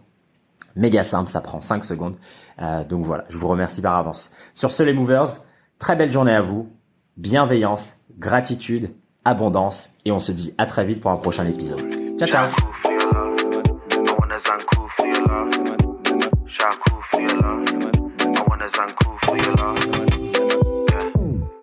méga 0.76 1.04
simple, 1.04 1.30
ça 1.30 1.42
prend 1.42 1.60
5 1.60 1.84
secondes. 1.84 2.16
Euh, 2.62 2.84
donc 2.84 3.06
voilà, 3.06 3.24
je 3.30 3.38
vous 3.38 3.48
remercie 3.48 3.82
par 3.82 3.96
avance. 3.96 4.32
Sur 4.54 4.72
ce 4.72 4.84
les 4.84 4.94
movers, 4.94 5.28
très 5.78 5.96
belle 5.96 6.12
journée 6.12 6.34
à 6.34 6.42
vous, 6.42 6.70
bienveillance, 7.18 7.98
gratitude, 8.18 8.94
abondance 9.26 9.92
et 10.06 10.12
on 10.12 10.20
se 10.20 10.32
dit 10.32 10.54
à 10.58 10.66
très 10.66 10.86
vite 10.86 11.02
pour 11.02 11.12
un 11.12 11.18
prochain 11.18 11.46
épisode. 11.46 11.82
Ciao 12.18 12.28
ciao 12.28 12.50